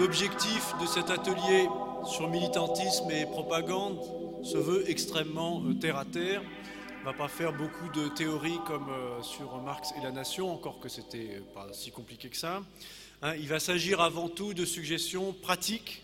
l'objectif 0.00 0.72
de 0.80 0.86
cet 0.86 1.10
atelier 1.10 1.68
sur 2.06 2.26
militantisme 2.30 3.10
et 3.10 3.26
propagande 3.26 4.00
se 4.42 4.56
veut 4.56 4.88
extrêmement 4.88 5.62
euh, 5.62 5.74
terre 5.74 5.98
à 5.98 6.06
terre. 6.06 6.40
On 6.96 7.00
ne 7.00 7.04
va 7.04 7.12
pas 7.12 7.28
faire 7.28 7.52
beaucoup 7.52 7.86
de 7.90 8.08
théories 8.08 8.58
comme 8.66 8.88
euh, 8.88 9.22
sur 9.22 9.60
Marx 9.60 9.92
et 9.98 10.02
la 10.02 10.10
nation, 10.10 10.50
encore 10.50 10.80
que 10.80 10.88
c'était 10.88 11.42
pas 11.54 11.66
si 11.74 11.90
compliqué 11.90 12.30
que 12.30 12.38
ça. 12.38 12.62
Hein. 13.20 13.34
il 13.38 13.46
va 13.46 13.60
s'agir 13.60 14.00
avant 14.00 14.30
tout 14.30 14.54
de 14.54 14.64
suggestions 14.64 15.34
pratiques 15.34 16.02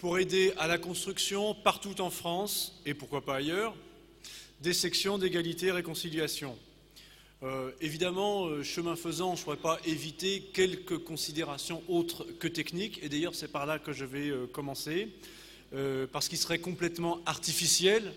pour 0.00 0.18
aider 0.18 0.52
à 0.58 0.66
la 0.66 0.78
construction 0.78 1.54
partout 1.54 2.00
en 2.00 2.10
France, 2.10 2.82
et 2.86 2.94
pourquoi 2.94 3.24
pas 3.24 3.36
ailleurs, 3.36 3.72
des 4.62 4.72
sections 4.72 5.16
d'égalité 5.16 5.66
et 5.66 5.72
réconciliation. 5.72 6.58
Euh, 7.42 7.70
évidemment, 7.80 8.62
chemin 8.62 8.96
faisant, 8.96 9.36
je 9.36 9.40
ne 9.40 9.44
pourrais 9.44 9.56
pas 9.56 9.78
éviter 9.84 10.42
quelques 10.52 10.98
considérations 10.98 11.82
autres 11.88 12.24
que 12.38 12.48
techniques, 12.48 13.00
et 13.02 13.08
d'ailleurs 13.08 13.34
c'est 13.34 13.52
par 13.52 13.66
là 13.66 13.78
que 13.78 13.92
je 13.92 14.04
vais 14.04 14.32
commencer. 14.52 15.08
Euh, 15.74 16.06
parce 16.10 16.28
qu'il 16.28 16.38
serait 16.38 16.60
complètement 16.60 17.20
artificiel 17.26 18.14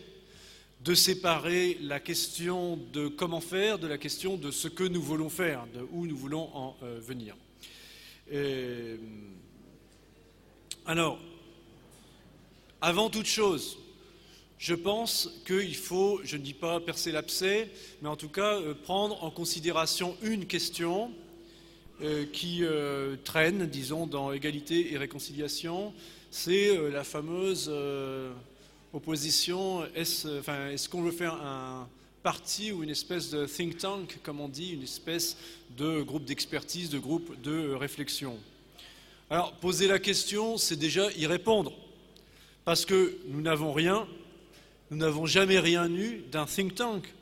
de 0.85 0.95
séparer 0.95 1.77
la 1.81 1.99
question 1.99 2.77
de 2.93 3.09
comment 3.09 3.41
faire 3.41 3.77
de 3.77 3.87
la 3.87 3.97
question 3.97 4.37
de 4.37 4.51
ce 4.51 4.69
que 4.69 4.85
nous 4.85 5.01
voulons 5.01 5.29
faire, 5.29 5.67
de 5.73 5.85
où 5.91 6.07
nous 6.07 6.15
voulons 6.15 6.49
en 6.55 6.77
euh, 6.81 6.97
venir. 7.01 7.35
Euh, 8.31 8.95
alors, 10.85 11.19
avant 12.79 13.09
toute 13.09 13.25
chose, 13.25 13.77
je 14.61 14.75
pense 14.75 15.41
qu'il 15.45 15.75
faut, 15.75 16.21
je 16.23 16.37
ne 16.37 16.41
dis 16.41 16.53
pas 16.53 16.79
percer 16.79 17.11
l'abcès, 17.11 17.69
mais 18.01 18.07
en 18.07 18.15
tout 18.15 18.29
cas 18.29 18.61
prendre 18.83 19.21
en 19.23 19.31
considération 19.31 20.15
une 20.21 20.45
question 20.45 21.11
qui 22.31 22.63
traîne, 23.23 23.67
disons, 23.67 24.07
dans 24.07 24.31
égalité 24.31 24.93
et 24.93 24.97
réconciliation, 24.97 25.93
c'est 26.31 26.77
euh, 26.77 26.89
la 26.89 27.03
fameuse 27.03 27.67
euh, 27.69 28.31
opposition. 28.93 29.85
Est-ce 29.93 30.89
qu'on 30.89 31.01
veut 31.01 31.11
faire 31.11 31.33
un 31.33 31.87
parti 32.23 32.71
ou 32.71 32.83
une 32.83 32.89
espèce 32.89 33.29
de 33.29 33.45
think 33.45 33.77
tank, 33.77 34.17
comme 34.23 34.39
on 34.39 34.47
dit, 34.47 34.71
une 34.71 34.83
espèce 34.83 35.37
de 35.77 36.01
groupe 36.01 36.23
d'expertise, 36.23 36.89
de 36.89 36.99
groupe 36.99 37.39
de 37.41 37.73
réflexion? 37.73 38.39
Alors, 39.29 39.53
poser 39.53 39.87
la 39.87 39.99
question, 39.99 40.57
c'est 40.57 40.77
déjà 40.77 41.11
y 41.11 41.25
répondre. 41.25 41.73
Parce 42.63 42.85
que 42.85 43.17
nous 43.27 43.41
n'avons 43.41 43.73
rien, 43.73 44.07
nous 44.91 44.97
n'avons 44.97 45.25
jamais 45.25 45.57
rien 45.57 45.89
eu 45.89 46.21
d'un 46.31 46.45
think 46.45 46.75
tank. 46.75 47.13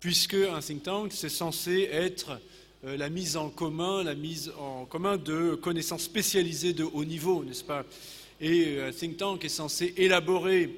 Puisque 0.00 0.34
un 0.34 0.60
think 0.60 0.82
tank, 0.82 1.12
c'est 1.14 1.30
censé 1.30 1.88
être 1.90 2.38
euh, 2.84 2.98
la 2.98 3.08
mise 3.08 3.38
en 3.38 3.48
commun, 3.48 4.04
la 4.04 4.14
mise 4.14 4.52
en 4.58 4.84
commun 4.84 5.16
de 5.16 5.54
connaissances 5.54 6.02
spécialisées 6.02 6.74
de 6.74 6.84
haut 6.84 7.06
niveau, 7.06 7.42
n'est-ce 7.42 7.64
pas? 7.64 7.86
Et 8.40 8.76
euh, 8.76 8.88
un 8.88 8.92
think 8.92 9.16
tank 9.16 9.44
est 9.46 9.48
censé 9.48 9.94
élaborer 9.96 10.76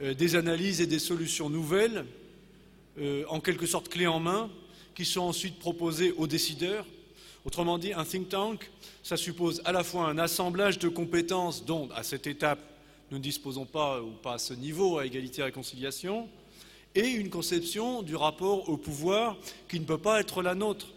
euh, 0.00 0.14
des 0.14 0.36
analyses 0.36 0.80
et 0.80 0.86
des 0.86 1.00
solutions 1.00 1.50
nouvelles, 1.50 2.06
en 3.28 3.40
quelque 3.40 3.66
sorte 3.66 3.88
clés 3.88 4.06
en 4.06 4.20
main, 4.20 4.48
qui 4.94 5.04
sont 5.04 5.22
ensuite 5.22 5.58
proposées 5.58 6.14
aux 6.16 6.28
décideurs. 6.28 6.86
Autrement 7.44 7.76
dit, 7.76 7.92
un 7.92 8.04
think 8.04 8.28
tank, 8.28 8.70
ça 9.02 9.16
suppose 9.16 9.60
à 9.64 9.72
la 9.72 9.82
fois 9.82 10.06
un 10.06 10.16
assemblage 10.16 10.78
de 10.78 10.86
compétences 10.86 11.64
dont, 11.64 11.88
à 11.90 12.04
cette 12.04 12.28
étape, 12.28 12.60
nous 13.14 13.18
ne 13.18 13.22
disposons 13.22 13.64
pas 13.64 14.02
ou 14.02 14.10
pas 14.10 14.32
à 14.32 14.38
ce 14.38 14.54
niveau 14.54 14.98
à 14.98 15.06
égalité 15.06 15.40
et 15.40 15.44
réconciliation, 15.44 16.28
et 16.96 17.06
une 17.06 17.30
conception 17.30 18.02
du 18.02 18.16
rapport 18.16 18.68
au 18.68 18.76
pouvoir 18.76 19.36
qui 19.68 19.78
ne 19.78 19.84
peut 19.84 19.98
pas 19.98 20.18
être 20.18 20.42
la 20.42 20.56
nôtre 20.56 20.88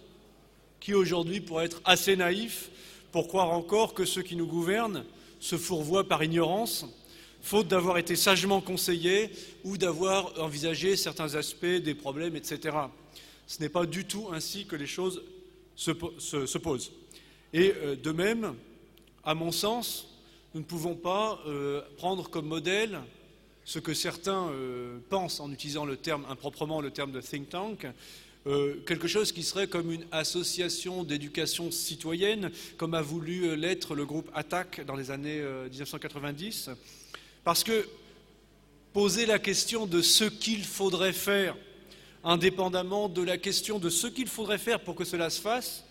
qui 0.80 0.96
aujourd'hui 0.96 1.42
pourrait 1.42 1.66
être 1.66 1.80
assez 1.86 2.16
naïf 2.16 2.72
pour 3.12 3.28
croire 3.28 3.52
encore 3.52 3.94
que 3.94 4.04
ceux 4.04 4.24
qui 4.24 4.36
nous 4.36 4.48
gouvernent 4.48 5.06
se 5.40 5.58
fourvoient 5.58 6.08
par 6.08 6.24
ignorance, 6.24 6.88
faute 7.44 7.68
d'avoir 7.68 8.00
été 8.00 8.16
sagement 8.16 8.62
conseillés 8.62 9.30
ou 9.64 9.78
d'avoir 9.78 10.42
envisagé 10.42 10.96
certains 10.96 11.36
aspects 11.36 11.68
des 11.68 11.94
problèmes, 11.94 12.36
etc. 12.36 12.76
Ce 13.46 13.62
n'est 13.62 13.70
pas 13.70 13.86
du 13.86 14.06
tout 14.06 14.30
ainsi 14.34 14.66
que 14.66 14.76
les 14.76 14.88
choses 14.88 15.22
se, 15.76 15.92
posent. 16.58 16.92
Et 17.54 17.76
euh, 17.76 17.96
de 17.96 18.12
même, 18.12 18.56
à 19.24 19.36
mon 19.36 19.52
sens, 19.52 20.17
nous 20.54 20.62
ne 20.62 20.66
pouvons 20.66 20.96
pas 20.96 21.40
euh, 21.48 21.82
prendre 21.98 22.30
comme 22.30 22.48
modèle 22.48 23.00
ce 23.68 23.80
que 23.80 23.94
certains 23.94 24.48
euh, 24.50 24.98
pensent 25.10 25.42
en 25.42 25.52
utilisant 25.52 25.84
le 25.86 25.98
terme 25.98 26.26
improprement 26.30 26.80
le 26.80 26.90
terme 26.90 27.12
de 27.12 27.20
think 27.20 27.50
tank, 27.50 27.86
euh, 28.48 28.76
quelque 28.86 29.10
chose 29.10 29.34
qui 29.34 29.44
serait 29.44 29.68
comme 29.68 29.92
une 29.92 30.06
association 30.14 31.04
d'éducation 31.04 31.70
citoyenne, 31.70 32.50
comme 32.78 32.94
a 32.94 33.02
voulu 33.02 33.58
l'être 33.58 33.94
le 33.94 34.06
groupe 34.06 34.32
Attac 34.34 34.86
dans 34.86 34.96
les 34.96 35.12
années 35.12 35.44
1990. 35.70 36.70
Euh, 36.70 36.76
Parce 37.44 37.66
que 37.66 37.86
poser 38.94 39.26
la 39.26 39.38
question 39.38 39.86
de 39.86 40.02
ce 40.02 40.24
qu'il 40.24 40.64
faudrait 40.64 41.12
faire, 41.12 41.58
indépendamment 42.24 43.10
de 43.10 43.22
la 43.22 43.38
question 43.38 43.80
de 43.80 43.90
ce 43.90 44.08
qu'il 44.08 44.28
faudrait 44.28 44.58
faire 44.58 44.80
pour 44.80 44.96
que 44.96 45.04
cela 45.04 45.30
se 45.30 45.42
fasse, 45.42 45.84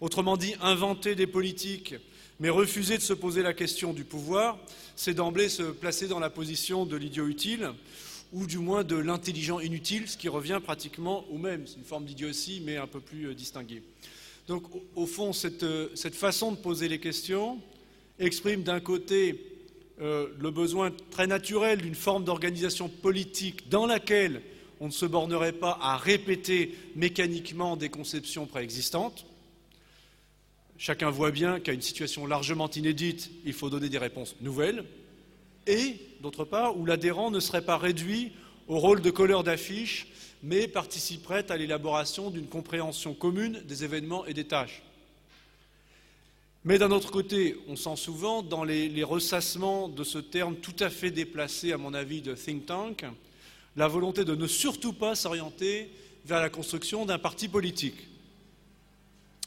autrement 0.00 0.36
dit 0.36 0.56
inventer 0.60 1.14
des 1.14 1.28
politiques, 1.28 1.94
mais 2.42 2.50
refuser 2.50 2.98
de 2.98 3.02
se 3.02 3.12
poser 3.12 3.40
la 3.40 3.54
question 3.54 3.92
du 3.92 4.02
pouvoir, 4.02 4.58
c'est 4.96 5.14
d'emblée 5.14 5.48
se 5.48 5.62
placer 5.62 6.08
dans 6.08 6.18
la 6.18 6.28
position 6.28 6.84
de 6.84 6.96
l'idiot 6.96 7.28
utile, 7.28 7.70
ou 8.32 8.48
du 8.48 8.58
moins 8.58 8.82
de 8.82 8.96
l'intelligent 8.96 9.60
inutile, 9.60 10.08
ce 10.08 10.16
qui 10.16 10.28
revient 10.28 10.58
pratiquement 10.60 11.24
au 11.30 11.38
même. 11.38 11.68
C'est 11.68 11.76
une 11.76 11.84
forme 11.84 12.04
d'idiotie, 12.04 12.60
mais 12.66 12.78
un 12.78 12.88
peu 12.88 12.98
plus 12.98 13.28
euh, 13.28 13.34
distinguée. 13.34 13.84
Donc, 14.48 14.64
au, 14.96 15.06
fond, 15.06 15.30
euh, 15.62 15.88
cette, 15.94 16.14
façon 16.16 16.50
de 16.50 16.56
poser 16.56 16.88
les 16.88 16.98
questions 16.98 17.60
exprime 18.18 18.64
d'un 18.64 18.80
côté 18.80 19.46
euh, 20.00 20.26
le 20.40 20.50
besoin 20.50 20.90
très 21.12 21.28
naturel 21.28 21.80
d'une 21.80 21.94
forme 21.94 22.24
d'organisation 22.24 22.88
politique 22.88 23.68
dans 23.68 23.86
laquelle 23.86 24.42
on 24.80 24.86
ne 24.86 24.92
se 24.92 25.06
bornerait 25.06 25.52
pas 25.52 25.78
à 25.80 25.96
répéter 25.96 26.76
mécaniquement 26.96 27.76
des 27.76 27.88
conceptions 27.88 28.46
préexistantes. 28.46 29.26
Chacun 30.78 31.10
voit 31.10 31.30
bien 31.30 31.60
qu'à 31.60 31.72
une 31.72 31.82
situation 31.82 32.26
largement 32.26 32.70
inédite, 32.70 33.30
il 33.44 33.52
faut 33.52 33.70
donner 33.70 33.88
des 33.88 33.98
réponses 33.98 34.36
nouvelles 34.40 34.84
et, 35.66 35.96
d'autre 36.20 36.44
part, 36.44 36.76
où 36.76 36.84
l'adhérent 36.84 37.30
ne 37.30 37.40
serait 37.40 37.64
pas 37.64 37.76
réduit 37.76 38.32
au 38.68 38.78
rôle 38.78 39.00
de 39.00 39.10
colleur 39.10 39.44
d'affiche, 39.44 40.08
mais 40.42 40.66
participerait 40.66 41.50
à 41.50 41.56
l'élaboration 41.56 42.30
d'une 42.30 42.48
compréhension 42.48 43.14
commune 43.14 43.62
des 43.66 43.84
événements 43.84 44.26
et 44.26 44.34
des 44.34 44.44
tâches. 44.44 44.82
Mais 46.64 46.78
d'un 46.78 46.90
autre 46.90 47.10
côté, 47.10 47.56
on 47.68 47.76
sent 47.76 47.96
souvent 47.96 48.42
dans 48.42 48.64
les, 48.64 48.88
les, 48.88 49.02
ressassements 49.02 49.88
de 49.88 50.04
ce 50.04 50.18
terme 50.18 50.56
tout 50.56 50.76
à 50.78 50.90
fait 50.90 51.10
déplacé, 51.10 51.72
à 51.72 51.78
mon 51.78 51.92
avis, 51.92 52.22
de 52.22 52.34
think 52.34 52.66
tank, 52.66 53.04
la 53.76 53.88
volonté 53.88 54.24
de 54.24 54.34
ne 54.34 54.46
surtout 54.46 54.92
pas 54.92 55.14
s'orienter 55.14 55.90
vers 56.24 56.40
la 56.40 56.50
construction 56.50 57.04
d'un 57.04 57.18
parti 57.18 57.48
politique. 57.48 57.96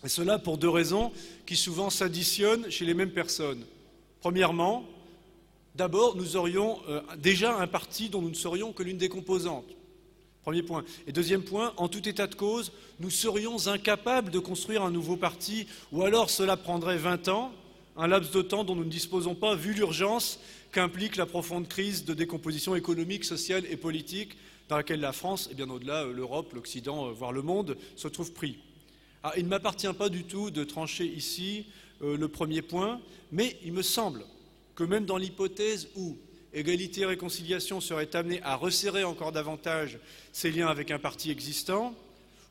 Et 0.03 0.09
cela 0.09 0.39
pour 0.39 0.57
deux 0.57 0.69
raisons 0.69 1.11
qui 1.45 1.55
souvent 1.55 1.89
s'additionnent 1.89 2.69
chez 2.69 2.85
les 2.85 2.93
mêmes 2.93 3.11
personnes. 3.11 3.65
Premièrement, 4.21 4.85
d'abord, 5.75 6.15
nous 6.15 6.35
aurions 6.35 6.79
euh, 6.87 7.01
déjà 7.17 7.57
un 7.57 7.67
parti 7.67 8.09
dont 8.09 8.21
nous 8.21 8.29
ne 8.29 8.35
serions 8.35 8.73
que 8.73 8.83
l'une 8.83 8.97
des 8.97 9.09
composantes. 9.09 9.75
Premier 10.43 10.61
point. 10.61 10.83
Et 11.07 11.11
deuxième 11.11 11.41
point, 11.41 11.73
en 11.77 11.87
tout 11.87 12.07
état 12.07 12.27
de 12.27 12.35
cause, 12.35 12.71
nous 12.99 13.09
serions 13.09 13.67
incapables 13.67 14.29
de 14.29 14.37
construire 14.37 14.83
un 14.83 14.91
nouveau 14.91 15.15
parti, 15.15 15.65
ou 15.91 16.03
alors 16.03 16.29
cela 16.29 16.55
prendrait 16.55 16.97
20 16.97 17.29
ans, 17.29 17.51
un 17.97 18.07
laps 18.07 18.31
de 18.31 18.43
temps 18.43 18.63
dont 18.63 18.75
nous 18.75 18.83
ne 18.83 18.89
disposons 18.89 19.33
pas, 19.33 19.55
vu 19.55 19.73
l'urgence 19.73 20.39
qu'implique 20.71 21.15
la 21.15 21.25
profonde 21.25 21.67
crise 21.67 22.05
de 22.05 22.13
décomposition 22.13 22.75
économique, 22.75 23.25
sociale 23.25 23.63
et 23.71 23.77
politique 23.77 24.37
dans 24.69 24.77
laquelle 24.77 24.99
la 24.99 25.13
France, 25.13 25.49
et 25.51 25.55
bien 25.55 25.69
au-delà 25.69 26.03
euh, 26.03 26.13
l'Europe, 26.13 26.53
l'Occident, 26.53 27.07
euh, 27.07 27.11
voire 27.11 27.31
le 27.31 27.41
monde, 27.41 27.77
se 27.95 28.07
trouvent 28.07 28.33
pris. 28.33 28.59
Il 29.37 29.43
ne 29.43 29.49
m'appartient 29.49 29.93
pas 29.93 30.09
du 30.09 30.23
tout 30.23 30.51
de 30.51 30.63
trancher 30.63 31.05
ici 31.05 31.65
le 32.01 32.27
premier 32.27 32.61
point, 32.61 33.01
mais 33.31 33.57
il 33.63 33.73
me 33.73 33.81
semble 33.81 34.23
que 34.75 34.83
même 34.83 35.05
dans 35.05 35.17
l'hypothèse 35.17 35.87
où 35.95 36.17
égalité 36.53 37.01
et 37.01 37.05
réconciliation 37.05 37.81
seraient 37.81 38.15
amenés 38.15 38.41
à 38.43 38.55
resserrer 38.55 39.03
encore 39.03 39.31
davantage 39.31 39.99
ses 40.31 40.51
liens 40.51 40.67
avec 40.67 40.91
un 40.91 40.99
parti 40.99 41.31
existant, 41.31 41.95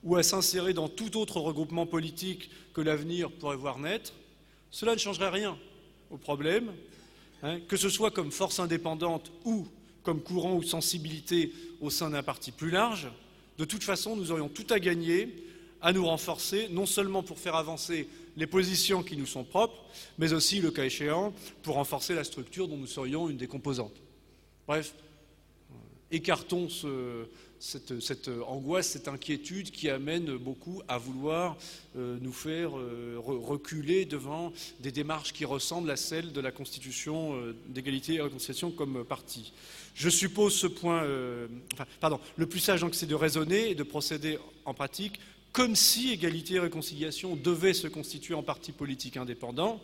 ou 0.05 0.17
à 0.17 0.23
s'insérer 0.23 0.75
dans 0.75 0.89
tout 0.89 1.17
autre 1.17 1.41
regroupement 1.41 1.87
politique 1.87 2.51
que 2.75 2.83
l'avenir 2.83 3.31
pourrait 3.31 3.57
voir 3.57 3.79
naître, 3.79 4.13
cela 4.71 4.93
ne 4.93 4.99
changerait 4.99 5.31
rien 5.31 5.57
au 6.11 6.19
problème, 6.19 6.73
hein, 7.43 7.59
que 7.69 7.77
ce 7.77 7.89
soit 7.89 8.11
comme 8.11 8.31
force 8.31 8.59
indépendante 8.61 9.33
ou 9.45 9.67
comme 10.03 10.21
courant 10.21 10.55
ou 10.55 10.63
sensibilité 10.63 11.53
au 11.81 11.89
sein 11.89 12.11
d'un 12.11 12.23
parti 12.23 12.53
plus 12.53 12.71
large. 12.71 13.09
De 13.57 13.65
toute 13.65 13.83
façon, 13.83 14.17
nous 14.17 14.31
aurions 14.31 14.51
tout 14.51 14.67
à 14.69 14.79
gagner 14.79 15.35
à 15.85 15.93
nous 15.93 16.07
renforcer, 16.07 16.69
non 16.71 16.87
seulement 16.87 17.23
pour 17.23 17.39
faire 17.39 17.55
avancer 17.55 18.09
les 18.39 18.47
positions 18.47 19.03
qui 19.03 19.19
nous 19.19 19.27
sont 19.27 19.45
propres, 19.45 19.85
mais 20.19 20.33
aussi, 20.33 20.61
le 20.61 20.71
cas 20.71 20.85
échéant, 20.85 21.35
pour 21.63 21.75
renforcer 21.75 22.15
la 22.15 22.25
structure 22.25 22.67
dont 22.67 22.79
nous 22.79 22.87
serions 22.87 23.29
une 23.29 23.37
des 23.37 23.47
composantes. 23.47 23.95
Bref, 24.67 24.95
écartons 26.11 26.69
cette, 27.59 28.31
angoisse, 28.47 28.89
cette 28.89 29.09
inquiétude 29.09 29.71
qui 29.71 29.91
amène 29.91 30.39
beaucoup 30.39 30.81
à 30.89 30.97
vouloir 30.97 31.59
nous 31.95 32.33
faire 32.33 32.71
reculer 33.19 34.07
devant 34.07 34.55
des 34.81 34.91
démarches 34.91 35.35
qui 35.35 35.45
ressemblent 35.45 35.91
à 35.91 35.97
celles 35.97 36.33
de 36.33 36.41
la 36.41 36.51
Constitution 36.51 37.35
d'égalité 37.69 38.15
et 38.15 38.23
réconciliation 38.23 38.71
comme 38.71 39.05
parti. 39.05 39.53
Je 39.95 40.09
suppose 40.09 40.55
ce 40.55 40.67
point, 40.67 41.07
pardon, 42.01 42.21
le 42.37 42.47
plus 42.47 42.61
sage 42.61 42.85
c'est 42.93 43.07
de 43.07 43.15
raisonner 43.15 43.71
et 43.71 43.75
de 43.75 43.83
procéder 43.83 44.39
en 44.65 44.73
pratique 44.73 45.21
comme 45.55 45.77
si 45.77 46.11
égalité 46.11 46.55
et 46.55 46.61
réconciliation 46.61 47.37
devaient 47.37 47.75
se 47.75 47.87
constituer 47.87 48.35
en 48.35 48.43
parti 48.43 48.73
politique 48.73 49.17
indépendant, 49.17 49.81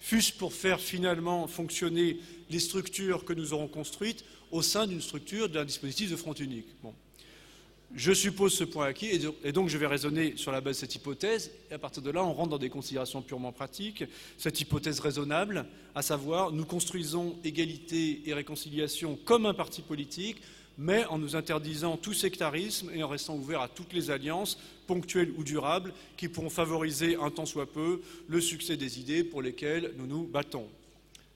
fût-ce 0.00 0.32
pour 0.32 0.54
faire 0.54 0.80
finalement 0.80 1.46
fonctionner 1.46 2.18
les 2.50 2.58
structures 2.58 3.26
que 3.26 3.34
nous 3.34 3.52
aurons 3.52 3.68
construites 3.68 4.24
au 4.50 4.62
sein 4.62 4.86
d'une 4.86 5.02
structure 5.02 5.50
d'un 5.50 5.66
dispositif 5.66 6.10
de 6.10 6.16
front 6.16 6.32
unique. 6.32 6.66
Je 7.94 8.14
suppose 8.14 8.54
ce 8.54 8.64
point 8.64 8.86
acquis, 8.86 9.10
et 9.44 9.52
donc 9.52 9.68
je 9.68 9.76
vais 9.76 9.86
raisonner 9.86 10.32
sur 10.36 10.50
la 10.50 10.62
base 10.62 10.76
de 10.76 10.80
cette 10.80 10.94
hypothèse, 10.94 11.50
et 11.70 11.74
à 11.74 11.78
partir 11.78 12.02
de 12.02 12.10
là, 12.10 12.24
on 12.24 12.32
rentre 12.32 12.48
dans 12.48 12.58
des 12.58 12.70
considérations 12.70 13.20
purement 13.20 13.52
pratiques. 13.52 14.04
Cette 14.38 14.62
hypothèse 14.62 14.98
raisonnable, 14.98 15.66
à 15.94 16.00
savoir, 16.00 16.52
nous 16.52 16.64
construisons 16.64 17.36
égalité 17.44 18.22
et 18.24 18.32
réconciliation 18.32 19.18
comme 19.26 19.44
un 19.44 19.52
parti 19.52 19.82
politique, 19.82 20.38
mais 20.78 21.04
en 21.06 21.18
nous 21.18 21.36
interdisant 21.36 21.96
tout 21.96 22.14
sectarisme 22.14 22.90
et 22.94 23.02
en 23.02 23.08
restant 23.08 23.36
ouverts 23.36 23.60
à 23.60 23.68
toutes 23.68 23.92
les 23.92 24.10
alliances, 24.10 24.58
ponctuelles 24.86 25.32
ou 25.36 25.44
durables, 25.44 25.92
qui 26.16 26.28
pourront 26.28 26.50
favoriser 26.50 27.16
un 27.16 27.30
tant 27.30 27.46
soit 27.46 27.70
peu 27.70 28.00
le 28.28 28.40
succès 28.40 28.76
des 28.76 28.98
idées 29.00 29.24
pour 29.24 29.42
lesquelles 29.42 29.92
nous 29.96 30.06
nous 30.06 30.24
battons. 30.24 30.68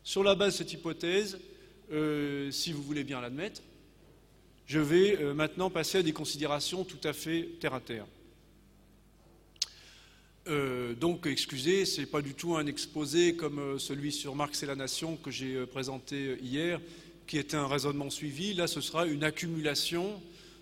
Sur 0.03 0.23
la 0.23 0.35
base 0.35 0.55
de 0.55 0.59
cette 0.59 0.73
hypothèse, 0.73 1.39
euh, 1.93 2.51
si 2.51 2.73
vous 2.73 2.83
voulez 2.83 3.05
bien 3.05 3.21
l'admettre, 3.21 3.61
je 4.67 4.81
vais 4.81 5.19
euh, 5.21 5.35
maintenant 5.35 5.71
passer 5.71 5.99
à 5.99 6.03
des 6.03 6.13
considérations 6.13 6.85
tout 6.85 7.01
à 7.05 7.13
fait 7.13 7.49
terre 7.61 7.75
à 7.75 7.81
terre. 7.81 8.07
Euh, 10.49 10.95
donc, 10.95 11.27
excusez, 11.27 11.85
ce 11.85 12.01
n'est 12.01 12.07
pas 12.07 12.23
du 12.23 12.35
tout 12.35 12.57
un 12.57 12.67
exposé 12.67 13.35
comme 13.35 13.79
celui 13.79 14.13
sur 14.13 14.37
Marx 14.37 14.63
et 14.63 14.67
la 14.67 14.77
Nation 14.77 15.17
que 15.17 15.31
j'ai 15.31 15.67
présenté 15.67 16.39
hier 16.41 16.81
qui 17.27 17.39
est 17.39 17.55
un 17.55 17.67
raisonnement 17.67 18.11
suivi. 18.11 18.55
Là, 18.55 18.67
ce 18.67 18.81
sera 18.81 19.07
une 19.07 19.25
accumulation 19.25 20.21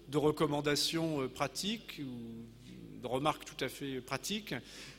de 0.08 0.18
recommandations 0.18 1.22
euh, 1.22 1.28
pratiques 1.28 2.00
ou 2.00 3.02
de 3.02 3.06
remarques 3.06 3.44
tout 3.44 3.62
à 3.62 3.68
fait 3.68 4.00
pratiques. 4.00 4.54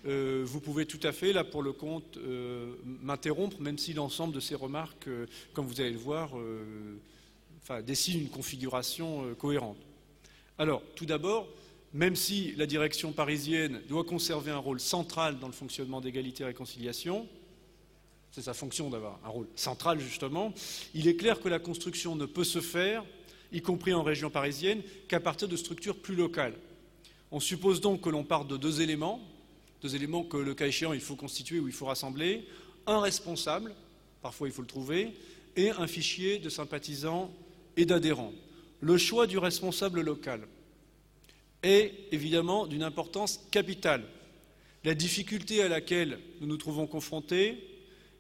Euh, 0.06 0.44
vous 0.46 0.60
pouvez 0.60 0.86
tout 0.86 1.00
à 1.04 1.12
fait, 1.12 1.34
là, 1.34 1.44
pour 1.44 1.64
le 1.64 1.74
compte, 1.74 2.18
euh, 2.18 2.76
m'interrompre, 3.02 3.60
même 3.60 3.80
si 3.80 3.94
l'ensemble 3.94 4.34
de 4.34 4.40
ces 4.40 4.56
remarques, 4.56 5.10
comme 5.54 5.66
vous 5.66 5.82
allez 5.82 5.92
le 5.92 5.98
voir, 5.98 6.34
enfin, 7.64 7.82
dessine 7.82 8.22
une 8.22 8.30
configuration 8.30 9.34
cohérente. 9.40 9.78
Alors, 10.60 10.84
tout 10.96 11.08
d'abord, 11.08 11.48
même 11.94 12.16
si 12.16 12.54
la 12.58 12.68
direction 12.68 13.12
parisienne 13.12 13.82
doit 13.90 14.04
conserver 14.04 14.52
un 14.52 14.58
rôle 14.60 14.80
central 14.80 15.40
dans 15.40 15.48
le 15.48 15.54
fonctionnement 15.54 16.00
d'égalité 16.00 16.44
et 16.44 16.48
réconciliation, 16.48 17.28
c'est 18.36 18.42
sa 18.42 18.54
fonction 18.54 18.90
d'avoir 18.90 19.18
un 19.24 19.30
rôle 19.30 19.48
central 19.56 19.98
justement, 19.98 20.54
il 20.94 21.08
est 21.08 21.16
clair 21.16 21.40
que 21.40 21.48
la 21.48 21.58
construction 21.58 22.18
ne 22.18 22.26
peut 22.26 22.44
se 22.44 22.60
faire, 22.60 23.06
y 23.54 23.62
compris 23.62 23.94
en 23.94 24.04
région 24.04 24.30
parisienne, 24.30 24.82
qu'à 25.08 25.22
partir 25.22 25.48
de 25.48 25.56
structures 25.56 25.96
plus 25.96 26.16
locales. 26.16 26.56
On 27.32 27.40
suppose 27.40 27.80
donc 27.80 28.02
que 28.02 28.10
l'on 28.10 28.26
part 28.26 28.44
de 28.44 28.58
deux 28.58 28.82
éléments, 28.82 29.22
deux 29.82 29.96
éléments 29.96 30.26
que 30.26 30.36
le 30.36 30.54
cas 30.54 30.68
échéant 30.68 30.92
il 30.92 31.00
faut 31.00 31.16
constituer 31.16 31.62
ou 31.62 31.70
il 31.70 31.74
faut 31.74 31.86
rassembler, 31.86 32.46
un 32.88 33.00
responsable, 33.00 33.74
parfois 34.22 34.50
il 34.50 34.54
faut 34.54 34.64
le 34.64 34.68
trouver, 34.68 35.14
et 35.56 35.70
un 35.70 35.88
fichier 35.88 36.38
de 36.38 36.50
sympathisants 36.50 37.32
et 37.78 37.86
d'adhérents. 37.86 38.34
Le 38.82 38.98
choix 38.98 39.28
du 39.28 39.38
responsable 39.38 40.02
local 40.02 40.42
est 41.64 41.94
évidemment 42.12 42.68
d'une 42.68 42.84
importance 42.84 43.40
capitale. 43.50 44.04
La 44.84 44.94
difficulté 44.94 45.64
à 45.64 45.70
laquelle 45.70 46.20
nous 46.42 46.48
nous 46.48 46.58
trouvons 46.58 46.86
confrontés 46.86 47.75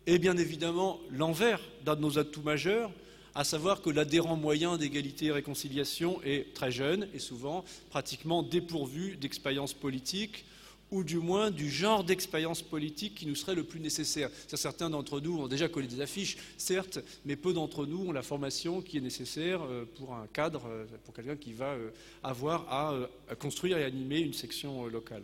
et 0.07 0.19
bien 0.19 0.37
évidemment 0.37 0.99
l'envers 1.11 1.61
d'un 1.83 1.95
de 1.95 2.01
nos 2.01 2.17
atouts 2.19 2.41
majeurs, 2.41 2.91
à 3.33 3.43
savoir 3.43 3.81
que 3.81 3.89
l'adhérent 3.89 4.37
moyen 4.37 4.77
d'égalité 4.77 5.25
et 5.25 5.31
réconciliation 5.31 6.21
est 6.23 6.53
très 6.53 6.71
jeune 6.71 7.07
et 7.13 7.19
souvent 7.19 7.65
pratiquement 7.89 8.43
dépourvu 8.43 9.17
d'expérience 9.17 9.73
politique 9.73 10.45
ou 10.91 11.03
du 11.03 11.17
moins 11.17 11.51
du 11.51 11.69
genre 11.69 12.03
d'expérience 12.03 12.61
politique 12.61 13.15
qui 13.15 13.25
nous 13.25 13.35
serait 13.35 13.55
le 13.55 13.63
plus 13.63 13.79
nécessaire. 13.79 14.29
Certains 14.47 14.89
d'entre 14.89 15.19
nous 15.19 15.37
ont 15.37 15.47
déjà 15.47 15.67
collé 15.67 15.87
des 15.87 15.99
affiches, 15.99 16.37
certes, 16.57 16.99
mais 17.25 17.35
peu 17.35 17.53
d'entre 17.53 17.85
nous 17.85 18.07
ont 18.07 18.11
la 18.11 18.21
formation 18.21 18.81
qui 18.81 18.97
est 18.97 19.01
nécessaire 19.01 19.61
euh, 19.63 19.85
pour 19.95 20.13
un 20.13 20.27
cadre, 20.27 20.63
euh, 20.67 20.85
pour 21.03 21.13
quelqu'un 21.13 21.35
qui 21.35 21.53
va 21.53 21.73
euh, 21.73 21.89
avoir 22.23 22.65
à 22.71 23.35
construire 23.35 23.77
et 23.77 23.83
animer 23.83 24.19
une 24.19 24.33
section 24.33 24.85
locale. 24.85 25.23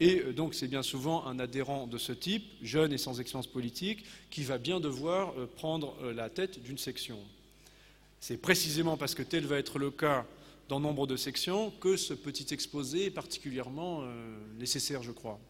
Et 0.00 0.20
euh, 0.20 0.32
donc 0.32 0.54
c'est 0.54 0.68
bien 0.68 0.82
souvent 0.82 1.26
un 1.26 1.38
adhérent 1.38 1.86
de 1.86 1.98
ce 1.98 2.12
type, 2.12 2.44
jeune 2.62 2.92
et 2.92 2.98
sans 2.98 3.20
expérience 3.20 3.46
politique, 3.46 4.04
qui 4.30 4.42
va 4.42 4.58
bien 4.58 4.80
devoir 4.80 5.34
euh, 5.38 5.46
prendre 5.46 5.94
euh, 6.02 6.12
la 6.12 6.28
tête 6.28 6.62
d'une 6.62 6.78
section. 6.78 7.18
C'est 8.20 8.36
précisément 8.36 8.96
parce 8.96 9.14
que 9.14 9.22
tel 9.22 9.46
va 9.46 9.58
être 9.58 9.78
le 9.78 9.90
cas 9.90 10.26
dans 10.68 10.80
nombre 10.80 11.06
de 11.06 11.16
sections 11.16 11.70
que 11.80 11.96
ce 11.96 12.14
petit 12.14 12.54
exposé 12.54 13.06
est 13.06 13.10
particulièrement 13.10 14.04
nécessaire, 14.58 15.02
je 15.02 15.10
crois. 15.10 15.40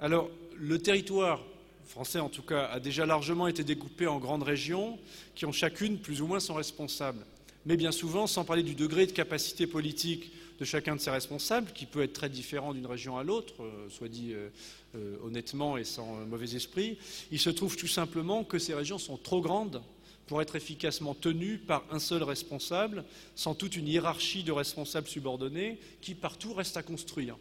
Alors, 0.00 0.30
le 0.56 0.78
territoire 0.78 1.44
français, 1.86 2.18
en 2.18 2.30
tout 2.30 2.42
cas, 2.42 2.66
a 2.66 2.80
déjà 2.80 3.04
largement 3.04 3.48
été 3.48 3.64
découpé 3.64 4.06
en 4.06 4.18
grandes 4.18 4.44
régions 4.44 4.98
qui 5.34 5.44
ont 5.44 5.52
chacune 5.52 5.98
plus 5.98 6.22
ou 6.22 6.26
moins 6.26 6.40
son 6.40 6.54
responsable. 6.54 7.24
Mais 7.66 7.76
bien 7.76 7.92
souvent, 7.92 8.26
sans 8.26 8.44
parler 8.44 8.62
du 8.62 8.74
degré 8.74 9.06
de 9.06 9.12
capacité 9.12 9.66
politique 9.66 10.32
de 10.58 10.64
chacun 10.64 10.96
de 10.96 11.00
ces 11.00 11.10
responsables, 11.10 11.72
qui 11.72 11.86
peut 11.86 12.02
être 12.02 12.12
très 12.12 12.28
différent 12.28 12.74
d'une 12.74 12.86
région 12.86 13.16
à 13.16 13.22
l'autre, 13.22 13.62
euh, 13.62 13.88
soit 13.88 14.08
dit 14.08 14.32
euh, 14.32 14.48
euh, 14.96 15.16
honnêtement 15.24 15.76
et 15.76 15.84
sans 15.84 16.26
mauvais 16.26 16.54
esprit, 16.54 16.98
il 17.30 17.38
se 17.38 17.50
trouve 17.50 17.76
tout 17.76 17.86
simplement 17.86 18.44
que 18.44 18.58
ces 18.58 18.74
régions 18.74 18.98
sont 18.98 19.16
trop 19.16 19.40
grandes 19.40 19.82
pour 20.26 20.42
être 20.42 20.56
efficacement 20.56 21.14
tenues 21.14 21.58
par 21.58 21.84
un 21.90 21.98
seul 21.98 22.22
responsable, 22.22 23.04
sans 23.34 23.54
toute 23.54 23.76
une 23.76 23.88
hiérarchie 23.88 24.42
de 24.42 24.52
responsables 24.52 25.08
subordonnés 25.08 25.78
qui 26.02 26.14
partout 26.14 26.52
reste 26.52 26.76
à 26.76 26.82
construire 26.82 27.36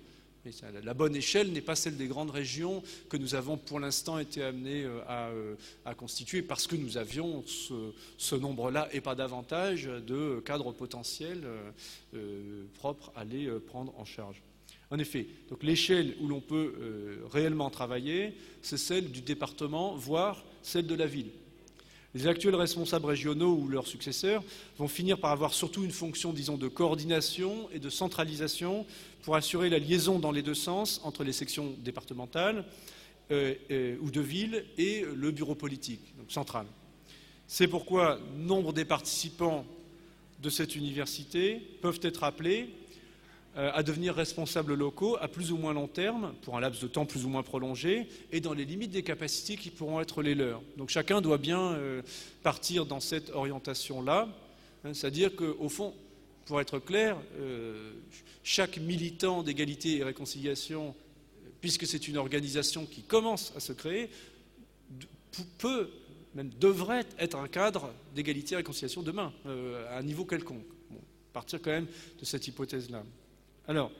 la 0.83 0.93
bonne 0.93 1.15
échelle 1.15 1.51
n'est 1.51 1.61
pas 1.61 1.75
celle 1.75 1.97
des 1.97 2.07
grandes 2.07 2.29
régions 2.29 2.83
que 3.09 3.17
nous 3.17 3.35
avons 3.35 3.57
pour 3.57 3.79
l'instant 3.79 4.19
été 4.19 4.43
amenés 4.43 4.83
euh, 4.83 4.99
euh, 5.09 5.55
à, 5.85 5.93
constituer 5.93 6.41
parce 6.41 6.67
que 6.67 6.75
nous 6.75 6.97
avions 6.97 7.43
ce, 7.47 8.35
nombre-là 8.35 8.87
et 8.91 9.01
pas 9.01 9.15
davantage 9.15 9.85
de 9.85 10.41
cadres 10.45 10.71
potentiels 10.71 11.43
euh, 12.13 12.63
propres 12.75 13.11
à 13.15 13.23
les 13.23 13.49
prendre 13.67 13.93
en 13.97 14.05
charge. 14.05 14.41
En 14.89 14.99
effet, 14.99 15.27
l'échelle 15.61 16.15
où 16.21 16.27
l'on 16.27 16.39
peut 16.39 17.19
réellement 17.31 17.69
travailler, 17.69 18.37
c'est 18.61 18.77
celle 18.77 19.11
du 19.11 19.21
département, 19.21 19.95
voire 19.95 20.45
celle 20.61 20.87
de 20.87 20.95
la 20.95 21.07
ville. 21.07 21.31
Les 22.17 22.25
actuels 22.25 22.55
responsables 22.55 23.05
régionaux 23.05 23.53
ou 23.53 23.67
leurs 23.67 23.85
successeurs 23.85 24.43
vont 24.79 24.87
finir 24.87 25.19
par 25.19 25.29
avoir 25.29 25.53
surtout 25.53 25.83
une 25.83 25.91
fonction, 25.91 26.33
disons, 26.33 26.57
de 26.57 26.67
coordination 26.67 27.69
et 27.71 27.77
de 27.77 27.91
centralisation 27.91 28.87
pour 29.21 29.35
assurer 29.35 29.69
la 29.69 29.77
liaison 29.77 30.17
dans 30.17 30.31
les 30.31 30.41
deux 30.41 30.55
sens 30.55 30.99
entre 31.03 31.23
les 31.23 31.31
sections 31.31 31.75
départementales 31.83 32.65
euh, 33.29 33.53
euh, 33.69 33.97
ou 34.01 34.09
de 34.09 34.19
ville 34.19 34.65
et 34.79 35.05
le 35.15 35.29
bureau 35.29 35.53
politique, 35.53 36.15
central. 36.27 36.65
C'est 37.45 37.67
pourquoi 37.67 38.19
nombre 38.35 38.73
des 38.73 38.85
participants 38.85 39.63
de 40.41 40.49
cette 40.49 40.75
université 40.75 41.61
peuvent 41.83 41.99
être 42.01 42.23
appelés 42.23 42.67
à 43.57 43.81
devenir 43.81 44.13
responsables 44.13 44.75
locaux 44.75 45.17
à 45.19 45.27
plus 45.27 45.51
ou 45.51 45.57
moins 45.57 45.73
long 45.73 45.87
terme, 45.87 46.35
pour 46.43 46.55
un 46.55 46.59
laps 46.59 46.79
de 46.79 46.87
temps 46.87 47.07
plus 47.07 47.25
ou 47.25 47.29
moins 47.29 47.41
prolongé, 47.41 48.07
et 48.31 48.39
dans 48.39 48.53
les 48.53 48.65
limites 48.65 48.91
des 48.91 49.01
capacités 49.01 49.57
qui 49.57 49.71
pourront 49.71 49.99
être 49.99 50.21
les 50.21 50.35
leurs. 50.35 50.61
Donc 50.77 50.89
chacun 50.89 51.21
doit 51.21 51.39
bien 51.39 51.73
euh, 51.73 52.03
partir 52.43 52.85
dans 52.85 52.99
cette 52.99 53.31
orientation-là, 53.31 54.29
hein, 54.83 54.93
c'est-à-dire 54.93 55.35
qu'au 55.35 55.69
fond, 55.69 55.95
pour 56.45 56.61
être 56.61 56.77
clair, 56.77 57.17
euh, 57.39 57.93
chaque 58.43 58.77
militant 58.77 59.41
d'égalité 59.41 59.97
et 59.97 60.03
réconciliation, 60.03 60.93
puisque 61.59 61.87
c'est 61.87 62.07
une 62.07 62.17
organisation 62.17 62.85
qui 62.85 63.01
commence 63.01 63.53
à 63.57 63.59
se 63.59 63.73
créer, 63.73 64.11
peut, 65.57 65.89
même 66.35 66.51
devrait 66.59 67.05
être 67.17 67.35
un 67.35 67.47
cadre 67.47 67.91
d'égalité 68.13 68.53
et 68.53 68.57
réconciliation 68.57 69.01
demain, 69.01 69.33
à 69.89 69.97
un 69.97 70.03
niveau 70.03 70.25
quelconque. 70.25 70.65
Bon, 70.91 70.99
partir 71.33 71.59
quand 71.59 71.71
même 71.71 71.87
de 72.19 72.25
cette 72.25 72.47
hypothèse-là. 72.47 73.03
Alors, 73.67 73.91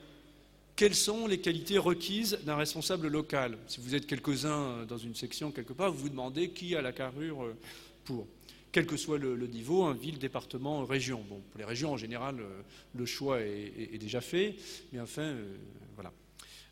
quelles 0.76 0.94
sont 0.94 1.26
les 1.26 1.40
qualités 1.40 1.76
requises 1.76 2.38
d'un 2.44 2.56
responsable 2.56 3.08
local? 3.08 3.58
Si 3.66 3.80
vous 3.80 3.94
êtes 3.94 4.06
quelques-uns 4.06 4.86
dans 4.86 4.96
une 4.96 5.14
section 5.14 5.50
quelque 5.50 5.72
part, 5.72 5.92
vous 5.92 5.98
vous 5.98 6.08
demandez 6.08 6.50
qui 6.50 6.74
a 6.74 6.80
la 6.80 6.92
carrure 6.92 7.44
euh, 7.44 7.56
pour 8.04 8.26
quel 8.72 8.86
que 8.86 8.96
soit 8.96 9.18
le, 9.18 9.36
niveau, 9.46 9.92
ville, 9.92 10.18
département, 10.18 10.84
région. 10.84 11.24
Bon, 11.28 11.40
pour 11.50 11.58
les 11.58 11.64
régions, 11.64 11.92
en 11.92 11.96
général, 11.96 12.40
euh, 12.40 12.62
le 12.94 13.06
choix 13.06 13.40
est, 13.40 13.98
déjà 13.98 14.20
fait, 14.20 14.56
mais 14.92 15.00
enfin, 15.00 15.22
euh, 15.22 15.56
voilà. 15.94 16.12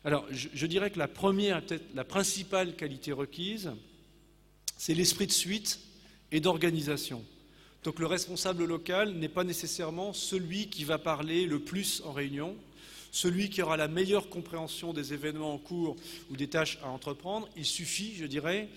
Alors, 0.03 0.25
je, 0.31 0.65
dirais 0.65 0.89
que 0.89 0.99
la 0.99 1.07
première, 1.07 1.61
la 1.93 2.03
principale 2.03 2.75
qualité 2.75 3.11
requise, 3.11 3.71
c'est 4.77 4.93
l'esprit 4.93 5.27
de 5.27 5.31
suite 5.31 5.79
et 6.31 6.39
d'organisation. 6.39 7.23
Donc 7.83 7.99
le 7.99 8.05
responsable 8.05 8.65
local 8.65 9.13
n'est 9.13 9.29
pas 9.29 9.43
nécessairement 9.43 10.13
celui 10.13 10.69
qui 10.69 10.83
va 10.83 10.97
parler 10.97 11.45
le 11.45 11.59
plus 11.59 12.01
en 12.05 12.11
réunion, 12.11 12.55
celui 13.17 13.49
qui 13.49 13.63
aura 13.63 13.77
la 13.77 13.87
meilleure 13.87 14.29
compréhension 14.29 14.93
des 14.93 15.11
événements 15.11 15.51
en 15.51 15.57
cours 15.57 15.95
ou 16.29 16.35
des 16.35 16.47
tâches 16.47 16.77
à 16.83 16.89
entreprendre. 16.89 17.49
Il 17.57 17.65
suffit, 17.65 18.13
je 18.15 18.27
dirais, 18.27 18.69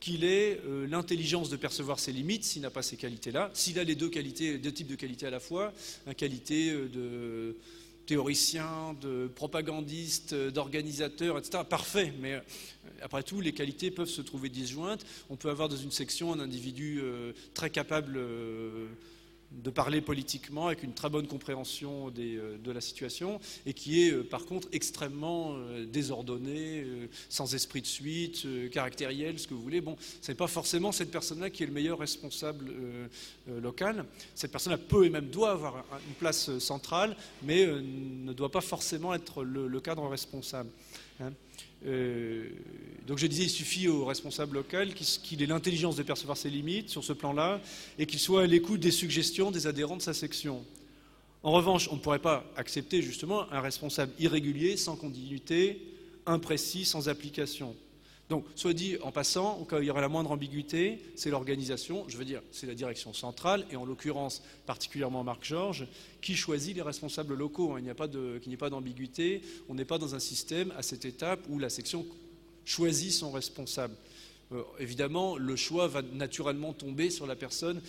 qu'il 0.00 0.24
ait 0.24 0.60
euh, 0.66 0.86
l'intelligence 0.86 1.48
de 1.48 1.56
percevoir 1.56 1.98
ses 1.98 2.12
limites 2.12 2.44
s'il 2.44 2.60
n'a 2.60 2.68
pas 2.68 2.82
ces 2.82 2.98
qualités-là. 2.98 3.50
S'il 3.54 3.78
a 3.78 3.84
les 3.84 3.94
deux 3.94 4.10
qualités, 4.10 4.58
deux 4.58 4.70
types 4.72 4.86
de 4.86 4.96
qualités 4.96 5.26
à 5.26 5.30
la 5.30 5.40
fois, 5.40 5.72
la 6.06 6.12
qualité 6.12 6.70
euh, 6.72 6.88
de 6.88 7.56
théoricien, 8.04 8.94
de 9.00 9.28
propagandiste, 9.34 10.34
d'organisateur, 10.34 11.38
etc. 11.38 11.64
Parfait, 11.68 12.12
mais 12.20 12.34
euh, 12.34 12.40
après 13.00 13.22
tout, 13.22 13.40
les 13.40 13.52
qualités 13.52 13.90
peuvent 13.90 14.10
se 14.10 14.20
trouver 14.20 14.50
disjointes. 14.50 15.06
On 15.30 15.36
peut 15.36 15.48
avoir 15.48 15.70
dans 15.70 15.76
une 15.76 15.90
section 15.90 16.34
un 16.34 16.40
individu 16.40 17.00
très 17.54 17.70
capable 17.70 18.20
de 19.62 19.70
parler 19.70 20.00
politiquement 20.00 20.66
avec 20.66 20.82
une 20.82 20.92
très 20.92 21.08
bonne 21.08 21.26
compréhension 21.26 22.12
euh, 22.18 22.58
de 22.58 22.70
la 22.70 22.80
situation 22.80 23.40
et 23.64 23.72
qui 23.72 24.06
est 24.06 24.12
euh, 24.12 24.22
par 24.22 24.44
contre 24.44 24.68
extrêmement 24.72 25.54
euh, 25.54 25.86
désordonné, 25.86 26.84
sans 27.28 27.54
esprit 27.54 27.80
de 27.80 27.86
suite, 27.86 28.46
caractériel, 28.70 29.38
ce 29.38 29.46
que 29.46 29.54
vous 29.54 29.62
voulez. 29.62 29.80
Bon, 29.80 29.96
ce 30.20 30.30
n'est 30.30 30.36
pas 30.36 30.46
forcément 30.46 30.92
cette 30.92 31.10
personne-là 31.10 31.50
qui 31.50 31.62
est 31.62 31.66
le 31.66 31.72
meilleur 31.72 31.98
responsable 31.98 32.70
local. 33.62 34.04
Cette 34.34 34.52
personne-là 34.52 34.78
peut 34.78 35.06
et 35.06 35.10
même 35.10 35.28
doit 35.28 35.52
avoir 35.52 35.84
une 36.08 36.14
place 36.14 36.58
centrale, 36.58 37.16
mais 37.42 37.66
ne 37.66 38.32
doit 38.32 38.50
pas 38.50 38.60
forcément 38.60 39.14
être 39.14 39.42
le, 39.42 39.80
cadre 39.80 40.06
responsable. 40.08 40.70
Hein. 41.20 41.32
Euh, 41.86 42.48
donc 43.06 43.18
je 43.18 43.26
disais, 43.26 43.44
il 43.44 43.50
suffit 43.50 43.88
au 43.88 44.04
responsable 44.04 44.54
local 44.54 44.94
qu'il 44.94 45.42
ait 45.42 45.46
l'intelligence 45.46 45.96
de 45.96 46.02
percevoir 46.02 46.36
ses 46.36 46.50
limites 46.50 46.88
sur 46.88 47.04
ce 47.04 47.12
plan-là 47.12 47.60
et 47.98 48.06
qu'il 48.06 48.18
soit 48.18 48.42
à 48.42 48.46
l'écoute 48.46 48.80
des 48.80 48.90
suggestions 48.90 49.50
des 49.50 49.66
adhérents 49.66 49.96
de 49.96 50.02
sa 50.02 50.14
section. 50.14 50.64
En 51.42 51.52
revanche, 51.52 51.88
on 51.92 51.94
ne 51.94 52.00
pourrait 52.00 52.18
pas 52.18 52.44
accepter 52.56 53.02
justement 53.02 53.50
un 53.52 53.60
responsable 53.60 54.12
irrégulier, 54.18 54.76
sans 54.76 54.96
continuité, 54.96 55.80
imprécis, 56.26 56.84
sans 56.84 57.08
application. 57.08 57.76
Donc, 58.28 58.44
soit 58.56 58.72
dit 58.72 58.96
en 59.02 59.12
passant, 59.12 59.58
au 59.58 59.64
cas 59.64 59.78
où 59.78 59.82
il 59.82 59.86
y 59.86 59.90
aura 59.90 60.00
la 60.00 60.08
moindre 60.08 60.32
ambiguïté, 60.32 60.98
c'est 61.14 61.30
l'organisation, 61.30 62.04
je 62.08 62.16
veux 62.16 62.24
dire, 62.24 62.42
c'est 62.50 62.66
la 62.66 62.74
direction 62.74 63.12
centrale, 63.12 63.64
et 63.70 63.76
en 63.76 63.84
l'occurrence 63.84 64.42
particulièrement 64.66 65.22
Marc 65.22 65.44
Georges, 65.44 65.86
qui 66.20 66.34
choisit 66.34 66.74
les 66.74 66.82
responsables 66.82 67.34
locaux. 67.34 67.74
Hein. 67.74 67.78
Il 67.78 67.84
n'y 67.84 67.90
a 67.90 67.94
pas 67.94 68.70
d'ambiguïté, 68.70 69.42
on 69.68 69.74
n'est 69.74 69.84
pas 69.84 69.98
dans 69.98 70.16
un 70.16 70.18
système 70.18 70.72
à 70.76 70.82
cette 70.82 71.04
étape 71.04 71.40
où 71.48 71.60
la 71.60 71.70
section 71.70 72.04
choisit 72.64 73.12
son 73.12 73.30
responsable. 73.30 73.94
Euh, 74.52 74.62
évidemment, 74.80 75.36
le 75.36 75.54
choix 75.54 75.86
va 75.86 76.02
naturellement 76.02 76.72
tomber 76.72 77.10
sur 77.10 77.26
la 77.26 77.36
personne 77.36 77.80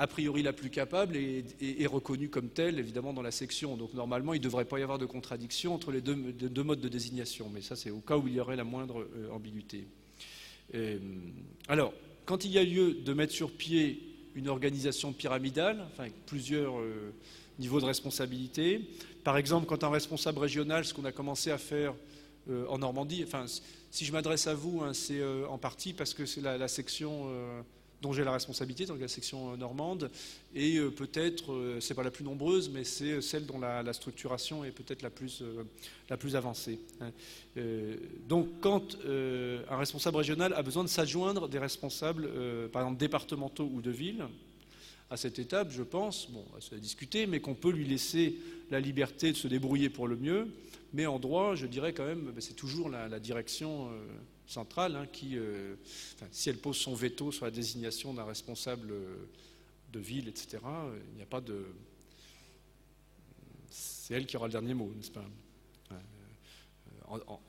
a 0.00 0.06
priori 0.06 0.42
la 0.42 0.54
plus 0.54 0.70
capable 0.70 1.14
et 1.14 1.86
reconnue 1.86 2.30
comme 2.30 2.48
telle, 2.48 2.78
évidemment, 2.78 3.12
dans 3.12 3.20
la 3.20 3.30
section. 3.30 3.76
Donc 3.76 3.92
normalement, 3.92 4.32
il 4.32 4.38
ne 4.38 4.44
devrait 4.44 4.64
pas 4.64 4.78
y 4.78 4.82
avoir 4.82 4.98
de 4.98 5.04
contradiction 5.04 5.74
entre 5.74 5.92
les 5.92 6.00
deux, 6.00 6.62
modes 6.62 6.80
de 6.80 6.88
désignation. 6.88 7.50
Mais 7.52 7.60
ça, 7.60 7.76
c'est 7.76 7.90
au 7.90 7.98
cas 7.98 8.16
où 8.16 8.26
il 8.26 8.34
y 8.34 8.40
aurait 8.40 8.56
la 8.56 8.64
moindre 8.64 9.06
euh, 9.14 9.30
ambiguïté. 9.30 9.86
Euh, 10.74 10.98
alors, 11.68 11.92
quand 12.24 12.46
il 12.46 12.50
y 12.50 12.56
a 12.56 12.64
lieu 12.64 12.94
de 12.94 13.12
mettre 13.12 13.34
sur 13.34 13.50
pied 13.50 14.00
une 14.34 14.48
organisation 14.48 15.12
pyramidale, 15.12 15.84
enfin, 15.92 16.04
avec 16.04 16.14
plusieurs 16.24 16.78
euh, 16.78 17.12
niveaux 17.58 17.80
de 17.80 17.84
responsabilité, 17.84 18.80
par 19.22 19.36
exemple, 19.36 19.66
quand 19.66 19.84
un 19.84 19.90
responsable 19.90 20.38
régional, 20.38 20.86
ce 20.86 20.94
qu'on 20.94 21.04
a 21.04 21.12
commencé 21.12 21.50
à 21.50 21.58
faire 21.58 21.92
en 22.68 22.78
Normandie, 22.78 23.22
enfin, 23.22 23.44
si 23.90 24.06
je 24.06 24.12
m'adresse 24.12 24.46
à 24.46 24.54
vous, 24.54 24.80
hein, 24.82 24.94
c'est 24.94 25.22
en 25.22 25.58
partie 25.58 25.92
parce 25.92 26.14
que 26.14 26.24
c'est 26.24 26.40
la, 26.40 26.68
section 26.68 27.28
dont 28.00 28.12
j'ai 28.12 28.24
la 28.24 28.32
responsabilité 28.32 28.86
dans 28.86 28.94
la 28.94 29.08
section 29.08 29.56
normande, 29.56 30.10
et 30.54 30.76
euh, 30.76 30.90
peut-être, 30.90 31.52
euh, 31.52 31.80
c'est 31.80 31.94
pas 31.94 32.02
la 32.02 32.10
plus 32.10 32.24
nombreuse, 32.24 32.70
mais 32.70 32.84
c'est 32.84 33.20
celle 33.20 33.46
dont 33.46 33.58
la, 33.58 33.92
structuration 33.92 34.64
est 34.64 34.70
peut-être 34.70 35.02
la 35.02 35.10
plus, 35.10 35.42
euh, 35.42 36.34
avancée. 36.34 36.78
Hein. 37.00 37.10
donc, 38.28 38.48
quand 38.60 38.96
un 39.04 39.76
responsable 39.76 40.16
régional 40.18 40.52
a 40.54 40.62
besoin 40.62 40.84
de 40.84 40.88
s'adjoindre 40.88 41.48
des 41.48 41.58
responsables, 41.58 42.28
par 42.72 42.82
exemple 42.82 42.98
départementaux 42.98 43.68
ou 43.72 43.80
de 43.80 43.90
ville, 43.90 44.24
à 45.10 45.16
cette 45.16 45.38
étape, 45.38 45.70
je 45.70 45.82
pense, 45.82 46.30
bon, 46.30 46.44
ça 46.60 46.68
va 46.72 46.78
discuter, 46.78 47.26
mais 47.26 47.40
qu'on 47.40 47.54
peut 47.54 47.70
lui 47.70 47.84
laisser 47.84 48.36
la 48.70 48.78
liberté 48.78 49.32
de 49.32 49.36
se 49.36 49.48
débrouiller 49.48 49.90
pour 49.90 50.06
le 50.06 50.16
mieux. 50.16 50.48
Mais 50.92 51.06
en 51.06 51.18
droit, 51.18 51.56
je 51.56 51.66
dirais 51.66 51.92
quand 51.92 52.06
même, 52.06 52.30
ben, 52.32 52.40
c'est 52.40 52.54
toujours 52.54 52.88
la, 52.88 53.18
direction 53.18 53.88
centrale 54.50 54.96
hein, 54.96 55.06
qui, 55.06 55.36
euh, 55.36 55.76
si 56.30 56.50
elle 56.50 56.58
pose 56.58 56.76
son 56.76 56.94
veto 56.94 57.32
sur 57.32 57.44
la 57.44 57.50
désignation 57.50 58.12
d'un 58.12 58.24
responsable 58.24 58.92
de 59.92 59.98
ville, 59.98 60.28
etc., 60.28 60.58
il 61.10 61.16
n'y 61.16 61.22
a 61.22 61.26
pas 61.26 61.40
de. 61.40 61.66
C'est 63.70 64.14
elle 64.14 64.26
qui 64.26 64.36
aura 64.36 64.46
le 64.46 64.52
dernier 64.52 64.74
mot, 64.74 64.92
n'est-ce 64.96 65.10
pas? 65.10 65.24
Euh, 65.92 65.96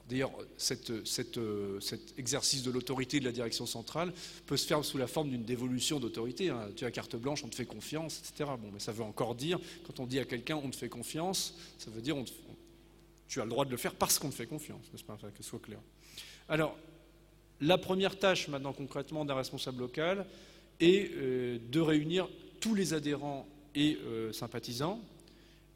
D'ailleurs, 0.09 0.31
cet 0.57 0.91
exercice 2.17 2.63
de 2.63 2.71
l'autorité 2.71 3.19
de 3.19 3.25
la 3.25 3.31
direction 3.31 3.65
centrale 3.65 4.11
peut 4.47 4.57
se 4.57 4.65
faire 4.65 4.83
sous 4.83 4.97
la 4.97 5.07
forme 5.07 5.29
d'une 5.29 5.43
dévolution 5.43 5.99
d'autorité. 5.99 6.49
Hein. 6.49 6.69
Tu 6.75 6.83
as 6.85 6.91
carte 6.91 7.15
blanche, 7.15 7.43
on 7.43 7.47
te 7.47 7.55
fait 7.55 7.65
confiance, 7.65 8.19
etc. 8.19 8.49
Bon, 8.59 8.71
mais 8.73 8.79
ça 8.79 8.91
veut 8.91 9.03
encore 9.03 9.35
dire, 9.35 9.59
quand 9.85 9.99
on 9.99 10.07
dit 10.07 10.19
à 10.19 10.25
quelqu'un 10.25 10.55
on 10.55 10.69
te 10.69 10.75
fait 10.75 10.89
confiance, 10.89 11.55
ça 11.77 11.91
veut 11.91 12.01
dire 12.01 12.17
on 12.17 12.25
tu 13.31 13.39
as 13.39 13.45
le 13.45 13.49
droit 13.49 13.63
de 13.63 13.71
le 13.71 13.77
faire 13.77 13.95
parce 13.95 14.19
qu'on 14.19 14.29
te 14.29 14.35
fait 14.35 14.45
confiance, 14.45 14.91
n'est-ce 14.91 15.05
pas 15.05 15.15
Que 15.15 15.37
ce 15.37 15.49
soit 15.49 15.61
clair. 15.61 15.79
Alors, 16.49 16.77
la 17.61 17.77
première 17.77 18.19
tâche 18.19 18.49
maintenant 18.49 18.73
concrètement 18.73 19.23
d'un 19.23 19.35
responsable 19.35 19.79
local 19.79 20.25
est 20.81 21.11
euh, 21.13 21.57
de 21.71 21.79
réunir 21.79 22.27
tous 22.59 22.75
les 22.75 22.93
adhérents 22.93 23.47
et 23.73 23.97
euh, 24.03 24.33
sympathisants. 24.33 24.99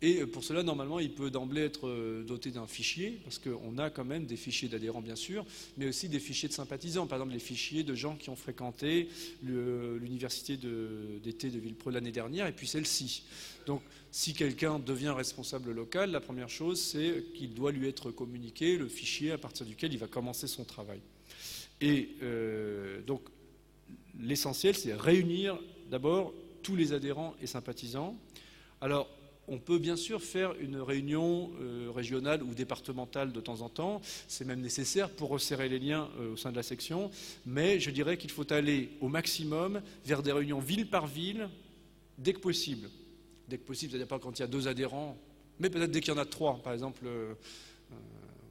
Et 0.02 0.22
euh, 0.22 0.26
pour 0.26 0.44
cela, 0.44 0.64
normalement, 0.64 1.00
il 1.00 1.12
peut 1.12 1.32
d'emblée 1.32 1.62
être 1.62 2.24
doté 2.24 2.52
d'un 2.52 2.68
fichier, 2.68 3.20
parce 3.24 3.40
qu'on 3.40 3.78
a 3.78 3.90
quand 3.90 4.06
même 4.06 4.26
des 4.26 4.36
fichiers 4.36 4.68
d'adhérents, 4.68 5.02
bien 5.02 5.16
sûr, 5.16 5.46
mais 5.78 5.88
aussi 5.88 6.10
des 6.10 6.20
fichiers 6.20 6.50
de 6.50 6.54
sympathisants. 6.54 7.08
Par 7.08 7.18
exemple, 7.18 7.34
les 7.34 7.40
fichiers 7.40 7.84
de 7.84 7.96
gens 7.96 8.16
qui 8.16 8.30
ont 8.30 8.36
fréquenté 8.36 9.08
l'université 9.42 10.58
d'été 10.58 11.50
de, 11.50 11.60
Villepreux 11.60 11.92
l'année 11.92 12.12
dernière, 12.12 12.48
et 12.48 12.52
puis 12.52 12.68
celle-ci. 12.68 13.24
Donc, 13.66 13.82
si 14.12 14.34
quelqu'un 14.34 14.80
devient 14.80 15.10
responsable 15.10 15.72
local, 15.72 16.12
la 16.12 16.22
première 16.22 16.50
chose, 16.50 16.80
c'est 16.80 17.24
qu'il 17.34 17.54
doit 17.54 17.72
lui 17.72 17.88
être 17.88 18.12
communiqué 18.12 18.78
le 18.78 18.88
fichier 18.88 19.32
à 19.32 19.38
partir 19.38 19.66
duquel 19.66 19.92
il 19.92 20.00
va 20.00 20.08
commencer 20.08 20.48
son 20.48 20.64
travail. 20.64 21.02
Et 21.82 22.10
euh, 22.24 23.02
donc, 23.02 23.22
l'essentiel, 24.20 24.76
c'est 24.76 24.94
réunir 24.94 25.60
d'abord 25.90 26.34
tous 26.64 26.76
les 26.76 26.94
adhérents 26.94 27.36
et 27.42 27.48
sympathisants. 27.48 28.16
Alors, 28.82 29.10
on 29.48 29.60
peut 29.60 29.78
bien 29.78 29.96
sûr 29.96 30.22
faire 30.22 30.54
une 30.60 30.78
réunion 30.78 31.52
euh, 31.62 31.92
régionale 31.94 32.44
ou 32.44 32.54
départementale 32.54 33.32
de 33.32 33.42
temps 33.42 33.62
en 33.62 33.70
temps, 33.70 34.02
c'est 34.28 34.46
même 34.46 34.62
nécessaire 34.62 35.10
pour 35.10 35.30
resserrer 35.30 35.70
les 35.70 35.80
liens 35.80 36.10
euh, 36.20 36.34
au 36.34 36.38
sein 36.38 36.52
de 36.52 36.56
la 36.56 36.64
section, 36.64 37.12
mais 37.46 37.80
je 37.80 37.92
dirais 37.92 38.18
qu'il 38.18 38.32
faut 38.32 38.52
aller 38.52 38.90
au 39.02 39.08
maximum 39.08 39.82
vers 40.06 40.24
des 40.24 40.32
réunions 40.32 40.60
ville 40.60 40.90
par 40.90 41.08
ville 41.08 41.50
dès 42.18 42.34
que 42.34 42.40
possible. 42.40 42.90
Dès 43.48 43.58
que 43.58 43.66
possible, 43.66 43.92
c'est-à-dire 43.92 44.08
pas 44.08 44.20
quand 44.20 44.40
il 44.40 44.42
y 44.42 44.46
a 44.46 44.48
deux 44.48 44.68
adhérents, 44.68 45.18
mais 45.60 45.70
peut-être 45.70 45.92
dès 45.92 46.02
qu'il 46.02 46.14
y 46.14 46.18
en 46.18 46.20
a 46.20 46.26
trois. 46.26 46.62
Par 46.64 46.74
exemple, 46.74 47.06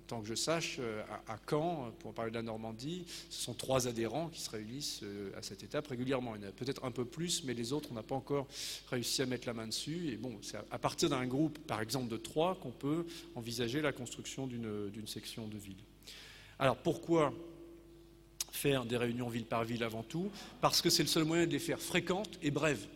tant 0.06 0.20
que 0.20 0.28
je 0.28 0.34
sache, 0.34 0.76
euh, 0.80 1.02
à, 1.28 1.38
Caen, 1.48 1.92
pour 2.00 2.12
parler 2.12 2.30
de 2.30 2.36
la 2.36 2.42
Normandie, 2.42 3.04
ce 3.30 3.42
sont 3.42 3.54
trois 3.54 3.88
adhérents 3.88 4.28
qui 4.28 4.40
se 4.40 4.50
réunissent 4.50 5.00
euh, 5.02 5.30
à 5.36 5.42
cette 5.42 5.62
étape 5.62 5.86
régulièrement. 5.86 6.34
Il 6.36 6.42
y 6.42 6.44
en 6.44 6.48
a 6.48 6.52
peut-être 6.52 6.84
un 6.84 6.90
peu 6.90 7.04
plus, 7.04 7.44
mais 7.44 7.54
les 7.54 7.72
autres, 7.72 7.88
on 7.90 7.94
n'a 7.94 8.02
pas 8.02 8.14
encore 8.14 8.46
réussi 8.90 9.22
à 9.22 9.26
mettre 9.26 9.46
la 9.46 9.54
main 9.54 9.66
dessus. 9.66 10.10
Et 10.12 10.16
bon, 10.16 10.36
c'est 10.42 10.58
à 10.70 10.78
partir 10.78 11.08
d'un 11.08 11.26
groupe, 11.26 11.58
par 11.66 11.80
exemple 11.80 12.08
de 12.08 12.16
trois, 12.16 12.54
qu'on 12.56 12.70
peut 12.70 13.06
envisager 13.34 13.80
la 13.80 13.92
construction 13.92 14.46
d'une 14.46 15.06
section 15.06 15.46
de 15.46 15.56
ville. 15.56 15.82
Alors 16.58 16.76
pourquoi 16.76 17.32
faire 18.52 18.84
des 18.84 18.96
réunions 18.96 19.28
ville 19.28 19.46
par 19.46 19.64
ville 19.64 19.82
avant 19.82 20.02
tout? 20.02 20.30
Parce 20.60 20.80
que 20.80 20.90
c'est 20.90 21.02
le 21.02 21.08
seul 21.08 21.24
moyen 21.24 21.46
de 21.46 21.52
les 21.52 21.58
faire 21.58 21.80
fréquentes 21.80 22.38
et 22.42 22.50
brèves. 22.50 22.86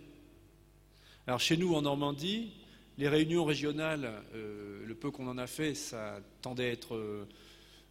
Alors 1.27 1.41
chez 1.41 1.57
nous 1.57 1.75
en 1.75 1.83
Normandie, 1.83 2.53
les 2.99 3.09
réunions 3.09 3.45
régionales, 3.45 4.11
euh, 4.35 4.85
le 4.85 4.95
peu 4.95 5.11
qu'on 5.11 5.29
en 5.29 5.39
a 5.39 5.47
fait, 5.47 5.75
ça 5.75 6.21
tendait 6.43 6.65
à 6.65 6.73
être 6.73 6.97
euh, 6.97 7.25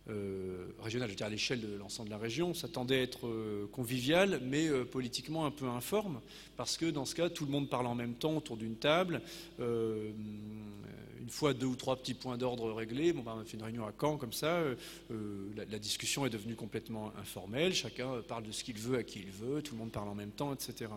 euh, 0.10 0.68
régional, 0.80 1.08
je 1.08 1.14
veux 1.14 1.18
dire 1.18 1.28
à 1.28 1.30
l'échelle 1.30 1.62
de 1.62 1.78
l'ensemble 1.78 2.10
de 2.10 2.14
la 2.14 2.20
région, 2.20 2.54
ça 2.54 2.68
tendait 2.68 3.00
à 3.00 3.02
être 3.02 3.30
convivial, 3.72 4.42
mais 4.44 4.70
politiquement 4.86 5.46
un 5.46 5.52
peu 5.52 5.68
informe, 5.68 6.20
parce 6.56 6.78
que 6.78 6.86
dans 6.86 7.06
ce 7.06 7.16
cas, 7.16 7.30
tout 7.30 7.46
le 7.46 7.52
monde 7.52 7.70
parle 7.70 7.88
en 7.88 7.96
même 7.96 8.14
temps 8.14 8.38
autour 8.38 8.58
d'une 8.58 8.76
table. 8.76 9.22
une 9.60 11.30
fois 11.30 11.54
deux 11.54 11.66
ou 11.66 11.76
trois 11.76 11.98
petits 11.98 12.14
points 12.14 12.38
d'ordre 12.38 12.72
réglés, 12.72 13.12
bon, 13.12 13.22
ben, 13.22 13.34
on 13.36 13.42
a 13.42 13.44
fait 13.44 13.58
une 13.58 13.64
réunion 13.64 13.86
à 13.86 13.92
Caen 14.00 14.16
comme 14.16 14.32
ça, 14.32 14.64
la, 15.10 15.80
discussion 15.80 16.26
est 16.26 16.30
devenue 16.30 16.56
complètement 16.56 17.12
informelle, 17.20 17.74
chacun 17.74 18.22
parle 18.30 18.44
de 18.44 18.52
ce 18.54 18.64
qu'il 18.64 18.78
veut 18.78 18.98
à 18.98 19.04
qui 19.04 19.20
il 19.20 19.32
veut, 19.32 19.62
tout 19.62 19.74
le 19.74 19.80
monde 19.80 19.92
parle 19.92 20.08
en 20.08 20.16
même 20.16 20.32
temps, 20.32 20.54
etc. 20.54 20.90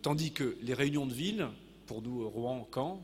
tandis 0.00 0.32
que 0.32 0.56
les 0.62 0.72
réunions 0.72 1.04
de 1.04 1.12
ville, 1.12 1.48
pour 1.86 2.02
nous, 2.02 2.28
Rouen, 2.28 2.68
Caen, 2.72 3.02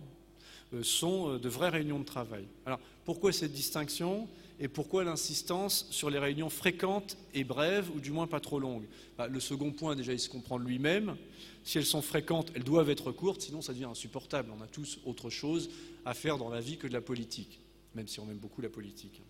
euh, 0.74 0.82
sont 0.82 1.30
euh, 1.30 1.38
de 1.38 1.48
vraies 1.48 1.68
réunions 1.68 1.98
de 1.98 2.04
travail. 2.04 2.44
Alors, 2.66 2.80
pourquoi 3.04 3.32
cette 3.32 3.52
distinction 3.52 4.28
et 4.60 4.68
pourquoi 4.68 5.04
l'insistance 5.04 5.86
sur 5.90 6.08
les 6.08 6.18
réunions 6.18 6.50
fréquentes 6.50 7.16
et 7.34 7.44
brèves, 7.44 7.90
ou 7.94 8.00
du 8.00 8.10
moins 8.10 8.26
pas 8.26 8.40
trop 8.40 8.60
longues? 8.60 8.86
Bah, 9.18 9.26
Le 9.26 9.40
second 9.40 9.72
point, 9.72 9.96
déjà, 9.96 10.12
il 10.12 10.20
se 10.20 10.28
comprend 10.28 10.56
lui-même. 10.56 11.16
Si 11.64 11.78
elles 11.78 11.86
sont 11.86 12.02
fréquentes, 12.02 12.52
elles 12.54 12.64
doivent 12.64 12.90
être 12.90 13.12
courtes, 13.12 13.42
sinon 13.42 13.60
ça 13.60 13.72
devient 13.72 13.84
insupportable. 13.86 14.50
On 14.56 14.62
a 14.62 14.66
tous 14.66 14.98
autre 15.04 15.30
chose 15.30 15.70
à 16.04 16.14
faire 16.14 16.38
dans 16.38 16.48
la 16.48 16.60
vie 16.60 16.78
que 16.78 16.86
de 16.86 16.92
la 16.92 17.00
politique, 17.00 17.60
même 17.94 18.08
si 18.08 18.20
on 18.20 18.30
aime 18.30 18.38
beaucoup 18.38 18.62
la 18.62 18.68
politique. 18.68 19.20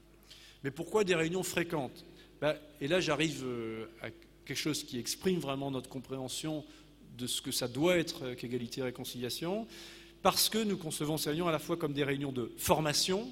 Mais 0.65 0.71
pourquoi 0.71 1.03
des 1.03 1.15
réunions 1.15 1.43
fréquentes? 1.43 2.05
Bah, 2.41 2.57
Et 2.81 2.89
là, 2.89 3.01
j'arrive 3.01 3.43
euh, 3.45 3.87
à 4.01 4.11
quelque 4.45 4.59
chose 4.59 4.85
qui 4.85 4.99
exprime 4.99 5.39
vraiment 5.39 5.71
notre 5.71 5.89
compréhension 5.89 6.65
de 7.17 7.27
ce 7.27 7.43
que 7.43 7.51
ça 7.51 7.69
doit 7.69 7.97
être 7.97 8.25
euh, 8.25 8.35
qu'égalité 8.35 8.81
et 8.81 8.85
réconciliation, 8.85 9.67
parce 10.23 10.49
que 10.49 10.59
nous 10.59 10.77
concevons 10.77 11.17
ces 11.17 11.31
réunions 11.31 11.49
à 11.49 11.53
la 11.53 11.59
fois 11.59 11.77
comme 11.77 11.93
des 11.93 12.05
réunions 12.05 12.33
de 12.33 12.53
formation, 12.57 13.31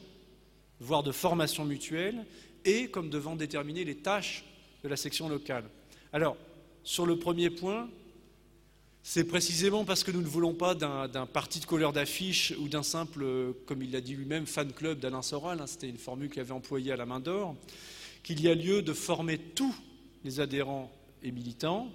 voire 0.81 1.03
de 1.03 1.13
formation 1.13 1.65
mutuelle, 1.65 2.27
et 2.65 2.89
comme 2.89 3.11
devant 3.11 3.37
déterminer 3.37 3.85
les 3.85 3.97
tâches 3.97 4.45
de 4.83 4.89
la 4.89 4.97
section 4.97 5.29
locale. 5.29 5.65
Alors, 6.13 6.37
sur 6.83 7.07
le 7.07 7.19
premier 7.19 7.51
point, 7.51 7.89
c'est 9.03 9.25
précisément 9.25 9.85
parce 9.85 10.05
que 10.05 10.11
nous 10.11 10.21
ne 10.21 10.27
voulons 10.27 10.55
pas 10.55 10.75
d'un 10.75 11.27
parti 11.27 11.59
de 11.61 11.65
couleur 11.65 11.93
d'affiche 11.93 12.53
ou 12.59 12.69
d'un 12.69 12.83
simple, 12.83 13.55
comme 13.67 13.83
il 13.83 13.93
l'a 13.93 14.01
dit 14.01 14.15
lui-même, 14.15 14.47
fan 14.47 14.73
club 14.73 15.01
d'Alain 15.01 15.23
Soral, 15.23 15.61
hein, 15.61 15.67
c'était 15.67 15.89
une 15.89 15.99
formule 15.99 16.29
qu'il 16.29 16.41
avait 16.41 16.53
employée 16.53 16.93
à 16.93 16.97
la 16.97 17.07
main 17.07 17.21
d'or, 17.21 17.57
qu'il 18.23 18.41
y 18.43 18.49
a 18.49 18.55
lieu 18.55 18.83
de 18.83 18.93
former 18.93 19.39
tous 19.39 19.75
les 20.25 20.41
adhérents 20.41 20.93
et 21.23 21.33
militants, 21.33 21.91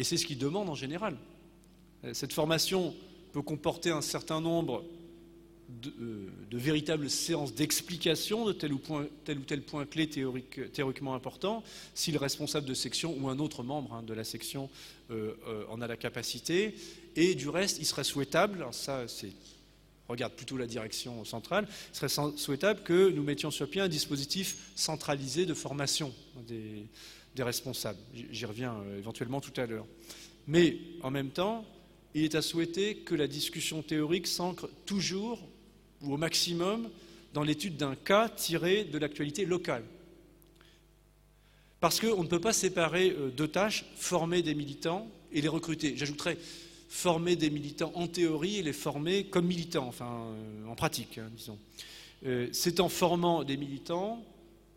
et 0.00 0.04
c'est 0.04 0.16
ce 0.16 0.24
qu'ils 0.24 0.38
demandent 0.38 0.70
en 0.70 0.74
général. 0.74 1.14
Cette 2.14 2.32
formation 2.32 2.94
peut 3.34 3.42
comporter 3.42 3.90
un 3.90 4.00
certain 4.00 4.40
nombre 4.40 4.82
euh, 5.84 6.26
de, 6.50 6.56
véritables 6.56 7.10
séances 7.10 7.54
d'explication 7.54 8.46
de 8.46 8.52
tel 8.54 8.72
ou, 8.72 8.80
tel 9.24 9.62
point 9.62 9.84
clé 9.84 10.08
théoriquement 10.08 11.14
important, 11.14 11.62
si 11.94 12.12
le 12.12 12.18
responsable 12.18 12.66
de 12.66 12.72
section 12.72 13.14
ou 13.20 13.28
un 13.28 13.38
autre 13.38 13.62
membre 13.62 13.92
hein, 13.92 14.02
de 14.02 14.14
la 14.14 14.24
section 14.24 14.70
euh, 15.10 15.34
euh, 15.46 15.64
en 15.68 15.82
a 15.82 15.86
la 15.86 15.98
capacité. 15.98 16.74
Et 17.14 17.34
du 17.34 17.50
reste, 17.50 17.78
il 17.78 17.84
serait 17.84 18.02
souhaitable, 18.02 18.66
ça 18.72 19.06
c'est 19.06 19.32
regarde 20.08 20.32
plutôt 20.32 20.56
la 20.56 20.66
direction 20.66 21.26
centrale, 21.26 21.68
il 21.92 21.96
serait 21.96 22.32
souhaitable 22.36 22.82
que 22.82 23.10
nous 23.10 23.22
mettions 23.22 23.50
sur 23.50 23.68
pied 23.68 23.82
un 23.82 23.88
dispositif 23.88 24.72
centralisé 24.74 25.44
de 25.44 25.54
formation 25.54 26.12
des, 26.48 26.86
des 27.34 27.42
responsables. 27.42 27.98
J'y 28.30 28.44
reviens 28.44 28.76
éventuellement 28.98 29.40
tout 29.40 29.58
à 29.60 29.66
l'heure. 29.66 29.86
Mais 30.46 30.76
en 31.02 31.10
même 31.10 31.30
temps, 31.30 31.64
il 32.14 32.24
est 32.24 32.34
à 32.34 32.42
souhaiter 32.42 32.96
que 32.96 33.14
la 33.14 33.28
discussion 33.28 33.82
théorique 33.82 34.26
s'ancre 34.26 34.68
toujours 34.84 35.40
ou 36.02 36.14
au 36.14 36.16
maximum 36.16 36.88
dans 37.32 37.42
l'étude 37.42 37.76
d'un 37.76 37.94
cas 37.94 38.28
tiré 38.28 38.84
de 38.84 38.98
l'actualité 38.98 39.44
locale. 39.44 39.84
Parce 41.78 42.00
qu'on 42.00 42.22
ne 42.22 42.28
peut 42.28 42.40
pas 42.40 42.52
séparer 42.52 43.10
euh, 43.10 43.30
deux 43.30 43.48
tâches, 43.48 43.84
former 43.96 44.42
des 44.42 44.54
militants 44.54 45.08
et 45.32 45.40
les 45.40 45.48
recruter. 45.48 45.96
J'ajouterais 45.96 46.36
former 46.88 47.36
des 47.36 47.50
militants 47.50 47.92
en 47.94 48.06
théorie 48.06 48.56
et 48.56 48.62
les 48.62 48.72
former 48.72 49.24
comme 49.24 49.46
militants, 49.46 49.86
enfin 49.86 50.26
euh, 50.26 50.66
en 50.66 50.74
pratique, 50.74 51.18
hein, 51.18 51.30
disons. 51.36 51.58
Euh, 52.26 52.48
c'est 52.52 52.80
en 52.80 52.90
formant 52.90 53.44
des 53.44 53.56
militants 53.56 54.22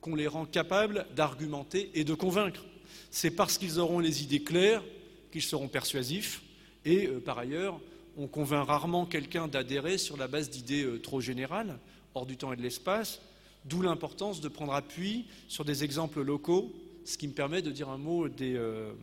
qu'on 0.04 0.16
les 0.16 0.28
rend 0.28 0.46
capables 0.46 1.08
d'argumenter 1.16 1.90
et 1.96 2.04
de 2.04 2.14
convaincre. 2.14 2.64
C'est 3.10 3.32
parce 3.32 3.58
qu'ils 3.58 3.80
auront 3.80 4.00
les 4.00 4.22
idées 4.22 4.44
claires 4.44 4.84
qu'ils 5.32 5.42
seront 5.42 5.70
persuasifs. 5.70 6.42
Et 6.86 7.08
par 7.08 7.40
ailleurs, 7.40 7.80
on 8.18 8.28
convainc 8.28 8.68
rarement 8.68 9.06
quelqu'un 9.06 9.48
d'adhérer 9.48 9.98
sur 9.98 10.18
la 10.18 10.28
base 10.28 10.50
d'idées 10.50 10.84
euh, 10.84 11.00
trop 11.00 11.22
générales, 11.22 11.80
hors 12.14 12.26
du 12.26 12.38
temps 12.38 12.54
et 12.54 12.56
de 12.56 12.62
l'espace, 12.62 13.22
d'où 13.66 13.82
l'importance 13.82 14.42
de 14.42 14.48
prendre 14.50 14.74
appui 14.74 15.26
sur 15.48 15.66
des 15.66 15.84
exemples 15.84 16.22
locaux, 16.22 16.74
ce 17.06 17.18
qui 17.18 17.28
me 17.28 17.34
permet 17.34 17.62
de 17.62 17.72
dire 17.72 17.90
un 17.90 17.98
mot 17.98 18.28
des, 18.28 18.56
euh, 18.56 18.94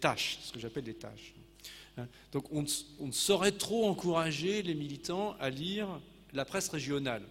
tâches, 0.00 0.38
ce 0.42 0.52
que 0.52 0.60
j'appelle 0.60 0.84
des 0.84 0.94
tâches. 0.94 1.34
Hein. 1.98 2.06
Donc 2.30 2.44
on, 2.52 2.62
ne 2.62 3.12
saurait 3.12 3.52
trop 3.52 3.88
encourager 3.88 4.62
les 4.62 4.74
militants 4.74 5.36
à 5.40 5.50
lire 5.50 6.00
la 6.32 6.44
presse 6.44 6.68
régionale. 6.68 7.22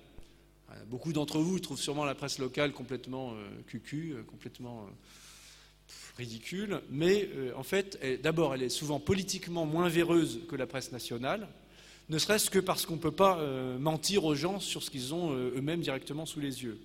Hein, 0.69 0.75
beaucoup 0.87 1.13
d'entre 1.13 1.39
vous 1.39 1.59
trouvent 1.59 1.79
sûrement 1.79 2.05
la 2.05 2.15
presse 2.15 2.39
locale 2.39 2.71
complètement 2.71 3.33
euh, 3.33 3.61
cucu, 3.67 4.15
complètement 4.27 4.87
ridicule, 6.17 6.81
mais 6.89 7.29
euh, 7.35 7.51
en 7.55 7.63
fait, 7.63 7.99
d'abord, 8.21 8.53
elle 8.53 8.63
est 8.63 8.69
souvent 8.69 8.99
politiquement 8.99 9.65
moins 9.65 9.89
véreuse 9.89 10.41
que 10.49 10.55
la 10.55 10.67
presse 10.67 10.91
nationale, 10.91 11.47
ne 12.09 12.17
serait-ce 12.17 12.49
que 12.49 12.59
parce 12.59 12.85
qu'on 12.85 12.95
ne 12.95 13.01
peut 13.01 13.11
pas 13.11 13.37
euh, 13.37 13.77
mentir 13.77 14.25
aux 14.25 14.35
gens 14.35 14.59
sur 14.59 14.83
ce 14.83 14.89
qu'ils 14.89 15.13
ont 15.13 15.31
euh, 15.31 15.53
eux-mêmes 15.55 15.81
directement 15.81 16.25
sous 16.25 16.39
les 16.39 16.63
yeux. 16.63 16.79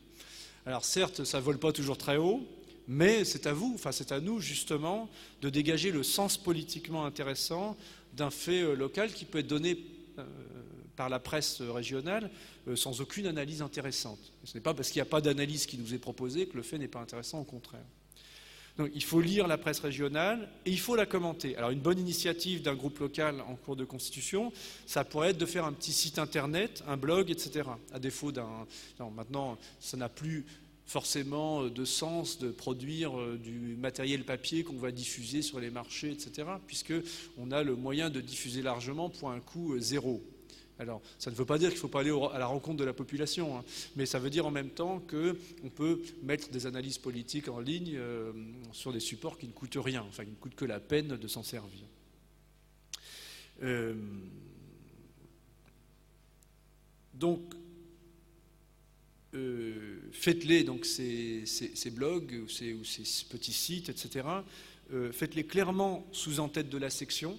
Alors 0.67 0.85
certes, 0.85 1.25
ça 1.25 1.39
ne 1.39 1.43
vole 1.43 1.59
pas 1.59 1.73
toujours 1.73 1.99
très 1.99 2.17
haut, 2.17 2.47
mais 2.87 3.25
c'est 3.25 3.47
à 3.47 3.53
vous, 3.53 3.73
enfin 3.75 3.93
c'est 3.93 4.13
à 4.13 4.21
nous 4.21 4.41
justement, 4.41 5.09
de 5.43 5.51
dégager 5.51 5.91
le 5.91 6.03
sens 6.03 6.37
politiquement 6.37 7.05
intéressant 7.05 7.77
d'un 8.13 8.31
fait 8.31 8.77
local 8.77 9.13
qui 9.13 9.25
peut 9.25 9.39
être 9.39 9.47
donné 9.47 9.77
par 10.97 11.09
la 11.09 11.19
presse 11.19 11.61
régionale 11.61 12.31
sans 12.75 13.01
aucune 13.01 13.27
analyse 13.27 13.63
intéressante. 13.63 14.33
Ce 14.45 14.55
n'est 14.55 14.63
pas 14.63 14.75
parce 14.75 14.91
qu'il 14.91 15.01
n'y 15.01 15.09
a 15.09 15.11
pas 15.11 15.21
d'analyse 15.21 15.67
qui 15.67 15.79
nous 15.79 15.95
est 15.95 15.99
proposée 15.99 16.47
que 16.47 16.57
le 16.57 16.63
fait 16.63 16.79
n'est 16.79 16.89
pas 16.89 17.01
intéressant, 17.01 17.41
au 17.41 17.45
contraire. 17.45 17.85
Donc 18.77 18.91
il 18.93 19.05
faut 19.05 19.21
lire 19.21 19.47
la 19.47 19.57
presse 19.57 19.79
régionale 19.79 20.49
et 20.67 20.71
il 20.71 20.81
faut 20.81 20.97
la 20.97 21.07
commenter. 21.07 21.57
Alors 21.57 21.71
une 21.71 21.81
bonne 21.81 21.99
initiative 21.99 22.63
d'un 22.63 22.75
groupe 22.75 22.99
local 22.99 23.41
en 23.43 23.55
cours 23.55 23.77
de 23.77 23.85
constitution, 23.85 24.53
ça 24.85 25.05
pourrait 25.05 25.31
être 25.31 25.39
de 25.39 25.47
faire 25.47 25.65
un 25.65 25.73
petit 25.73 25.93
site 25.93 26.19
internet, 26.19 26.83
un 26.89 26.97
blog, 26.97 27.31
etc. 27.31 27.69
À 27.93 28.01
défaut 28.01 28.33
d'un... 28.33 28.67
maintenant, 29.15 29.59
ça 29.79 29.97
n'a 29.97 30.09
plus 30.09 30.45
forcément 30.87 31.65
de 31.65 31.85
sens 31.85 32.39
de 32.39 32.51
produire 32.51 33.19
euh, 33.19 33.39
du 33.39 33.77
matériel 33.77 34.25
papier 34.25 34.65
qu'on 34.65 34.77
va 34.77 34.93
diffuser 34.93 35.43
sur 35.43 35.61
les 35.61 35.71
marchés, 35.71 36.11
etc., 36.11 36.49
puisqu'on 36.67 37.51
a 37.51 37.63
le 37.63 37.77
moyen 37.77 38.11
de 38.11 38.21
diffuser 38.21 38.63
largement 38.63 39.09
pour 39.09 39.31
un 39.31 39.41
coût 39.41 39.75
euh, 39.75 39.81
zéro. 39.81 40.23
Alors, 40.79 41.01
ça 41.19 41.31
ne 41.31 41.37
veut 41.37 41.45
pas 41.45 41.59
dire 41.59 41.69
qu'il 41.69 41.77
ne 41.77 41.81
faut 41.81 41.89
pas 41.89 42.01
aller 42.01 42.13
à 42.33 42.39
la 42.39 42.47
rencontre 42.47 42.79
de 42.79 42.85
la 42.85 42.93
population, 42.93 43.57
hein, 43.57 43.65
mais 43.95 44.07
ça 44.07 44.19
veut 44.19 44.31
dire 44.31 44.45
en 44.45 44.51
même 44.51 44.71
temps 44.71 45.01
qu'on 45.01 45.71
peut 45.71 46.03
mettre 46.23 46.51
des 46.51 46.67
analyses 46.67 46.99
politiques 46.99 47.49
en 47.49 47.61
ligne 47.61 47.95
euh, 47.95 48.33
sur 48.73 48.93
des 48.93 49.01
supports 49.01 49.39
qui 49.39 49.47
ne 49.47 49.53
coûtent 49.53 49.79
rien, 49.81 50.05
enfin 50.09 50.25
qui 50.25 50.31
ne 50.31 50.37
coûtent 50.37 50.57
que 50.57 50.65
la 50.65 50.81
peine 50.81 51.17
de 51.17 51.29
s'en 51.29 51.45
servir. 51.45 51.87
Euh, 53.63 53.95
donc, 57.15 57.41
euh, 59.35 59.99
faites-les, 60.13 60.65
donc 60.65 60.85
ces, 60.85 61.45
blogs 61.93 62.41
ou 62.45 62.49
ces, 62.49 62.73
ou 62.75 62.85
ces, 62.85 63.03
petits 63.29 63.53
sites, 63.53 63.89
etc., 63.89 64.27
faites-les 65.13 65.45
clairement 65.45 66.07
sous 66.13 66.41
en 66.41 66.49
tête 66.49 66.69
de 66.69 66.79
la 66.79 66.91
section, 66.91 67.37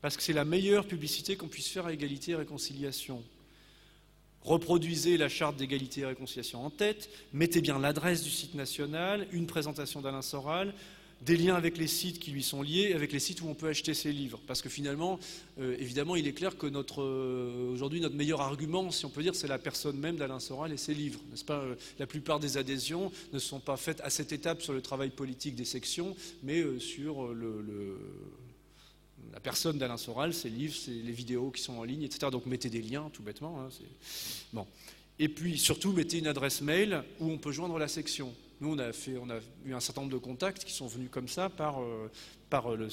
parce 0.00 0.16
que 0.16 0.22
c'est 0.22 0.32
la 0.32 0.44
meilleure 0.44 0.86
publicité 0.86 1.36
qu'on 1.36 1.48
puisse 1.48 1.68
faire 1.68 1.86
à 1.86 1.92
égalité 1.92 2.32
et 2.32 2.36
réconciliation. 2.36 3.22
Reproduisez 4.42 5.16
la 5.16 5.28
charte 5.28 5.56
d'égalité 5.56 6.02
et 6.02 6.06
réconciliation 6.06 6.64
en 6.64 6.70
tête, 6.70 7.10
mettez 7.32 7.60
bien 7.60 7.80
l'adresse 7.80 8.22
du 8.22 8.30
site 8.30 8.54
national, 8.54 9.26
une 9.32 9.48
présentation 9.48 10.00
d'Alain 10.00 10.22
Soral, 10.22 10.72
des 11.22 11.36
liens 11.36 11.54
avec 11.54 11.78
les 11.78 11.86
sites 11.86 12.18
qui 12.18 12.30
lui 12.30 12.42
sont 12.42 12.62
liés, 12.62 12.92
avec 12.92 13.12
les 13.12 13.18
sites 13.18 13.40
où 13.40 13.48
on 13.48 13.54
peut 13.54 13.68
acheter 13.68 13.94
ses 13.94 14.12
livres. 14.12 14.40
Parce 14.46 14.60
que 14.60 14.68
finalement, 14.68 15.18
euh, 15.58 15.76
évidemment, 15.78 16.14
il 16.14 16.26
est 16.26 16.32
clair 16.32 16.56
que 16.58 16.66
notre, 16.66 17.02
euh, 17.02 17.72
aujourd'hui, 17.72 18.00
notre 18.00 18.14
meilleur 18.14 18.42
argument, 18.42 18.90
si 18.90 19.04
on 19.06 19.10
peut 19.10 19.22
dire, 19.22 19.34
c'est 19.34 19.48
la 19.48 19.58
personne 19.58 19.98
même 19.98 20.16
d'Alain 20.16 20.40
Soral 20.40 20.72
et 20.72 20.76
ses 20.76 20.94
livres. 20.94 21.20
N'est-ce 21.30 21.44
pas 21.44 21.60
euh, 21.60 21.74
La 21.98 22.06
plupart 22.06 22.38
des 22.38 22.58
adhésions 22.58 23.10
ne 23.32 23.38
sont 23.38 23.60
pas 23.60 23.76
faites 23.76 24.00
à 24.02 24.10
cette 24.10 24.32
étape 24.32 24.62
sur 24.62 24.72
le 24.72 24.82
travail 24.82 25.10
politique 25.10 25.56
des 25.56 25.64
sections, 25.64 26.14
mais 26.42 26.64
sur 26.78 27.34
la 29.32 29.40
personne 29.40 29.78
d'Alain 29.78 29.96
Soral, 29.96 30.34
ses 30.34 30.50
livres, 30.50 30.74
les 30.88 31.12
vidéos 31.12 31.50
qui 31.50 31.62
sont 31.62 31.74
en 31.74 31.84
ligne, 31.84 32.02
etc. 32.02 32.28
Donc 32.30 32.46
mettez 32.46 32.68
des 32.68 32.82
liens, 32.82 33.10
tout 33.12 33.22
bêtement. 33.22 33.60
Hein, 33.60 33.68
bon. 34.52 34.66
Et 35.18 35.28
puis 35.28 35.58
surtout, 35.58 35.92
mettez 35.92 36.18
une 36.18 36.26
adresse 36.26 36.60
mail 36.60 37.02
où 37.20 37.30
on 37.30 37.38
peut 37.38 37.52
joindre 37.52 37.78
la 37.78 37.88
section. 37.88 38.34
Nous, 38.60 38.74
on 38.74 38.78
a, 38.78 39.38
eu 39.66 39.74
un 39.74 39.80
certain 39.80 40.00
nombre 40.00 40.14
de 40.14 40.18
contacts 40.18 40.64
qui 40.64 40.72
sont 40.72 40.86
venus 40.86 41.10
comme 41.10 41.28
ça 41.28 41.50
par, 41.50 41.82
euh, 41.82 42.10
par 42.48 42.74
le, 42.74 42.88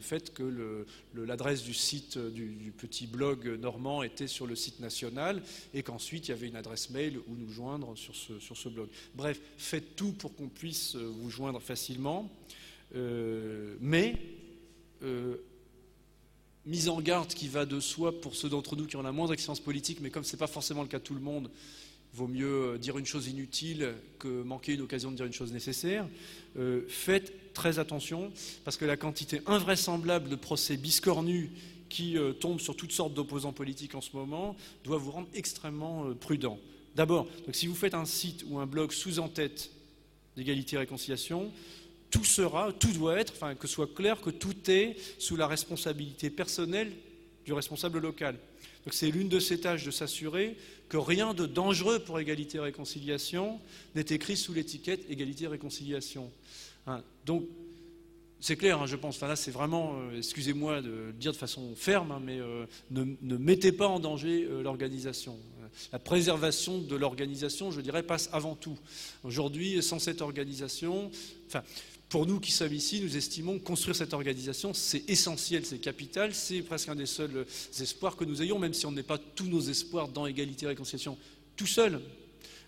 fait 0.00 0.32
que 0.32 0.86
l'adresse 1.14 1.64
du 1.64 1.74
site 1.74 2.18
du, 2.18 2.72
petit 2.76 3.08
blog 3.08 3.48
normand 3.60 4.04
était 4.04 4.28
sur 4.28 4.46
le 4.46 4.54
site 4.54 4.78
national 4.78 5.42
et 5.74 5.82
qu'ensuite 5.82 6.28
il 6.28 6.30
y 6.30 6.34
avait 6.34 6.46
une 6.46 6.56
adresse 6.56 6.90
mail 6.90 7.18
où 7.26 7.34
nous 7.34 7.50
joindre 7.50 7.96
sur 7.96 8.14
ce, 8.14 8.38
sur 8.38 8.56
ce 8.56 8.68
blog. 8.68 8.88
Bref, 9.16 9.40
faites 9.56 9.96
tout 9.96 10.12
pour 10.12 10.36
qu'on 10.36 10.48
puisse 10.48 10.94
euh, 10.94 11.12
vous 11.20 11.30
joindre 11.30 11.60
facilement, 11.60 12.30
euh, 12.94 13.76
mais 13.80 14.16
mise 16.64 16.88
en 16.88 17.00
garde 17.00 17.32
qui 17.32 17.48
va 17.48 17.64
de 17.66 17.80
soi 17.80 18.20
pour 18.20 18.36
ceux 18.36 18.48
d'entre 18.48 18.76
nous 18.76 18.86
qui 18.86 18.96
ont 18.96 19.02
la 19.02 19.12
moindre 19.12 19.32
expérience 19.32 19.60
politique, 19.60 19.98
mais 20.00 20.10
comme 20.10 20.24
ce 20.24 20.34
n'est 20.36 20.38
pas 20.38 20.46
forcément 20.46 20.82
le 20.82 20.88
cas 20.88 20.98
de 20.98 21.04
tout 21.04 21.14
le 21.14 21.20
monde, 21.20 21.50
vaut 22.12 22.28
mieux 22.28 22.74
euh, 22.74 22.78
dire 22.78 22.98
une 22.98 23.06
chose 23.06 23.28
inutile 23.28 23.94
que 24.18 24.42
manquer 24.42 24.74
une 24.74 24.82
occasion 24.82 25.10
de 25.10 25.16
dire 25.16 25.26
une 25.26 25.32
chose 25.32 25.52
nécessaire. 25.52 26.06
Euh, 26.58 26.82
faites 26.88 27.52
très 27.52 27.78
attention, 27.78 28.32
parce 28.64 28.76
que 28.76 28.84
la 28.84 28.96
quantité 28.96 29.40
invraisemblable 29.46 30.28
de 30.28 30.36
procès 30.36 30.76
biscornus 30.76 31.50
qui 31.88 32.16
euh, 32.18 32.32
tombent 32.32 32.60
sur 32.60 32.76
toutes 32.76 32.92
sortes 32.92 33.14
d'opposants 33.14 33.52
politiques 33.52 33.94
en 33.94 34.00
ce 34.00 34.10
moment 34.14 34.56
doit 34.84 34.98
vous 34.98 35.10
rendre 35.10 35.28
extrêmement 35.34 36.14
prudent. 36.14 36.58
d'abord, 36.94 37.28
si 37.52 37.66
vous 37.66 37.74
faites 37.74 37.94
un 37.94 38.04
site 38.04 38.44
ou 38.48 38.58
un 38.58 38.66
blog 38.66 38.92
sous 38.92 39.18
en 39.18 39.28
tête 39.28 39.70
d'égalité 40.36 40.76
et 40.76 40.78
réconciliation, 40.80 41.52
tout 42.10 42.24
sera, 42.24 42.72
tout 42.72 42.92
doit 42.92 43.18
être, 43.18 43.32
enfin 43.36 43.54
que 43.54 43.66
soit 43.66 43.92
clair 43.92 44.20
que 44.20 44.30
tout 44.30 44.70
est 44.70 44.96
sous 45.18 45.36
la 45.36 45.46
responsabilité 45.46 46.30
personnelle 46.30 46.92
du 47.44 47.52
responsable 47.52 47.98
local. 47.98 48.36
Donc 48.88 48.94
c'est 48.94 49.10
l'une 49.10 49.28
de 49.28 49.38
ces 49.38 49.60
tâches 49.60 49.84
de 49.84 49.90
s'assurer 49.90 50.56
que 50.88 50.96
rien 50.96 51.34
de 51.34 51.44
dangereux 51.44 51.98
pour 51.98 52.18
égalité 52.20 52.56
et 52.56 52.60
réconciliation 52.62 53.60
n'est 53.94 54.06
écrit 54.08 54.34
sous 54.34 54.54
l'étiquette 54.54 55.02
égalité 55.10 55.44
et 55.44 55.48
réconciliation. 55.48 56.30
Hein, 56.86 57.02
donc 57.26 57.44
c'est 58.40 58.56
clair, 58.56 58.80
hein, 58.80 58.86
je 58.86 58.96
pense. 58.96 59.16
Enfin 59.16 59.28
là, 59.28 59.36
c'est 59.36 59.50
vraiment, 59.50 59.92
euh, 59.98 60.16
excusez-moi 60.16 60.80
de 60.80 60.88
le 60.88 61.12
dire 61.12 61.32
de 61.32 61.36
façon 61.36 61.74
ferme, 61.76 62.12
hein, 62.12 62.22
mais 62.24 62.40
euh, 62.40 62.64
ne, 62.90 63.36
mettez 63.36 63.72
pas 63.72 63.88
en 63.88 64.00
danger 64.00 64.46
euh, 64.48 64.62
l'organisation. 64.62 65.36
La 65.92 65.98
préservation 65.98 66.78
de 66.78 66.96
l'organisation, 66.96 67.70
je 67.70 67.82
dirais, 67.82 68.02
passe 68.02 68.30
avant 68.32 68.54
tout. 68.54 68.78
Aujourd'hui, 69.22 69.82
sans 69.82 69.98
cette 69.98 70.22
organisation, 70.22 71.10
enfin, 71.46 71.62
pour 72.08 72.26
nous 72.26 72.40
qui 72.40 72.52
sommes 72.52 72.72
ici, 72.72 73.00
nous 73.00 73.16
estimons 73.16 73.58
construire 73.58 73.96
cette 73.96 74.14
organisation, 74.14 74.72
c'est 74.72 75.08
essentiel, 75.08 75.66
c'est 75.66 75.78
capital, 75.78 76.34
c'est 76.34 76.62
presque 76.62 76.88
un 76.88 76.94
des 76.94 77.06
seuls 77.06 77.46
espoirs 77.80 78.16
que 78.16 78.24
nous 78.24 78.42
ayons, 78.42 78.58
même 78.58 78.74
si 78.74 78.86
on 78.86 78.92
n'est 78.92 79.02
pas 79.02 79.18
tous 79.18 79.46
nos 79.46 79.60
espoirs 79.60 80.08
dans 80.08 80.26
égalité 80.26 80.64
et 80.64 80.68
réconciliation 80.68 81.18
tout 81.56 81.66
seul. 81.66 82.00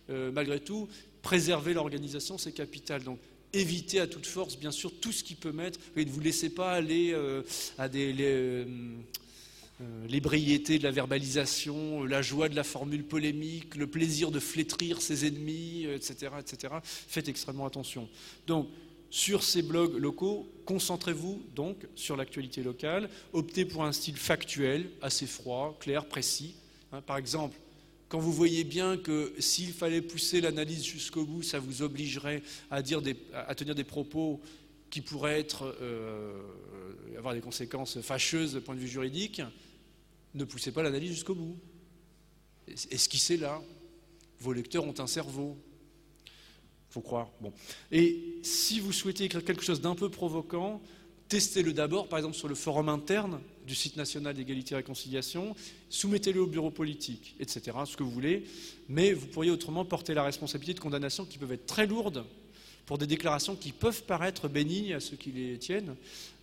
malgré 0.08 0.60
tout, 0.60 0.88
préserver 1.22 1.74
l'organisation, 1.74 2.38
c'est 2.38 2.52
capital. 2.52 3.02
Donc, 3.02 3.18
éviter 3.52 4.00
à 4.00 4.06
toute 4.06 4.26
force, 4.26 4.56
bien 4.58 4.70
sûr, 4.70 4.92
tout 5.00 5.12
ce 5.12 5.24
qui 5.24 5.34
peut 5.34 5.52
mettre. 5.52 5.78
Et 5.96 6.04
ne 6.04 6.10
vous 6.10 6.20
laissez 6.20 6.50
pas 6.50 6.72
aller 6.72 7.12
euh, 7.12 7.42
à 7.78 7.88
des 7.88 8.14
euh, 8.20 8.64
euh, 9.80 10.06
l'ébriété 10.08 10.78
de 10.78 10.84
la 10.84 10.90
verbalisation, 10.90 12.04
la 12.04 12.22
joie 12.22 12.48
de 12.48 12.56
la 12.56 12.64
formule 12.64 13.04
polémique, 13.04 13.74
le 13.76 13.86
plaisir 13.86 14.30
de 14.30 14.40
flétrir 14.40 15.00
ses 15.02 15.26
ennemis, 15.26 15.84
etc., 15.84 16.32
etc. 16.38 16.74
Faites 16.82 17.28
extrêmement 17.28 17.66
attention. 17.66 18.08
Donc, 18.46 18.68
sur 19.10 19.42
ces 19.42 19.62
blogs 19.62 19.98
locaux, 19.98 20.48
concentrez-vous 20.64 21.42
donc 21.54 21.86
sur 21.96 22.16
l'actualité 22.16 22.62
locale. 22.62 23.10
Optez 23.32 23.64
pour 23.64 23.84
un 23.84 23.92
style 23.92 24.16
factuel, 24.16 24.90
assez 25.02 25.26
froid, 25.26 25.76
clair, 25.80 26.06
précis. 26.06 26.54
Hein, 26.92 27.02
par 27.02 27.16
exemple, 27.16 27.56
quand 28.08 28.18
vous 28.18 28.32
voyez 28.32 28.64
bien 28.64 28.96
que 28.96 29.32
s'il 29.38 29.72
fallait 29.72 30.00
pousser 30.00 30.40
l'analyse 30.40 30.84
jusqu'au 30.84 31.24
bout, 31.24 31.42
ça 31.42 31.58
vous 31.58 31.82
obligerait 31.82 32.42
à, 32.70 32.82
tenir 32.82 33.74
des 33.74 33.84
propos 33.84 34.40
qui 34.90 35.00
pourraient 35.00 35.46
euh, 35.80 36.42
avoir 37.16 37.34
des 37.34 37.40
conséquences 37.40 38.00
fâcheuses 38.00 38.54
du 38.54 38.60
point 38.60 38.74
de 38.74 38.80
vue 38.80 38.88
juridique, 38.88 39.42
ne 40.34 40.44
poussez 40.44 40.72
pas 40.72 40.82
l'analyse 40.82 41.10
jusqu'au 41.10 41.34
bout. 41.34 41.56
Esquissez 42.90 43.36
là. 43.36 43.60
Vos 44.38 44.52
lecteurs 44.52 44.84
ont 44.84 44.94
un 44.98 45.06
cerveau. 45.06 45.56
Faut 46.90 47.00
croire. 47.00 47.30
Bon. 47.40 47.52
Et 47.92 48.40
si 48.42 48.80
vous 48.80 48.92
souhaitez 48.92 49.24
écrire 49.24 49.44
quelque 49.44 49.62
chose 49.62 49.80
d'un 49.80 49.94
peu 49.94 50.08
provoquant, 50.08 50.82
testez-le 51.28 51.72
d'abord, 51.72 52.08
par 52.08 52.18
exemple, 52.18 52.36
sur 52.36 52.48
le 52.48 52.56
forum 52.56 52.88
interne 52.88 53.40
du 53.64 53.76
site 53.76 53.96
national 53.96 54.34
d'égalité 54.34 54.74
et 54.74 54.76
réconciliation, 54.76 55.54
soumettez-le 55.88 56.40
au 56.42 56.46
bureau 56.46 56.72
politique, 56.72 57.36
etc., 57.38 57.76
ce 57.86 57.96
que 57.96 58.02
vous 58.02 58.10
voulez, 58.10 58.44
mais 58.88 59.12
vous 59.12 59.28
pourriez 59.28 59.52
autrement 59.52 59.84
porter 59.84 60.12
la 60.12 60.24
responsabilité 60.24 60.74
de 60.74 60.80
condamnations 60.80 61.24
qui 61.24 61.38
peuvent 61.38 61.52
être 61.52 61.66
très 61.66 61.86
lourdes 61.86 62.24
pour 62.90 62.98
des 62.98 63.06
déclarations 63.06 63.54
qui 63.54 63.70
peuvent 63.70 64.02
paraître 64.02 64.48
bénignes 64.48 64.94
à 64.94 64.98
ceux 64.98 65.14
qui 65.16 65.30
les 65.30 65.56
tiennent, 65.58 65.94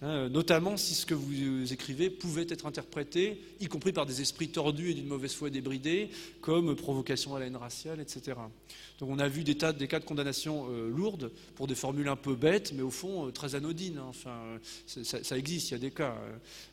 hein, 0.02 0.30
notamment 0.30 0.78
si 0.78 0.94
ce 0.94 1.06
que 1.06 1.14
vous 1.14 1.74
écrivez 1.74 2.10
pouvait 2.10 2.48
être 2.48 2.66
interprété, 2.66 3.42
y 3.60 3.68
compris 3.68 3.92
par 3.92 4.06
des 4.06 4.22
esprits 4.22 4.48
tordus 4.48 4.92
et 4.92 4.94
d'une 4.94 5.08
mauvaise 5.08 5.34
foi 5.34 5.50
débridée, 5.50 6.10
comme 6.40 6.74
provocation 6.78 7.36
à 7.36 7.40
la 7.40 7.48
haine 7.48 7.58
raciale, 7.58 8.00
etc. 8.00 8.38
Donc 9.00 9.10
on 9.10 9.20
a 9.20 9.28
vu 9.28 9.44
des, 9.44 9.56
tas, 9.56 9.74
des 9.74 9.88
cas 9.88 10.00
de 10.00 10.06
condamnation 10.06 10.68
euh, 10.72 10.90
lourdes 10.90 11.32
pour 11.56 11.68
des 11.68 11.76
formules 11.76 12.08
un 12.08 12.16
peu 12.16 12.36
bêtes, 12.36 12.74
mais 12.74 12.82
au 12.82 12.90
fond 12.90 13.28
euh, 13.28 13.32
très 13.32 13.54
anodines. 13.54 14.00
Hein. 14.00 14.08
Enfin, 14.10 14.40
ça, 14.86 15.38
existe, 15.38 15.70
il 15.70 15.74
y 15.74 15.76
a 15.76 15.80
des 15.80 15.92
cas. 15.92 16.16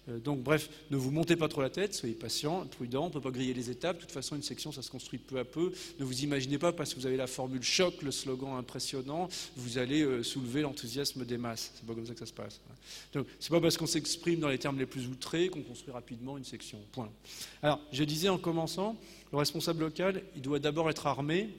Euh, 0.08 0.18
donc 0.18 0.42
bref, 0.42 0.70
ne 0.90 0.96
vous 0.96 1.10
montez 1.10 1.36
pas 1.36 1.48
trop 1.48 1.60
la 1.60 1.70
tête, 1.70 1.94
soyez 1.94 2.14
patient, 2.14 2.66
prudent, 2.66 3.04
on 3.04 3.08
ne 3.08 3.12
peut 3.12 3.20
pas 3.20 3.30
griller 3.30 3.52
les 3.52 3.70
étapes. 3.70 3.96
De 3.96 4.02
toute 4.02 4.12
façon, 4.12 4.36
une 4.36 4.42
section, 4.42 4.72
ça 4.72 4.82
se 4.82 4.90
construit 4.90 5.18
peu 5.18 5.38
à 5.38 5.44
peu. 5.44 5.72
Ne 5.98 6.04
vous 6.04 6.22
imaginez 6.22 6.58
pas 6.58 6.72
parce 6.72 6.94
que 6.94 7.00
vous 7.00 7.06
avez 7.06 7.16
la 7.16 7.26
formule 7.26 7.62
choc, 7.62 8.00
le 8.02 8.10
slogan 8.10 8.56
impressionnant, 8.56 9.28
allez 9.78 10.22
soulever 10.22 10.62
l'enthousiasme 10.62 11.24
des 11.24 11.38
masses. 11.38 11.72
C'est 11.74 11.86
pas 11.86 11.94
comme 11.94 12.06
ça 12.06 12.12
que 12.12 12.20
ça 12.20 12.26
se 12.26 12.32
passe. 12.32 12.60
Donc 13.12 13.26
c'est 13.40 13.50
pas 13.50 13.60
parce 13.60 13.76
qu'on 13.76 13.86
s'exprime 13.86 14.40
dans 14.40 14.48
les 14.48 14.58
termes 14.58 14.78
les 14.78 14.86
plus 14.86 15.06
outrés 15.06 15.48
qu'on 15.48 15.62
construit 15.62 15.92
rapidement 15.92 16.36
une 16.38 16.44
section. 16.44 16.78
Point. 16.92 17.10
Alors, 17.62 17.80
je 17.92 18.04
disais 18.04 18.28
en 18.28 18.38
commençant, 18.38 18.96
le 19.32 19.38
responsable 19.38 19.80
local, 19.80 20.22
il 20.36 20.42
doit 20.42 20.58
d'abord 20.58 20.90
être 20.90 21.06
armé 21.06 21.50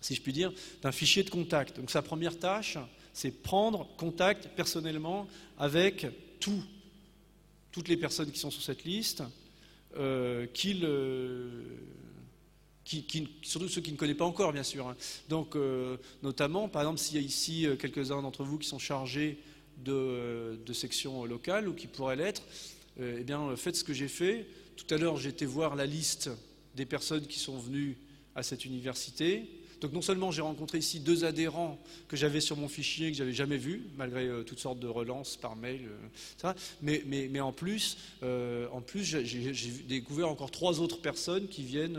si 0.00 0.14
je 0.14 0.22
puis 0.22 0.32
dire, 0.32 0.52
d'un 0.82 0.92
fichier 0.92 1.22
de 1.24 1.30
contact. 1.30 1.76
Donc 1.78 1.90
sa 1.90 2.02
première 2.02 2.38
tâche, 2.38 2.78
c'est 3.12 3.30
prendre 3.30 3.88
contact 3.96 4.48
personnellement 4.56 5.26
avec 5.58 6.06
tout, 6.38 6.62
toutes 7.72 7.88
les 7.88 7.96
personnes 7.96 8.30
qui 8.30 8.38
sont 8.38 8.50
sur 8.50 8.62
cette 8.62 8.84
liste, 8.84 9.22
euh, 9.96 10.46
euh, 10.64 11.62
surtout 13.42 13.68
ceux 13.68 13.80
qui 13.80 13.92
ne 13.92 13.96
connaissent 13.96 14.16
pas 14.16 14.24
encore, 14.24 14.52
bien 14.52 14.62
sûr. 14.62 14.88
Hein. 14.88 14.96
Donc, 15.28 15.56
euh, 15.56 15.96
notamment, 16.22 16.68
par 16.68 16.82
exemple, 16.82 16.98
s'il 16.98 17.16
y 17.16 17.18
a 17.18 17.26
ici 17.26 17.66
quelques-uns 17.78 18.22
d'entre 18.22 18.44
vous 18.44 18.58
qui 18.58 18.68
sont 18.68 18.78
chargés 18.78 19.38
de, 19.78 20.58
de 20.64 20.72
sections 20.72 21.24
locales 21.24 21.68
ou 21.68 21.74
qui 21.74 21.86
pourraient 21.86 22.16
l'être, 22.16 22.42
eh 22.98 23.24
bien, 23.24 23.54
faites 23.56 23.76
ce 23.76 23.84
que 23.84 23.92
j'ai 23.92 24.08
fait. 24.08 24.46
Tout 24.76 24.94
à 24.94 24.98
l'heure, 24.98 25.26
été 25.26 25.46
voir 25.46 25.76
la 25.76 25.86
liste 25.86 26.30
des 26.74 26.86
personnes 26.86 27.26
qui 27.26 27.38
sont 27.38 27.58
venues 27.58 27.98
à 28.34 28.42
cette 28.42 28.64
université. 28.64 29.48
Donc 29.80 29.92
non 29.92 30.02
seulement 30.02 30.30
j'ai 30.30 30.42
rencontré 30.42 30.78
ici 30.78 31.00
deux 31.00 31.24
adhérents 31.24 31.78
que 32.08 32.16
j'avais 32.16 32.40
sur 32.40 32.56
mon 32.56 32.68
fichier 32.68 33.10
que 33.10 33.16
j'avais 33.16 33.32
jamais 33.32 33.58
vus, 33.58 33.82
malgré 33.96 34.26
euh, 34.26 34.42
toutes 34.42 34.58
sortes 34.58 34.78
de 34.78 34.86
relances 34.86 35.36
par 35.36 35.56
mail, 35.56 35.82
euh, 36.44 36.52
mais, 36.82 37.40
en 37.40 37.52
plus, 37.52 37.98
euh, 38.22 38.68
j'ai 38.94 39.70
découvert 39.86 40.28
encore 40.28 40.50
trois 40.50 40.80
autres 40.80 41.00
personnes 41.00 41.48
qui 41.48 41.62
viennent 41.62 41.98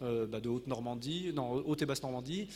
bah, 0.00 0.40
de 0.40 0.48
Haute-Normandie, 0.48 1.32
non, 1.34 1.52
Haute 1.52 1.82
et 1.82 1.86
Basse-Normandie, 1.86 2.48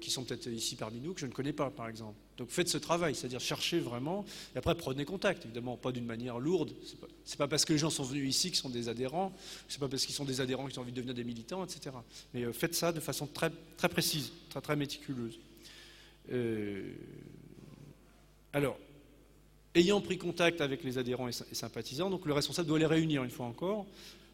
qui 0.00 0.10
sont 0.10 0.24
peut-être 0.24 0.46
ici 0.46 0.76
parmi 0.76 1.00
nous, 1.00 1.12
que 1.12 1.20
je 1.20 1.26
ne 1.26 1.32
connais 1.32 1.52
pas, 1.52 1.70
par 1.70 1.88
exemple. 1.88 2.16
Donc 2.38 2.48
faites 2.48 2.68
ce 2.68 2.78
travail, 2.78 3.14
c'est-à-dire 3.14 3.40
cherchez 3.40 3.78
vraiment, 3.78 4.24
et 4.54 4.58
après 4.58 4.74
prenez 4.74 5.04
contact, 5.04 5.44
évidemment, 5.44 5.76
pas 5.76 5.92
d'une 5.92 6.06
manière 6.06 6.38
lourde. 6.38 6.72
C'est 6.84 6.98
pas, 6.98 7.44
pas 7.44 7.48
parce 7.48 7.66
que 7.66 7.74
les 7.74 7.78
gens 7.78 7.90
sont 7.90 8.04
venus 8.04 8.28
ici 8.28 8.48
qu'ils 8.48 8.60
sont 8.60 8.70
des 8.70 8.88
adhérents, 8.88 9.32
c'est 9.68 9.78
pas 9.78 9.88
parce 9.88 10.06
qu'ils 10.06 10.14
sont 10.14 10.24
des 10.24 10.40
adhérents 10.40 10.66
qu'ils 10.66 10.78
ont 10.78 10.82
envie 10.82 10.92
de 10.92 10.96
devenir 10.96 11.14
des 11.14 11.24
militants, 11.24 11.62
etc. 11.64 11.94
Mais 12.32 12.44
euh, 12.44 12.52
faites 12.54 12.74
ça 12.74 12.92
de 12.92 13.00
façon 13.00 13.26
très, 13.26 13.50
très 13.76 13.90
précise, 13.90 14.32
très, 14.48 14.62
très 14.62 14.76
méticuleuse. 14.76 15.38
Euh, 16.32 16.94
alors, 18.52 18.78
ayant 19.74 20.00
pris 20.00 20.18
contact 20.18 20.60
avec 20.60 20.82
les 20.82 20.98
adhérents 20.98 21.28
et, 21.28 21.32
sympathisants, 21.32 22.10
donc 22.10 22.26
le 22.26 22.32
responsable 22.32 22.68
doit 22.68 22.78
les 22.78 22.86
réunir 22.86 23.22
une 23.22 23.30
fois 23.30 23.46
encore, 23.46 23.86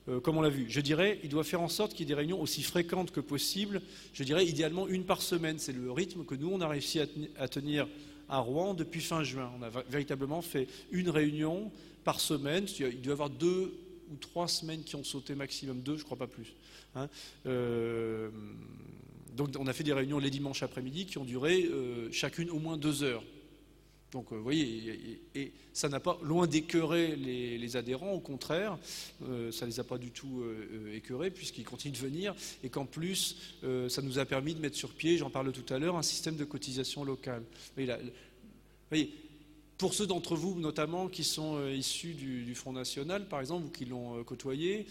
euh, 0.09 0.21
comme 0.21 0.37
on 0.37 0.43
l'a 0.43 0.49
vu. 0.49 0.67
Je 0.69 0.81
dirais, 0.81 1.19
il 1.23 1.29
doit 1.29 1.45
faire 1.45 1.61
en 1.61 1.69
sorte 1.69 1.93
qu'il 1.93 2.01
y 2.01 2.03
ait 2.05 2.15
des 2.15 2.15
réunions 2.15 2.41
aussi 2.41 2.63
fréquentes 2.63 3.11
que 3.11 3.21
possible. 3.21 3.83
Je 4.13 4.25
dirais 4.25 4.47
idéalement 4.47 4.87
une 4.89 5.05
par 5.05 5.23
semaine. 5.23 5.59
C'est 5.59 5.73
le 5.73 5.91
rythme 5.91 6.25
que 6.25 6.35
nous, 6.35 6.51
on 6.51 6.61
a 6.61 6.69
réussi 6.69 7.01
à, 7.39 7.49
tenir 7.49 7.89
à 8.29 8.39
Rouen 8.39 8.75
depuis 8.75 9.01
fin 9.01 9.25
juin. 9.25 9.51
On 9.59 9.63
a 9.63 9.71
véritablement 9.89 10.43
fait 10.43 10.69
une 10.91 11.11
réunion 11.11 11.71
par 12.05 12.21
semaine. 12.21 12.67
Il 12.79 13.01
doit 13.01 13.11
y 13.11 13.13
avoir 13.13 13.31
deux 13.31 13.75
ou 14.13 14.17
trois 14.17 14.49
semaines 14.49 14.83
qui 14.85 14.97
ont 14.97 15.05
sauté 15.05 15.35
maximum, 15.35 15.81
deux, 15.81 15.97
je 15.97 16.05
crois 16.05 16.17
pas 16.17 16.29
plus. 16.29 16.55
Hein. 16.95 17.09
Euh, 17.47 18.31
donc 19.37 19.51
on 19.59 19.67
a 19.67 19.73
fait 19.73 19.85
des 19.85 19.93
réunions 19.93 20.19
les 20.19 20.31
dimanches 20.31 20.63
après-midi 20.63 21.07
qui 21.07 21.19
ont 21.19 21.25
duré 21.25 21.65
euh, 21.65 22.11
chacune 22.13 22.51
au 22.51 22.59
moins 22.59 22.77
deux 22.77 23.03
heures. 23.03 23.23
Donc, 24.13 24.33
vous 24.33 24.43
voyez, 24.43 25.21
et, 25.35 25.53
ça 25.73 25.89
n'a 25.89 26.01
pas 26.01 26.19
loin 26.23 26.47
d'écœurer 26.47 27.17
les, 27.17 27.77
adhérents, 27.77 28.13
au 28.13 28.21
contraire, 28.21 28.79
euh, 29.25 29.51
ça 29.51 29.67
ne 29.67 29.71
les 29.71 29.81
a 29.81 29.85
pas 29.85 29.99
du 29.99 30.11
tout 30.11 30.41
euh, 30.41 30.95
écœurés 30.95 31.31
puisqu'ils 31.31 31.65
continuent 31.65 31.93
de 31.93 31.99
venir 31.99 32.35
et 32.63 32.71
qu'en 32.71 32.87
plus, 32.87 33.37
euh, 33.65 33.89
ça 33.89 34.03
nous 34.03 34.19
a 34.19 34.25
permis 34.25 34.55
de 34.55 34.61
mettre 34.61 34.77
sur 34.77 34.95
pied, 34.95 35.19
j'en 35.19 35.29
parle 35.29 35.53
tout 35.53 35.75
à 35.75 35.79
l'heure, 35.79 35.97
un 35.97 36.03
système 36.03 36.37
de 36.37 36.45
cotisation 36.45 37.05
locale. 37.05 37.43
Vous 37.77 37.85
voyez, 38.89 39.13
pour 39.77 39.93
ceux 39.93 40.07
d'entre 40.07 40.37
vous, 40.37 40.59
notamment, 40.59 41.09
qui 41.09 41.25
sont 41.25 41.69
issus 41.69 42.15
du, 42.15 42.55
Front 42.55 42.73
National, 42.73 43.29
par 43.29 43.41
exemple, 43.41 43.67
ou 43.67 43.71
qui 43.71 43.85
l'ont 43.85 44.25
côtoyé, 44.25 44.87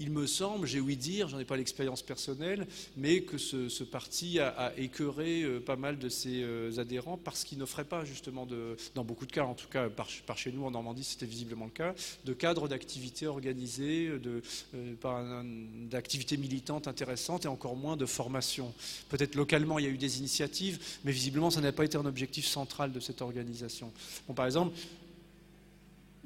il 0.00 0.10
me 0.10 0.26
semble, 0.26 0.66
j'ai 0.66 0.80
ouï 0.80 0.96
dire, 0.96 1.28
j'en 1.28 1.38
ai 1.38 1.44
pas 1.44 1.56
l'expérience 1.56 2.02
personnelle, 2.02 2.66
mais 2.96 3.22
que 3.22 3.38
ce, 3.38 3.82
parti 3.84 4.38
a, 4.38 4.72
écœuré 4.76 5.42
euh, 5.42 5.60
pas 5.60 5.76
mal 5.76 5.98
de 5.98 6.08
ses 6.08 6.42
euh, 6.42 6.78
adhérents 6.78 7.16
parce 7.16 7.44
qu'il 7.44 7.58
n'offrait 7.58 7.84
pas 7.84 8.04
justement, 8.04 8.46
de, 8.46 8.76
dans 8.94 9.04
beaucoup 9.04 9.26
de 9.26 9.32
cas, 9.32 9.44
en 9.44 9.54
tout 9.54 9.68
cas 9.68 9.88
par, 9.88 10.08
chez 10.36 10.52
nous 10.52 10.64
en 10.64 10.70
Normandie 10.70 11.04
c'était 11.04 11.26
visiblement 11.26 11.64
le 11.64 11.70
cas, 11.70 11.94
de 12.24 12.32
cadres 12.32 12.68
d'activités 12.68 13.26
organisées, 13.26 14.08
euh, 14.08 15.42
d'activités 15.90 16.36
militantes 16.36 16.86
intéressantes 16.86 17.44
et 17.44 17.48
encore 17.48 17.76
moins 17.76 17.96
de 17.96 18.06
formation. 18.06 18.72
Peut-être 19.08 19.34
localement 19.34 19.78
il 19.78 19.84
y 19.84 19.88
a 19.88 19.90
eu 19.90 19.98
des 19.98 20.18
initiatives, 20.18 20.78
mais 21.04 21.12
visiblement 21.12 21.50
ça 21.50 21.60
n'a 21.60 21.72
pas 21.72 21.84
été 21.84 21.96
un 21.96 22.06
objectif 22.06 22.46
central 22.46 22.92
de 22.92 23.00
cette 23.00 23.22
organisation. 23.22 23.90
Bon, 24.26 24.34
par 24.34 24.46
exemple, 24.46 24.76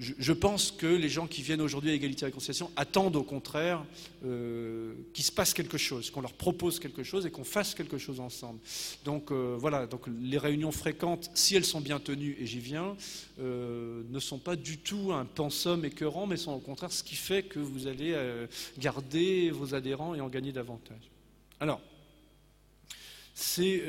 je, 0.02 0.32
pense 0.32 0.72
que 0.72 0.86
les 0.86 1.08
gens 1.08 1.26
qui 1.26 1.42
viennent 1.42 1.60
aujourd'hui 1.60 1.90
à 1.90 1.94
Égalité 1.94 2.22
et 2.22 2.26
Réconciliation 2.26 2.70
attendent 2.74 3.14
au 3.14 3.22
contraire 3.22 3.84
euh, 4.24 4.94
qu'il 5.14 5.24
se 5.24 5.30
passe 5.30 5.54
quelque 5.54 5.78
chose, 5.78 6.10
qu'on 6.10 6.20
leur 6.20 6.32
propose 6.32 6.80
quelque 6.80 7.04
chose 7.04 7.24
et 7.24 7.30
qu'on 7.30 7.44
fasse 7.44 7.74
quelque 7.74 7.98
chose 7.98 8.18
ensemble. 8.18 8.58
Donc 9.04 9.30
euh, 9.30 9.56
voilà, 9.58 9.86
donc 9.86 10.02
les 10.20 10.38
réunions 10.38 10.72
fréquentes, 10.72 11.30
si 11.34 11.54
elles 11.54 11.64
sont 11.64 11.80
bien 11.80 12.00
tenues, 12.00 12.36
et 12.40 12.46
j'y 12.46 12.58
viens, 12.58 12.96
euh, 13.38 14.02
ne 14.10 14.18
sont 14.18 14.38
pas 14.38 14.56
du 14.56 14.78
tout 14.78 15.12
un 15.12 15.24
pensum 15.24 15.84
écœurant, 15.84 16.26
mais 16.26 16.36
sont 16.36 16.52
au 16.52 16.60
contraire 16.60 16.92
ce 16.92 17.04
qui 17.04 17.16
fait 17.16 17.44
que 17.44 17.60
vous 17.60 17.86
allez 17.86 18.16
garder 18.78 19.50
vos 19.50 19.74
adhérents 19.74 20.14
et 20.14 20.20
en 20.20 20.28
gagner 20.28 20.52
davantage. 20.52 21.10
Alors, 21.60 21.80
ces 23.34 23.80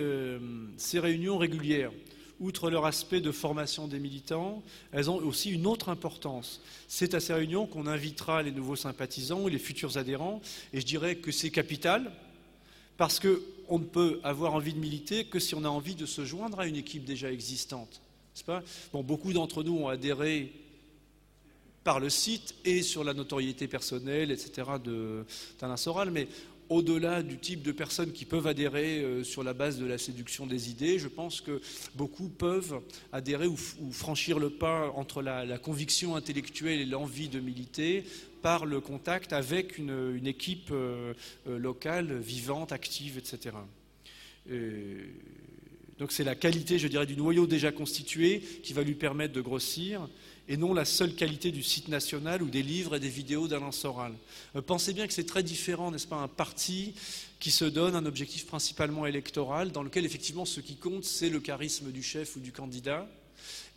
réunions 0.93 1.37
régulières, 1.37 1.91
outre 2.43 2.69
leur 2.69 2.85
aspect 2.85 3.21
de 3.21 3.31
formation 3.31 3.87
des 3.87 3.99
militants, 3.99 4.61
elles 4.91 5.09
ont 5.09 5.15
aussi 5.15 5.51
une 5.51 5.65
autre 5.65 5.89
importance. 5.89 6.61
C'est 6.87 7.13
à 7.13 7.19
ces 7.19 7.33
réunions 7.33 7.65
qu'on 7.65 7.87
invitera 7.87 8.43
les 8.43 8.51
nouveaux 8.51 8.75
sympathisants 8.75 9.47
les 9.47 9.59
futurs 9.59 9.97
adhérents, 9.97 10.41
et 10.73 10.81
je 10.81 10.85
dirais 10.85 11.15
que 11.15 11.31
c'est 11.31 11.49
capital, 11.49 12.11
parce 12.97 13.19
qu'on 13.19 13.79
ne 13.79 13.85
peut 13.85 14.19
avoir 14.23 14.53
envie 14.53 14.73
de 14.73 14.79
militer 14.79 15.25
que 15.25 15.39
si 15.39 15.55
on 15.55 15.63
a 15.63 15.69
envie 15.69 15.95
de 15.95 16.05
se 16.05 16.25
joindre 16.25 16.59
à 16.59 16.67
une 16.67 16.75
équipe 16.75 17.05
déjà 17.05 17.31
existante. 17.31 18.01
Pas? 18.45 18.63
Bon, 18.91 19.03
beaucoup 19.03 19.31
d'entre 19.31 19.63
nous 19.63 19.77
ont 19.77 19.87
adhéré 19.87 20.51
par 21.83 21.99
le 21.99 22.09
site 22.09 22.55
et 22.65 22.81
sur 22.81 23.03
la 23.03 23.13
notoriété 23.13 23.67
personnelle, 23.67 24.31
etc., 24.31 24.67
d'Alain 25.59 25.77
Soral, 25.77 26.11
mais 26.11 26.27
au-delà 26.73 27.21
du 27.21 27.37
type 27.37 27.61
de 27.61 27.71
personnes 27.71 28.11
qui 28.11 28.25
peuvent 28.25 28.47
adhérer 28.47 28.99
euh, 28.99 29.23
sur 29.23 29.43
la 29.43 29.53
base 29.53 29.77
de 29.77 29.85
la 29.85 29.97
séduction 29.97 30.47
des 30.47 30.69
idées, 30.69 30.97
je 30.97 31.07
pense 31.07 31.39
que 31.39 31.61
beaucoup 31.95 32.29
peuvent 32.29 32.81
adhérer 33.11 33.47
ou, 33.47 33.57
franchir 33.91 34.39
le 34.39 34.49
pas 34.49 34.91
entre 34.95 35.21
la, 35.21 35.57
conviction 35.57 36.15
intellectuelle 36.15 36.79
et 36.79 36.85
l'envie 36.85 37.29
de 37.29 37.39
militer 37.39 38.03
par 38.41 38.65
le 38.65 38.81
contact 38.81 39.33
avec 39.33 39.77
une, 39.77 40.25
équipe 40.25 40.69
euh, 40.71 41.13
euh, 41.47 41.57
locale, 41.57 42.17
vivante, 42.17 42.71
active, 42.71 43.17
etc. 43.17 43.55
donc 45.99 46.11
c'est 46.11 46.23
la 46.23 46.35
qualité, 46.35 46.79
je 46.79 46.87
dirais, 46.87 47.05
du 47.05 47.15
noyau 47.15 47.47
déjà 47.47 47.71
constitué 47.71 48.41
qui 48.63 48.73
va 48.73 48.83
lui 48.83 48.95
permettre 48.95 49.33
de 49.33 49.41
grossir 49.41 50.09
et 50.47 50.57
non 50.57 50.73
la 50.73 50.85
seule 50.85 51.15
qualité 51.15 51.51
du 51.51 51.63
site 51.63 51.87
national 51.87 52.43
ou 52.43 52.49
des 52.49 52.63
livres 52.63 52.95
et 52.95 52.99
des 52.99 53.09
vidéos 53.09 53.47
d'Alain 53.47 53.71
Soral. 53.71 54.13
Euh, 54.55 54.61
pensez 54.61 54.93
bien 54.93 55.07
que 55.07 55.13
c'est 55.13 55.25
très 55.25 55.43
différent, 55.43 55.91
n'est-ce 55.91 56.07
pas, 56.07 56.17
un 56.17 56.27
parti 56.27 56.93
qui 57.39 57.51
se 57.51 57.65
donne 57.65 57.95
un 57.95 58.05
objectif 58.05 58.45
principalement 58.45 59.05
électoral, 59.05 59.71
dans 59.71 59.83
lequel 59.83 60.05
effectivement 60.05 60.45
ce 60.45 60.59
qui 60.59 60.75
compte, 60.75 61.03
c'est 61.05 61.29
le 61.29 61.39
charisme 61.39 61.91
du 61.91 62.03
chef 62.03 62.35
ou 62.35 62.39
du 62.39 62.51
candidat, 62.51 63.07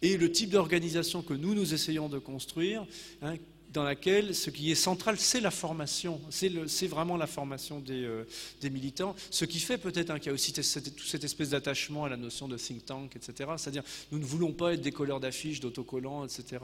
et 0.02 0.16
le 0.16 0.30
type 0.30 0.50
d'organisation 0.50 1.22
que 1.22 1.34
nous, 1.34 1.54
nous 1.54 1.74
essayons 1.74 2.08
de 2.08 2.18
construire, 2.18 2.86
hein, 3.22 3.36
dans 3.76 3.84
laquelle 3.84 4.34
ce 4.34 4.48
qui 4.48 4.70
est 4.70 4.74
central, 4.74 5.18
c'est 5.18 5.40
la 5.40 5.50
formation, 5.50 6.18
c'est 6.30 6.86
vraiment 6.86 7.18
la 7.18 7.26
formation 7.26 7.84
euh, 7.90 8.24
des, 8.62 8.70
militants, 8.70 9.14
ce 9.30 9.44
qui 9.44 9.60
fait 9.60 9.76
peut-être 9.76 10.14
qu'il 10.14 10.26
y 10.26 10.28
a 10.30 10.32
aussi 10.32 10.52
cette, 10.54 10.98
cette 10.98 11.24
espèce 11.24 11.50
d'attachement 11.50 12.06
à 12.06 12.08
la 12.08 12.16
notion 12.16 12.48
de 12.48 12.56
think 12.56 12.86
tank, 12.86 13.14
etc. 13.14 13.50
C'est-à-dire, 13.58 13.82
nous 14.12 14.18
ne 14.18 14.24
voulons 14.24 14.52
pas 14.52 14.72
être 14.72 14.80
des 14.80 14.92
colleurs 14.92 15.20
d'affiches, 15.20 15.60
d'autocollants, 15.60 16.24
etc. 16.24 16.56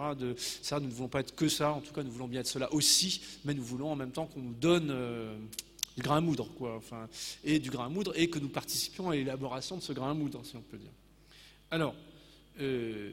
Ça, 0.62 0.80
nous 0.80 0.86
ne 0.86 0.92
voulons 0.92 1.10
pas 1.10 1.20
être 1.20 1.34
que 1.34 1.48
ça, 1.48 1.72
en 1.72 1.82
tout 1.82 1.92
cas, 1.92 2.02
nous 2.02 2.10
voulons 2.10 2.28
bien 2.28 2.40
être 2.40 2.46
cela 2.46 2.72
aussi, 2.72 3.20
mais 3.44 3.52
nous 3.52 3.62
voulons 3.62 3.92
en 3.92 3.96
même 3.96 4.12
temps 4.12 4.24
qu'on 4.24 4.40
nous 4.40 4.54
donne 4.54 4.88
euh, 4.90 5.36
du 5.94 6.02
grain 6.02 6.16
à 6.16 6.20
moudre, 6.22 6.48
quoi, 6.56 6.76
enfin, 6.76 7.08
et 7.44 7.58
du 7.58 7.70
grain 7.70 7.86
à 7.86 7.90
moudre, 7.90 8.14
et 8.16 8.30
que 8.30 8.38
nous 8.38 8.48
participions 8.48 9.10
à 9.10 9.16
l'élaboration 9.16 9.76
de 9.76 9.82
ce 9.82 9.92
grain 9.92 10.12
à 10.12 10.14
moudre, 10.14 10.40
si 10.44 10.56
on 10.56 10.62
peut 10.62 10.78
dire. 10.78 10.92
Alors, 11.70 11.94
euh, 12.58 13.10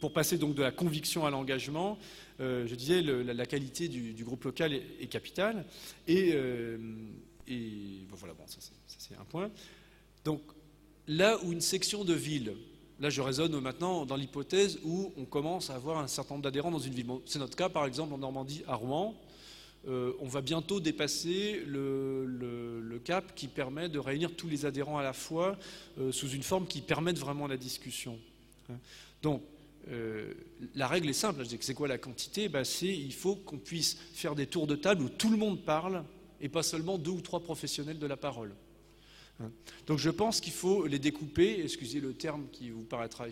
pour 0.00 0.12
passer 0.12 0.38
donc 0.38 0.54
de 0.54 0.62
la 0.62 0.70
conviction 0.70 1.26
à 1.26 1.30
l'engagement, 1.30 1.98
je 2.38 2.74
disais, 2.74 3.02
la, 3.02 3.46
qualité 3.46 3.88
du, 3.88 4.24
groupe 4.24 4.44
local 4.44 4.72
est, 4.72 5.06
capitale. 5.08 5.64
Et, 6.06 6.32
euh, 6.34 6.76
voilà, 8.12 8.34
bon, 8.34 8.44
ça 8.46 8.58
c'est 8.86 9.14
un 9.14 9.24
point. 9.24 9.50
Donc 10.24 10.42
là 11.06 11.38
où 11.44 11.52
une 11.52 11.60
section 11.60 12.04
de 12.04 12.12
ville, 12.12 12.54
là 13.00 13.10
je 13.10 13.20
raisonne 13.20 13.58
maintenant 13.60 14.04
dans 14.04 14.16
l'hypothèse 14.16 14.78
où 14.84 15.12
on 15.16 15.24
commence 15.24 15.70
à 15.70 15.74
avoir 15.74 15.98
un 15.98 16.08
certain 16.08 16.34
nombre 16.34 16.44
d'adhérents 16.44 16.70
dans 16.70 16.78
une 16.78 16.94
ville. 16.94 17.06
c'est 17.26 17.38
notre 17.38 17.56
cas 17.56 17.68
par 17.68 17.86
exemple 17.86 18.12
en 18.14 18.18
Normandie, 18.18 18.62
à 18.66 18.74
Rouen. 18.74 19.14
Euh, 19.86 20.12
on 20.18 20.26
va 20.26 20.40
bientôt 20.40 20.80
dépasser 20.80 21.62
le, 21.64 23.00
cap 23.04 23.36
qui 23.36 23.46
permet 23.46 23.88
de 23.88 24.00
réunir 24.00 24.34
tous 24.34 24.48
les 24.48 24.66
adhérents 24.66 24.98
à 24.98 25.02
la 25.04 25.12
fois 25.12 25.56
sous 26.10 26.28
une 26.30 26.42
forme 26.42 26.66
qui 26.66 26.80
permette 26.80 27.18
vraiment 27.18 27.46
la 27.46 27.56
discussion. 27.56 28.18
Hein. 28.68 28.78
Donc, 29.22 29.42
euh, 29.88 30.34
la 30.74 30.88
règle 30.88 31.08
est 31.08 31.14
simple. 31.14 31.44
C'est 31.60 31.74
quoi 31.74 31.88
la 31.88 31.98
quantité? 31.98 32.48
Ben, 32.48 32.64
C'est 32.64 32.86
il 32.86 33.12
faut 33.12 33.36
qu'on 33.36 33.58
puisse 33.58 33.96
faire 34.14 34.34
des 34.34 34.46
tours 34.46 34.66
de 34.66 34.76
table 34.76 35.02
où 35.02 35.08
tout 35.08 35.30
le 35.30 35.36
monde 35.36 35.64
parle 35.64 36.04
et 36.40 36.48
pas 36.48 36.62
seulement 36.62 36.98
deux 36.98 37.12
ou 37.12 37.20
trois 37.20 37.40
professionnels 37.40 37.98
de 37.98 38.06
la 38.06 38.16
parole. 38.16 38.54
Hein. 39.40 39.50
Donc 39.86 39.98
je 39.98 40.10
pense 40.10 40.40
qu'il 40.40 40.52
faut 40.52 40.86
les 40.86 40.98
découper, 40.98 41.60
excusez 41.62 42.00
le 42.00 42.14
terme 42.14 42.46
qui 42.52 42.70
vous 42.70 42.82
paraîtra 42.82 43.26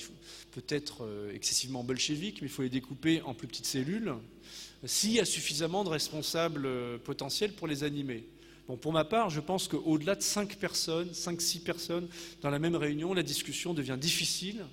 peut-être 0.52 1.04
euh, 1.04 1.34
excessivement 1.34 1.82
bolchevique, 1.82 2.40
mais 2.40 2.48
il 2.48 2.50
faut 2.50 2.62
les 2.62 2.68
découper 2.68 3.20
en 3.22 3.34
plus 3.34 3.48
petites 3.48 3.66
cellules 3.66 4.14
s'il 4.84 5.12
y 5.12 5.20
a 5.20 5.24
suffisamment 5.24 5.82
de 5.82 5.88
responsables 5.88 6.66
euh, 6.66 6.98
potentiels 6.98 7.52
pour 7.52 7.66
les 7.66 7.84
animer. 7.84 8.24
Pour 8.80 8.92
ma 8.92 9.04
part, 9.04 9.28
je 9.28 9.40
pense 9.40 9.68
qu'au-delà 9.68 10.14
de 10.14 10.22
cinq 10.22 10.56
personnes, 10.56 11.12
cinq, 11.12 11.42
six 11.42 11.60
personnes 11.60 12.08
dans 12.40 12.48
la 12.48 12.58
même 12.58 12.76
réunion, 12.76 13.12
la 13.12 13.22
discussion 13.22 13.74
devient 13.74 13.98
difficile 14.00 14.64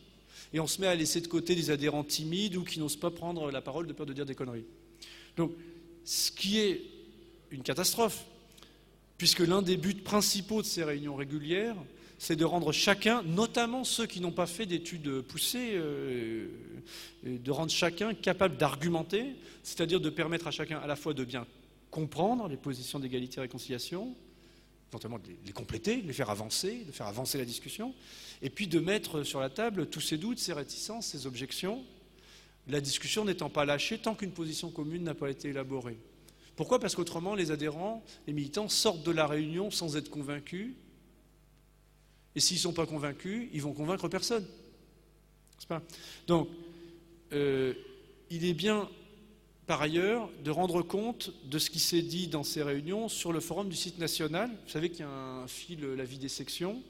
et 0.54 0.60
on 0.60 0.68
se 0.68 0.82
met 0.82 0.88
à 0.88 0.96
laisser 0.96 1.22
de 1.22 1.28
côté 1.28 1.56
des 1.56 1.70
adhérents 1.72 2.04
timides 2.04 2.56
ou 2.56 2.64
qui 2.64 2.80
n'osent 2.80 2.98
pas 2.98 3.12
prendre 3.12 3.52
la 3.52 3.62
parole 3.62 3.88
de 3.88 3.94
peur 3.94 4.06
de 4.06 4.14
dire 4.14 4.26
des 4.26 4.36
conneries. 4.36 4.66
Donc, 5.38 5.54
ce 6.04 6.32
qui 6.32 6.60
est 6.60 6.82
une 7.52 7.64
catastrophe, 7.64 8.26
puisque 9.18 9.40
l'un 9.40 9.62
des 9.62 9.78
buts 9.78 9.96
principaux 9.96 10.62
de 10.62 10.68
ces 10.68 10.84
réunions 10.84 11.16
régulières, 11.16 11.76
c'est 12.18 12.36
de 12.36 12.46
rendre 12.46 12.72
chacun, 12.72 13.24
notamment 13.24 13.84
ceux 13.84 14.06
qui 14.06 14.22
n'ont 14.22 14.32
pas 14.32 14.46
fait 14.46 14.66
d'études 14.66 15.22
poussées, 15.22 15.72
euh, 15.74 16.48
de 17.24 17.52
rendre 17.52 17.72
chacun 17.72 18.14
capable 18.14 18.58
d'argumenter, 18.58 19.36
c'est-à-dire 19.64 20.00
de 20.00 20.10
permettre 20.10 20.48
à 20.48 20.52
chacun 20.52 20.78
à 20.78 20.88
la 20.88 20.96
fois 20.96 21.14
de 21.14 21.24
bien 21.24 21.48
comprendre 21.90 22.48
les 22.48 22.58
positions 22.58 23.00
d'égalité 23.00 23.38
et 23.38 23.42
réconciliation, 23.42 24.16
éventuellement 24.92 25.20
de 25.20 25.30
les 25.46 25.54
compléter, 25.54 26.02
de 26.02 26.08
les 26.08 26.14
faire 26.14 26.30
avancer, 26.30 26.84
de 26.86 26.92
faire 26.92 27.08
avancer 27.08 27.38
la 27.38 27.46
discussion, 27.46 27.96
et 28.42 28.50
puis 28.50 28.68
de 28.68 28.80
mettre 28.80 29.24
sur 29.24 29.40
la 29.40 29.50
table 29.50 29.88
tous 29.88 30.02
ces 30.02 30.18
doutes, 30.18 30.40
ces 30.40 30.54
réticences, 30.54 31.08
ces 31.08 31.26
objections, 31.26 31.84
la 32.68 32.82
discussion 32.82 33.24
n'étant 33.24 33.50
pas 33.50 33.66
lâchée 33.66 33.98
tant 33.98 34.16
qu'une 34.16 34.32
position 34.32 34.70
commune 34.70 35.04
n'a 35.04 35.14
pas 35.14 35.30
été 35.30 35.50
élaborée. 35.50 35.98
Pourquoi? 36.56 36.80
Parce 36.80 36.96
qu'autrement, 36.96 37.36
les 37.36 37.52
adhérents, 37.52 38.04
les 38.28 38.34
militants 38.34 38.68
sortent 38.68 39.04
de 39.04 39.12
la 39.12 39.26
réunion 39.26 39.72
sans 39.72 39.96
être 39.96 40.10
convaincus, 40.10 40.74
et 42.36 42.40
s'ils 42.40 42.58
ne 42.58 42.62
sont 42.62 42.74
pas 42.74 42.86
convaincus, 42.86 43.50
ils 43.54 43.62
vont 43.62 43.74
convaincre 43.74 44.08
personne. 44.10 44.46
Pas? 45.68 45.82
Donc, 46.28 46.50
euh, 47.34 47.74
il 48.30 48.46
est 48.46 48.54
bien 48.54 48.90
par 49.68 49.82
ailleurs, 49.82 50.30
de 50.44 50.52
rendre 50.52 50.82
compte 50.82 51.32
de 51.46 51.60
ce 51.60 51.70
qui 51.70 51.80
s'est 51.80 52.02
dit 52.02 52.28
dans 52.28 52.44
ces 52.44 52.64
réunions 52.64 53.08
sur 53.08 53.32
le 53.32 53.40
forum 53.40 53.70
du 53.70 53.76
site 53.76 54.00
national. 54.00 54.50
Vous 54.50 54.72
savez 54.72 54.90
qu'il 54.90 55.02
y 55.02 55.04
a 55.04 55.10
un 55.10 55.48
fil 55.48 55.82
La 55.96 56.04
vie 56.04 56.18
des 56.18 56.30
sections. 56.30 56.82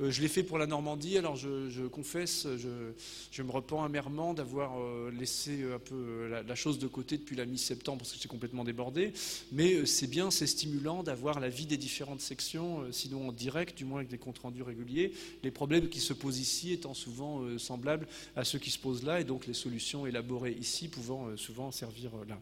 Euh, 0.00 0.10
je 0.10 0.22
l'ai 0.22 0.28
fait 0.28 0.42
pour 0.42 0.56
la 0.56 0.66
Normandie, 0.66 1.18
alors 1.18 1.36
je, 1.36 1.86
confesse, 1.86 2.46
je, 2.56 3.42
me 3.42 3.50
repens 3.50 3.84
amèrement 3.84 4.34
d'avoir 4.34 4.80
euh, 4.80 5.10
laissé 5.18 5.64
un 5.74 5.78
peu 5.78 5.94
euh, 5.94 6.42
la, 6.46 6.54
chose 6.54 6.78
de 6.78 6.86
côté 6.86 7.18
depuis 7.18 7.36
la 7.36 7.44
mi-septembre 7.44 7.98
parce 7.98 8.12
que 8.12 8.18
c'est 8.18 8.28
complètement 8.28 8.64
débordé. 8.64 9.12
Mais 9.52 9.84
c'est 9.86 10.06
bien, 10.06 10.30
c'est 10.30 10.46
stimulant 10.46 11.02
d'avoir 11.02 11.40
la 11.40 11.48
vie 11.48 11.66
des 11.66 11.76
différentes 11.76 12.20
sections, 12.20 12.90
sinon 12.92 13.28
en 13.28 13.32
direct, 13.32 13.76
du 13.76 13.84
moins 13.84 13.98
avec 13.98 14.10
des 14.10 14.18
comptes 14.18 14.38
rendus 14.38 14.62
réguliers. 14.62 15.12
Les 15.42 15.50
problèmes 15.50 15.88
qui 15.88 16.00
se 16.00 16.12
posent 16.12 16.38
ici 16.38 16.72
étant 16.72 16.94
souvent 16.94 17.42
semblables 17.58 18.06
à 18.36 18.44
ceux 18.44 18.58
qui 18.58 18.70
se 18.70 18.78
posent 18.78 19.04
là, 19.04 19.20
et 19.20 19.24
donc 19.24 19.46
les 19.46 19.54
solutions 19.54 20.06
élaborées 20.06 20.56
ici 20.58 20.88
pouvant 20.88 21.36
souvent 21.36 21.70
servir 21.72 22.10
là. 22.28 22.38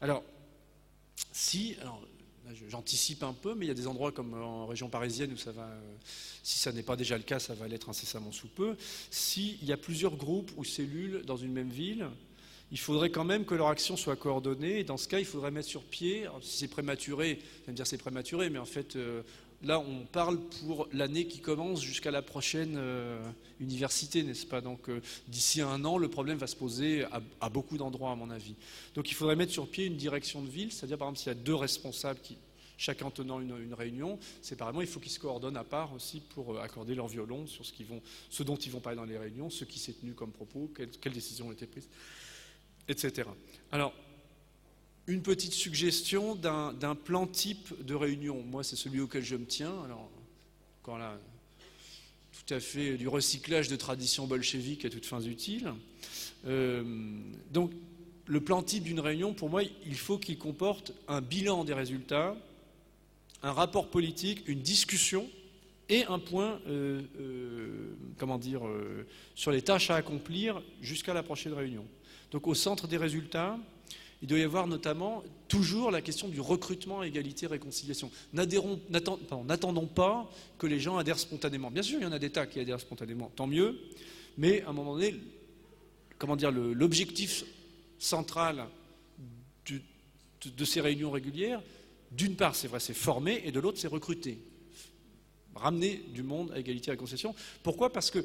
Alors, 0.00 0.22
si, 1.32 1.76
J'anticipe 2.68 3.22
un 3.22 3.32
peu, 3.32 3.54
mais 3.54 3.66
il 3.66 3.68
y 3.68 3.72
a 3.72 3.74
des 3.74 3.86
endroits 3.86 4.12
comme 4.12 4.34
en 4.34 4.66
région 4.66 4.88
parisienne 4.88 5.32
où 5.32 5.36
ça 5.36 5.52
va, 5.52 5.62
euh, 5.62 5.80
si 6.42 6.58
ça 6.58 6.72
n'est 6.72 6.82
pas 6.82 6.96
déjà 6.96 7.16
le 7.16 7.22
cas, 7.22 7.38
ça 7.38 7.54
va 7.54 7.68
l'être 7.68 7.88
incessamment 7.88 8.32
sous 8.32 8.48
peu. 8.48 8.76
S'il 9.10 9.64
y 9.64 9.72
a 9.72 9.76
plusieurs 9.76 10.16
groupes 10.16 10.50
ou 10.56 10.64
cellules 10.64 11.22
dans 11.24 11.36
une 11.36 11.52
même 11.52 11.70
ville, 11.70 12.06
il 12.72 12.78
faudrait 12.78 13.10
quand 13.10 13.24
même 13.24 13.44
que 13.44 13.54
leur 13.54 13.68
action 13.68 13.96
soit 13.96 14.16
coordonnée. 14.16 14.80
Et 14.80 14.84
dans 14.84 14.96
ce 14.96 15.06
cas, 15.06 15.18
il 15.18 15.26
faudrait 15.26 15.50
mettre 15.50 15.68
sur 15.68 15.84
pied, 15.84 16.26
si 16.40 16.58
c'est 16.58 16.68
prématuré, 16.68 17.34
vous 17.34 17.64
allez 17.64 17.72
me 17.72 17.76
dire 17.76 17.86
c'est 17.86 17.98
prématuré, 17.98 18.48
mais 18.48 18.58
en 18.58 18.64
fait, 18.64 18.96
euh, 18.96 19.22
là, 19.62 19.80
on 19.80 20.04
parle 20.06 20.38
pour 20.64 20.88
l'année 20.92 21.26
qui 21.26 21.40
commence 21.40 21.82
jusqu'à 21.82 22.10
la 22.10 22.22
prochaine 22.22 22.74
euh, 22.76 23.22
université, 23.60 24.22
n'est-ce 24.22 24.46
pas? 24.46 24.60
Donc, 24.60 24.90
d'ici 25.28 25.60
un 25.60 25.84
an, 25.84 25.98
le 25.98 26.08
problème 26.08 26.38
va 26.38 26.46
se 26.46 26.56
poser 26.56 27.04
à, 27.40 27.48
beaucoup 27.48 27.78
d'endroits, 27.78 28.12
à 28.12 28.16
mon 28.16 28.30
avis. 28.30 28.54
Donc, 28.94 29.10
il 29.10 29.14
faudrait 29.14 29.36
mettre 29.36 29.52
sur 29.52 29.68
pied 29.68 29.86
une 29.86 29.96
direction 29.96 30.42
de 30.42 30.48
ville, 30.48 30.72
c'est-à-dire, 30.72 30.98
par 30.98 31.08
exemple, 31.08 31.20
s'il 31.20 31.28
y 31.28 31.30
a 31.30 31.34
deux 31.34 31.54
responsables 31.54 32.20
qui, 32.20 32.36
chacun 32.82 33.10
tenant 33.10 33.40
une, 33.40 33.74
réunion, 33.74 34.18
séparément, 34.40 34.80
il 34.80 34.88
faut 34.88 35.00
qu'ils 35.00 35.12
se 35.12 35.20
coordonnent 35.20 35.56
à 35.56 35.64
part 35.64 35.92
aussi 35.92 36.20
pour 36.20 36.54
euh, 36.54 36.60
accorder 36.60 36.94
leur 36.94 37.06
violon 37.06 37.46
sur 37.46 37.64
ce, 37.64 38.42
dont 38.42 38.56
ils 38.56 38.72
vont 38.72 38.80
parler 38.80 38.96
dans 38.96 39.04
les 39.04 39.18
réunions, 39.18 39.50
ce 39.50 39.64
qui 39.64 39.78
s'est 39.78 39.92
tenu 39.92 40.14
comme 40.14 40.32
propos, 40.32 40.70
quelles, 40.74 41.12
décisions 41.12 41.48
ont 41.48 41.52
été 41.52 41.66
prises. 41.66 41.88
etc. 42.88 43.28
Alors, 43.70 43.92
une 45.06 45.22
petite 45.22 45.52
suggestion 45.52 46.34
d'un 46.34 46.94
plan 46.94 47.26
type 47.26 47.74
de 47.84 47.94
réunion. 47.94 48.42
Moi, 48.42 48.62
c'est 48.62 48.76
celui 48.76 49.00
auquel 49.00 49.24
je 49.24 49.36
me 49.36 49.46
tiens. 49.46 49.74
Alors, 49.84 50.10
quand 50.82 50.96
là, 50.96 51.18
tout 52.46 52.54
à 52.54 52.60
fait 52.60 52.96
du 52.96 53.08
recyclage 53.08 53.68
de 53.68 53.76
traditions 53.76 54.26
bolcheviques 54.26 54.84
à 54.84 54.90
toutes 54.90 55.06
fins 55.06 55.20
utiles. 55.20 55.72
Euh, 56.46 56.82
donc, 57.52 57.72
le 58.26 58.40
plan 58.40 58.62
type 58.62 58.84
d'une 58.84 59.00
réunion, 59.00 59.34
pour 59.34 59.50
moi, 59.50 59.62
il 59.62 59.96
faut 59.96 60.18
qu'il 60.18 60.38
comporte 60.38 60.92
un 61.08 61.20
bilan 61.20 61.64
des 61.64 61.74
résultats, 61.74 62.36
un 63.42 63.52
rapport 63.52 63.88
politique, 63.88 64.42
une 64.46 64.60
discussion 64.60 65.28
et 65.88 66.04
un 66.06 66.18
point, 66.18 66.60
euh, 66.68 67.02
euh, 67.20 67.94
comment 68.18 68.38
dire, 68.38 68.62
sur 69.34 69.50
les 69.50 69.62
tâches 69.62 69.90
à 69.90 69.96
accomplir 69.96 70.62
jusqu'à 70.80 71.12
la 71.12 71.22
prochaine 71.22 71.52
réunion. 71.52 71.84
Donc, 72.30 72.46
au 72.46 72.54
centre 72.54 72.86
des 72.86 72.96
résultats, 72.96 73.58
il 74.22 74.28
doit 74.28 74.38
y 74.38 74.42
avoir 74.42 74.68
notamment 74.68 75.24
toujours 75.48 75.90
la 75.90 76.00
question 76.00 76.28
du 76.28 76.40
recrutement, 76.40 77.02
égalité, 77.02 77.48
réconciliation. 77.48 78.08
N'attendons 78.32 79.86
pas 79.86 80.30
que 80.58 80.68
les 80.68 80.78
gens 80.78 80.96
adhèrent 80.96 81.18
spontanément. 81.18 81.72
Bien 81.72 81.82
sûr, 81.82 81.98
il 81.98 82.04
y 82.04 82.06
en 82.06 82.12
a 82.12 82.20
des 82.20 82.30
tas 82.30 82.46
qui 82.46 82.60
adhèrent 82.60 82.80
spontanément, 82.80 83.32
tant 83.34 83.48
mieux, 83.48 83.80
mais 84.38 84.62
à 84.62 84.70
un 84.70 84.72
moment 84.72 84.94
donné, 84.94 85.16
comment 86.18 86.36
dire, 86.36 86.52
l'objectif 86.52 87.44
central 87.98 88.64
de, 89.66 90.64
ces 90.64 90.80
réunions 90.80 91.10
régulières, 91.10 91.60
d'une 92.12 92.36
part, 92.36 92.54
c'est 92.54 92.68
vrai, 92.68 92.78
c'est 92.78 92.94
former, 92.94 93.42
et 93.44 93.50
de 93.50 93.58
l'autre, 93.58 93.78
c'est 93.78 93.88
recruter. 93.88 94.38
Ramener 95.54 96.02
du 96.14 96.22
monde 96.22 96.52
à 96.52 96.60
égalité 96.60 96.88
et 96.88 96.92
réconciliation. 96.92 97.34
Pourquoi? 97.62 97.92
Parce 97.92 98.10
que 98.10 98.24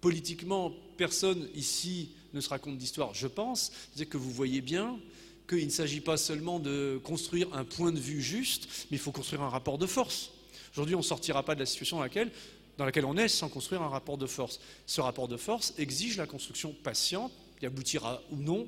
politiquement, 0.00 0.72
personne 0.98 1.48
ici 1.54 2.10
ne 2.34 2.40
se 2.40 2.48
raconte 2.48 2.76
d'histoire, 2.76 3.14
je 3.14 3.26
pense. 3.26 3.72
C'est 3.94 4.06
que 4.06 4.16
vous 4.18 4.30
voyez 4.30 4.60
bien 4.60 4.98
qu'il 5.48 5.66
ne 5.66 5.70
s'agit 5.70 6.00
pas 6.00 6.16
seulement 6.16 6.58
de 6.58 7.00
construire 7.02 7.52
un 7.54 7.64
point 7.64 7.92
de 7.92 7.98
vue 7.98 8.22
juste, 8.22 8.68
mais 8.90 8.96
il 8.96 9.00
faut 9.00 9.12
construire 9.12 9.42
un 9.42 9.48
rapport 9.48 9.78
de 9.78 9.86
force. 9.86 10.32
Aujourd'hui, 10.72 10.94
on 10.94 10.98
ne 10.98 11.04
sortira 11.04 11.42
pas 11.42 11.54
de 11.54 11.60
la 11.60 11.66
situation 11.66 11.96
dans 11.96 12.02
laquelle, 12.02 12.30
dans 12.78 12.84
laquelle 12.84 13.04
on 13.04 13.16
est 13.16 13.28
sans 13.28 13.48
construire 13.48 13.82
un 13.82 13.88
rapport 13.88 14.16
de 14.16 14.26
force. 14.26 14.60
Ce 14.86 15.00
rapport 15.00 15.28
de 15.28 15.36
force 15.36 15.74
exige 15.78 16.16
la 16.16 16.26
construction 16.26 16.72
patiente, 16.72 17.32
qui 17.58 17.66
aboutira 17.66 18.22
ou 18.30 18.36
non, 18.36 18.66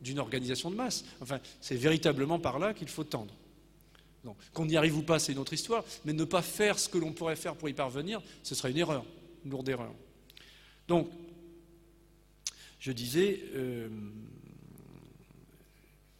d'une 0.00 0.18
organisation 0.18 0.70
de 0.70 0.76
masse. 0.76 1.04
Enfin, 1.20 1.40
c'est 1.60 1.76
véritablement 1.76 2.38
par 2.38 2.58
là 2.58 2.74
qu'il 2.74 2.88
faut 2.88 3.04
tendre. 3.04 3.34
Qu'on 4.52 4.68
y 4.68 4.76
arrive 4.76 4.96
ou 4.96 5.02
pas, 5.02 5.18
c'est 5.18 5.32
une 5.32 5.38
autre 5.38 5.52
histoire, 5.52 5.84
mais 6.04 6.12
ne 6.12 6.24
pas 6.24 6.42
faire 6.42 6.78
ce 6.78 6.88
que 6.88 6.98
l'on 6.98 7.12
pourrait 7.12 7.36
faire 7.36 7.56
pour 7.56 7.68
y 7.68 7.74
parvenir, 7.74 8.22
ce 8.42 8.54
serait 8.54 8.70
une 8.70 8.78
erreur, 8.78 9.04
une 9.44 9.50
lourde 9.50 9.68
erreur. 9.68 9.92
Donc, 10.88 11.10
je 12.78 12.92
disais, 12.92 13.42
euh, 13.54 13.88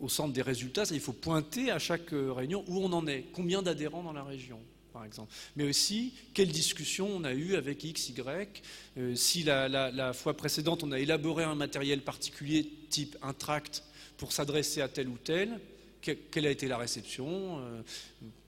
au 0.05 0.09
centre 0.09 0.35
des 0.35 0.43
résultats, 0.43 0.85
il 0.91 1.01
faut 1.01 1.15
pointer 1.15 1.71
à 1.71 1.79
chaque 1.79 2.13
euh, 2.13 2.31
réunion 2.31 2.63
où 2.69 2.79
on 2.85 2.93
en 2.93 3.07
est, 3.07 3.25
combien 3.33 3.63
d'adhérents 3.63 4.03
dans 4.03 4.13
la 4.13 4.23
région, 4.23 4.61
par 4.93 5.05
exemple. 5.05 5.33
Mais 5.57 5.65
aussi, 5.65 6.13
quelle 6.35 6.53
discussion 6.53 7.09
on 7.09 7.25
a 7.25 7.33
eue 7.33 7.57
avec 7.57 7.83
X, 7.83 8.11
Y. 8.11 8.63
Euh, 8.99 9.15
si 9.15 9.43
la, 9.45 10.13
fois 10.13 10.37
précédente, 10.37 10.85
on 10.85 10.93
a 10.93 11.01
élaboré 11.01 11.45
un 11.45 11.55
matériel 11.55 12.03
particulier, 12.03 12.71
type 12.91 13.17
un 13.23 13.33
tract, 13.33 13.83
pour 14.19 14.33
s'adresser 14.33 14.83
à 14.83 14.89
tel 14.89 15.09
ou 15.09 15.17
tel, 15.17 15.59
quelle 16.05 16.47
a 16.47 16.51
été 16.51 16.69
la 16.69 16.77
réception, 16.77 17.59
euh, 17.59 17.81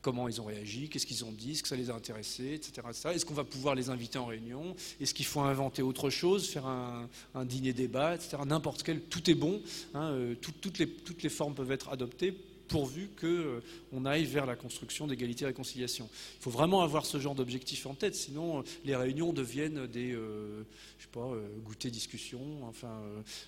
comment 0.02 0.28
ils 0.28 0.40
ont 0.40 0.44
réagi, 0.44 0.88
qu'est-ce 0.88 1.06
qu'ils 1.06 1.24
ont 1.24 1.32
dit, 1.32 1.52
est-ce 1.52 1.62
que 1.62 1.68
ça 1.68 1.76
les 1.76 1.90
a 1.90 1.94
intéressés, 1.94 2.54
etc. 2.54 2.86
Est-ce 3.12 3.24
qu'on 3.24 3.34
va 3.34 3.44
pouvoir 3.44 3.74
les 3.74 3.90
inviter 3.90 4.18
en 4.18 4.26
réunion? 4.26 4.76
Est-ce 5.00 5.14
qu'il 5.14 5.26
faut 5.26 5.40
inventer 5.40 5.82
autre 5.82 6.10
chose, 6.10 6.48
faire 6.48 6.66
un, 6.66 7.08
dîner-débat, 7.44 8.14
etc. 8.14 8.38
N'importe 8.46 8.82
quel, 8.82 9.00
tout 9.00 9.30
est 9.30 9.34
bon, 9.34 9.60
hein, 9.94 10.10
euh, 10.10 10.34
toutes, 10.34 10.78
les, 10.78 10.88
toutes 10.88 11.22
les 11.22 11.28
formes 11.28 11.54
peuvent 11.54 11.72
être 11.72 11.90
adoptées 11.90 12.36
pourvu 12.68 13.08
qu'on 13.18 13.26
euh, 13.26 14.04
aille 14.04 14.24
vers 14.24 14.46
la 14.46 14.56
construction 14.56 15.06
d'égalité 15.06 15.44
et 15.44 15.48
réconciliation. 15.48 16.08
Il 16.38 16.42
faut 16.42 16.50
vraiment 16.50 16.82
avoir 16.82 17.06
ce 17.06 17.18
genre 17.18 17.34
d'objectif 17.34 17.86
en 17.86 17.94
tête, 17.94 18.14
sinon 18.14 18.60
euh, 18.60 18.62
les 18.84 18.96
réunions 18.96 19.32
deviennent 19.32 19.86
des, 19.86 20.12
euh, 20.12 20.62
je 20.98 21.06
pas, 21.08 21.32
goûter 21.64 21.90
discussion, 21.90 22.40
enfin 22.68 23.02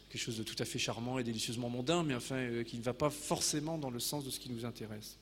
quelque 0.09 0.23
chose 0.23 0.39
de 0.39 0.43
tout 0.43 0.57
à 0.59 0.65
fait 0.65 0.79
charmant 0.79 1.19
et 1.19 1.25
délicieusement 1.25 1.69
mondain, 1.69 2.03
mais 2.03 2.15
enfin 2.15 2.63
qui 2.65 2.79
ne 2.79 2.83
va 2.83 2.95
pas 2.95 3.11
forcément 3.11 3.79
dans 3.79 3.91
le 3.91 4.01
sens 4.01 4.25
de 4.25 4.31
ce 4.31 4.41
qui 4.41 4.51
nous 4.51 4.65
intéresse. 4.65 5.19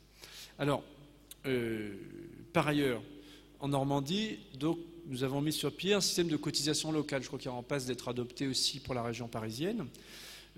Par 2.53 2.69
ailleurs, 2.69 3.03
en 3.61 3.69
Normandie, 3.69 4.39
nous 5.07 5.25
avons 5.25 5.41
mis 5.41 5.53
sur 5.53 5.75
pied 5.75 5.95
un 5.95 6.01
système 6.01 6.29
de 6.29 6.37
cotisation 6.37 6.93
locale. 6.93 7.23
Je 7.23 7.29
crois 7.29 7.39
qu'il 7.39 7.51
en 7.51 7.63
passe 7.63 7.87
d'être 7.87 8.09
adopté 8.09 8.47
aussi 8.47 8.81
pour 8.81 8.95
la 8.95 9.03
région 9.03 9.29
parisienne. 9.29 9.87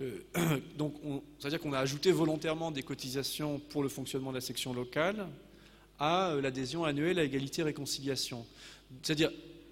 Euh, 0.00 0.20
donc, 0.76 0.94
c'est-à-dire 1.38 1.60
qu'on 1.60 1.72
a 1.72 1.78
ajouté 1.78 2.12
volontairement 2.12 2.70
des 2.70 2.82
cotisations 2.82 3.58
pour 3.58 3.82
le 3.82 3.88
fonctionnement 3.88 4.30
de 4.30 4.36
la 4.36 4.40
section 4.40 4.72
locale 4.72 5.26
à 5.98 6.30
euh, 6.30 6.40
l'adhésion 6.40 6.84
annuelle 6.84 7.18
à 7.18 7.24
égalité 7.24 7.62
et 7.62 7.64
réconciliation. 7.64 8.46
C'est-à-dire 9.02 9.30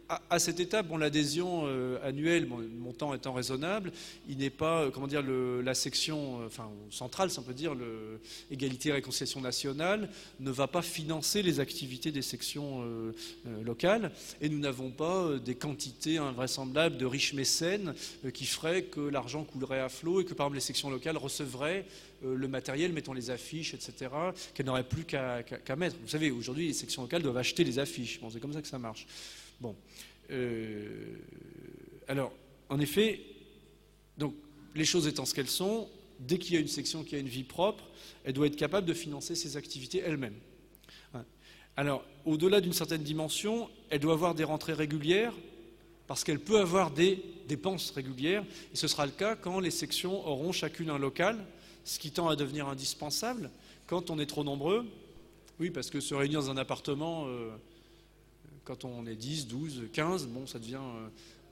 à, 0.08 0.38
cette 0.38 0.60
étape, 0.60 0.86
bon, 0.86 0.98
l'adhésion 0.98 1.64
euh, 1.66 1.98
annuelle, 2.06 2.48
le 2.48 2.68
montant 2.68 3.12
étant 3.14 3.32
raisonnable, 3.32 3.92
il 4.28 4.38
n'est 4.38 4.50
pas, 4.50 4.82
euh, 4.82 4.90
comment 4.90 5.08
dire, 5.08 5.22
la 5.22 5.74
section 5.74 6.42
euh, 6.42 6.48
centrale, 6.90 7.30
si 7.30 7.38
on 7.38 7.42
peut 7.42 7.54
dire, 7.54 7.74
le, 7.74 8.20
et 8.50 8.92
réconciliation 8.92 9.40
nationale, 9.40 10.08
ne 10.38 10.50
va 10.50 10.68
pas 10.68 10.82
financer 10.82 11.42
les 11.42 11.60
activités 11.60 12.12
des 12.12 12.22
sections 12.22 12.84
locales, 13.64 14.12
et 14.40 14.48
nous 14.48 14.58
n'avons 14.58 14.90
pas 14.90 15.38
des 15.44 15.54
quantités 15.54 16.18
invraisemblables 16.18 16.96
de 16.96 17.06
riches 17.06 17.32
mécènes 17.32 17.94
qui 18.32 18.46
feraient 18.46 18.84
que 18.84 19.00
l'argent 19.00 19.44
coulerait 19.44 19.80
à 19.80 19.88
flot 19.88 20.20
et 20.20 20.24
que, 20.24 20.34
par 20.34 20.46
exemple, 20.46 20.56
les 20.56 20.60
sections 20.60 20.90
locales 20.90 21.16
recevraient 21.16 21.86
le 22.22 22.48
matériel, 22.48 22.92
mettons 22.92 23.12
les 23.12 23.30
affiches, 23.30 23.74
etc., 23.74 24.10
qu'elles 24.54 24.66
n'auraient 24.66 24.88
plus 24.88 25.04
qu'à 25.04 25.42
mettre. 25.76 25.96
Vous 26.02 26.08
savez, 26.08 26.30
aujourd'hui, 26.30 26.68
les 26.68 26.74
sections 26.74 27.02
locales 27.02 27.22
doivent 27.22 27.38
acheter 27.38 27.64
les 27.64 27.78
affiches. 27.78 28.20
C'est 28.30 28.40
comme 28.40 28.52
ça 28.52 28.62
que 28.62 28.68
ça 28.68 28.78
marche. 28.78 29.06
Bon. 29.60 29.76
Euh, 30.30 31.16
alors, 32.08 32.32
en 32.68 32.80
effet, 32.80 33.20
donc, 34.18 34.34
les 34.74 34.84
choses 34.84 35.06
étant 35.06 35.24
ce 35.24 35.34
qu'elles 35.34 35.48
sont, 35.48 35.88
dès 36.20 36.38
qu'il 36.38 36.54
y 36.54 36.56
a 36.56 36.60
une 36.60 36.68
section 36.68 37.04
qui 37.04 37.14
a 37.14 37.18
une 37.18 37.28
vie 37.28 37.44
propre, 37.44 37.84
elle 38.24 38.32
doit 38.32 38.46
être 38.46 38.56
capable 38.56 38.86
de 38.86 38.94
financer 38.94 39.34
ses 39.34 39.56
activités 39.56 40.02
elle-même. 40.04 40.36
Hein. 41.14 41.24
Alors, 41.76 42.04
au-delà 42.24 42.60
d'une 42.60 42.72
certaine 42.72 43.02
dimension, 43.02 43.68
elle 43.90 44.00
doit 44.00 44.14
avoir 44.14 44.34
des 44.34 44.44
rentrées 44.44 44.72
régulières, 44.72 45.34
parce 46.06 46.24
qu'elle 46.24 46.40
peut 46.40 46.60
avoir 46.60 46.90
des 46.90 47.22
dépenses 47.48 47.90
régulières, 47.90 48.44
et 48.72 48.76
ce 48.76 48.88
sera 48.88 49.06
le 49.06 49.12
cas 49.12 49.36
quand 49.36 49.60
les 49.60 49.70
sections 49.70 50.26
auront 50.26 50.52
chacune 50.52 50.90
un 50.90 50.98
local, 50.98 51.44
ce 51.84 51.98
qui 51.98 52.10
tend 52.10 52.28
à 52.28 52.36
devenir 52.36 52.68
indispensable 52.68 53.50
quand 53.86 54.10
on 54.10 54.18
est 54.18 54.26
trop 54.26 54.44
nombreux. 54.44 54.84
Oui, 55.58 55.70
parce 55.70 55.88
que 55.88 56.00
se 56.00 56.14
réunir 56.14 56.40
dans 56.40 56.50
un 56.50 56.56
appartement, 56.56 57.26
euh, 57.26 57.50
quand 58.66 58.84
on 58.84 59.06
est 59.06 59.14
10, 59.14 59.46
12, 59.46 59.82
15, 59.92 60.26
bon, 60.26 60.46
ça 60.46 60.58
devient. 60.58 60.80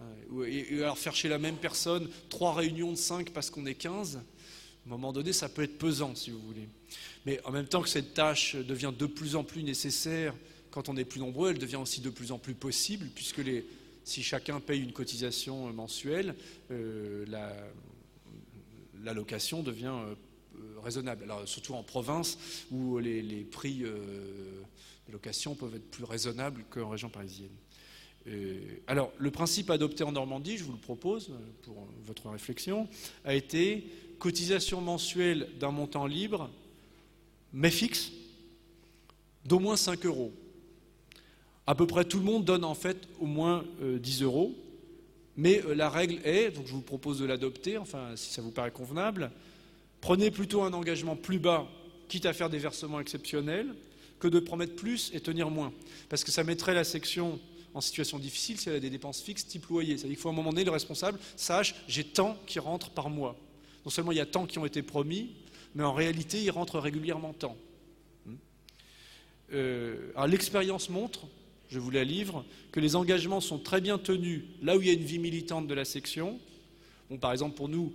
Euh, 0.03 0.42
euh, 0.42 0.46
et, 0.46 0.83
alors 0.83 0.98
faire 0.98 1.14
chez 1.14 1.29
la 1.29 1.38
même 1.38 1.57
personne 1.57 2.11
trois 2.29 2.53
réunions 2.53 2.90
de 2.90 2.96
5 2.96 3.31
parce 3.31 3.50
qu'on 3.50 3.64
est 3.66 3.77
15, 3.77 4.16
à 4.16 4.18
un 4.18 4.88
moment 4.88 5.12
donné, 5.12 5.33
ça 5.33 5.48
peut 5.48 5.62
être 5.62 5.79
pesant, 5.79 6.14
si 6.16 6.31
vous 6.31 6.40
voulez. 6.40 6.68
Mais 7.24 7.40
en 7.44 7.53
même 7.53 7.66
temps 7.66 7.81
que 7.81 7.88
cette 7.88 8.12
tâche 8.12 8.57
devient 8.57 8.92
de 8.96 9.07
plus 9.07 9.37
en 9.37 9.44
plus 9.44 9.62
nécessaire 9.62 10.35
quand 10.72 10.88
on 10.88 10.96
est 10.96 11.05
plus 11.05 11.20
nombreux, 11.20 11.50
elle 11.50 11.59
devient 11.59 11.77
aussi 11.77 12.00
de 12.00 12.11
plus 12.11 12.33
en 12.33 12.38
plus 12.38 12.55
possible, 12.55 13.07
puisque 13.14 13.40
si 14.03 14.24
chacun 14.24 14.59
paye 14.59 14.83
une 14.83 14.92
cotisation 14.92 15.72
mensuelle, 15.72 16.35
euh, 16.72 17.24
la, 17.29 19.14
location 19.14 19.62
devient 19.62 19.94
raisonnable. 20.83 21.22
Alors, 21.22 21.46
surtout 21.46 21.74
en 21.74 21.85
province, 21.85 22.37
où 22.72 22.98
les, 22.98 23.46
prix 23.48 23.85
les 25.06 25.12
locations 25.12 25.54
peuvent 25.54 25.74
être 25.74 25.90
plus 25.90 26.04
raisonnables 26.04 26.64
qu'en 26.70 26.88
région 26.88 27.08
parisienne. 27.08 27.50
Euh, 28.26 28.58
alors, 28.86 29.12
le 29.18 29.30
principe 29.30 29.70
adopté 29.70 30.02
en 30.04 30.12
Normandie, 30.12 30.56
je 30.56 30.64
vous 30.64 30.72
le 30.72 30.78
propose 30.78 31.30
euh, 31.30 31.34
pour 31.62 31.86
votre 32.04 32.30
réflexion, 32.30 32.88
a 33.24 33.34
été 33.34 33.86
cotisation 34.18 34.80
mensuelle 34.80 35.48
d'un 35.60 35.70
montant 35.70 36.06
libre, 36.06 36.50
mais 37.52 37.70
fixe, 37.70 38.12
d'au 39.44 39.58
moins 39.58 39.76
5 39.76 40.06
euros. 40.06 40.32
À 41.66 41.74
peu 41.74 41.86
près 41.86 42.05
tout 42.05 42.18
le 42.18 42.24
monde 42.24 42.44
donne 42.44 42.64
en 42.64 42.74
fait 42.74 43.09
au 43.20 43.26
moins 43.26 43.64
10 43.80 44.22
euh, 44.22 44.24
euros, 44.24 44.55
mais 45.36 45.62
la 45.74 45.90
règle 45.90 46.20
est, 46.24 46.50
donc 46.50 46.66
je 46.66 46.72
vous 46.72 46.82
propose 46.82 47.18
de 47.18 47.24
l'adopter, 47.24 47.76
enfin 47.76 48.12
si 48.16 48.32
ça 48.32 48.40
vous 48.40 48.52
paraît 48.52 48.70
convenable, 48.70 49.30
prenez 50.00 50.30
plutôt 50.30 50.62
un 50.62 50.72
engagement 50.72 51.16
plus 51.16 51.38
bas, 51.38 51.66
quitte 52.09 52.26
à 52.26 52.32
faire 52.32 52.50
des 52.50 52.59
versements 52.59 53.00
exceptionnels, 53.00 53.74
que 54.25 54.29
de 54.29 54.41
promettre 54.41 54.75
plus 54.75 55.11
et 55.12 55.20
tenir 55.20 55.51
moins. 55.51 55.70
Parce 56.09 56.25
que 56.25 56.31
ça 56.31 56.45
mettrait 56.45 56.72
la 56.72 56.85
section 56.85 57.39
en 57.75 57.83
situation 57.83 58.18
difficile 58.18 58.59
si 58.59 58.70
elle 58.70 58.77
a 58.77 58.81
des 58.81 58.89
dépenses 58.89 59.20
fixes 59.20 59.47
type 59.47 59.66
loyer. 59.66 59.99
C'est-à-dire 59.99 60.16
qu'il 60.16 60.22
faut 60.22 60.31
à 60.31 60.33
un 60.33 60.35
moment 60.35 60.49
donné, 60.49 60.64
le 60.64 60.70
responsable 60.70 61.18
sache 61.37 61.75
j'ai 61.89 62.05
tant 62.05 62.39
qui 62.47 62.59
rentrent 62.59 62.89
par 62.89 63.11
mois. 63.11 63.37
Non 63.85 63.91
seulement 63.91 64.12
il 64.12 64.16
y 64.16 64.22
a 64.22 64.27
tant 64.27 64.47
qui 64.47 64.59
ont 64.59 64.64
été 64.64 64.83
promis, 64.83 65.33
mais 65.75 65.85
en 65.85 65.93
réalité, 65.93 66.43
il 66.43 66.51
rentre 66.51 66.79
régulièrement 66.79 67.35
tant. 67.35 67.55
Hmm. 68.25 68.37
Euh, 69.53 70.11
alors 70.14 70.29
l'expérience 70.29 70.89
montre, 70.89 71.27
je 71.68 71.79
vous 71.79 71.91
la 71.91 72.05
livre, 72.05 72.47
que 72.72 72.81
les 72.81 72.97
engagements 72.97 73.43
sont 73.43 73.59
très 73.59 73.83
bien 73.83 73.99
tenus 73.99 74.45
là 74.62 74.79
où 74.79 74.81
il 74.81 74.87
y 74.87 74.91
a 74.91 74.95
une 74.95 75.05
vie 75.05 75.18
militante 75.18 75.66
de 75.66 75.75
la 75.75 75.85
section. 75.85 76.41
Bon, 77.11 77.18
par 77.18 77.33
exemple, 77.33 77.57
pour 77.57 77.68
nous, 77.68 77.93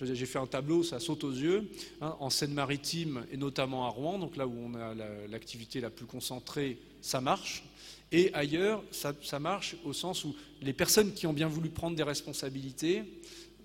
J'ai 0.00 0.26
fait 0.26 0.38
un 0.38 0.46
tableau, 0.46 0.82
ça 0.82 1.00
saute 1.00 1.24
aux 1.24 1.32
yeux, 1.32 1.70
hein, 2.02 2.16
en 2.20 2.28
Seine-Maritime 2.28 3.24
et 3.32 3.36
notamment 3.36 3.86
à 3.86 3.88
Rouen, 3.88 4.18
donc 4.18 4.36
là 4.36 4.46
où 4.46 4.54
on 4.54 4.74
a 4.74 4.94
l'activité 5.28 5.80
la, 5.80 5.88
plus 5.88 6.06
concentrée, 6.06 6.78
ça 7.00 7.20
marche. 7.20 7.64
Et 8.12 8.32
ailleurs, 8.34 8.84
ça, 8.90 9.38
marche 9.38 9.76
au 9.84 9.92
sens 9.92 10.24
où 10.24 10.34
les 10.62 10.72
personnes 10.72 11.12
qui 11.12 11.26
ont 11.26 11.32
bien 11.32 11.48
voulu 11.48 11.70
prendre 11.70 11.96
des 11.96 12.02
responsabilités 12.02 13.02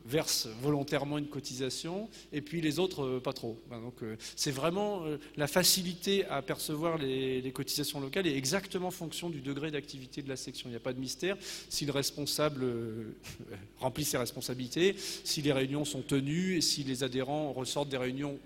versent 0.06 0.48
volontairement 0.62 1.18
une 1.18 1.28
cotisation, 1.28 2.10
et 2.32 2.42
puis 2.42 2.62
les 2.62 2.80
autres, 2.80 3.04
euh, 3.04 3.20
pas 3.20 3.34
trop. 3.34 3.60
Ben, 3.70 3.80
donc, 3.82 4.02
euh, 4.04 4.16
c'est 4.36 4.52
vraiment 4.52 5.06
euh, 5.06 5.18
la 5.38 5.48
facilité 5.48 6.26
à 6.26 6.42
percevoir 6.42 6.98
les, 6.98 7.52
cotisations 7.54 8.00
locales 8.00 8.28
est 8.28 8.36
exactement 8.36 8.88
en 8.88 8.92
fonction 8.92 9.30
du 9.30 9.42
degré 9.42 9.72
d'activité 9.72 10.22
de 10.22 10.30
la 10.30 10.38
section. 10.38 10.70
Il 10.70 10.72
n'y 10.72 10.78
a 10.78 10.82
pas 10.82 10.94
de 10.94 11.00
mystère. 11.00 11.38
Si 11.70 11.86
le 11.86 11.92
responsable 11.92 12.66
remplit 13.80 14.06
ses 14.06 14.18
responsabilités, 14.18 14.96
si 14.98 15.42
les 15.42 15.52
réunions 15.52 15.84
sont 15.84 16.02
tenues, 16.02 16.58
et 16.58 16.62
si 16.62 16.84
les 16.84 17.04
adhérents 17.04 17.52
ressortent 17.52 17.90
des 17.90 17.98
réunions 17.98 18.40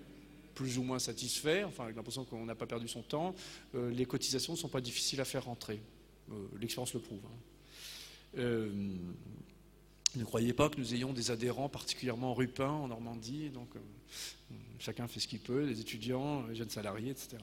plus 0.56 0.78
ou 0.78 0.84
moins 0.84 1.00
satisfaits, 1.00 1.66
enfin 1.68 1.84
avec 1.84 1.96
l'impression 1.96 2.24
qu'on 2.24 2.46
n'a 2.46 2.56
pas 2.56 2.66
perdu 2.66 2.88
son 2.88 3.02
temps, 3.02 3.36
les 3.74 4.06
cotisations 4.06 4.54
ne 4.54 4.58
sont 4.58 4.70
pas 4.70 4.82
difficiles 4.82 5.22
à 5.22 5.26
faire 5.26 5.46
rentrer. 5.46 5.80
L'expérience 6.60 6.94
le 6.94 7.02
prouve. 7.02 7.20
Hein. 8.38 8.40
Ne 10.16 10.24
croyez 10.24 10.54
pas 10.54 10.70
que 10.70 10.80
nous 10.80 10.94
ayons 10.94 11.12
des 11.12 11.30
adhérents 11.32 11.68
particulièrement 11.68 12.34
rupins 12.34 12.70
en 12.70 12.88
Normandie, 12.88 13.52
euh, 13.54 13.80
chacun 14.80 15.08
fait 15.08 15.20
ce 15.20 15.28
qu'il 15.28 15.40
peut, 15.40 15.66
les 15.66 15.82
étudiants, 15.82 16.46
les 16.48 16.56
jeunes 16.56 16.70
salariés, 16.70 17.12
etc. 17.12 17.38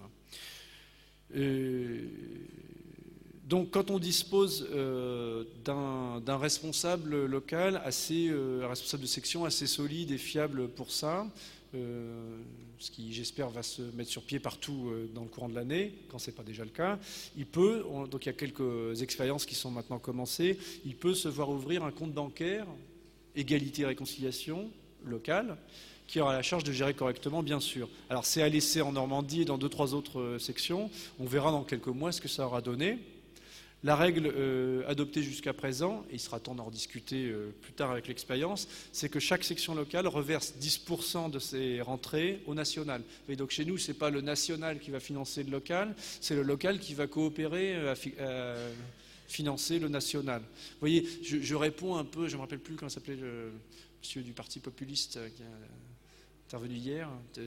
donc 3.44 3.70
quand 3.70 3.90
on 3.90 3.98
dispose 3.98 4.66
euh, 4.72 5.44
d'un 5.64 6.38
responsable 6.38 7.26
local, 7.26 7.82
assez, 7.84 8.28
euh, 8.28 8.64
un 8.64 8.68
responsable 8.68 9.02
de 9.02 9.08
section 9.08 9.44
assez 9.44 9.66
solide 9.66 10.10
et 10.10 10.18
fiable 10.18 10.68
pour 10.68 10.90
ça, 10.90 11.26
ce 11.72 12.90
qui 12.90 13.12
j'espère 13.12 13.50
va 13.50 13.62
se 13.62 13.82
mettre 13.82 14.10
sur 14.10 14.22
pied 14.22 14.38
partout 14.40 14.90
euh, 14.90 15.10
dans 15.14 15.22
le 15.22 15.28
courant 15.28 15.48
de 15.48 15.54
l'année, 15.54 15.94
quand 16.08 16.18
ce 16.18 16.30
n'est 16.30 16.36
pas 16.36 16.42
déjà 16.42 16.64
le 16.64 16.70
cas, 16.70 16.98
il 17.36 17.46
peut, 17.46 17.84
donc 18.10 18.24
il 18.24 18.26
y 18.26 18.30
a 18.30 18.34
quelques 18.34 19.02
expériences 19.02 19.46
qui 19.46 19.54
sont 19.54 19.70
maintenant 19.70 19.98
commencées, 19.98 20.58
il 20.84 20.96
peut 20.96 21.14
se 21.14 21.28
voir 21.28 21.48
ouvrir 21.50 21.84
un 21.84 21.92
compte 21.92 22.12
bancaire, 22.12 22.66
égalité 23.36 23.82
et 23.82 23.86
réconciliation 23.86 24.70
locale, 25.04 25.56
qui 26.06 26.20
aura 26.20 26.32
la 26.32 26.42
charge 26.42 26.64
de 26.64 26.72
gérer 26.72 26.94
correctement, 26.94 27.42
bien 27.42 27.60
sûr. 27.60 27.88
Alors 28.10 28.26
c'est 28.26 28.42
à 28.42 28.48
laisser 28.48 28.82
en 28.82 28.92
Normandie 28.92 29.42
et 29.42 29.44
dans 29.44 29.58
deux, 29.58 29.68
trois 29.68 29.94
autres 29.94 30.20
euh, 30.20 30.38
sections. 30.38 30.90
On 31.18 31.24
verra 31.24 31.50
dans 31.50 31.64
quelques 31.64 31.86
mois 31.86 32.12
ce 32.12 32.20
que 32.20 32.28
ça 32.28 32.46
aura 32.46 32.60
donné. 32.60 32.98
La 33.84 33.96
règle 33.96 34.32
euh, 34.36 34.84
adoptée 34.86 35.24
jusqu'à 35.24 35.52
présent, 35.52 36.06
et 36.10 36.14
il 36.14 36.20
sera 36.20 36.38
temps 36.38 36.54
d'en 36.54 36.66
rediscuter 36.66 37.26
euh, 37.26 37.52
plus 37.62 37.72
tard 37.72 37.90
avec 37.90 38.06
l'expérience, 38.06 38.68
c'est 38.92 39.08
que 39.08 39.18
chaque 39.18 39.42
section 39.42 39.74
locale 39.74 40.06
reverse 40.06 40.54
10% 40.60 41.32
de 41.32 41.40
ses 41.40 41.80
rentrées 41.80 42.44
au 42.46 42.54
national. 42.54 43.02
Et 43.28 43.34
donc 43.34 43.50
chez 43.50 43.64
nous, 43.64 43.78
ce 43.78 43.88
n'est 43.88 43.98
pas 43.98 44.10
le 44.10 44.20
national 44.20 44.78
qui 44.78 44.92
va 44.92 45.00
financer 45.00 45.42
le 45.42 45.50
local, 45.50 45.96
c'est 46.20 46.36
le 46.36 46.42
local 46.42 46.78
qui 46.78 46.94
va 46.94 47.08
coopérer 47.08 47.74
euh, 47.74 47.94
à, 48.20 48.54
financer 49.26 49.80
le 49.80 49.88
national. 49.88 50.42
Vous 50.42 50.80
voyez, 50.80 51.08
je, 51.22 51.54
réponds 51.54 51.96
un 51.96 52.04
peu, 52.04 52.28
je 52.28 52.32
ne 52.32 52.36
me 52.36 52.42
rappelle 52.42 52.58
plus 52.58 52.74
comment 52.76 52.90
s'appelait 52.90 53.16
le 53.16 53.52
monsieur 54.00 54.20
du 54.22 54.32
Parti 54.32 54.60
populiste 54.60 55.18
qui 55.34 55.42
est 55.42 55.46
intervenu 56.48 56.74
hier, 56.74 57.08
qui 57.32 57.40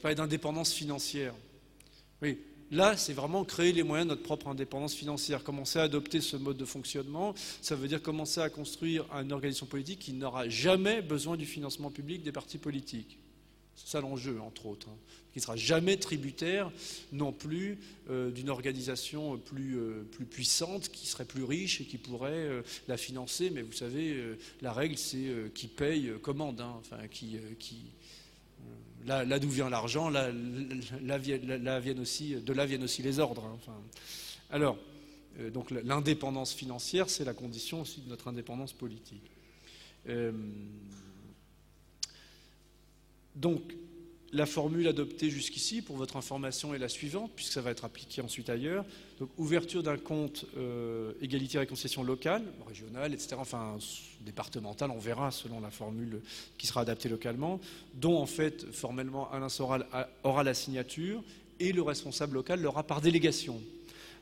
parlait 0.00 0.16
d'indépendance 0.16 0.72
financière. 0.72 1.32
Oui, 2.20 2.40
Là, 2.70 2.96
c'est 2.96 3.14
vraiment 3.14 3.44
créer 3.44 3.72
les 3.72 3.82
moyens 3.82 4.06
de 4.06 4.10
notre 4.14 4.22
propre 4.22 4.48
indépendance 4.48 4.94
financière. 4.94 5.42
Commencer 5.42 5.78
à 5.78 5.84
adopter 5.84 6.20
ce 6.20 6.36
mode 6.36 6.58
de 6.58 6.66
fonctionnement, 6.66 7.34
ça 7.62 7.74
veut 7.74 7.88
dire 7.88 8.02
commencer 8.02 8.40
à 8.40 8.50
construire 8.50 9.06
une 9.12 9.32
organisation 9.32 9.66
politique 9.66 10.00
qui 10.00 10.12
n'aura 10.12 10.48
jamais 10.48 11.00
besoin 11.00 11.36
du 11.36 11.46
financement 11.46 11.90
public 11.90 12.22
des 12.22 12.32
partis 12.32 12.58
politiques. 12.58 13.18
C'est 13.74 13.88
ça 13.88 14.00
l'enjeu, 14.00 14.40
entre 14.40 14.66
autres. 14.66 14.88
Hein. 14.90 14.96
Qui 15.32 15.38
ne 15.38 15.42
sera 15.42 15.56
jamais 15.56 15.96
tributaire 15.96 16.70
non 17.12 17.32
plus 17.32 17.78
euh, 18.10 18.30
d'une 18.30 18.50
organisation 18.50 19.38
plus, 19.38 19.78
euh, 19.78 20.02
plus, 20.10 20.26
puissante, 20.26 20.88
qui 20.88 21.06
serait 21.06 21.24
plus 21.24 21.44
riche 21.44 21.80
et 21.80 21.84
qui 21.84 21.96
pourrait 21.96 22.32
euh, 22.32 22.62
la 22.88 22.96
financer. 22.96 23.48
Mais 23.50 23.62
vous 23.62 23.72
savez, 23.72 24.20
la 24.60 24.72
règle, 24.72 24.98
c'est 24.98 25.52
qui 25.54 25.68
paye 25.68 26.12
commande, 26.20 26.60
hein. 26.60 26.74
enfin, 26.80 27.06
qui 27.08 27.38
là, 29.08 29.38
d'où 29.38 29.48
vient 29.48 29.70
l'argent, 29.70 30.10
viennent 31.80 32.00
aussi, 32.00 32.36
de 32.36 32.52
là 32.52 32.66
viennent 32.66 32.84
aussi 32.84 33.02
les 33.02 33.18
ordres. 33.18 33.44
Hein, 33.44 33.72
alors, 34.50 34.78
euh, 35.40 35.50
donc 35.50 35.70
l'indépendance 35.70 36.52
financière, 36.52 37.10
c'est 37.10 37.24
la 37.24 37.34
condition 37.34 37.82
aussi 37.82 38.00
de 38.00 38.08
notre 38.08 38.28
indépendance 38.28 38.72
politique. 38.72 39.30
Euh, 40.08 40.32
donc, 43.34 43.74
la 44.32 44.46
formule 44.46 44.86
adoptée 44.88 45.30
jusqu'ici, 45.30 45.80
pour 45.80 45.96
votre 45.96 46.16
information, 46.16 46.74
est 46.74 46.78
la 46.78 46.88
suivante, 46.88 47.30
puisque 47.34 47.52
ça 47.52 47.60
va 47.60 47.70
être 47.70 47.84
appliqué 47.84 48.20
ensuite 48.20 48.50
ailleurs. 48.50 48.84
Ouverture 49.36 49.82
d'un 49.82 49.96
compte 49.96 50.44
euh, 50.56 51.12
égalité 51.22 51.56
et 51.56 51.60
réconciliation 51.60 52.02
locale, 52.02 52.42
régionale, 52.66 53.14
etc., 53.14 53.36
enfin 53.38 53.78
départementale, 54.20 54.90
on 54.90 54.98
verra 54.98 55.30
selon 55.30 55.60
la 55.60 55.70
formule 55.70 56.20
qui 56.58 56.66
sera 56.66 56.82
adaptée 56.82 57.08
localement, 57.08 57.60
dont 57.94 58.18
en 58.18 58.26
fait, 58.26 58.66
formellement, 58.72 59.30
Alain 59.32 59.48
Soral 59.48 59.86
aura 60.22 60.44
la 60.44 60.54
signature 60.54 61.22
et 61.60 61.72
le 61.72 61.82
responsable 61.82 62.34
local 62.34 62.60
l'aura 62.60 62.82
par 62.82 63.00
délégation. 63.00 63.60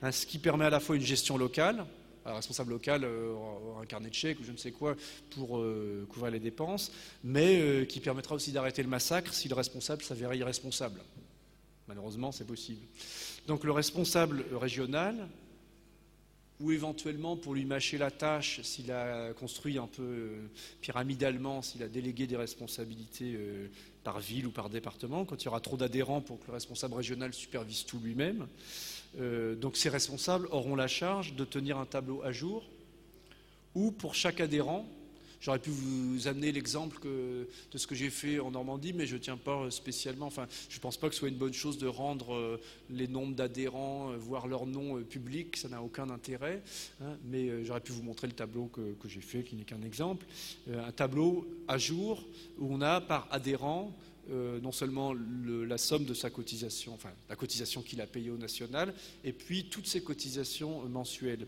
Hein, 0.02 0.12
ce 0.12 0.26
qui 0.26 0.38
permet 0.38 0.66
à 0.66 0.70
la 0.70 0.80
fois 0.80 0.96
une 0.96 1.02
gestion 1.02 1.36
locale, 1.36 1.84
responsable 2.34 2.72
local 2.72 3.04
euh, 3.04 3.34
un 3.80 3.86
carnet 3.86 4.10
de 4.10 4.14
chèques 4.14 4.40
ou 4.40 4.44
je 4.44 4.52
ne 4.52 4.56
sais 4.56 4.72
quoi 4.72 4.96
pour 5.30 5.58
euh, 5.58 6.06
couvrir 6.08 6.32
les 6.32 6.40
dépenses, 6.40 6.92
mais 7.24 7.60
euh, 7.60 7.84
qui 7.84 8.00
permettra 8.00 8.34
aussi 8.34 8.52
d'arrêter 8.52 8.82
le 8.82 8.88
massacre 8.88 9.32
si 9.32 9.48
le 9.48 9.54
responsable 9.54 10.02
s'avérait 10.02 10.38
irresponsable. 10.38 11.00
Malheureusement, 11.88 12.32
c'est 12.32 12.46
possible. 12.46 12.84
Donc 13.46 13.64
le 13.64 13.72
responsable 13.72 14.44
régional, 14.52 15.28
ou 16.58 16.72
éventuellement 16.72 17.36
pour 17.36 17.54
lui 17.54 17.64
mâcher 17.64 17.98
la 17.98 18.10
tâche, 18.10 18.62
s'il 18.62 18.90
a 18.90 19.32
construit 19.34 19.78
un 19.78 19.86
peu 19.86 20.30
pyramidalement, 20.80 21.60
s'il 21.60 21.82
a 21.82 21.88
délégué 21.88 22.26
des 22.26 22.36
responsabilités 22.36 23.38
par 24.02 24.20
ville 24.20 24.46
ou 24.46 24.50
par 24.50 24.70
département, 24.70 25.26
quand 25.26 25.42
il 25.42 25.44
y 25.44 25.48
aura 25.48 25.60
trop 25.60 25.76
d'adhérents 25.76 26.22
pour 26.22 26.40
que 26.40 26.46
le 26.46 26.54
responsable 26.54 26.94
régional 26.94 27.34
supervise 27.34 27.84
tout 27.84 27.98
lui-même, 27.98 28.46
euh, 29.18 29.54
donc 29.54 29.76
ces 29.76 29.88
responsables 29.88 30.46
auront 30.50 30.76
la 30.76 30.88
charge 30.88 31.34
de 31.34 31.44
tenir 31.44 31.78
un 31.78 31.86
tableau 31.86 32.22
à 32.22 32.32
jour 32.32 32.68
où 33.74 33.90
pour 33.90 34.14
chaque 34.14 34.40
adhérent, 34.40 34.86
j'aurais 35.40 35.58
pu 35.58 35.70
vous 35.70 36.28
amener 36.28 36.50
l'exemple 36.50 36.98
de 37.06 37.78
ce 37.78 37.86
que 37.86 37.94
j'ai 37.94 38.08
fait 38.08 38.38
en 38.40 38.50
Normandie, 38.50 38.94
mais 38.94 39.06
je 39.06 39.16
ne 39.16 39.20
tiens 39.20 39.36
pas 39.36 39.70
spécialement, 39.70 40.26
enfin 40.26 40.46
je 40.70 40.76
ne 40.76 40.80
pense 40.80 40.96
pas 40.96 41.08
que 41.08 41.14
ce 41.14 41.20
soit 41.20 41.28
une 41.28 41.36
bonne 41.36 41.52
chose 41.52 41.76
de 41.76 41.86
rendre 41.86 42.34
euh, 42.34 42.60
les 42.90 43.06
nombres 43.06 43.34
d'adhérents, 43.34 44.12
euh, 44.12 44.16
voire 44.16 44.46
leur 44.46 44.66
nom 44.66 45.02
public, 45.02 45.56
ça 45.56 45.68
n'a 45.68 45.82
aucun 45.82 46.08
intérêt, 46.08 46.62
hein. 47.02 47.16
mais 47.24 47.64
j'aurais 47.64 47.80
pu 47.80 47.92
vous 47.92 48.02
montrer 48.02 48.26
le 48.26 48.32
tableau 48.32 48.66
que, 48.66 48.94
que 48.94 49.08
j'ai 49.08 49.20
fait, 49.20 49.42
qui 49.42 49.56
n'est 49.56 49.64
qu'un 49.64 49.82
exemple, 49.82 50.26
un 50.70 50.92
tableau 50.92 51.46
à 51.68 51.78
jour 51.78 52.24
où 52.58 52.72
on 52.74 52.80
a 52.80 53.00
par 53.00 53.28
adhérent 53.30 53.92
euh, 54.30 54.60
non 54.60 54.72
seulement 54.72 55.14
la 55.14 55.78
somme 55.78 56.04
de 56.04 56.14
sa 56.14 56.30
cotisation, 56.30 56.94
enfin 56.94 57.10
la 57.28 57.36
cotisation 57.36 57.82
qu'il 57.82 58.00
a 58.00 58.06
payée 58.06 58.30
au 58.30 58.36
national, 58.36 58.92
et 59.24 59.32
puis 59.32 59.66
toutes 59.66 59.86
ses 59.86 60.02
cotisations 60.02 60.82
mensuelles. 60.88 61.46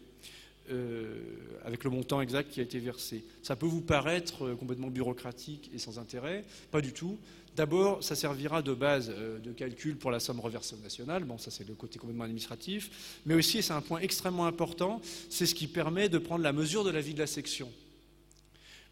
Euh, 0.71 1.23
avec 1.65 1.83
le 1.83 1.89
montant 1.89 2.21
exact 2.21 2.51
qui 2.51 2.61
a 2.61 2.63
été 2.63 2.79
versé. 2.79 3.25
Ça 3.43 3.57
peut 3.57 3.65
vous 3.65 3.81
paraître 3.81 4.45
euh, 4.45 4.55
complètement 4.55 4.89
bureaucratique 4.89 5.71
et 5.75 5.79
sans 5.79 5.99
intérêt, 5.99 6.45
pas 6.71 6.83
du 6.83 6.93
tout. 6.93 7.19
D'abord, 7.57 8.05
ça 8.05 8.15
servira 8.15 8.61
de 8.61 8.75
base 8.75 9.09
de 9.09 9.53
calcul 9.53 9.97
pour 9.97 10.11
la 10.11 10.21
somme 10.21 10.41
reversée 10.41 10.77
au 10.77 10.83
national, 10.83 11.25
bon 11.25 11.39
ça 11.39 11.51
c'est 11.51 11.67
le 11.67 11.73
côté 11.73 11.99
complètement 11.99 12.25
administratif, 12.25 13.21
mais 13.25 13.35
aussi, 13.35 13.63
c'est 13.63 13.73
un 13.73 13.81
point 13.81 14.01
extrêmement 14.01 14.45
important, 14.45 15.01
c'est 15.31 15.47
ce 15.47 15.55
qui 15.55 15.69
permet 15.69 16.11
de 16.11 16.19
prendre 16.19 16.45
la 16.45 16.53
mesure 16.53 16.85
de 16.85 16.91
la 16.91 17.01
vie 17.01 17.15
de 17.15 17.21
la 17.21 17.27
section. 17.27 17.73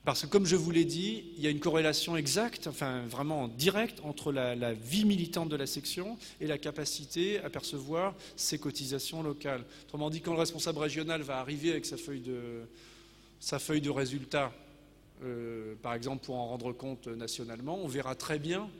Parce 0.07 0.23
que, 0.23 0.29
comme 0.29 0.47
je 0.47 0.55
vous 0.55 0.71
l'ai 0.71 0.85
dit, 0.85 1.25
il 1.37 1.43
y 1.43 1.49
a 1.49 1.51
une 1.51 1.59
corrélation 1.59 2.17
exacte, 2.17 2.69
enfin 2.69 3.05
vraiment 3.09 3.49
directe, 3.49 4.01
entre 4.05 4.31
la, 4.31 4.73
vie 4.73 5.05
militante 5.05 5.49
de 5.49 5.57
la 5.57 5.67
section 5.67 6.17
et 6.41 6.47
la 6.47 6.59
capacité 6.59 7.41
à 7.41 7.51
percevoir 7.51 8.15
ses 8.37 8.57
cotisations 8.57 9.25
locales. 9.25 9.65
Autrement 9.87 10.09
dit, 10.09 10.21
quand 10.21 10.33
le 10.33 10.39
responsable 10.39 10.79
régional 10.79 11.23
va 11.23 11.39
arriver 11.39 11.73
avec 11.73 11.85
sa 11.85 11.97
feuille 11.97 12.21
de, 12.21 12.63
sa 13.41 13.59
résultats, 13.59 14.53
euh, 15.25 15.75
par 15.83 15.95
exemple 15.95 16.25
pour 16.25 16.37
en 16.37 16.47
rendre 16.51 16.73
compte 16.73 17.09
nationalement, 17.09 17.77
on 17.83 17.89
verra 17.89 18.15
très 18.15 18.39
bien 18.39 18.71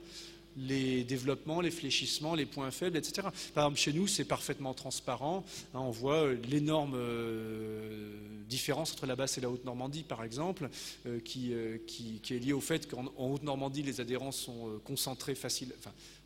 les 0.57 1.03
développements, 1.03 1.61
les 1.61 1.71
fléchissements, 1.71 2.35
les 2.35 2.45
points 2.45 2.71
faibles, 2.71 2.97
etc. 2.97 3.27
Par 3.53 3.65
exemple, 3.65 3.79
chez 3.79 3.93
nous, 3.93 4.07
c'est 4.07 4.25
parfaitement 4.25 4.73
transparent. 4.73 5.45
Hein, 5.73 5.79
on 5.79 5.91
voit 5.91 6.25
euh, 6.25 6.37
l'énorme 6.49 6.95
euh, 6.95 8.17
différence 8.49 8.93
entre 8.93 9.05
la 9.05 9.15
basse 9.15 9.37
et 9.37 9.41
la 9.41 9.49
Haute-Normandie, 9.49 10.03
par 10.03 10.23
exemple, 10.23 10.69
euh, 11.05 11.19
qui, 11.19 11.53
est 11.53 12.39
liée 12.39 12.53
au 12.53 12.61
fait 12.61 12.89
qu'en 12.89 13.05
Haute-Normandie, 13.17 13.83
les 13.83 14.01
adhérents 14.01 14.31
sont 14.31 14.79
concentrés 14.83 15.35
facilement, 15.35 15.75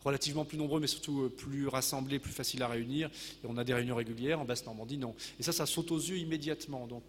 relativement 0.04 0.45
plus 0.45 0.58
nombreux, 0.58 0.80
mais 0.80 0.88
surtout 0.88 1.30
plus 1.38 1.68
rassemblés, 1.68 2.20
plus 2.20 2.32
faciles 2.32 2.64
à 2.64 2.68
réunir. 2.68 3.10
Et 3.43 3.47
on 3.47 3.58
a 3.58 3.64
des 3.64 3.74
réunions 3.74 3.95
régulières. 3.95 4.39
En 4.39 4.45
Basse-Normandie, 4.45 4.97
non. 4.97 5.16
Et 5.39 5.43
ça, 5.43 5.52
ça 5.52 5.66
saute 5.66 5.91
aux 5.91 5.99
yeux 5.99 6.18
immédiatement. 6.18 6.88
Donc, 6.88 7.04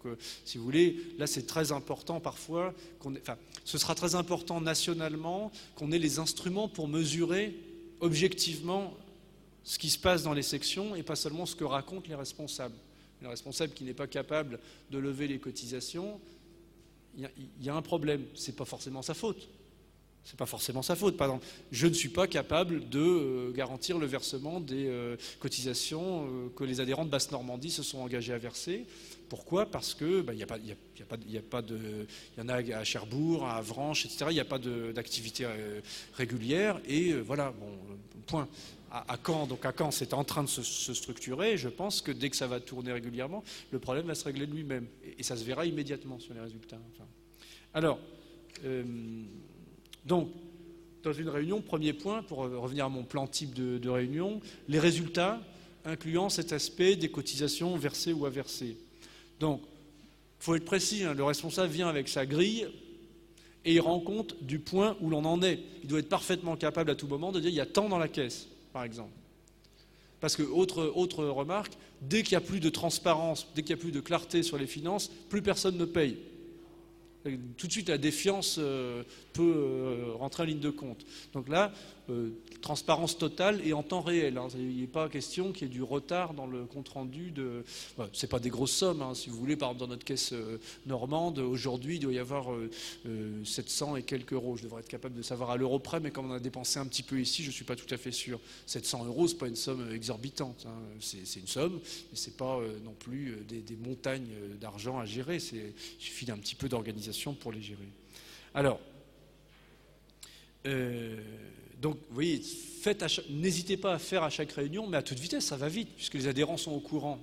si 0.45 0.57
vous 0.57 0.63
voulez, 0.63 0.97
là, 1.17 1.27
c'est 1.27 1.47
très 1.47 1.71
important 1.71 2.19
parfois. 2.19 2.73
Enfin, 3.03 3.37
ce 3.65 3.77
sera 3.77 3.95
très 3.95 4.15
important 4.15 4.61
nationalement 4.61 5.51
qu'on 5.75 5.91
ait 5.91 5.99
les 5.99 6.19
instruments 6.19 6.67
pour 6.67 6.87
mesurer 6.87 7.55
objectivement 7.99 8.93
ce 9.63 9.79
qui 9.79 9.89
se 9.89 9.97
passe 9.97 10.23
dans 10.23 10.33
les 10.33 10.43
sections 10.43 10.95
et 10.95 11.03
pas 11.03 11.15
seulement 11.15 11.45
ce 11.45 11.55
que 11.55 11.63
racontent 11.63 12.07
les 12.07 12.15
responsables. 12.15 12.75
Le 13.21 13.29
responsable 13.29 13.73
qui 13.73 13.85
n'est 13.85 13.93
pas 13.93 14.07
capable 14.07 14.59
de 14.91 14.97
lever 14.97 15.27
les 15.27 15.39
cotisations, 15.39 16.19
il 17.17 17.29
y, 17.61 17.69
a 17.69 17.75
un 17.75 17.81
problème. 17.81 18.25
Ce 18.33 18.47
n'est 18.47 18.57
pas 18.57 18.65
forcément 18.65 19.01
sa 19.01 19.13
faute. 19.13 19.47
N'est 20.31 20.37
pas 20.37 20.45
forcément 20.45 20.81
sa 20.81 20.95
faute. 20.95 21.17
Par 21.17 21.27
exemple, 21.27 21.45
je 21.71 21.85
ne 21.85 21.93
suis 21.93 22.09
pas 22.09 22.27
capable 22.27 22.87
de 22.89 22.99
euh, 22.99 23.51
garantir 23.51 23.99
le 23.99 24.05
versement 24.05 24.61
des 24.61 24.87
euh, 24.87 25.17
cotisations 25.39 26.25
euh, 26.25 26.49
que 26.55 26.63
les 26.63 26.79
adhérents 26.79 27.03
de 27.05 27.09
Basse-Normandie 27.09 27.69
se 27.69 27.83
sont 27.83 27.99
engagés 27.99 28.33
à 28.33 28.37
verser. 28.37 28.85
Pourquoi? 29.29 29.65
Parce 29.69 29.93
que 29.93 30.25
il 30.31 30.37
y, 30.37 30.43
a 30.43 30.47
pas, 30.47 30.57
de, 31.61 31.75
il 32.37 32.39
y 32.39 32.41
en 32.41 32.49
a 32.49 32.55
à 32.55 32.83
Cherbourg, 32.83 33.45
à 33.45 33.57
Avranches, 33.57 34.05
etc. 34.05 34.25
Il 34.29 34.33
n'y 34.33 34.39
a 34.39 34.45
pas 34.45 34.59
d'activité 34.59 35.45
régulière 36.13 36.79
et 36.87 37.13
voilà. 37.13 37.51
Bon, 37.59 37.67
point 38.27 38.47
à, 38.91 39.17
Caen, 39.25 39.47
donc 39.47 39.65
à 39.65 39.73
Caen, 39.75 39.91
c'est 39.91 40.13
en 40.13 40.23
train 40.23 40.43
de 40.43 40.49
se, 40.49 40.93
structurer. 40.93 41.57
Je 41.57 41.69
pense 41.69 42.01
que 42.01 42.11
dès 42.11 42.29
que 42.29 42.35
ça 42.35 42.47
va 42.47 42.59
tourner 42.59 42.91
régulièrement, 42.91 43.43
le 43.71 43.79
problème 43.79 44.05
va 44.05 44.15
se 44.15 44.23
régler 44.23 44.45
de 44.45 44.53
lui-même. 44.53 44.87
Et, 45.17 45.23
ça 45.23 45.35
se 45.35 45.43
verra 45.43 45.65
immédiatement 45.65 46.19
sur 46.19 46.33
les 46.33 46.39
résultats. 46.39 46.77
alors, 47.73 47.99
donc, 50.05 50.29
dans 51.03 51.13
une 51.13 51.29
réunion, 51.29 51.61
premier 51.61 51.93
point, 51.93 52.23
pour 52.23 52.39
revenir 52.39 52.85
à 52.85 52.89
mon 52.89 53.03
plan 53.03 53.27
type 53.27 53.53
de, 53.53 53.89
réunion, 53.89 54.41
les 54.67 54.79
résultats 54.79 55.41
incluant 55.85 56.29
cet 56.29 56.53
aspect 56.53 56.95
des 56.95 57.09
cotisations 57.09 57.75
versées 57.75 58.13
ou 58.13 58.25
à 58.25 58.29
verser. 58.29 58.77
Donc, 59.39 59.61
il 60.39 60.43
faut 60.45 60.55
être 60.55 60.65
précis, 60.65 61.03
hein, 61.03 61.13
le 61.13 61.23
responsable 61.23 61.71
vient 61.71 61.89
avec 61.89 62.07
sa 62.07 62.25
grille 62.25 62.67
et 63.65 63.73
il 63.73 63.81
rend 63.81 63.99
compte 63.99 64.41
du 64.41 64.59
point 64.59 64.95
où 65.01 65.09
l'on 65.09 65.25
en 65.25 65.41
est. 65.41 65.59
Il 65.83 65.89
doit 65.89 65.99
être 65.99 66.09
parfaitement 66.09 66.55
capable 66.55 66.91
à 66.91 66.95
tout 66.95 67.07
moment 67.07 67.31
de 67.31 67.39
dire 67.41 67.49
il 67.49 67.55
y 67.55 67.61
a 67.61 67.65
tant 67.65 67.89
dans 67.89 67.97
la 67.97 68.07
caisse 68.07 68.47
par 68.71 68.83
exemple. 68.83 69.11
Parce 70.19 70.37
que, 70.37 70.43
autre, 70.43 71.25
remarque, 71.25 71.73
dès 72.01 72.23
qu'il 72.23 72.37
n'y 72.37 72.43
a 72.43 72.47
plus 72.47 72.61
de 72.61 72.69
transparence, 72.69 73.47
dès 73.55 73.61
qu'il 73.61 73.75
n'y 73.75 73.81
a 73.81 73.83
plus 73.83 73.91
de 73.91 73.99
clarté 73.99 74.41
sur 74.41 74.57
les 74.57 74.67
finances, 74.67 75.11
plus 75.29 75.41
personne 75.41 75.77
ne 75.77 75.83
paye. 75.83 76.17
Tout 77.57 77.67
de 77.67 77.71
suite, 77.71 77.89
la 77.89 77.97
défiance 77.97 78.55
euh, 78.57 79.03
peut 79.33 79.53
euh, 79.55 80.13
rentrer 80.13 80.43
en 80.43 80.45
ligne 80.45 80.59
de 80.59 80.69
compte. 80.69 81.05
Donc 81.33 81.49
là, 81.49 81.73
euh, 82.09 82.29
transparence 82.61 83.17
totale 83.17 83.61
et 83.65 83.73
en 83.73 83.81
temps 83.81 84.01
réel. 84.01 84.37
Hein. 84.37 84.47
Il 84.55 84.81
n'est 84.81 84.87
pas 84.87 85.09
question 85.09 85.51
qu'il 85.51 85.67
y 85.67 85.71
ait 85.71 85.73
du 85.73 85.83
retard 85.83 86.33
dans 86.33 86.45
le 86.45 86.65
compte 86.65 86.89
rendu. 86.89 87.31
De... 87.31 87.63
Ce 88.11 88.25
n'est 88.25 88.29
pas 88.29 88.39
des 88.39 88.49
grosses 88.49 88.71
sommes, 88.71 89.01
hein. 89.01 89.13
si 89.15 89.29
vous 89.29 89.37
voulez. 89.37 89.55
Par 89.55 89.69
exemple, 89.69 89.81
dans 89.81 89.89
notre 89.89 90.05
caisse 90.05 90.33
normande, 90.85 91.39
aujourd'hui, 91.39 91.95
il 91.95 91.99
doit 91.99 92.13
y 92.13 92.19
avoir 92.19 92.47
700 93.43 93.95
et 93.97 94.03
quelques 94.03 94.33
euros. 94.33 94.55
Je 94.55 94.63
devrais 94.63 94.81
être 94.81 94.87
capable 94.87 95.15
de 95.15 95.21
savoir 95.21 95.49
à 95.49 95.57
l'euro 95.57 95.79
près, 95.79 95.99
mais 95.99 96.11
comme 96.11 96.31
on 96.31 96.33
a 96.33 96.39
dépensé 96.39 96.79
un 96.79 96.85
petit 96.85 97.03
peu 97.03 97.19
ici, 97.19 97.41
je 97.41 97.47
ne 97.47 97.53
suis 97.53 97.65
pas 97.65 97.75
tout 97.75 97.91
à 97.93 97.97
fait 97.97 98.11
sûr. 98.11 98.39
700 98.65 99.05
euros, 99.05 99.27
ce 99.27 99.33
n'est 99.33 99.39
pas 99.39 99.47
une 99.47 99.55
somme 99.55 99.91
exorbitante. 99.93 100.65
Hein. 100.67 100.77
C'est 100.99 101.39
une 101.39 101.47
somme, 101.47 101.79
mais 102.11 102.17
ce 102.17 102.29
n'est 102.29 102.35
pas 102.35 102.59
non 102.83 102.93
plus 102.93 103.37
des, 103.47 103.61
des 103.61 103.75
montagnes 103.75 104.31
d'argent 104.61 104.99
à 104.99 105.05
gérer. 105.05 105.37
Il 105.37 105.73
suffit 105.99 106.25
d'un 106.25 106.37
petit 106.37 106.55
peu 106.55 106.69
d'organisation 106.69 107.33
pour 107.33 107.51
les 107.51 107.61
gérer. 107.61 107.89
Alors, 108.53 108.79
euh, 110.65 111.17
donc, 111.81 111.97
vous 112.09 112.15
voyez, 112.15 112.41
n'hésitez 113.29 113.77
pas 113.77 113.93
à 113.93 113.99
faire 113.99 114.23
à 114.23 114.29
chaque 114.29 114.51
réunion, 114.53 114.87
mais 114.87 114.97
à 114.97 115.01
toute 115.01 115.19
vitesse, 115.19 115.45
ça 115.45 115.57
va 115.57 115.67
vite, 115.67 115.89
puisque 115.95 116.13
les 116.13 116.27
adhérents 116.27 116.57
sont 116.57 116.71
au 116.71 116.79
courant. 116.79 117.19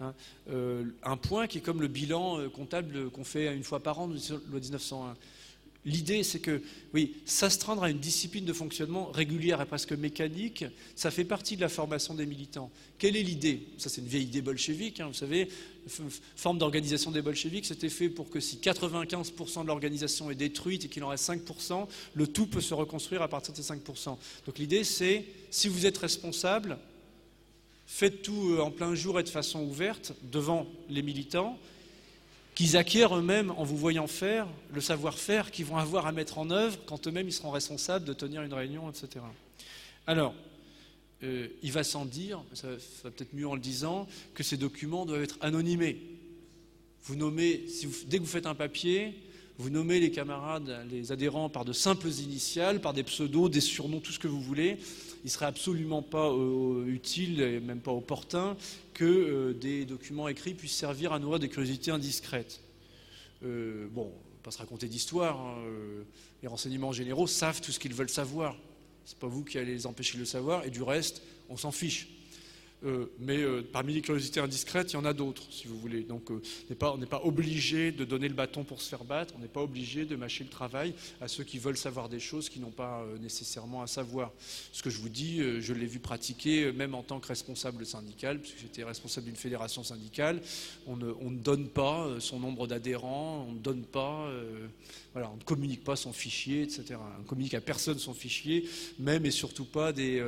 Hein. 0.00 0.12
Euh, 0.50 0.84
un 1.02 1.16
point 1.16 1.46
qui 1.46 1.58
est 1.58 1.60
comme 1.62 1.80
le 1.80 1.88
bilan 1.88 2.38
euh, 2.38 2.48
comptable 2.48 3.10
qu'on 3.10 3.24
fait 3.24 3.54
une 3.54 3.62
fois 3.62 3.80
par 3.80 4.00
an, 4.00 4.08
loi 4.08 4.60
1901. 4.60 5.14
L'idée, 5.86 6.24
c'est 6.24 6.40
que, 6.40 6.62
oui, 6.94 7.14
s'astreindre 7.24 7.84
à 7.84 7.90
une 7.90 8.00
discipline 8.00 8.44
de 8.44 8.52
fonctionnement 8.52 9.12
régulière 9.12 9.60
et 9.60 9.66
presque 9.66 9.92
mécanique, 9.92 10.64
ça 10.96 11.12
fait 11.12 11.24
partie 11.24 11.54
de 11.54 11.60
la 11.60 11.68
formation 11.68 12.12
des 12.12 12.26
militants. 12.26 12.72
Quelle 12.98 13.16
est 13.16 13.22
l'idée? 13.22 13.62
Ça, 13.78 13.88
c'est 13.88 14.00
une 14.00 14.08
vieille 14.08 14.24
idée 14.24 14.42
bolchevique, 14.42 14.98
hein, 14.98 15.06
vous 15.06 15.14
savez, 15.14 15.48
forme 16.34 16.58
d'organisation 16.58 17.12
des 17.12 17.22
bolcheviques, 17.22 17.66
c'était 17.66 17.88
fait 17.88 18.08
pour 18.08 18.28
que 18.28 18.40
si 18.40 18.56
95% 18.56 19.62
de 19.62 19.68
l'organisation 19.68 20.28
est 20.28 20.34
détruite 20.34 20.86
et 20.86 20.88
qu'il 20.88 21.04
en 21.04 21.08
reste 21.08 21.30
5%, 21.30 21.86
le 22.14 22.26
tout 22.26 22.48
peut 22.48 22.60
se 22.60 22.74
reconstruire 22.74 23.22
à 23.22 23.28
partir 23.28 23.54
de 23.54 23.62
ces 23.62 23.72
5%. 23.72 24.16
Donc 24.44 24.58
l'idée, 24.58 24.82
c'est, 24.82 25.24
si 25.50 25.68
vous 25.68 25.86
êtes 25.86 25.98
responsable, 25.98 26.78
faites 27.86 28.22
tout 28.22 28.50
euh, 28.50 28.60
en 28.60 28.72
plein 28.72 28.96
jour 28.96 29.20
et 29.20 29.22
de 29.22 29.28
façon 29.28 29.62
ouverte 29.62 30.14
devant 30.32 30.66
les 30.88 31.02
militants, 31.02 31.56
qu'ils 32.56 32.76
acquièrent 32.76 33.14
eux-mêmes 33.16 33.52
en 33.52 33.64
vous 33.64 33.76
voyant 33.76 34.06
faire 34.06 34.48
le 34.72 34.80
savoir-faire 34.80 35.50
qu'ils 35.50 35.66
vont 35.66 35.76
avoir 35.76 36.06
à 36.06 36.12
mettre 36.12 36.38
en 36.38 36.50
œuvre 36.50 36.78
quand 36.86 37.06
eux-mêmes 37.06 37.28
ils 37.28 37.32
seront 37.32 37.50
responsables 37.50 38.06
de 38.06 38.14
tenir 38.14 38.42
une 38.42 38.52
réunion, 38.52 38.90
etc. 38.90 39.24
Alors, 40.06 40.34
euh, 41.22 41.48
il 41.62 41.70
va 41.70 41.84
sans 41.84 42.06
dire, 42.06 42.42
ça, 42.54 42.68
va 43.04 43.10
peut-être 43.10 43.34
mieux 43.34 43.46
en 43.46 43.54
le 43.54 43.60
disant, 43.60 44.08
que 44.34 44.42
ces 44.42 44.56
documents 44.56 45.04
doivent 45.04 45.22
être 45.22 45.36
anonymés. 45.42 46.00
Vous 47.04 47.14
nommez, 47.14 47.66
dès 48.06 48.16
que 48.16 48.22
vous 48.22 48.28
faites 48.28 48.46
un 48.46 48.54
papier, 48.54 49.14
vous 49.58 49.70
nommez 49.70 50.00
les 50.00 50.10
camarades, 50.10 50.86
les 50.90 51.12
adhérents 51.12 51.48
par 51.48 51.64
de 51.64 51.72
simples 51.72 52.08
initiales, 52.08 52.80
par 52.80 52.92
des 52.92 53.02
pseudos, 53.02 53.50
des 53.50 53.62
surnoms, 53.62 54.00
tout 54.00 54.12
ce 54.12 54.18
que 54.18 54.28
vous 54.28 54.40
voulez. 54.40 54.78
Il 55.22 55.26
ne 55.26 55.30
serait 55.30 55.46
absolument 55.46 56.02
pas 56.02 56.30
euh, 56.30 56.86
utile 56.86 57.40
et 57.40 57.58
même 57.60 57.80
pas 57.80 57.92
opportun 57.92 58.56
que 58.92 59.04
euh, 59.04 59.52
des 59.54 59.86
documents 59.86 60.28
écrits 60.28 60.54
puissent 60.54 60.76
servir 60.76 61.12
à 61.12 61.18
nourrir 61.18 61.38
des 61.38 61.48
curiosités 61.48 61.90
indiscrètes. 61.90 62.60
Euh, 63.44 63.88
bon, 63.90 64.12
on 64.12 64.42
pas 64.42 64.50
se 64.50 64.58
raconter 64.58 64.88
d'histoire. 64.88 65.40
Hein, 65.40 65.56
les 66.42 66.48
renseignements 66.48 66.92
généraux 66.92 67.26
savent 67.26 67.60
tout 67.60 67.72
ce 67.72 67.80
qu'ils 67.80 67.94
veulent 67.94 68.10
savoir. 68.10 68.56
Ce 69.06 69.14
n'est 69.14 69.20
pas 69.20 69.26
vous 69.26 69.42
qui 69.42 69.58
allez 69.58 69.72
les 69.72 69.86
empêcher 69.86 70.14
de 70.14 70.20
le 70.20 70.26
savoir. 70.26 70.64
Et 70.66 70.70
du 70.70 70.82
reste, 70.82 71.22
on 71.48 71.56
s'en 71.56 71.72
fiche. 71.72 72.08
Euh, 72.84 73.06
mais 73.18 73.38
euh, 73.38 73.62
parmi 73.72 73.94
les 73.94 74.02
curiosités 74.02 74.40
indiscrètes, 74.40 74.92
il 74.92 74.94
y 74.94 74.98
en 74.98 75.04
a 75.04 75.14
d'autres, 75.14 75.42
si 75.50 75.66
vous 75.66 75.78
voulez. 75.78 76.02
Donc 76.02 76.30
euh, 76.30 76.42
on 76.82 76.98
n'est 76.98 77.06
pas, 77.06 77.20
obligé 77.24 77.90
de 77.90 78.04
donner 78.04 78.28
le 78.28 78.34
bâton 78.34 78.64
pour 78.64 78.82
se 78.82 78.88
faire 78.88 79.04
battre, 79.04 79.34
on 79.36 79.40
n'est 79.40 79.48
pas 79.48 79.62
obligé 79.62 80.04
de 80.04 80.14
mâcher 80.14 80.44
le 80.44 80.50
travail 80.50 80.94
à 81.20 81.28
ceux 81.28 81.44
qui 81.44 81.58
veulent 81.58 81.76
savoir 81.76 82.08
des 82.08 82.20
choses 82.20 82.48
qui 82.48 82.60
n'ont 82.60 82.70
pas 82.70 83.04
nécessairement 83.20 83.82
à 83.82 83.86
savoir. 83.86 84.32
Ce 84.72 84.82
que 84.82 84.90
je 84.90 84.98
vous 84.98 85.08
dis, 85.08 85.38
je 85.60 85.72
l'ai 85.72 85.86
vu 85.86 85.98
pratiquer 85.98 86.72
même 86.72 86.94
en 86.94 87.02
tant 87.02 87.18
que 87.18 87.28
responsable 87.28 87.86
syndical, 87.86 88.40
puisque 88.40 88.58
j'étais 88.58 88.84
responsable 88.84 89.26
d'une 89.26 89.36
fédération 89.36 89.82
syndicale. 89.82 90.40
On 90.86 90.96
ne, 90.96 91.38
donne 91.38 91.68
pas 91.68 92.08
son 92.20 92.38
nombre 92.38 92.66
d'adhérents, 92.66 93.46
on 93.48 93.52
ne 93.52 93.58
donne 93.58 93.84
pas, 93.84 94.30
voilà, 95.12 95.30
on 95.30 95.36
ne 95.36 95.42
communique 95.42 95.84
pas 95.84 95.96
son 95.96 96.12
fichier, 96.12 96.62
etc. 96.62 96.98
On 97.18 97.22
ne 97.22 97.26
communique 97.26 97.54
à 97.54 97.60
personne 97.60 97.98
son 97.98 98.14
fichier, 98.14 98.68
même 98.98 99.24
et 99.26 99.30
surtout 99.30 99.64
pas 99.64 99.92
des 99.92 100.22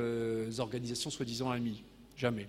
organisations 0.58 1.10
soi-disant 1.10 1.50
amies. 1.50 1.82
Jamais. 2.18 2.48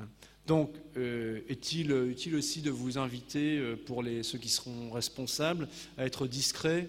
Hein. 0.00 0.08
Donc, 0.46 0.74
euh, 0.96 1.40
est-il 1.48 1.92
utile 1.92 2.34
aussi 2.34 2.60
de 2.62 2.70
vous 2.70 2.98
inviter, 2.98 3.58
euh, 3.58 3.76
pour 3.76 4.02
les, 4.02 4.24
ceux 4.24 4.38
qui 4.38 4.48
seront 4.48 4.90
responsables, 4.90 5.68
à 5.96 6.04
être 6.04 6.26
discrets 6.26 6.88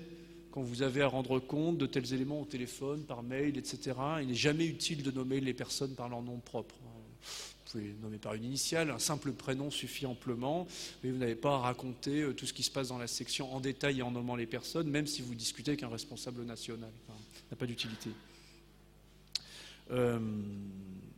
quand 0.51 0.61
vous 0.61 0.81
avez 0.81 1.01
à 1.01 1.07
rendre 1.07 1.39
compte 1.39 1.77
de 1.77 1.85
tels 1.85 2.13
éléments 2.13 2.41
au 2.41 2.45
téléphone, 2.45 3.03
par 3.03 3.23
mail, 3.23 3.57
etc. 3.57 3.95
Il 4.21 4.27
n'est 4.27 4.35
jamais 4.35 4.65
utile 4.65 5.01
de 5.01 5.11
nommer 5.11 5.39
les 5.39 5.53
personnes 5.53 5.95
par 5.95 6.09
leur 6.09 6.21
nom 6.21 6.37
propre. 6.39 6.75
Vous 6.75 7.79
pouvez 7.79 7.95
nommer 8.01 8.19
par 8.19 8.35
une 8.35 8.43
initiale, 8.43 8.91
un 8.91 8.99
simple 8.99 9.31
prénom 9.31 9.71
suffit 9.71 10.05
amplement, 10.05 10.67
mais 11.03 11.09
vous 11.09 11.17
n'avez 11.17 11.35
pas 11.35 11.55
à 11.55 11.57
raconter 11.57 12.21
euh, 12.21 12.33
tout 12.33 12.45
ce 12.45 12.53
qui 12.53 12.61
se 12.61 12.69
passe 12.69 12.89
dans 12.89 12.99
la 12.99 13.07
section 13.07 13.53
en 13.53 13.59
détail 13.59 13.99
et 13.99 14.01
en 14.03 14.11
nommant 14.11 14.35
les 14.35 14.45
personnes, 14.45 14.89
même 14.89 15.07
si 15.07 15.21
vous 15.21 15.33
discutez 15.33 15.71
avec 15.71 15.83
un 15.83 15.89
responsable 15.89 16.43
national. 16.43 16.91
ça 17.07 17.13
n'a 17.51 17.57
pas 17.57 17.65
d'utilité. 17.65 18.09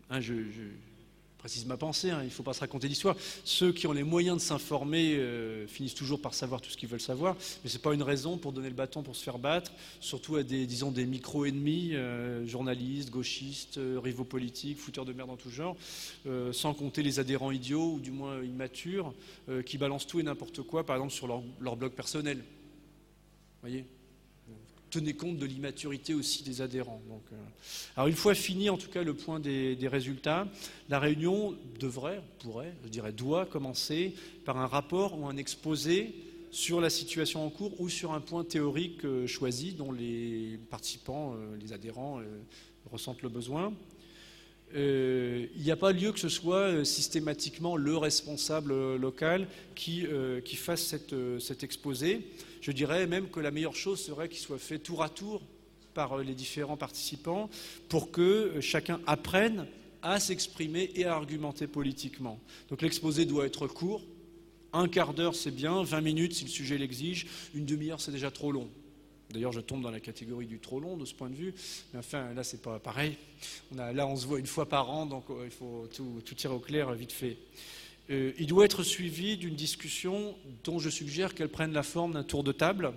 Hein, 0.10 0.22
je, 0.22 0.34
précise 1.46 1.68
ma 1.68 1.78
pensée, 1.78 2.10
hein, 2.10 2.22
il 2.24 2.26
ne 2.26 2.32
faut 2.32 2.42
pas 2.42 2.54
se 2.54 2.60
raconter 2.62 2.88
l'histoire. 2.88 3.16
Ceux 3.44 3.72
qui 3.72 3.86
ont 3.86 3.92
les 3.92 4.02
moyens 4.02 4.38
de 4.38 4.42
s'informer 4.42 5.14
euh, 5.14 5.68
finissent 5.68 5.94
toujours 5.94 6.20
par 6.20 6.34
savoir 6.34 6.60
tout 6.60 6.72
ce 6.72 6.78
qu'ils 6.78 6.90
veulent 6.90 7.00
savoir, 7.00 7.36
mais 7.64 7.70
ce 7.70 7.78
n'est 7.78 7.84
pas 7.84 7.94
une 7.94 8.02
raison 8.02 8.40
pour 8.40 8.52
donner 8.52 8.70
le 8.70 8.74
bâton 8.74 9.04
pour 9.04 9.16
se 9.16 9.24
faire 9.24 9.38
battre, 9.38 9.72
surtout 10.00 10.38
à 10.38 10.44
des, 10.44 10.66
disons, 10.66 10.90
des 10.90 11.06
micro-ennemis, 11.06 11.92
euh, 11.94 12.48
journalistes, 12.48 13.12
gauchistes, 13.12 13.78
euh, 13.78 14.00
rivaux 14.04 14.24
politiques, 14.24 14.80
fouteurs 14.80 15.06
de 15.06 15.14
merde 15.14 15.30
en 15.30 15.38
tout 15.38 15.52
genre, 15.52 15.78
sans 16.52 16.74
compter 16.74 17.04
les 17.04 17.20
adhérents 17.20 17.52
idiots 17.52 17.94
ou 17.94 18.00
du 18.00 18.10
moins 18.10 18.42
immatures, 18.42 19.14
qui 19.68 19.78
balancent 19.78 20.08
tout 20.08 20.20
et 20.20 20.24
n'importe 20.24 20.64
quoi, 20.64 20.84
par 20.84 20.96
exemple 20.96 21.14
sur 21.14 21.28
leur, 21.28 21.44
leur 21.60 21.76
blog 21.76 21.92
personnel. 21.92 22.38
Vous 22.38 23.70
voyez? 23.70 23.86
Tenez 24.96 25.14
compte 25.14 25.38
de 25.38 25.46
l'immaturité 25.46 26.14
aussi 26.14 26.44
des 26.44 26.62
adhérents. 26.62 27.02
Donc, 27.10 27.24
euh, 27.34 27.36
Alors 27.98 28.08
une 28.08 28.16
fois 28.16 28.34
fini 28.34 28.70
en 28.70 28.78
tout 28.78 28.90
cas 28.90 29.04
le 29.04 29.14
point 29.14 29.42
des, 29.42 29.78
résultats, 29.90 30.48
la 30.90 31.00
réunion 31.00 31.54
devrait, 31.80 32.22
pourrait, 32.40 32.74
je 32.86 32.90
dirais 32.90 33.12
doit 33.12 33.46
commencer 33.46 34.16
par 34.46 34.58
un 34.58 34.68
rapport 34.68 35.20
ou 35.20 35.28
un 35.28 35.36
exposé 35.36 36.16
sur 36.52 36.80
la 36.80 36.90
situation 36.90 37.46
en 37.46 37.50
cours 37.50 37.80
ou 37.82 37.90
sur 37.90 38.14
un 38.14 38.22
point 38.22 38.46
théorique 38.46 39.04
euh, 39.04 39.28
choisi 39.28 39.74
dont 39.74 39.92
les 39.92 40.58
participants, 40.70 41.34
euh, 41.36 41.58
les 41.62 41.74
adhérents 41.74 42.22
ressentent 42.90 43.22
le 43.22 43.30
besoin. 43.30 43.74
il 44.74 45.62
n'y 45.62 45.72
a 45.72 45.76
pas 45.76 45.92
lieu 45.92 46.14
que 46.14 46.20
ce 46.20 46.30
soit 46.30 46.86
systématiquement 46.86 47.76
le 47.76 47.98
responsable 47.98 48.96
local 48.96 49.48
qui, 49.74 50.06
qui 50.46 50.56
fasse 50.56 50.96
cet 51.40 51.64
exposé. 51.64 52.22
Je 52.66 52.72
dirais 52.72 53.06
même 53.06 53.30
que 53.30 53.40
la 53.40 53.52
meilleure 53.52 53.76
chose 53.76 54.04
serait 54.04 54.28
qu'il 54.28 54.40
soit 54.40 54.58
fait 54.58 54.80
tour 54.80 55.04
à 55.04 55.10
tour 55.10 55.44
par 55.94 56.18
les 56.18 56.34
différents 56.34 56.78
participants 56.78 57.48
pour 57.90 58.10
que 58.10 58.60
chacun 58.60 59.00
apprenne 59.06 59.68
à 60.02 60.20
s'exprimer 60.20 60.90
et 60.96 61.06
à 61.06 61.14
argumenter 61.14 61.68
politiquement. 61.68 62.40
Donc 62.70 62.82
l'exposé 62.82 63.26
doit 63.26 63.46
être 63.46 63.68
court. 63.68 64.02
Un 64.74 64.88
quart 64.88 65.14
d'heure, 65.14 65.36
c'est 65.36 65.52
bien. 65.52 65.84
20 65.84 66.02
minutes, 66.02 66.34
si 66.34 66.46
le 66.46 66.50
sujet 66.50 66.80
l'exige. 66.80 67.28
Une 67.54 67.68
demi-heure, 67.68 68.02
c'est 68.02 68.12
déjà 68.12 68.32
trop 68.32 68.52
long. 68.52 68.68
D'ailleurs, 69.30 69.52
je 69.52 69.60
tombe 69.60 69.84
dans 69.84 69.92
la 69.92 70.00
catégorie 70.00 70.48
du 70.48 70.58
trop 70.58 70.80
long 70.80 70.98
de 70.98 71.06
ce 71.06 71.14
point 71.14 71.30
de 71.30 71.36
vue. 71.36 71.54
Mais 71.94 72.00
enfin, 72.00 72.34
là, 72.34 72.44
c'est 72.44 72.64
pas 72.64 72.80
pareil. 72.80 73.16
Là, 73.76 74.08
on 74.08 74.16
se 74.16 74.26
voit 74.26 74.40
une 74.40 74.48
fois 74.48 74.68
par 74.68 74.90
an, 74.90 75.06
donc 75.06 75.26
euh, 75.30 75.44
il 75.46 75.52
faut 75.52 75.88
tout, 75.94 76.34
tirer 76.34 76.56
au 76.56 76.60
clair 76.60 76.92
vite 76.94 77.12
fait. 77.12 77.38
Euh, 78.10 78.34
il 78.38 78.48
doit 78.48 78.66
être 78.66 78.84
suivi 78.84 79.38
d'une 79.38 79.56
discussion 79.56 80.36
dont 80.64 80.80
je 80.80 80.90
suggère 80.90 81.34
qu'elle 81.34 81.50
prenne 81.50 81.74
la 81.74 81.84
forme 81.84 82.14
d'un 82.14 82.24
tour 82.24 82.44
de 82.44 82.52
table. 82.52 82.94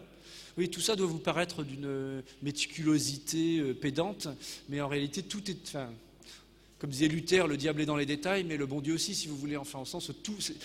Oui, 0.57 0.69
tout 0.69 0.81
ça 0.81 0.97
doit 0.97 1.07
vous 1.07 1.19
paraître 1.19 1.63
d'une 1.63 2.23
méticulosité 2.43 3.61
euh, 3.61 3.75
pédante, 3.75 4.29
mais 4.69 4.81
en 4.81 4.89
réalité, 4.89 5.23
tout 5.23 5.51
est, 5.51 5.77
comme 6.79 6.91
disait 6.91 7.09
Luther, 7.09 7.47
le 7.47 7.57
diable 7.57 7.81
est 7.81 7.87
dans 7.87 7.97
les 7.97 8.07
détails, 8.07 8.45
mais 8.45 8.57
le 8.57 8.67
bon 8.67 8.81
Dieu 8.81 8.95
aussi, 8.95 9.15
si 9.15 9.29
vous 9.29 9.37
voulez, 9.37 9.57
enfin, 9.57 9.79
en 9.79 9.85
sens, 9.85 10.11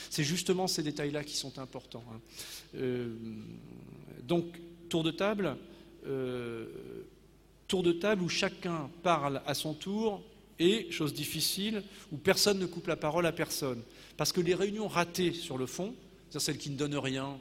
c'est 0.10 0.24
justement 0.24 0.68
ces 0.68 0.84
détails-là 0.84 1.24
qui 1.24 1.38
sont 1.38 1.58
importants. 1.60 2.04
Hein. 2.12 2.20
Euh, 2.76 3.14
donc, 4.24 4.46
tour 4.90 5.04
de 5.04 5.12
table, 5.12 5.56
tour 7.68 7.82
de 7.82 7.94
table 7.94 8.22
où 8.22 8.30
chacun 8.30 8.90
parle 9.04 9.42
à 9.46 9.54
son 9.54 9.74
tour 9.74 10.22
et, 10.60 10.92
chose 10.92 11.14
difficile, 11.14 11.84
où 12.12 12.18
personne 12.18 12.60
ne 12.60 12.66
coupe 12.66 12.88
la 12.88 12.96
parole 12.96 13.26
à 13.26 13.32
personne. 13.32 13.82
Parce 14.18 14.32
que 14.32 14.42
les 14.42 14.56
réunions 14.56 14.88
ratées 14.88 15.34
sur 15.34 15.58
le 15.58 15.66
fond, 15.66 15.96
c'est-à-dire 16.30 16.42
celles 16.42 16.58
qui 16.58 16.70
ne 16.70 16.78
donnent 16.78 16.98
rien, 16.98 17.38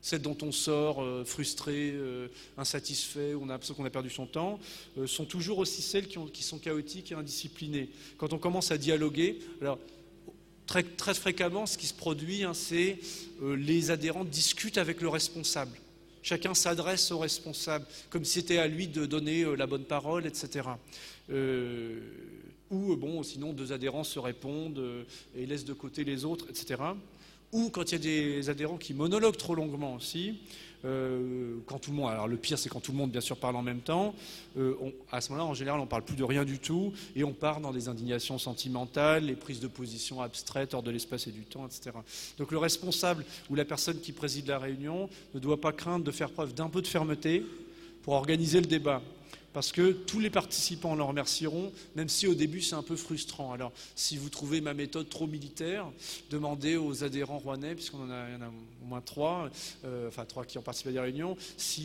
celles 0.00 0.22
dont 0.22 0.36
on 0.42 0.52
sort 0.52 1.02
euh, 1.02 1.24
frustré, 1.24 1.90
euh, 1.92 2.28
insatisfait, 2.56 3.34
on 3.34 3.44
a 3.44 3.52
l'impression 3.52 3.74
qu'on 3.74 3.84
a 3.84 3.90
perdu 3.90 4.10
son 4.10 4.26
temps, 4.26 4.60
euh, 4.96 5.06
sont 5.06 5.24
toujours 5.24 5.58
aussi 5.58 5.82
celles 5.82 6.06
qui, 6.06 6.42
sont 6.42 6.58
chaotiques 6.58 7.12
et 7.12 7.14
indisciplinées. 7.14 7.90
Quand 8.16 8.32
on 8.32 8.38
commence 8.38 8.70
à 8.70 8.78
dialoguer, 8.78 9.38
très, 10.66 10.84
fréquemment, 11.14 11.66
ce 11.66 11.78
qui 11.78 11.86
se 11.86 11.94
produit, 11.94 12.44
hein, 12.44 12.54
c'est 12.54 12.98
les 13.42 13.90
adhérents 13.90 14.24
discutent 14.24 14.78
avec 14.78 15.00
le 15.00 15.08
responsable. 15.08 15.76
Chacun 16.22 16.54
s'adresse 16.54 17.10
au 17.10 17.18
responsable, 17.18 17.86
comme 18.10 18.24
si 18.24 18.34
c'était 18.34 18.58
à 18.58 18.68
lui 18.68 18.86
de 18.86 19.06
donner 19.06 19.44
la 19.56 19.66
bonne 19.66 19.84
parole, 19.84 20.26
etc. 20.26 20.68
ou, 22.70 22.96
bon, 22.96 23.22
sinon, 23.22 23.52
deux 23.52 23.72
adhérents 23.72 24.04
se 24.04 24.18
répondent 24.18 24.82
et 25.36 25.46
laissent 25.46 25.64
de 25.64 25.72
côté 25.72 26.04
les 26.04 26.24
autres, 26.24 26.46
etc 26.48 26.76
ou 27.52 27.70
quand 27.70 27.90
il 27.90 27.92
y 27.92 27.94
a 27.94 27.98
des 27.98 28.50
adhérents 28.50 28.76
qui 28.76 28.94
monologuent 28.94 29.36
trop 29.36 29.54
longuement 29.54 29.94
aussi, 29.94 30.38
euh, 30.84 31.56
quand 31.66 31.78
tout 31.78 31.90
le 31.90 31.96
monde, 31.96 32.10
alors 32.10 32.28
le 32.28 32.36
pire 32.36 32.56
c'est 32.56 32.68
quand 32.68 32.80
tout 32.80 32.92
le 32.92 32.98
monde 32.98 33.10
bien 33.10 33.20
sûr 33.20 33.36
parle 33.36 33.56
en 33.56 33.62
même 33.62 33.80
temps, 33.80 34.14
euh, 34.56 34.74
à 35.10 35.20
ce 35.20 35.30
moment-là 35.30 35.48
en 35.48 35.54
général 35.54 35.80
on 35.80 35.84
ne 35.84 35.88
parle 35.88 36.04
plus 36.04 36.14
de 36.14 36.22
rien 36.22 36.44
du 36.44 36.58
tout 36.58 36.92
et 37.16 37.24
on 37.24 37.32
part 37.32 37.60
dans 37.60 37.72
des 37.72 37.88
indignations 37.88 38.38
sentimentales, 38.38 39.24
les 39.24 39.34
prises 39.34 39.60
de 39.60 39.66
position 39.66 40.20
abstraites 40.20 40.74
hors 40.74 40.82
de 40.82 40.90
l'espace 40.90 41.26
et 41.26 41.32
du 41.32 41.42
temps, 41.42 41.66
etc. 41.66 41.96
Donc 42.38 42.52
le 42.52 42.58
responsable 42.58 43.24
ou 43.50 43.54
la 43.54 43.64
personne 43.64 43.98
qui 43.98 44.12
préside 44.12 44.46
la 44.46 44.58
réunion 44.58 45.08
ne 45.34 45.40
doit 45.40 45.60
pas 45.60 45.72
craindre 45.72 46.04
de 46.04 46.12
faire 46.12 46.30
preuve 46.30 46.54
d'un 46.54 46.68
peu 46.68 46.82
de 46.82 46.86
fermeté 46.86 47.44
pour 48.02 48.14
organiser 48.14 48.60
le 48.60 48.66
débat 48.66 49.02
parce 49.52 49.72
que 49.72 49.92
tous 49.92 50.20
les 50.20 50.30
participants 50.30 50.94
le 50.94 51.02
remercieront, 51.02 51.72
même 51.96 52.08
si 52.08 52.26
au 52.26 52.34
début 52.34 52.60
c'est 52.60 52.74
un 52.74 52.82
peu 52.82 52.96
frustrant. 52.96 53.52
Alors, 53.52 53.72
si 53.94 54.16
vous 54.16 54.28
trouvez 54.28 54.60
ma 54.60 54.74
méthode 54.74 55.08
trop 55.08 55.26
militaire, 55.26 55.86
demandez 56.30 56.76
aux 56.76 57.04
adhérents 57.04 57.38
rouennais, 57.38 57.74
puisqu'on 57.74 58.04
en 58.04 58.10
a, 58.10 58.36
en 58.36 58.42
a 58.42 58.48
au 58.48 58.86
moins 58.86 59.00
trois, 59.00 59.50
euh, 59.84 60.08
enfin 60.08 60.24
trois 60.24 60.44
qui 60.44 60.58
ont 60.58 60.62
participé 60.62 60.90
à 60.90 60.92
des 60.92 61.00
réunions, 61.00 61.36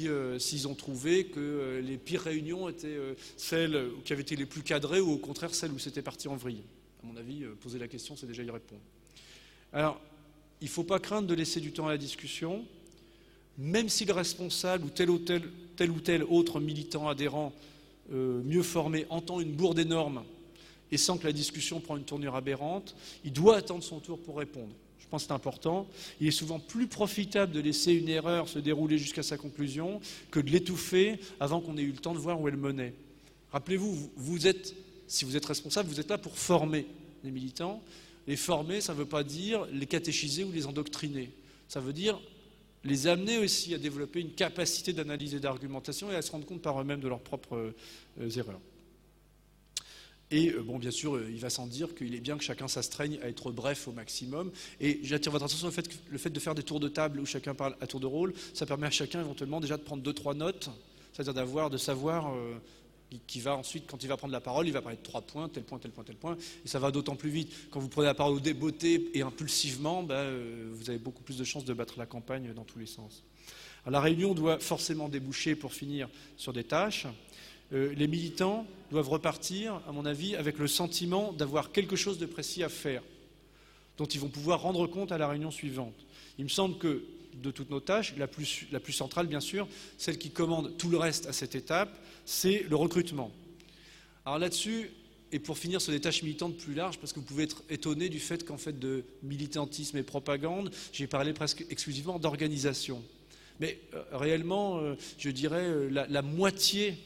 euh, 0.06 0.40
s'ils 0.40 0.68
ont 0.68 0.76
trouvé 0.76 1.26
que 1.26 1.40
euh, 1.40 1.82
les 1.82 1.98
pires 1.98 2.22
réunions 2.22 2.70
étaient 2.70 2.98
celles 3.38 3.90
qui 4.04 4.14
avaient 4.14 4.22
été 4.22 4.36
les 4.36 4.46
plus 4.46 4.62
cadrées 4.62 5.00
ou 5.00 5.12
au 5.12 5.18
contraire 5.18 5.54
celles 5.56 5.72
où 5.72 5.80
c'était 5.80 6.02
parti 6.02 6.28
en 6.28 6.36
vrille. 6.36 6.64
À 7.04 7.08
mon 7.08 7.18
avis, 7.18 7.44
poser 7.62 7.80
la 7.80 7.88
question, 7.88 8.16
c'est 8.16 8.28
déjà 8.28 8.44
y 8.44 8.50
répondre. 8.50 8.82
Alors, 9.72 10.00
il 10.62 10.66
ne 10.66 10.70
faut 10.70 10.84
pas 10.84 11.00
craindre 11.00 11.28
de 11.28 11.34
laisser 11.34 11.60
du 11.60 11.72
temps 11.72 11.88
à 11.88 11.92
la 11.92 11.98
discussion 11.98 12.66
même 13.58 13.90
si 13.90 14.06
le 14.06 14.14
responsable 14.14 14.86
ou 14.86 14.90
tel 14.90 15.10
ou 15.10 15.20
tel, 15.20 15.44
tel, 15.76 15.92
ou 15.92 16.00
tel 16.00 16.24
autre 16.24 16.60
militant 16.60 17.08
adhérent 17.08 17.54
euh, 18.12 18.42
mieux 18.44 18.64
formé 18.64 19.06
entend 19.10 19.40
une 19.40 19.54
bourde 19.54 19.80
énorme 19.80 20.24
et 20.92 20.98
sent 20.98 21.18
que 21.20 21.26
la 21.26 21.34
discussion 21.34 21.80
prend 21.80 21.98
une 21.98 22.04
tournure 22.04 22.36
aberrante, 22.36 22.96
il 23.24 23.34
doit 23.34 23.58
attendre 23.58 23.84
son 23.84 24.00
tour 24.00 24.20
pour 24.20 24.38
répondre. 24.38 24.74
Je 25.00 25.08
pense 25.08 25.24
que 25.24 25.28
c'est 25.28 25.34
important. 25.34 25.88
Il 26.20 26.28
est 26.28 26.32
souvent 26.32 26.60
plus 26.60 26.88
profitable 26.88 27.52
de 27.52 27.60
laisser 27.60 27.94
une 27.94 28.10
erreur 28.10 28.48
se 28.48 28.60
dérouler 28.60 28.98
jusqu'à 28.98 29.24
sa 29.24 29.38
conclusion 29.38 30.02
que 30.32 30.40
de 30.40 30.50
l'étouffer 30.50 31.20
avant 31.40 31.62
qu'on 31.62 31.78
ait 31.78 31.84
eu 31.84 31.92
le 31.92 31.98
temps 31.98 32.14
de 32.14 32.20
voir 32.20 32.40
où 32.40 32.48
elle 32.48 32.58
menait. 32.58 32.94
Rappelez-vous, 33.52 34.12
vous 34.16 34.48
êtes, 34.48 34.76
si 35.08 35.26
vous 35.26 35.38
êtes 35.38 35.46
responsable, 35.46 35.90
vous 35.90 36.00
êtes 36.00 36.10
là 36.10 36.18
pour 36.18 36.38
former 36.38 36.86
les 37.24 37.32
militants. 37.32 37.82
Les 38.28 38.36
former, 38.36 38.82
ça 38.82 38.94
ne 38.94 39.00
veut 39.00 39.06
pas 39.06 39.24
dire 39.24 39.66
les 39.72 39.86
catéchiser 39.86 40.44
ou 40.44 40.52
les 40.52 40.66
endoctriner. 40.66 41.32
Ça 41.68 41.80
veut 41.80 41.94
dire 41.94 42.20
les 42.84 43.08
amener 43.08 43.38
aussi 43.38 43.74
à 43.74 43.78
développer 43.78 44.20
une 44.20 44.34
capacité 44.34 44.94
d'analyse 44.94 45.34
et 45.36 45.40
d'argumentation 45.40 46.12
et 46.12 46.16
à 46.16 46.22
se 46.22 46.32
rendre 46.32 46.46
compte 46.46 46.62
par 46.62 46.80
eux-mêmes 46.82 47.00
de 47.00 47.08
leurs 47.08 47.22
propres 47.22 47.74
euh, 48.20 48.30
erreurs. 48.38 48.60
Et 50.32 50.52
euh, 50.52 50.64
bon, 50.64 50.80
bien 50.80 50.92
sûr, 50.92 51.16
euh, 51.16 51.30
il 51.30 51.40
va 51.40 51.50
sans 51.50 51.68
dire 51.68 51.96
qu'il 51.96 52.14
est 52.16 52.20
bien 52.20 52.38
que 52.38 52.44
chacun 52.44 52.68
s'astreigne 52.68 53.20
à 53.22 53.30
être 53.30 53.52
bref 53.52 53.88
au 53.88 53.92
maximum. 53.92 54.52
Et 54.82 55.00
j'attire 55.04 55.32
votre 55.32 55.46
attention 55.46 55.60
sur 55.60 55.68
le 55.68 55.74
fait 55.74 55.88
que 55.88 55.94
le 56.10 56.18
fait 56.18 56.30
de 56.30 56.40
faire 56.40 56.56
des 56.56 56.64
tours 56.64 56.80
de 56.80 56.90
table 56.90 57.20
où 57.20 57.26
chacun 57.26 57.54
parle 57.54 57.76
à 57.80 57.88
tour 57.88 58.00
de 58.00 58.08
rôle, 58.08 58.34
ça 58.54 58.66
permet 58.66 58.88
à 58.88 58.92
chacun 58.92 59.22
éventuellement 59.22 59.62
déjà 59.62 59.78
de 59.78 59.84
prendre 59.84 60.04
deux, 60.04 60.14
trois 60.14 60.34
notes, 60.34 60.70
c'est-à-dire 61.14 61.34
d'avoir, 61.34 61.70
de 61.70 61.78
savoir 61.78 62.34
qui 63.28 63.40
va 63.40 63.56
ensuite, 63.56 63.86
quand 63.88 64.04
il 64.04 64.08
va 64.08 64.18
prendre 64.18 64.34
la 64.34 64.42
parole, 64.42 64.68
il 64.68 64.74
va 64.74 64.82
parler 64.82 64.98
de 64.98 65.04
trois 65.04 65.22
points, 65.22 65.50
tel 65.50 65.64
point, 65.64 65.80
tel 65.80 65.92
point, 65.92 66.04
tel 66.04 66.16
point, 66.16 66.38
et 66.64 66.68
ça 66.68 66.80
va 66.80 66.92
d'autant 66.92 67.16
plus 67.16 67.30
vite. 67.30 67.54
Quand 67.72 67.80
vous 67.80 67.90
prenez 67.90 68.08
la 68.08 68.14
parole 68.14 68.36
au 68.36 68.40
débeauté 68.40 69.12
et 69.14 69.22
impulsivement, 69.22 70.04
ben, 70.04 70.16
euh, 70.16 70.70
vous 70.74 70.90
avez 70.90 71.00
beaucoup 71.00 71.24
plus 71.24 71.38
de 71.38 71.44
chances 71.44 71.66
de 71.66 71.74
battre 71.74 71.96
la 71.98 72.06
campagne 72.06 72.54
dans 72.54 72.64
tous 72.64 72.80
les 72.80 72.86
sens. 72.86 73.24
la 73.86 74.00
réunion 74.00 74.34
doit 74.34 74.60
forcément 74.60 75.10
déboucher, 75.10 75.56
pour 75.56 75.74
finir, 75.74 76.10
sur 76.38 76.54
des 76.54 76.64
tâches. 76.64 77.08
Euh, 77.74 77.94
les 77.96 78.08
militants 78.08 78.66
doivent 78.92 79.10
repartir, 79.10 79.82
à 79.88 79.92
mon 79.92 80.06
avis, 80.06 80.36
avec 80.36 80.58
le 80.60 80.68
sentiment 80.68 81.34
d'avoir 81.34 81.72
quelque 81.72 81.96
chose 81.96 82.18
de 82.18 82.26
précis 82.26 82.64
à 82.64 82.70
faire, 82.70 83.02
dont 83.98 84.06
ils 84.06 84.20
vont 84.20 84.30
pouvoir 84.30 84.62
rendre 84.62 84.88
compte 84.88 85.12
à 85.12 85.18
la 85.18 85.28
réunion 85.28 85.52
suivante. 85.52 85.96
Il 86.38 86.46
me 86.46 86.50
semble 86.50 86.78
que 86.78 87.04
de 87.42 87.52
toutes 87.52 87.70
nos 87.70 87.80
tâches, 87.80 88.14
la 88.18 88.28
plus, 88.28 88.94
centrale, 88.94 89.28
bien 89.28 89.40
sûr, 89.40 89.68
celle 89.98 90.18
qui 90.18 90.32
commande 90.32 90.78
tout 90.78 90.90
le 90.90 90.98
reste 90.98 91.28
à 91.28 91.34
cette 91.34 91.56
étape, 91.56 91.98
c'est 92.26 92.66
le 92.70 92.76
recrutement. 92.76 93.32
Alors 94.26 94.40
là-dessus, 94.40 94.92
et 95.32 95.40
pour 95.40 95.58
finir 95.58 95.82
sur 95.82 95.92
des 95.92 96.00
tâches 96.00 96.22
militantes 96.22 96.56
plus 96.58 96.74
larges, 96.74 97.00
parce 97.00 97.12
que 97.12 97.20
vous 97.20 97.26
pouvez 97.26 97.44
être 97.44 97.64
étonné 97.70 98.08
du 98.08 98.20
fait 98.20 98.46
qu'en 98.46 98.58
fait 98.58 98.78
de 98.78 99.04
militantisme 99.24 99.98
et 99.98 100.04
propagande, 100.04 100.72
j'ai 100.92 101.08
parlé 101.08 101.34
presque 101.34 101.66
exclusivement 101.70 102.20
d'organisation. 102.20 103.04
Mais 103.60 103.80
euh, 103.94 104.04
réellement, 104.12 104.80
euh, 104.80 104.96
je 105.18 105.30
dirais, 105.30 105.66
euh, 105.66 105.90
la, 105.90 106.22
moitié 106.22 106.98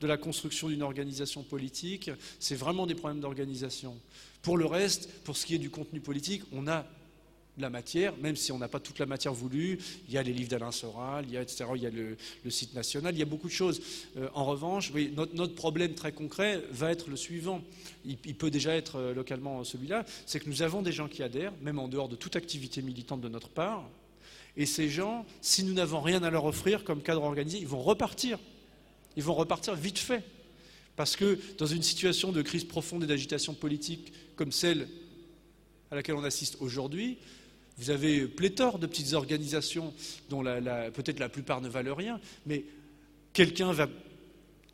de 0.00 0.06
la 0.06 0.16
construction 0.16 0.68
d'une 0.68 0.82
organisation 0.82 1.42
politique, 1.42 2.10
c'est 2.38 2.54
vraiment 2.54 2.86
des 2.86 2.94
problèmes 2.94 3.20
d'organisation. 3.20 3.96
Pour 4.42 4.56
le 4.56 4.66
reste, 4.66 5.10
pour 5.24 5.36
ce 5.36 5.46
qui 5.46 5.54
est 5.54 5.58
du 5.58 5.70
contenu 5.70 6.00
politique, 6.00 6.42
on 6.52 6.68
a 6.68 6.86
la 7.62 7.70
matière, 7.70 8.16
même 8.18 8.36
si 8.36 8.52
on 8.52 8.58
n'a 8.58 8.68
pas 8.68 8.80
toute 8.80 8.98
la 8.98 9.06
matière 9.06 9.32
voulue. 9.32 9.78
Il 10.08 10.14
y 10.14 10.18
a 10.18 10.22
les 10.22 10.32
livres 10.32 10.48
d'Alain 10.48 10.72
Soral, 10.72 11.24
il 11.26 11.34
y 11.34 11.36
a, 11.36 11.42
etc., 11.42 11.64
il 11.74 11.82
y 11.82 11.86
a 11.86 11.90
le, 11.90 12.16
site 12.50 12.74
national, 12.74 13.14
il 13.14 13.18
y 13.18 13.22
a 13.22 13.26
beaucoup 13.26 13.48
de 13.48 13.52
choses. 13.52 13.80
Euh, 14.16 14.28
en 14.34 14.44
revanche, 14.44 14.92
notre, 15.34 15.54
problème 15.54 15.94
très 15.94 16.12
concret 16.12 16.62
va 16.70 16.90
être 16.90 17.10
le 17.10 17.16
suivant. 17.16 17.62
Il, 18.04 18.16
peut 18.16 18.50
déjà 18.50 18.74
être 18.74 18.96
euh, 18.96 19.14
localement 19.14 19.64
celui-là, 19.64 20.04
c'est 20.26 20.40
que 20.40 20.48
nous 20.48 20.62
avons 20.62 20.82
des 20.82 20.92
gens 20.92 21.08
qui 21.08 21.22
adhèrent, 21.22 21.52
même 21.62 21.78
en 21.78 21.88
dehors 21.88 22.08
de 22.08 22.16
toute 22.16 22.36
activité 22.36 22.82
militante 22.82 23.20
de 23.20 23.28
notre 23.28 23.48
part. 23.48 23.88
Et 24.56 24.66
ces 24.66 24.88
gens, 24.88 25.24
si 25.40 25.62
nous 25.62 25.74
n'avons 25.74 26.00
rien 26.00 26.22
à 26.22 26.30
leur 26.30 26.44
offrir 26.44 26.84
comme 26.84 27.02
cadre 27.02 27.22
organisé, 27.22 27.58
ils 27.58 27.66
vont 27.66 27.82
repartir. 27.82 28.38
Ils 29.16 29.22
vont 29.22 29.34
repartir 29.34 29.74
vite 29.74 29.98
fait. 29.98 30.24
Parce 30.96 31.14
que 31.14 31.38
dans 31.58 31.66
une 31.66 31.82
situation 31.82 32.32
de 32.32 32.42
crise 32.42 32.64
profonde 32.64 33.04
et 33.04 33.06
d'agitation 33.06 33.54
politique 33.54 34.12
comme 34.34 34.50
celle 34.50 34.88
à 35.90 35.94
laquelle 35.94 36.16
on 36.16 36.24
assiste 36.24 36.56
aujourd'hui, 36.60 37.18
vous 37.78 37.90
avez 37.90 38.26
pléthore 38.26 38.78
de 38.78 38.86
petites 38.86 39.12
organisations 39.12 39.94
dont 40.30 40.42
peut-être 40.42 41.20
la 41.20 41.28
plupart 41.28 41.60
ne 41.60 41.68
valent 41.68 41.94
rien, 41.94 42.20
mais 42.46 42.64
quelqu'un 43.32 43.72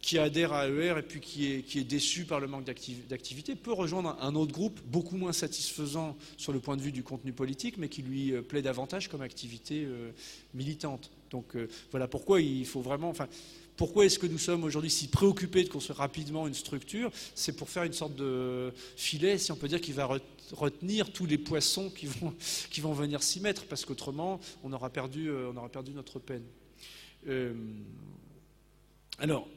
qui 0.05 0.19
adhère 0.19 0.53
à 0.53 0.69
AER 0.69 0.99
et 0.99 1.03
puis 1.03 1.21
qui 1.21 1.47
est, 1.47 1.85
déçu 1.85 2.25
par 2.25 2.39
le 2.39 2.47
manque 2.47 2.65
d'activité 2.65 3.55
peut 3.55 3.73
rejoindre 3.73 4.19
un 4.21 4.35
autre 4.35 4.53
groupe 4.53 4.81
beaucoup 4.87 5.17
moins 5.17 5.33
satisfaisant 5.33 6.15
sur 6.37 6.53
le 6.53 6.61
point 6.61 6.77
de 6.77 6.83
vue 6.83 6.93
du 6.93 7.03
contenu 7.03 7.33
politique, 7.33 7.79
mais 7.79 7.89
qui 7.89 8.03
lui 8.03 8.33
euh, 8.33 8.43
plaît 8.43 8.61
davantage 8.61 9.09
comme 9.09 9.23
activité 9.23 9.85
euh, 9.87 10.11
militante. 10.53 11.11
Donc 11.35 11.57
euh, 11.57 11.67
voilà 11.91 12.07
pourquoi 12.07 12.41
il 12.41 12.65
faut 12.65 12.81
vraiment. 12.81 13.11
Enfin, 13.11 13.27
pourquoi 13.77 14.07
est-ce 14.07 14.21
que 14.21 14.27
nous 14.29 14.39
sommes 14.39 14.63
aujourd'hui 14.63 14.89
si 14.89 15.09
préoccupés 15.09 15.65
de 15.65 15.69
construire 15.69 15.99
rapidement 15.99 16.47
une 16.47 16.55
structure? 16.55 17.11
C'est 17.35 17.57
pour 17.57 17.69
faire 17.69 17.83
une 17.83 17.93
sorte 17.93 18.15
de 18.15 18.73
filet, 18.97 19.37
si 19.37 19.51
on 19.51 19.57
peut 19.57 19.67
dire, 19.67 19.81
qui 19.81 19.91
va 19.91 20.09
retenir 20.53 21.13
tous 21.13 21.27
les 21.27 21.37
poissons 21.37 21.91
qui 21.91 22.07
vont, 22.07 22.33
qui 22.71 22.81
vont 22.81 22.93
venir 22.93 23.21
s'y 23.25 23.41
mettre, 23.41 23.65
parce 23.65 23.85
qu'autrement, 23.85 24.39
on, 24.63 24.73
aura 24.73 24.91
perdu, 24.91 25.29
euh, 25.29 25.51
on 25.53 25.57
aura 25.57 25.69
perdu 25.69 25.91
notre 25.91 26.21
peine. 26.21 26.45
Euh, 27.27 27.53
alors, 29.19 29.49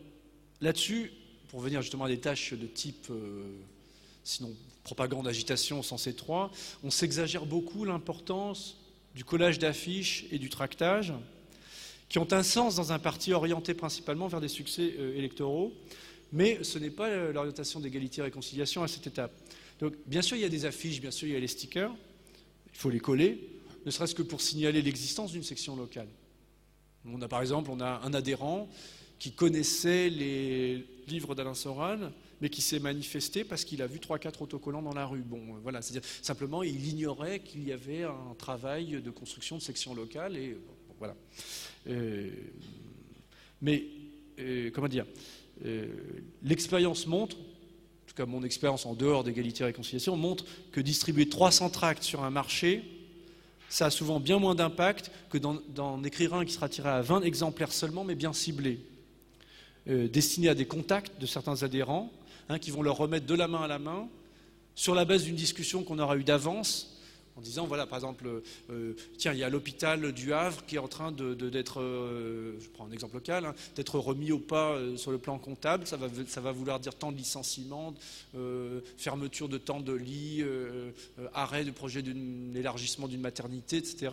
là-dessus, 0.61 1.11
pour 1.49 1.59
venir 1.59 1.83
justement 1.83 2.05
à 2.05 2.09
des 2.09 2.19
tâches 2.19 2.53
de 2.53 2.65
type, 2.65 3.07
sinon 4.23 4.51
propagande, 4.83 5.27
agitation 5.27 5.81
au 5.81 5.83
sens 5.83 6.07
étroit, 6.07 6.49
on 6.83 6.89
s'exagère 6.89 7.45
beaucoup 7.45 7.85
l'importance 7.85 8.77
du 9.13 9.23
collage 9.23 9.59
d'affiches 9.59 10.25
et 10.31 10.39
du 10.39 10.49
tractage 10.49 11.13
qui 12.09 12.19
ont 12.19 12.31
un 12.31 12.43
sens 12.43 12.75
dans 12.75 12.91
un 12.91 12.99
parti 12.99 13.33
orienté 13.33 13.73
principalement 13.73 14.27
vers 14.27 14.41
des 14.41 14.47
succès 14.47 14.93
euh, 14.97 15.17
électoraux, 15.17 15.73
mais 16.31 16.63
ce 16.63 16.79
n'est 16.79 16.89
pas 16.89 17.07
euh, 17.07 17.33
l'orientation 17.33 17.79
d'égalité 17.79 18.21
et 18.21 18.23
réconciliation 18.23 18.83
à 18.83 18.87
cette 18.87 19.07
étape. 19.07 19.31
Donc, 19.79 19.93
bien 20.05 20.21
sûr, 20.21 20.37
il 20.37 20.41
y 20.41 20.45
a 20.45 20.49
des 20.49 20.65
affiches, 20.65 21.01
bien 21.01 21.11
sûr, 21.11 21.27
il 21.27 21.33
y 21.33 21.37
a 21.37 21.39
les 21.39 21.47
stickers, 21.47 21.93
il 22.73 22.77
faut 22.77 22.89
les 22.89 22.99
coller, 22.99 23.49
ne 23.85 23.91
serait-ce 23.91 24.15
que 24.15 24.23
pour 24.23 24.41
signaler 24.41 24.81
l'existence 24.81 25.31
d'une 25.31 25.43
section 25.43 25.75
locale. 25.75 26.07
On 27.05 27.21
a 27.21 27.27
par 27.27 27.41
exemple, 27.41 27.69
on 27.71 27.79
a 27.79 28.01
un 28.03 28.13
adhérent 28.13 28.67
qui 29.19 29.31
connaissait 29.31 30.09
les 30.09 30.85
livres 31.07 31.35
d'Alain 31.35 31.53
Soral, 31.53 32.11
mais 32.41 32.49
qui 32.49 32.61
s'est 32.61 32.79
manifesté 32.79 33.43
parce 33.43 33.63
qu'il 33.63 33.81
a 33.81 33.87
vu 33.87 33.99
trois 33.99 34.19
quatre 34.19 34.41
autocollants 34.41 34.81
dans 34.81 34.93
la 34.93 35.05
rue. 35.05 35.21
Bon, 35.21 35.39
euh, 35.39 35.59
voilà, 35.63 35.81
c'est-à-dire 35.81 36.07
simplement 36.21 36.63
il 36.63 36.85
ignorait 36.85 37.39
qu'il 37.39 37.67
y 37.67 37.71
avait 37.71 38.03
un 38.03 38.35
travail 38.37 39.01
de 39.01 39.09
construction 39.09 39.57
de 39.57 39.61
section 39.61 39.95
locale 39.95 40.35
et 40.35 40.57
voilà. 40.99 41.15
Euh, 41.87 42.29
mais, 43.61 43.85
euh, 44.39 44.69
comment 44.73 44.87
dire, 44.87 45.05
euh, 45.65 45.87
l'expérience 46.43 47.07
montre, 47.07 47.37
en 47.37 48.07
tout 48.07 48.15
cas 48.15 48.25
mon 48.25 48.43
expérience 48.43 48.85
en 48.85 48.93
dehors 48.93 49.23
d'égalité 49.23 49.63
et 49.63 49.67
réconciliation, 49.67 50.15
montre 50.15 50.45
que 50.71 50.81
distribuer 50.81 51.29
300 51.29 51.69
tracts 51.69 52.03
sur 52.03 52.23
un 52.23 52.29
marché, 52.29 52.83
ça 53.69 53.87
a 53.87 53.89
souvent 53.89 54.19
bien 54.19 54.39
moins 54.39 54.55
d'impact 54.55 55.11
que 55.29 55.37
d'en 55.37 56.03
écrire 56.03 56.33
un 56.33 56.45
qui 56.45 56.53
sera 56.53 56.69
tiré 56.69 56.89
à 56.89 57.01
20 57.01 57.23
exemplaires 57.23 57.73
seulement, 57.73 58.05
mais 58.05 58.15
bien 58.15 58.31
ciblé, 58.31 58.79
destiné 59.85 60.47
à 60.47 60.55
des 60.55 60.65
contacts 60.65 61.19
de 61.19 61.25
certains 61.25 61.63
adhérents, 61.63 62.13
hein, 62.47 62.59
qui 62.59 62.71
vont 62.71 62.81
leur 62.81 62.95
remettre 62.95 63.25
de 63.25 63.33
la 63.33 63.49
main 63.49 63.63
à 63.63 63.67
la 63.67 63.77
main, 63.77 64.07
sur 64.73 64.95
la 64.95 65.03
base 65.03 65.23
d'une 65.23 65.35
discussion 65.35 65.83
qu'on 65.83 65.99
aura 65.99 66.15
eue 66.15 66.23
d'avance, 66.23 66.96
en 67.37 67.41
disant, 67.41 67.67
voilà, 67.67 67.85
par 67.85 67.97
exemple, 67.99 68.41
euh, 68.71 68.93
tiens, 69.17 69.31
il 69.31 69.39
y 69.39 69.43
a 69.43 69.49
l'hôpital 69.49 70.11
du 70.11 70.33
Havre 70.33 70.65
qui 70.65 70.75
est 70.75 70.79
en 70.79 70.87
train 70.87 71.11
d'être, 71.11 71.81
euh, 71.81 72.59
je 72.59 72.67
prends 72.69 72.87
un 72.87 72.91
exemple 72.91 73.15
local, 73.15 73.45
hein, 73.45 73.55
d'être 73.75 73.99
remis 73.99 74.31
au 74.31 74.39
pas 74.39 74.71
euh, 74.71 74.97
sur 74.97 75.11
le 75.11 75.19
plan 75.19 75.37
comptable. 75.37 75.85
Ça 75.85 75.97
va, 75.97 76.51
vouloir 76.51 76.79
dire 76.79 76.95
tant 76.95 77.11
de 77.11 77.17
licenciements, 77.17 77.93
fermeture 78.97 79.49
de 79.49 79.57
temps 79.57 79.79
de 79.79 79.93
lits, 79.93 80.43
arrêt 81.33 81.63
du 81.63 81.71
projet 81.71 82.01
d'élargissement 82.01 83.07
d'une 83.07 83.21
maternité, 83.21 83.77
etc. 83.77 84.11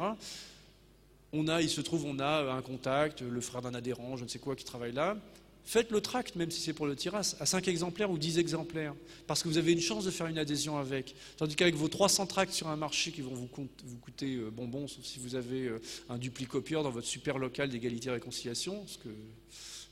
On 1.32 1.48
a, 1.48 1.62
il 1.62 1.70
se 1.70 1.80
trouve, 1.80 2.04
on 2.04 2.18
a 2.18 2.52
un 2.52 2.62
contact, 2.62 3.22
le 3.22 3.40
frère 3.40 3.62
d'un 3.62 3.74
adhérent, 3.74 4.16
je 4.16 4.24
ne 4.24 4.28
sais 4.28 4.38
quoi, 4.38 4.54
qui 4.54 4.64
travaille 4.64 4.92
là. 4.92 5.16
Faites 5.64 5.90
le 5.90 6.02
tract, 6.02 6.36
même 6.36 6.50
si 6.50 6.60
c'est 6.60 6.74
pour 6.74 6.86
le 6.86 6.94
tirage, 6.94 7.34
à 7.40 7.46
5 7.46 7.68
exemplaires 7.68 8.10
ou 8.10 8.18
10 8.18 8.38
exemplaires, 8.38 8.94
parce 9.26 9.42
que 9.42 9.48
vous 9.48 9.56
avez 9.56 9.72
une 9.72 9.80
chance 9.80 10.04
de 10.04 10.10
faire 10.10 10.26
une 10.26 10.36
adhésion 10.36 10.76
avec. 10.76 11.14
Tandis 11.38 11.56
qu'avec 11.56 11.74
vos 11.74 11.88
300 11.88 12.26
tracts 12.26 12.52
sur 12.52 12.68
un 12.68 12.76
marché 12.76 13.12
qui 13.12 13.22
vont 13.22 13.34
vous, 13.34 13.46
coûter 13.46 14.36
euh, 14.36 14.50
bonbons, 14.50 14.86
sauf 14.88 15.04
si 15.04 15.18
vous 15.18 15.36
avez 15.36 15.66
euh, 15.68 15.80
un 16.10 16.18
duplicopieur 16.18 16.82
dans 16.82 16.90
votre 16.90 17.06
super 17.06 17.38
local 17.38 17.70
d'égalité 17.70 18.08
et 18.08 18.12
réconciliation, 18.12 18.86
ce 18.86 18.98
que 18.98 19.08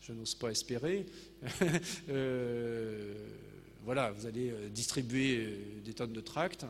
je 0.03 0.13
n'ose 0.13 0.35
pas 0.35 0.51
espérer, 0.51 1.07
euh, 2.11 3.15
voilà, 3.85 4.13
vous 4.13 4.27
allez 4.27 4.53
distribuer 4.71 5.59
des 5.85 5.93
tonnes 5.95 6.13
de 6.13 6.21
tracts, 6.21 6.67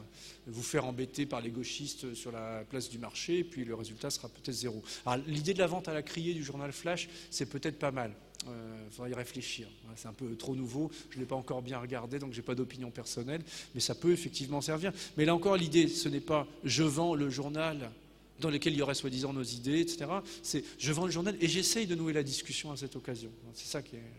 vous 0.47 0.63
faire 0.63 0.87
embêter 0.87 1.27
par 1.27 1.41
les 1.41 1.51
gauchistes 1.51 2.15
sur 2.15 2.33
la 2.33 2.65
place 2.71 2.89
du 2.89 2.99
marché, 2.99 3.39
et 3.39 3.45
puis 3.45 3.65
le 3.65 3.75
résultat 3.75 4.11
sera 4.11 4.29
peut-être 4.29 4.55
zéro. 4.55 4.83
L'idée 5.27 5.53
de 5.53 5.59
la 5.59 5.67
vente 5.67 5.89
à 5.89 5.93
la 5.93 6.03
criée 6.03 6.33
du 6.33 6.43
journal 6.43 6.73
Flash, 6.73 7.11
c'est 7.31 7.47
peut-être 7.47 7.79
pas 7.79 7.91
mal. 7.91 8.15
Il 8.45 8.51
euh, 8.51 8.91
faudra 8.91 9.09
y 9.09 9.15
réfléchir. 9.15 9.69
C'est 9.97 10.09
un 10.09 10.13
peu 10.13 10.35
trop 10.37 10.55
nouveau, 10.55 10.91
je 11.11 11.17
ne 11.17 11.21
l'ai 11.21 11.27
pas 11.27 11.37
encore 11.37 11.63
bien 11.63 11.79
regardé, 11.79 12.19
donc 12.19 12.33
je 12.33 12.39
n'ai 12.39 12.43
pas 12.43 12.55
d'opinion 12.55 12.91
personnelle, 12.91 13.43
mais 13.75 13.81
ça 13.81 13.95
peut 13.95 14.13
effectivement 14.13 14.61
servir. 14.61 14.93
Mais 15.17 15.25
là 15.25 15.35
encore, 15.35 15.57
l'idée, 15.57 15.89
ce 15.89 16.09
n'est 16.09 16.21
pas 16.21 16.47
je 16.65 16.83
vends 16.83 17.15
le 17.15 17.31
journal 17.31 17.91
dans 18.41 18.51
lequel 18.51 18.73
il 18.73 18.79
y 18.79 18.83
aurait 18.83 18.95
soi-disant 18.95 19.33
nos 19.33 19.43
idées, 19.43 19.81
etc. 19.81 20.07
C'est 20.43 20.65
je 20.79 20.93
vends 20.93 21.07
le 21.07 21.13
journal 21.13 21.37
et 21.41 21.49
j'essaye 21.49 21.87
de 21.87 21.95
nouer 21.95 22.13
la 22.13 22.23
discussion 22.23 22.73
à 22.73 22.77
cette 22.77 22.97
occasion. 22.97 23.31
C'est 23.55 23.69
ça 23.69 23.83
qui 23.83 23.97
est, 23.97 24.13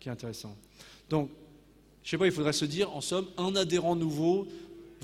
qui 0.00 0.08
est 0.08 0.12
intéressant. 0.12 0.56
Donc, 1.08 1.30
je 2.02 2.08
ne 2.08 2.10
sais 2.10 2.18
pas, 2.18 2.26
il 2.26 2.32
faudrait 2.32 2.52
se 2.52 2.66
dire, 2.66 2.94
en 2.94 3.00
somme, 3.00 3.26
un 3.38 3.56
adhérent 3.56 3.96
nouveau 3.96 4.46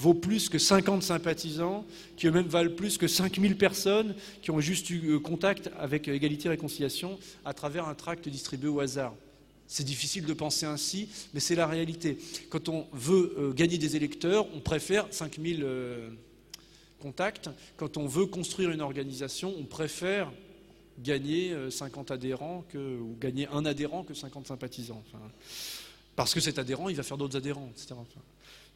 vaut 0.01 0.14
plus 0.14 0.48
que 0.48 0.59
50 0.59 1.03
sympathisants, 1.03 1.84
qui 2.16 2.26
eux-mêmes 2.26 2.46
valent 2.46 2.74
plus 2.74 2.96
que 2.96 3.07
5000 3.07 3.57
personnes 3.57 4.14
qui 4.42 4.51
ont 4.51 4.61
juste 4.61 4.88
eu 4.90 5.11
euh, 5.11 5.18
contact 5.18 5.70
avec 5.78 6.09
euh, 6.09 6.14
Égalité 6.14 6.46
et 6.46 6.51
Réconciliation 6.51 7.18
à 7.44 7.53
travers 7.53 7.86
un 7.86 7.94
tract 7.94 8.28
distribué 8.28 8.68
au 8.68 8.80
hasard. 8.80 9.14
C'est 9.68 9.84
difficile 9.84 10.24
de 10.24 10.32
penser 10.32 10.66
ainsi, 10.66 11.09
mais 11.32 11.40
c'est 11.40 11.55
la 11.55 11.66
réalité. 11.66 12.18
Quand 12.48 12.68
on 12.68 12.86
veut 12.92 13.34
euh, 13.38 13.53
gagner 13.53 13.78
des 13.78 13.94
électeurs, 13.94 14.46
on 14.55 14.61
préfère 14.61 15.07
5000 15.11 15.64
contacts. 17.01 17.51
Quand 17.76 17.96
on 17.96 18.07
veut 18.07 18.26
construire 18.26 18.70
une 18.70 18.80
organisation, 18.80 19.55
on 19.59 19.64
préfère 19.64 20.32
gagner 20.98 21.55
50 21.70 22.11
adhérents 22.11 22.64
que, 22.68 22.78
ou 22.78 23.16
gagner 23.18 23.46
un 23.53 23.64
adhérent 23.64 24.03
que 24.03 24.12
50 24.12 24.48
sympathisants. 24.48 25.03
parce 26.16 26.34
que 26.34 26.40
cet 26.40 26.59
adhérent, 26.59 26.88
il 26.88 26.96
va 26.96 27.03
faire 27.03 27.16
d'autres 27.16 27.36
adhérents, 27.36 27.70
etc. 27.74 27.94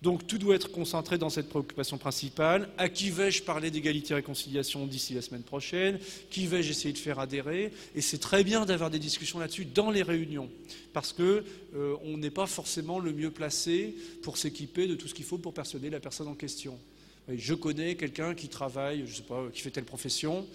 Donc 0.05 0.27
tout 0.27 0.37
doit 0.37 0.55
être 0.55 0.71
concentré 0.71 1.17
dans 1.17 1.31
cette 1.31 1.49
préoccupation 1.49 1.97
principale. 1.97 2.69
À 2.77 2.91
qui 2.91 3.09
vais-je 3.09 3.43
parler 3.43 3.71
d'égalité 3.71 4.13
et 4.13 4.17
réconciliation 4.17 4.87
d'ici 4.87 5.15
la 5.15 5.23
semaine 5.23 5.43
prochaine? 5.43 5.99
Qui 6.31 6.47
vais-je 6.47 6.73
essayer 6.73 6.93
de 6.93 6.99
faire 6.99 7.19
adhérer? 7.19 7.73
Et 7.95 8.03
c'est 8.03 8.19
très 8.19 8.45
bien 8.45 8.67
d'avoir 8.67 8.91
des 8.91 8.99
discussions 8.99 9.39
là-dessus 9.39 9.65
dans 9.65 9.91
les 9.91 10.03
réunions, 10.03 10.51
parce 10.93 11.15
qu'on 11.15 11.43
euh, 11.75 12.17
n'est 12.19 12.29
pas 12.29 12.45
forcément 12.45 12.99
le 12.99 13.15
mieux 13.15 13.31
placé 13.31 13.97
pour 14.23 14.37
s'équiper 14.37 14.87
de 14.87 14.95
tout 14.95 15.09
ce 15.09 15.15
qu'il 15.15 15.25
faut 15.25 15.39
pour 15.39 15.55
persuader 15.55 15.89
la 15.89 16.01
personne 16.01 16.29
en 16.29 16.35
question. 16.35 16.79
Je 17.27 17.55
connais 17.55 17.95
quelqu'un 17.95 18.35
qui 18.35 18.49
travaille, 18.49 19.05
je 19.07 19.15
sais 19.15 19.23
pas, 19.23 19.45
qui 19.55 19.63
fait 19.63 19.71
telle 19.71 19.87
profession 19.87 20.47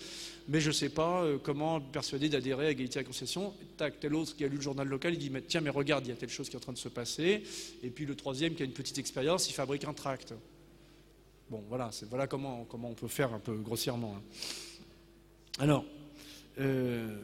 mais 0.49 0.59
je 0.59 0.69
ne 0.69 0.73
sais 0.73 0.89
pas 0.89 1.21
euh, 1.21 1.37
comment 1.37 1.79
persuader 1.79 2.27
d'adhérer 2.27 2.67
à 2.67 2.71
égalité 2.71 2.97
et 2.97 3.01
réconciliation. 3.01 3.53
Tac, 3.77 3.99
tel 3.99 4.15
autre 4.15 4.35
qui 4.35 4.43
a 4.43 4.47
lu 4.47 4.55
le 4.55 4.61
journal 4.61 4.87
local, 4.87 5.13
il 5.13 5.19
dit 5.19 5.31
tiens, 5.47 5.61
mais 5.61 5.69
regarde, 5.69 6.07
il 6.07 6.09
y 6.09 6.11
a 6.11 6.15
telle 6.15 6.29
chose 6.29 6.49
qui 6.49 6.55
est 6.55 6.57
en 6.57 6.61
train 6.61 6.73
de 6.73 6.77
se 6.79 6.89
passer. 6.89 7.43
Et 7.83 7.89
puis 7.91 8.07
le 8.07 8.15
troisième 8.15 8.55
qui 8.55 8.63
a 8.63 8.65
une 8.65 8.73
petite 8.73 8.97
expérience, 8.97 9.47
il 9.47 9.53
fabrique 9.53 9.83
un 9.83 9.93
tract. 9.93 10.33
Bon, 11.51 11.63
voilà, 11.69 11.91
voilà 12.09 12.25
comment, 12.25 12.65
comment 12.67 12.89
on 12.89 12.95
peut 12.95 13.07
faire 13.07 13.31
un 13.31 13.39
peu 13.39 13.53
grossièrement. 13.57 14.15
Hein. 14.17 14.21
Alors, 15.59 15.85
euh, 16.59 17.15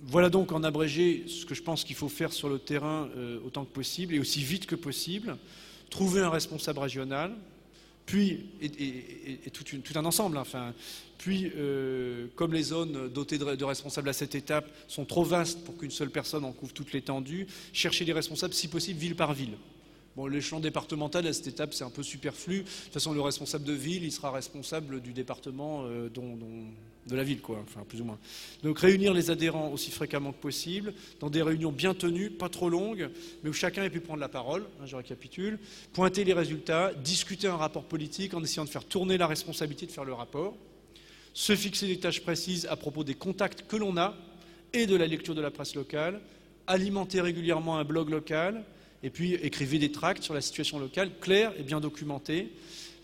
voilà 0.00 0.30
donc 0.30 0.52
en 0.52 0.62
abrégé 0.62 1.24
ce 1.26 1.46
que 1.46 1.56
je 1.56 1.62
pense 1.62 1.82
qu'il 1.82 1.96
faut 1.96 2.08
faire 2.08 2.32
sur 2.32 2.48
le 2.48 2.60
terrain 2.60 3.08
euh, 3.16 3.40
autant 3.44 3.64
que 3.64 3.72
possible 3.72 4.14
et 4.14 4.20
aussi 4.20 4.40
vite 4.40 4.66
que 4.66 4.76
possible. 4.76 5.36
Trouver 5.90 6.20
un 6.20 6.30
responsable 6.30 6.78
régional, 6.78 7.34
puis, 8.06 8.46
et, 8.60 9.50
tout, 9.50 9.64
un 9.94 10.04
ensemble, 10.04 10.36
hein, 10.36 10.42
enfin, 10.42 10.74
puis, 11.16 11.50
euh, 11.56 12.26
comme 12.34 12.52
les 12.52 12.64
zones 12.64 13.08
dotées 13.08 13.38
de, 13.38 13.64
responsables 13.64 14.08
à 14.10 14.12
cette 14.12 14.34
étape 14.34 14.70
sont 14.88 15.06
trop 15.06 15.24
vastes 15.24 15.64
pour 15.64 15.76
qu'une 15.76 15.90
seule 15.90 16.10
personne 16.10 16.44
en 16.44 16.52
couvre 16.52 16.74
toute 16.74 16.92
l'étendue, 16.92 17.46
chercher 17.72 18.04
les 18.04 18.12
responsables, 18.12 18.52
si 18.52 18.68
possible, 18.68 19.00
ville 19.00 19.16
par 19.16 19.32
ville. 19.32 19.56
Bon, 20.16 20.28
l'échelon 20.28 20.60
départemental, 20.60 21.26
à 21.26 21.32
cette 21.32 21.48
étape, 21.48 21.74
c'est 21.74 21.82
un 21.82 21.90
peu 21.90 22.04
superflu. 22.04 22.58
De 22.58 22.62
toute 22.62 22.92
façon, 22.92 23.12
le 23.12 23.20
responsable 23.20 23.64
de 23.64 23.72
ville, 23.72 24.04
il 24.04 24.12
sera 24.12 24.30
responsable 24.30 25.00
du 25.00 25.12
département 25.12 25.82
euh, 25.86 26.08
de 26.08 27.16
la 27.16 27.24
ville, 27.24 27.40
quoi, 27.40 27.58
enfin, 27.64 27.84
plus 27.88 28.00
ou 28.00 28.04
moins. 28.04 28.18
Donc, 28.62 28.78
réunir 28.78 29.12
les 29.12 29.32
adhérents 29.32 29.70
aussi 29.70 29.90
fréquemment 29.90 30.30
que 30.30 30.40
possible, 30.40 30.94
dans 31.18 31.30
des 31.30 31.42
réunions 31.42 31.72
bien 31.72 31.94
tenues, 31.94 32.30
pas 32.30 32.48
trop 32.48 32.68
longues, 32.68 33.10
mais 33.42 33.50
où 33.50 33.52
chacun 33.52 33.82
ait 33.82 33.90
pu 33.90 33.98
prendre 33.98 34.20
la 34.20 34.28
parole, 34.28 34.64
hein, 34.80 34.86
je 34.86 34.94
récapitule, 34.94 35.58
pointer 35.92 36.22
les 36.22 36.32
résultats, 36.32 36.94
discuter 36.94 37.48
un 37.48 37.56
rapport 37.56 37.84
politique 37.84 38.34
en 38.34 38.42
essayant 38.42 38.64
de 38.64 38.70
faire 38.70 38.84
tourner 38.84 39.18
la 39.18 39.26
responsabilité 39.26 39.86
de 39.86 39.90
faire 39.90 40.04
le 40.04 40.14
rapport, 40.14 40.56
se 41.32 41.56
fixer 41.56 41.88
des 41.88 41.98
tâches 41.98 42.22
précises 42.22 42.66
à 42.66 42.76
propos 42.76 43.02
des 43.02 43.14
contacts 43.14 43.66
que 43.66 43.74
l'on 43.74 43.96
a 43.96 44.14
et 44.72 44.86
de 44.86 44.94
la 44.94 45.08
lecture 45.08 45.34
de 45.34 45.40
la 45.40 45.50
presse 45.50 45.74
locale, 45.74 46.20
alimenter 46.68 47.20
régulièrement 47.20 47.78
un 47.78 47.84
blog 47.84 48.10
local, 48.10 48.64
et 49.04 49.10
puis 49.10 49.34
écrivez 49.34 49.78
des 49.78 49.92
tracts 49.92 50.24
sur 50.24 50.34
la 50.34 50.40
situation 50.40 50.80
locale, 50.80 51.10
clairs 51.20 51.52
et 51.58 51.62
bien 51.62 51.78
documentés. 51.78 52.50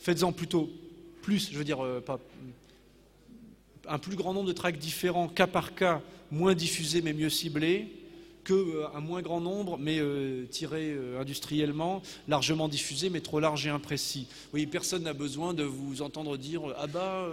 Faites-en 0.00 0.32
plutôt 0.32 0.70
plus, 1.22 1.50
je 1.52 1.58
veux 1.58 1.64
dire, 1.64 1.84
euh, 1.84 2.00
pas, 2.00 2.18
un 3.86 3.98
plus 3.98 4.16
grand 4.16 4.32
nombre 4.32 4.48
de 4.48 4.52
tracts 4.52 4.78
différents, 4.78 5.28
cas 5.28 5.46
par 5.46 5.74
cas, 5.74 6.00
moins 6.30 6.54
diffusés 6.54 7.02
mais 7.02 7.12
mieux 7.12 7.30
ciblés. 7.30 7.88
qu'un 8.44 8.54
euh, 8.54 9.00
moins 9.02 9.20
grand 9.20 9.42
nombre, 9.42 9.76
mais 9.78 9.98
euh, 9.98 10.46
tiré 10.46 10.92
euh, 10.92 11.20
industriellement, 11.20 12.00
largement 12.26 12.68
diffusé, 12.68 13.10
mais 13.10 13.20
trop 13.20 13.38
large 13.38 13.66
et 13.66 13.70
imprécis. 13.70 14.26
Oui, 14.54 14.64
personne 14.66 15.02
n'a 15.02 15.12
besoin 15.12 15.52
de 15.52 15.64
vous 15.64 16.00
entendre 16.00 16.38
dire 16.38 16.62
ah 16.78 16.86
bah, 16.86 17.28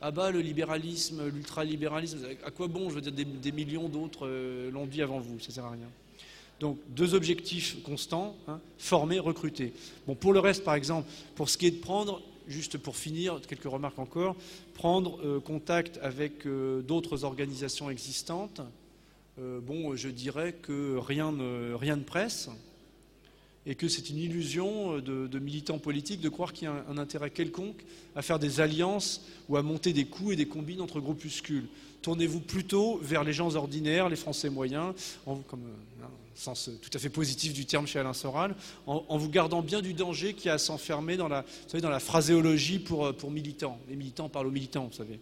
ah 0.00 0.10
bah 0.10 0.30
le 0.30 0.40
libéralisme, 0.40 1.28
l'ultralibéralisme, 1.28 2.20
à 2.46 2.50
quoi 2.50 2.68
bon 2.68 2.88
Je 2.88 2.94
veux 2.94 3.02
dire, 3.02 3.12
des, 3.12 3.52
millions 3.52 3.90
d'autres 3.90 4.26
l'ont 4.72 4.86
dit 4.86 5.02
avant 5.02 5.20
vous, 5.20 5.38
ça 5.38 5.50
sert 5.50 5.66
à 5.66 5.72
rien. 5.72 5.90
Donc 6.62 6.78
deux 6.90 7.14
objectifs 7.14 7.82
constants, 7.82 8.36
hein, 8.46 8.60
former, 8.78 9.18
recruter. 9.18 9.72
Bon, 10.06 10.14
pour 10.14 10.32
le 10.32 10.38
reste, 10.38 10.62
par 10.62 10.74
exemple, 10.74 11.10
pour 11.34 11.50
ce 11.50 11.58
qui 11.58 11.66
est 11.66 11.72
de 11.72 11.80
prendre, 11.80 12.22
juste 12.46 12.78
pour 12.78 12.96
finir, 12.96 13.40
quelques 13.48 13.64
remarques 13.64 13.98
encore, 13.98 14.36
prendre 14.74 15.40
contact 15.40 15.98
avec 16.02 16.46
d'autres 16.46 17.24
organisations 17.24 17.90
existantes, 17.90 18.62
euh, 19.40 19.58
bon, 19.60 19.96
je 19.96 20.08
dirais 20.08 20.52
que 20.52 20.96
rien 20.98 21.32
ne, 21.32 21.74
rien 21.74 21.96
ne 21.96 22.04
presse 22.04 22.48
et 23.66 23.74
que 23.74 23.88
c'est 23.88 24.10
une 24.10 24.18
illusion 24.18 24.98
de, 24.98 25.38
militants 25.40 25.78
politiques 25.78 26.20
de 26.20 26.28
croire 26.28 26.52
qu'il 26.52 26.64
y 26.64 26.70
a 26.70 26.84
un, 26.88 26.98
intérêt 26.98 27.30
quelconque 27.30 27.82
à 28.14 28.22
faire 28.22 28.38
des 28.38 28.60
alliances 28.60 29.24
ou 29.48 29.56
à 29.56 29.62
monter 29.62 29.92
des 29.92 30.04
coups 30.04 30.34
et 30.34 30.36
des 30.36 30.46
combines 30.46 30.80
entre 30.80 31.00
groupuscules. 31.00 31.66
Tournez-vous 32.02 32.40
plutôt 32.40 32.98
vers 33.02 33.24
les 33.24 33.32
gens 33.32 33.54
ordinaires, 33.54 34.08
les 34.08 34.16
Français 34.16 34.50
moyens, 34.50 34.94
en, 35.26 35.36
un 35.36 36.08
sens 36.34 36.70
tout 36.80 36.90
à 36.92 36.98
fait 36.98 37.10
positif 37.10 37.52
du 37.52 37.64
terme 37.64 37.86
chez 37.86 37.98
Alain 37.98 38.12
Soral, 38.12 38.54
en, 38.86 39.16
vous 39.16 39.28
gardant 39.28 39.62
bien 39.62 39.80
du 39.80 39.94
danger 39.94 40.34
qui 40.34 40.48
a 40.48 40.54
à 40.54 40.58
s'enfermer 40.58 41.16
dans 41.16 41.28
la, 41.28 41.44
phraséologie 42.00 42.80
pour, 42.80 43.14
pour 43.14 43.30
militants. 43.30 43.78
Les 43.88 43.96
militants 43.96 44.28
parlent 44.28 44.48
aux 44.48 44.52
militants, 44.52 44.86
vous 44.90 44.96
savez. 44.96 45.20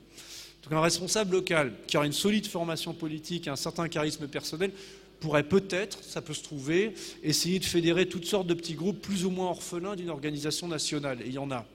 Donc 0.63 0.73
un 0.73 0.81
responsable 0.81 1.33
local 1.33 1.73
qui 1.87 1.97
aura 1.97 2.07
une 2.07 2.13
solide 2.13 2.47
formation 2.47 2.93
politique 2.93 3.47
et 3.47 3.51
un 3.51 3.57
certain 3.57 3.89
charisme 3.89 4.29
personnel 4.29 4.73
pourrait 5.21 5.45
peut-être, 5.45 6.03
ça 6.03 6.23
peut 6.23 6.35
se 6.35 6.43
trouver, 6.43 6.95
essayer 7.23 7.59
de 7.59 7.65
fédérer 7.65 8.07
toutes 8.07 8.25
sortes 8.25 8.47
de 8.47 8.55
petits 8.55 8.75
groupes 8.75 9.01
plus 9.01 9.25
ou 9.25 9.31
moins 9.31 9.49
orphelins 9.49 9.97
d'une 9.97 10.11
organisation 10.11 10.67
nationale. 10.67 11.21
Et 11.23 11.27
il 11.27 11.35
y 11.35 11.39
en 11.39 11.51
a. 11.51 11.67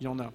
Il 0.00 0.04
y 0.04 0.08
en 0.08 0.18
a. 0.18 0.32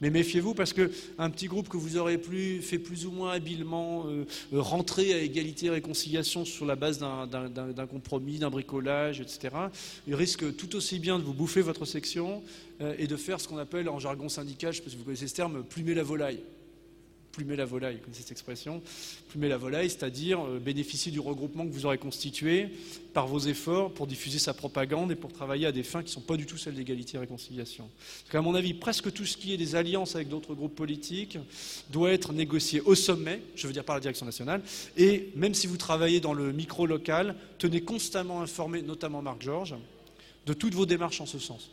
Mais 0.00 0.10
méfiez-vous 0.10 0.54
parce 0.54 0.72
qu'un 0.72 1.30
petit 1.30 1.46
groupe 1.46 1.68
que 1.68 1.76
vous 1.76 1.96
aurez 1.96 2.18
plus, 2.18 2.60
fait 2.60 2.78
plus 2.78 3.06
ou 3.06 3.10
moins 3.10 3.32
habilement 3.32 4.04
euh, 4.06 4.24
rentrer 4.52 5.14
à 5.14 5.18
égalité 5.18 5.66
et 5.66 5.70
réconciliation 5.70 6.44
sur 6.44 6.66
la 6.66 6.76
base 6.76 6.98
d'un 6.98 7.86
compromis, 7.86 8.38
d'un 8.38 8.50
bricolage, 8.50 9.20
etc., 9.20 9.54
risque 10.08 10.56
tout 10.56 10.76
aussi 10.76 10.98
bien 10.98 11.18
de 11.18 11.24
vous 11.24 11.34
bouffer 11.34 11.62
votre 11.62 11.84
section 11.84 12.42
euh, 12.80 12.94
et 12.98 13.06
de 13.06 13.16
faire 13.16 13.40
ce 13.40 13.48
qu'on 13.48 13.58
appelle 13.58 13.88
en 13.88 13.98
jargon 13.98 14.28
syndical, 14.28 14.72
je 14.72 14.78
ne 14.78 14.82
sais 14.82 14.84
pas 14.84 14.90
si 14.90 14.96
vous 14.96 15.04
connaissez 15.04 15.28
ce 15.28 15.34
terme, 15.34 15.62
plumer 15.62 15.94
la 15.94 16.02
volaille 16.02 16.40
plumer 17.36 17.54
la 17.54 17.66
volaille, 17.66 18.00
comme 18.00 18.14
cette 18.14 18.32
expression, 18.32 18.80
plumer 19.28 19.48
la 19.48 19.58
volaille, 19.58 19.90
c'est-à-dire 19.90 20.40
euh, 20.40 20.58
bénéficier 20.58 21.12
du 21.12 21.20
regroupement 21.20 21.66
que 21.66 21.70
vous 21.70 21.84
aurez 21.84 21.98
constitué 21.98 22.68
par 23.12 23.26
vos 23.26 23.40
efforts 23.40 23.92
pour 23.92 24.06
diffuser 24.06 24.38
sa 24.38 24.54
propagande 24.54 25.12
et 25.12 25.16
pour 25.16 25.34
travailler 25.34 25.66
à 25.66 25.72
des 25.72 25.82
fins 25.82 26.00
qui 26.00 26.08
ne 26.08 26.12
sont 26.12 26.22
pas 26.22 26.38
du 26.38 26.46
tout 26.46 26.56
celles 26.56 26.74
d'égalité 26.74 27.18
et 27.18 27.20
réconciliation. 27.20 27.90
Parce 28.24 28.34
à 28.36 28.40
mon 28.40 28.54
avis, 28.54 28.72
presque 28.72 29.12
tout 29.12 29.26
ce 29.26 29.36
qui 29.36 29.52
est 29.52 29.58
des 29.58 29.74
alliances 29.74 30.16
avec 30.16 30.28
d'autres 30.28 30.54
groupes 30.54 30.74
politiques 30.74 31.38
doit 31.90 32.10
être 32.10 32.32
négocié 32.32 32.80
au 32.80 32.94
sommet, 32.94 33.42
je 33.54 33.66
veux 33.66 33.72
dire 33.74 33.84
par 33.84 33.96
la 33.96 34.00
direction 34.00 34.24
nationale, 34.24 34.62
et 34.96 35.28
même 35.36 35.52
si 35.52 35.66
vous 35.66 35.76
travaillez 35.76 36.20
dans 36.20 36.32
le 36.32 36.52
micro 36.52 36.86
local, 36.86 37.36
tenez 37.58 37.82
constamment 37.82 38.40
informé, 38.40 38.80
notamment 38.80 39.20
Marc 39.20 39.42
Georges, 39.42 39.74
de 40.46 40.54
toutes 40.54 40.74
vos 40.74 40.86
démarches 40.86 41.20
en 41.20 41.26
ce 41.26 41.38
sens. 41.38 41.70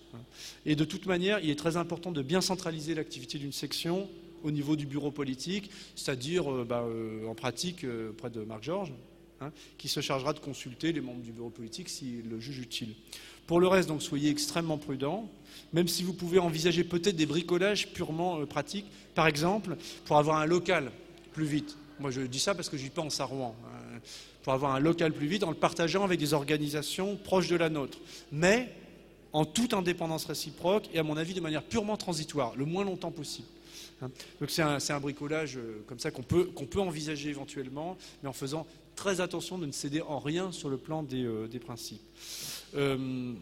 Et 0.66 0.76
de 0.76 0.84
toute 0.84 1.06
manière, 1.06 1.40
il 1.40 1.50
est 1.50 1.56
très 1.56 1.78
important 1.78 2.12
de 2.12 2.22
bien 2.22 2.42
centraliser 2.42 2.96
l'activité 2.96 3.38
d'une 3.38 3.54
section 3.54 4.10
au 4.44 4.52
niveau 4.52 4.76
du 4.76 4.86
bureau 4.86 5.12
politique, 5.12 5.70
c'est-à-dire 5.96 6.52
euh, 6.52 6.66
bah, 6.68 6.84
euh, 6.88 7.28
en 7.28 7.36
pratique 7.36 7.84
euh, 7.84 8.12
près 8.12 8.30
de 8.30 8.42
Marc 8.42 8.64
Georges, 8.64 8.92
hein, 9.42 9.52
qui 9.78 9.88
se 9.88 10.02
chargera 10.02 10.34
de 10.34 10.40
consulter 10.40 10.92
les 10.92 11.02
membres 11.02 11.22
du 11.22 11.32
bureau 11.32 11.50
politique 11.50 11.90
s'il 11.90 12.30
le 12.30 12.40
juge 12.40 12.60
utile. 12.60 12.94
Pour 13.48 13.60
le 13.60 13.68
reste, 13.68 13.90
donc, 13.90 14.02
soyez 14.02 14.30
extrêmement 14.30 14.78
prudents, 14.78 15.30
même 15.74 15.88
si 15.88 16.04
vous 16.04 16.14
pouvez 16.14 16.40
envisager 16.40 16.84
peut-être 16.84 17.16
des 17.16 17.26
bricolages 17.26 17.90
purement 17.90 18.46
pratiques, 18.46 18.86
par 19.16 19.28
exemple, 19.28 19.76
pour 20.06 20.18
avoir 20.18 20.38
un 20.38 20.46
local 20.46 20.92
plus 21.34 21.46
vite. 21.46 21.78
Moi, 22.00 22.10
je 22.10 22.22
dis 22.22 22.40
ça 22.40 22.56
parce 22.56 22.70
que 22.70 22.78
j'y 22.78 22.90
pense 22.90 23.20
à 23.20 23.26
Rouen. 23.26 23.56
Hein, 23.66 24.00
pour 24.44 24.54
avoir 24.54 24.76
un 24.76 24.80
local 24.80 25.14
plus 25.14 25.28
vite 25.28 25.44
en 25.44 25.50
le 25.50 25.56
partageant 25.56 26.04
avec 26.04 26.20
des 26.20 26.34
organisations 26.34 27.16
proches 27.16 27.48
de 27.48 27.56
la 27.56 27.70
nôtre. 27.70 27.98
Mais 28.32 28.70
en 29.32 29.46
toute 29.46 29.74
indépendance 29.74 30.26
réciproque 30.26 30.90
et 30.94 31.00
à 31.00 31.04
mon 31.04 31.18
avis 31.18 31.34
de 31.34 31.42
manière 31.42 31.64
purement 31.64 31.98
transitoire, 31.98 32.54
le 32.56 32.66
moins 32.66 32.84
longtemps 32.84 33.12
possible. 33.12 33.48
Hein. 34.04 34.12
Donc 34.40 34.50
c'est 34.50 34.62
un, 34.62 35.00
bricolage 35.00 35.58
euh, 35.58 35.84
comme 35.88 36.00
ça 36.00 36.12
qu'on 36.12 36.24
peut, 36.24 36.50
envisager 36.78 37.30
éventuellement, 37.30 37.98
mais 38.22 38.30
en 38.30 38.34
faisant 38.34 38.68
très 38.96 39.22
attention 39.22 39.58
de 39.58 39.66
ne 39.66 39.72
céder 39.72 40.02
en 40.02 40.20
rien 40.20 40.52
sur 40.52 40.70
le 40.70 40.78
plan 40.78 41.04
des, 41.04 41.24
euh, 41.24 41.48
principes. 41.60 42.02
Euh, 42.76 43.34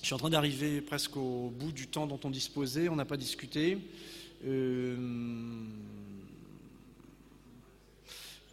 je 0.00 0.06
suis 0.06 0.14
en 0.14 0.18
train 0.18 0.30
d'arriver 0.30 0.80
presque 0.80 1.16
au 1.16 1.50
bout 1.50 1.72
du 1.72 1.88
temps 1.88 2.06
dont 2.06 2.20
on 2.24 2.30
disposait, 2.30 2.88
on 2.88 2.96
n'a 2.96 3.04
pas 3.04 3.16
discuté. 3.16 3.78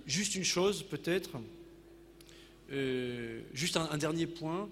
juste 0.08 0.36
une 0.36 0.44
chose 0.44 0.82
peut-être, 0.84 1.32
juste 3.54 3.78
un, 3.78 3.98
dernier 3.98 4.26
point 4.26 4.68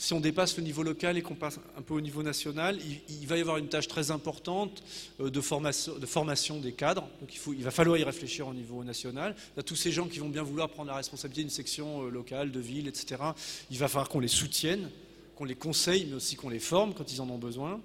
si 0.00 0.14
on 0.14 0.20
dépasse 0.20 0.56
le 0.56 0.62
niveau 0.62 0.82
local 0.82 1.18
et 1.18 1.22
qu'on 1.22 1.34
passe 1.34 1.60
un 1.76 1.82
peu 1.82 1.92
au 1.92 2.00
niveau 2.00 2.22
national, 2.22 2.78
il, 3.10 3.26
va 3.26 3.36
y 3.36 3.42
avoir 3.42 3.58
une 3.58 3.68
tâche 3.68 3.86
très 3.86 4.10
importante 4.10 4.82
euh, 5.20 5.28
de 5.28 5.40
formation, 5.42 6.58
des 6.58 6.72
cadres. 6.72 7.06
Il, 7.48 7.62
va 7.62 7.70
falloir 7.70 7.98
y 7.98 8.02
réfléchir 8.02 8.48
au 8.48 8.54
niveau 8.54 8.82
national. 8.82 9.36
Tous 9.66 9.76
ces 9.76 9.92
gens 9.92 10.06
qui 10.06 10.18
vont 10.18 10.30
bien 10.30 10.42
vouloir 10.42 10.70
prendre 10.70 10.88
la 10.88 10.96
responsabilité 10.96 11.42
d'une 11.42 11.50
section 11.50 12.06
euh, 12.06 12.08
locale, 12.08 12.50
de 12.50 12.60
ville, 12.60 12.88
etc. 12.88 13.16
Il 13.70 13.76
va 13.76 13.88
falloir 13.88 14.08
qu'on 14.08 14.20
les 14.20 14.28
soutienne, 14.28 14.88
qu'on 15.36 15.44
les 15.44 15.54
conseille, 15.54 16.06
mais 16.08 16.16
aussi 16.16 16.34
qu'on 16.34 16.48
les 16.48 16.60
forme 16.60 16.94
quand 16.94 17.12
ils 17.12 17.20
en 17.20 17.28
ont 17.28 17.38
besoin. 17.38 17.78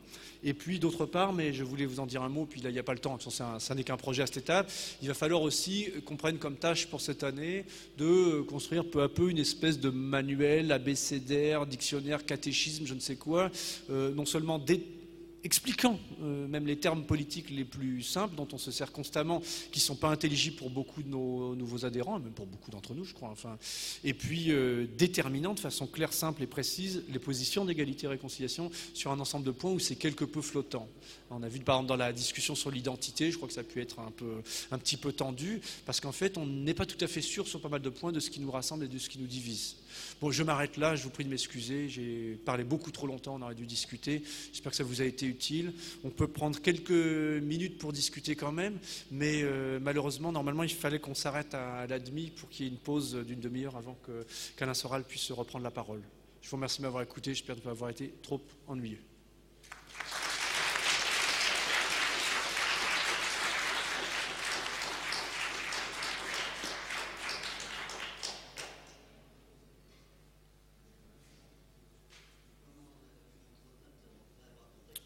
Et 0.47 0.53
puis 0.53 0.77
d'autre 0.77 1.07
part, 1.07 1.33
mais 1.33 1.53
je 1.53 1.63
voulais 1.63 1.87
vous 1.87 1.99
en 1.99 2.05
dire 2.05 2.21
un 2.21 2.29
mot, 2.29 2.45
puis 2.45 2.61
là 2.61 2.69
il 2.69 2.73
n'y 2.73 2.79
a 2.79 2.83
pas 2.83 2.93
le 2.93 2.99
temps, 2.99 3.17
ça 3.19 3.75
n'est 3.75 3.83
qu'un 3.83 3.97
projet 3.97 4.21
à 4.21 4.27
cette 4.27 4.37
étape, 4.37 4.71
il 5.01 5.07
va 5.07 5.15
falloir 5.15 5.41
aussi 5.41 5.89
qu'on 6.05 6.17
prenne 6.17 6.37
comme 6.37 6.55
tâche 6.55 6.85
pour 6.85 7.01
cette 7.01 7.23
année 7.23 7.65
de 7.97 8.41
construire 8.41 8.85
peu 8.85 9.01
à 9.01 9.09
peu 9.09 9.31
une 9.31 9.39
espèce 9.39 9.79
de 9.79 9.89
manuel, 9.89 10.71
abécédaire, 10.71 11.65
dictionnaire, 11.65 12.25
catéchisme, 12.25 12.85
je 12.85 12.93
ne 12.93 12.99
sais 12.99 13.15
quoi, 13.15 13.49
euh, 13.89 14.13
non 14.13 14.25
seulement 14.25 14.59
expliquant 15.45 15.99
euh, 16.23 16.47
même 16.47 16.65
les 16.65 16.77
termes 16.77 17.03
politiques 17.03 17.51
les 17.51 17.63
plus 17.63 18.01
simples 18.01 18.35
dont 18.35 18.47
on 18.51 18.57
se 18.57 18.71
sert 18.71 18.91
constamment, 18.91 19.41
qui 19.71 19.79
ne 19.79 19.83
sont 19.83 19.95
pas 19.95 20.09
intelligibles 20.09 20.57
pour 20.57 20.71
beaucoup 20.71 21.03
de 21.03 21.07
nos 21.07 21.55
nouveaux 21.55 21.85
adhérents, 21.85 22.19
même 22.19 22.33
pour 22.33 22.47
beaucoup 22.47 22.71
d'entre 22.71 22.95
nous, 22.95 23.05
je 23.05 23.13
crois. 23.13 23.29
Enfin, 23.29 23.57
et 24.03 24.15
puis 24.15 24.51
euh, 24.51 24.87
déterminant 24.97 25.53
de 25.53 25.59
façon 25.59 25.85
claire, 25.85 26.13
simple 26.13 26.41
et 26.41 26.47
précise 26.47 27.03
les 27.09 27.19
positions 27.19 27.63
d'égalité 27.63 28.07
et 28.07 28.09
réconciliation 28.09 28.71
sur 28.95 29.11
un 29.11 29.19
ensemble 29.19 29.45
de 29.45 29.51
points 29.51 29.71
où 29.71 29.79
c'est 29.79 29.95
quelque 29.95 30.25
peu 30.25 30.41
flottant. 30.41 30.89
On 31.29 31.43
a 31.43 31.47
vu 31.47 31.59
par 31.59 31.75
exemple 31.75 31.89
dans 31.89 31.95
la 31.95 32.11
discussion 32.11 32.55
sur 32.55 32.71
l'identité, 32.71 33.29
je 33.29 33.37
crois 33.37 33.47
que 33.47 33.53
ça 33.53 33.61
a 33.61 33.63
pu 33.63 33.81
être 33.81 33.99
un, 33.99 34.11
peu, 34.11 34.41
un 34.71 34.77
petit 34.79 34.97
peu 34.97 35.11
tendu, 35.11 35.61
parce 35.85 35.99
qu'en 35.99 36.11
fait 36.11 36.37
on 36.39 36.47
n'est 36.47 36.73
pas 36.73 36.85
tout 36.87 37.03
à 37.03 37.07
fait 37.07 37.21
sûr 37.21 37.47
sur 37.47 37.61
pas 37.61 37.69
mal 37.69 37.81
de 37.81 37.89
points 37.89 38.11
de 38.11 38.19
ce 38.19 38.31
qui 38.31 38.39
nous 38.39 38.51
rassemble 38.51 38.85
et 38.85 38.87
de 38.87 38.97
ce 38.97 39.09
qui 39.09 39.19
nous 39.19 39.27
divise. 39.27 39.75
Bon, 40.21 40.31
je 40.31 40.43
m'arrête 40.43 40.77
là, 40.77 40.95
je 40.95 41.03
vous 41.03 41.09
prie 41.09 41.23
de 41.23 41.29
m'excuser, 41.29 41.89
j'ai 41.89 42.39
parlé 42.45 42.63
beaucoup 42.63 42.91
trop 42.91 43.07
longtemps, 43.07 43.35
on 43.35 43.41
aurait 43.41 43.55
dû 43.55 43.65
discuter. 43.65 44.23
J'espère 44.51 44.71
que 44.71 44.77
ça 44.77 44.83
vous 44.83 45.01
a 45.01 45.05
été 45.05 45.25
utile. 45.25 45.73
On 46.03 46.09
peut 46.09 46.27
prendre 46.27 46.59
quelques 46.61 46.91
minutes 46.91 47.77
pour 47.77 47.93
discuter 47.93 48.35
quand 48.35 48.51
même, 48.51 48.77
mais 49.11 49.41
euh, 49.43 49.79
malheureusement, 49.81 50.31
normalement, 50.31 50.63
il 50.63 50.69
fallait 50.69 50.99
qu'on 50.99 51.15
s'arrête 51.15 51.53
à, 51.53 51.87
la 51.87 51.99
demi 51.99 52.31
pour 52.31 52.49
qu'il 52.49 52.65
y 52.65 52.69
ait 52.69 52.71
une 52.71 52.79
pause 52.79 53.15
d'une 53.25 53.39
demi-heure 53.39 53.75
avant 53.75 53.97
qu'Alain 54.57 54.73
Soral 54.73 55.03
puisse 55.03 55.31
reprendre 55.31 55.63
la 55.63 55.71
parole. 55.71 56.01
Je 56.41 56.49
vous 56.49 56.57
remercie 56.57 56.77
de 56.77 56.83
m'avoir 56.83 57.03
écouté, 57.03 57.33
j'espère 57.33 57.55
ne 57.55 57.61
pas 57.61 57.71
avoir 57.71 57.89
été 57.89 58.13
trop 58.21 58.41
ennuyeux. 58.67 59.01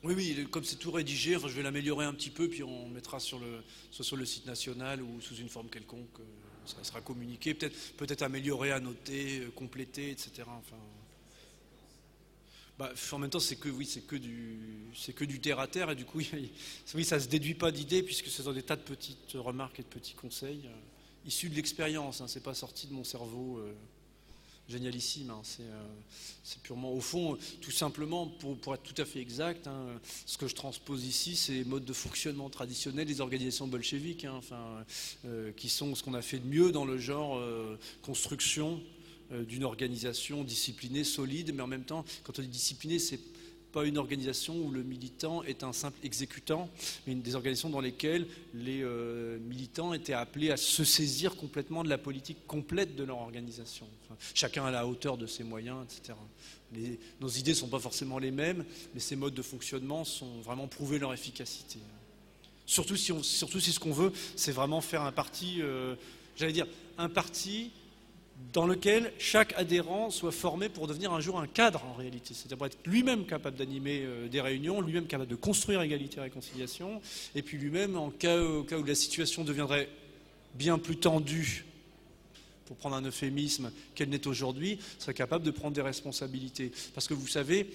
Oui, 0.10 0.16
oui, 0.16 0.48
comme 0.50 0.64
c'est 0.64 0.78
tout 0.78 0.90
rédigé, 0.90 1.36
enfin, 1.36 1.50
je 1.50 1.54
vais 1.54 1.62
l'améliorer 1.62 2.04
un 2.04 2.16
petit 2.16 2.32
peu, 2.32 2.48
puis 2.50 2.64
on 2.64 2.90
mettra 2.90 3.20
sur 3.20 3.38
le, 3.38 3.64
soit 3.92 4.04
sur 4.04 4.16
le 4.16 4.26
site 4.26 4.48
national 4.48 5.04
ou 5.04 5.22
sous 5.22 5.36
une 5.36 5.50
forme 5.50 5.70
quelconque. 5.70 6.20
Euh, 6.20 6.24
ça 6.66 6.84
sera 6.84 7.00
communiqué, 7.00 7.54
peut-être 7.54 7.96
peut-être 7.96 8.24
amélioré, 8.24 8.72
annoté, 8.72 9.42
euh, 9.42 9.52
complété, 9.52 10.10
etc. 10.10 10.32
Enfin, 10.48 10.82
bah, 12.80 12.92
en 13.12 13.18
même 13.20 13.30
temps, 13.30 13.40
c'est 13.40 13.58
que 13.58 13.70
oui, 13.70 13.86
c'est 13.86 14.02
que 14.02 14.16
du, 14.16 14.58
c'est 14.96 15.14
que 15.14 15.26
du 15.26 15.40
terre 15.40 15.60
à 15.60 15.68
terre, 15.68 15.92
et 15.92 15.96
du 15.96 16.06
coup, 16.06 16.22
oui, 16.96 17.06
ça 17.06 17.20
se 17.20 17.28
déduit 17.28 17.54
pas 17.54 17.72
d'idées 17.72 18.02
puisque 18.02 18.30
ce 18.30 18.42
sont 18.42 18.54
des 18.54 18.64
tas 18.64 18.78
de 18.78 18.82
petites 18.82 19.34
remarques 19.36 19.80
et 19.80 19.84
de 19.84 19.90
petits 19.90 20.16
conseils 20.16 20.64
euh, 20.66 21.28
issus 21.28 21.50
de 21.50 21.56
l'expérience. 21.56 22.20
Hein, 22.20 22.28
c'est 22.28 22.42
pas 22.42 22.56
sorti 22.56 22.88
de 22.88 22.94
mon 22.94 23.04
cerveau 23.04 23.64
génialissime. 24.70 25.32
Hein. 25.32 25.42
Euh, 25.60 25.84
c'est 26.44 26.62
purement, 26.62 26.92
au 26.94 27.02
fond, 27.02 27.38
tout 27.62 27.72
simplement, 27.72 28.28
pour, 28.28 28.74
être 28.74 28.84
tout 28.84 29.02
à 29.02 29.06
fait 29.06 29.20
exact, 29.20 29.68
hein, 29.68 29.86
ce 30.26 30.38
que 30.38 30.48
je 30.48 30.56
transpose 30.56 31.06
ici, 31.06 31.36
c'est 31.36 31.54
les 31.54 31.64
modes 31.64 31.86
de 31.86 31.94
fonctionnement 31.94 32.50
traditionnels 32.50 33.08
des 33.08 33.22
organisations 33.22 33.68
bolcheviques, 33.68 34.26
hein, 34.26 34.34
enfin, 34.36 34.86
euh, 35.26 35.52
qui 35.54 35.70
sont 35.70 35.96
ce 35.96 36.04
qu'on 36.04 36.14
a 36.14 36.22
fait 36.22 36.40
de 36.40 36.48
mieux 36.48 36.72
dans 36.72 36.86
le 36.86 36.98
genre 36.98 37.38
euh, 37.38 37.78
construction 38.02 38.82
d'une 39.48 39.64
organisation 39.64 40.44
disciplinée, 40.44 41.04
solide, 41.04 41.54
mais 41.54 41.62
en 41.62 41.68
même 41.68 41.84
temps, 41.84 42.04
quand 42.24 42.40
on 42.40 42.42
dit 42.42 42.48
disciplinée, 42.48 42.98
c'est 42.98 43.20
pas 43.72 43.86
une 43.86 43.98
organisation 43.98 44.56
où 44.58 44.72
le 44.72 44.84
militant 44.84 45.44
est 45.44 45.64
un 45.64 45.74
simple 45.74 45.98
exécutant, 46.04 46.70
mais 47.06 47.16
des 47.16 47.36
organisations 47.36 47.70
dans 47.70 47.82
lesquelles 47.82 48.28
les 48.54 48.82
euh, 48.82 49.38
militants 49.40 49.94
étaient 49.94 50.14
appelés 50.14 50.52
à 50.52 50.58
se 50.58 50.84
saisir 50.84 51.36
complètement 51.36 51.84
de 51.84 51.90
la 51.90 51.98
politique 51.98 52.46
complète 52.48 52.96
de 52.96 53.04
leur 53.04 53.20
organisation. 53.20 53.88
chacun 54.34 54.66
à 54.66 54.72
la 54.72 54.88
hauteur 54.88 55.18
de 55.18 55.28
ses 55.28 55.44
moyens, 55.44 55.86
etc. 55.86 56.18
nos 57.20 57.30
idées 57.30 57.52
ne 57.52 57.56
sont 57.56 57.68
pas 57.68 57.80
forcément 57.80 58.20
les 58.20 58.32
mêmes, 58.32 58.66
mais 58.94 59.00
ces 59.00 59.16
modes 59.16 59.34
de 59.34 59.42
fonctionnement 59.42 60.04
sont 60.04 60.42
vraiment 60.42 60.68
prouvé 60.68 61.00
leur 61.00 61.14
efficacité. 61.14 61.80
Surtout 62.66 62.96
si, 62.96 63.12
surtout 63.24 63.60
si 63.60 63.72
ce 63.72 63.80
qu'on 63.80 63.94
veut, 63.94 64.12
c'est 64.36 64.52
vraiment 64.52 64.82
faire 64.82 65.02
un 65.02 65.12
parti, 65.12 65.62
euh, 65.62 65.96
j'allais 66.36 66.54
dire, 66.54 66.68
un 66.98 67.10
parti 67.10 67.72
dans 68.54 68.66
lequel 68.66 69.14
chaque 69.20 69.54
adhérent 69.58 70.10
soit 70.10 70.32
formé 70.32 70.70
pour 70.70 70.88
devenir 70.88 71.14
un 71.14 71.20
jour 71.20 71.40
un 71.40 71.48
cadre 71.48 71.84
en 71.86 71.94
réalité, 71.94 72.34
c'est-à-dire 72.34 72.66
être 72.66 72.78
lui-même 72.86 73.26
capable 73.26 73.58
d'animer 73.58 74.02
euh, 74.04 74.28
des 74.28 74.42
réunions, 74.42 74.82
lui-même 74.82 75.08
capable 75.08 75.30
de 75.30 75.36
construire 75.36 75.82
égalité 75.82 76.18
et 76.18 76.22
réconciliation, 76.22 77.02
et 77.36 77.42
puis 77.42 77.58
lui-même, 77.58 77.96
en 77.96 78.10
cas, 78.10 78.42
au 78.42 78.64
cas 78.64 78.78
où 78.78 78.84
la 78.84 78.96
situation 78.96 79.44
deviendrait 79.44 79.90
bien 80.56 80.80
plus 80.80 80.98
tendue, 80.98 81.66
pour 82.66 82.78
prendre 82.78 82.96
un 82.96 83.02
euphémisme, 83.02 83.72
qu'elle 83.96 84.10
n'est 84.10 84.28
aujourd'hui, 84.28 84.78
serait 85.00 85.16
capable 85.16 85.44
de 85.44 85.50
prendre 85.50 85.74
des 85.74 85.82
responsabilités. 85.82 86.72
Parce 86.94 87.08
que 87.08 87.16
vous 87.16 87.28
savez, 87.28 87.68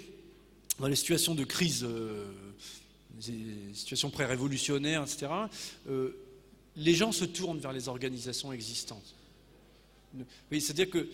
dans 0.78 0.86
les 0.86 0.94
situations 0.94 1.34
de 1.34 1.42
crise, 1.42 1.84
euh, 1.84 2.26
des 3.26 3.74
situations 3.74 4.10
pré-révolutionnaires, 4.10 5.02
etc., 5.02 5.32
euh, 5.88 6.16
les 6.76 6.94
gens 6.94 7.10
se 7.10 7.24
tournent 7.24 7.58
vers 7.58 7.72
les 7.72 7.88
organisations 7.88 8.52
existantes. 8.52 9.14
C'est-à-dire 10.50 10.90
que 10.90 11.08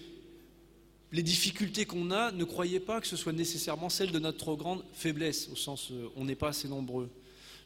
les 1.13 1.23
difficultés 1.23 1.87
qu'on 1.87 2.11
a, 2.11 2.31
ne 2.33 2.45
croyez 2.45 2.81
pas 2.81 3.01
que 3.01 3.07
ce 3.07 3.17
soit 3.17 3.33
nécessairement 3.33 3.89
celles 3.89 4.13
de 4.13 4.19
notre 4.19 4.39
trop 4.39 4.57
grande 4.57 4.85
faiblesse, 4.93 5.49
au 5.53 5.57
sens 5.57 5.91
où 5.91 5.95
euh, 5.95 6.09
on 6.17 6.25
n'est 6.25 6.37
pas 6.37 6.49
assez 6.49 6.69
nombreux. 6.69 7.11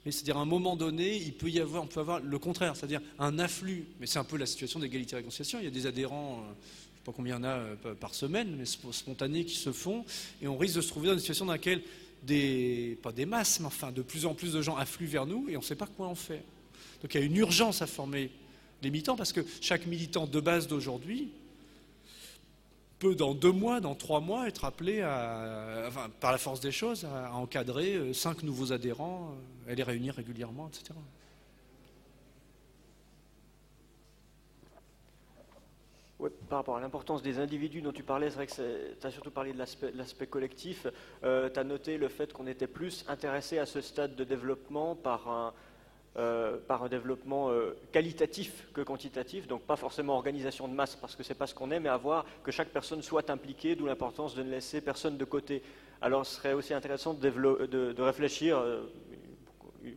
Mais 0.05 0.13
c'est-à-dire 0.13 0.39
un 0.39 0.47
moment 0.47 0.77
donné, 0.77 1.17
il 1.17 1.35
peut 1.35 1.51
y 1.51 1.61
avoir, 1.61 1.83
on 1.83 1.87
peut 1.87 2.01
avoir 2.01 2.21
le 2.21 2.39
contraire, 2.39 2.77
c'est-à-dire 2.77 3.01
un 3.19 3.39
afflux. 3.39 3.87
Mais 4.01 4.07
c'est 4.07 4.19
un 4.19 4.25
peu 4.25 4.37
la 4.37 4.47
situation 4.47 4.79
d'égalité 4.81 5.15
et 5.15 5.17
réconciliation. 5.17 5.59
Il 5.61 5.65
y 5.65 5.69
a 5.69 5.71
des 5.71 5.87
adhérents, 5.87 6.39
euh, 6.39 6.43
je 6.43 6.49
ne 6.49 6.99
sais 6.99 7.05
pas 7.05 7.13
combien 7.13 7.37
il 7.37 7.39
y 7.39 7.41
en 7.41 7.45
a 7.45 7.57
euh, 7.57 7.95
par 7.99 8.15
semaine, 8.15 8.57
mais 8.57 8.65
spontanés 8.65 9.45
qui 9.45 9.57
se 9.57 9.73
font, 9.73 10.05
et 10.41 10.49
on 10.49 10.57
risque 10.57 10.77
de 10.77 10.81
se 10.81 10.89
trouver 10.89 11.09
dans 11.09 11.15
une 11.15 11.21
situation 11.21 11.47
dans 11.47 11.53
laquelle 11.53 11.83
pas 13.03 13.13
des 13.13 13.27
masses, 13.27 13.61
mais 13.61 13.67
enfin 13.67 13.93
de 13.93 14.01
plus 14.01 14.25
en 14.25 14.33
plus 14.33 14.55
de 14.55 14.63
gens 14.63 14.77
affluent 14.77 15.07
vers 15.07 15.27
nous, 15.27 15.47
et 15.51 15.57
on 15.59 15.61
ne 15.61 15.65
sait 15.65 15.75
pas 15.75 15.87
quoi 15.87 16.07
en 16.07 16.15
faire. 16.15 16.43
Donc 17.03 17.13
il 17.13 17.21
y 17.21 17.23
a 17.23 17.27
une 17.27 17.37
urgence 17.37 17.83
à 17.83 17.87
former 17.87 18.31
les 18.85 18.91
militants, 18.91 19.17
parce 19.17 19.33
que 19.33 19.41
chaque 19.61 19.87
militant 19.87 20.27
de 20.27 20.41
base 20.41 20.69
d'aujourd'hui 20.69 21.33
peut, 22.99 23.15
dans 23.15 23.35
deux 23.35 23.53
mois, 23.53 23.81
dans 23.81 23.95
trois 23.95 24.21
mois, 24.21 24.47
être 24.47 24.65
appelé 24.65 25.01
à, 25.01 25.91
par 26.21 26.33
la 26.33 26.39
force 26.39 26.61
des 26.61 26.73
choses 26.73 27.05
à, 27.05 27.35
encadrer 27.35 27.95
euh, 27.95 28.13
cinq 28.13 28.43
nouveaux 28.43 28.73
adhérents, 28.73 29.35
euh, 29.67 29.73
à 29.73 29.75
les 29.75 29.83
réunir 29.83 30.15
régulièrement, 30.15 30.69
etc. 30.69 30.95
par 36.49 36.59
rapport 36.59 36.77
à 36.77 36.81
l'importance 36.81 37.23
des 37.23 37.39
individus 37.39 37.83
dont 37.83 37.93
tu 37.93 38.03
parlais, 38.03 38.31
c'est 38.31 38.37
vrai 38.37 38.47
que 38.47 38.95
tu 38.99 39.07
as 39.07 39.11
surtout 39.11 39.31
parlé 39.31 39.53
de 39.53 39.59
l'aspect 39.59 40.27
collectif. 40.27 40.87
Euh, 41.23 41.51
tu 41.53 41.59
as 41.59 41.65
noté 41.65 41.99
le 41.99 42.09
fait 42.09 42.33
qu'on 42.33 42.47
était 42.47 42.67
plus 42.67 43.05
intéressé 43.09 43.59
à 43.59 43.67
ce 43.67 43.81
stade 43.81 44.15
de 44.15 44.25
développement 44.25 44.95
par 44.95 45.29
un, 45.29 45.53
euh, 46.17 46.59
par 46.69 46.85
un 46.85 46.89
développement 46.89 47.51
euh, 47.51 47.77
qualitatif 47.91 48.69
que 48.73 48.83
quantitatif, 48.83 49.49
donc 49.49 49.63
pas 49.63 49.75
forcément 49.75 50.15
organisation 50.15 50.69
de 50.69 50.73
masse 50.73 50.95
parce 50.95 51.17
que 51.17 51.25
c'est 51.25 51.35
pas 51.35 51.49
ce 51.49 51.57
qu'on 51.57 51.73
est, 51.73 51.81
mais 51.81 51.89
avoir 51.89 52.25
que 52.45 52.53
chaque 52.53 52.69
personne 52.69 53.03
soit 53.03 53.31
impliquée, 53.31 53.75
d'où 53.75 53.87
l'importance 53.87 54.37
de 54.37 54.45
ne 54.45 54.51
laisser 54.53 54.81
personne 54.81 55.17
de 55.17 55.25
côté. 55.25 55.61
Alors 56.01 56.25
ce 56.25 56.37
serait 56.37 56.53
aussi 56.53 56.73
intéressant 56.73 57.15
de, 57.15 58.01
réfléchir, 58.01 58.59
euh, 58.59 58.85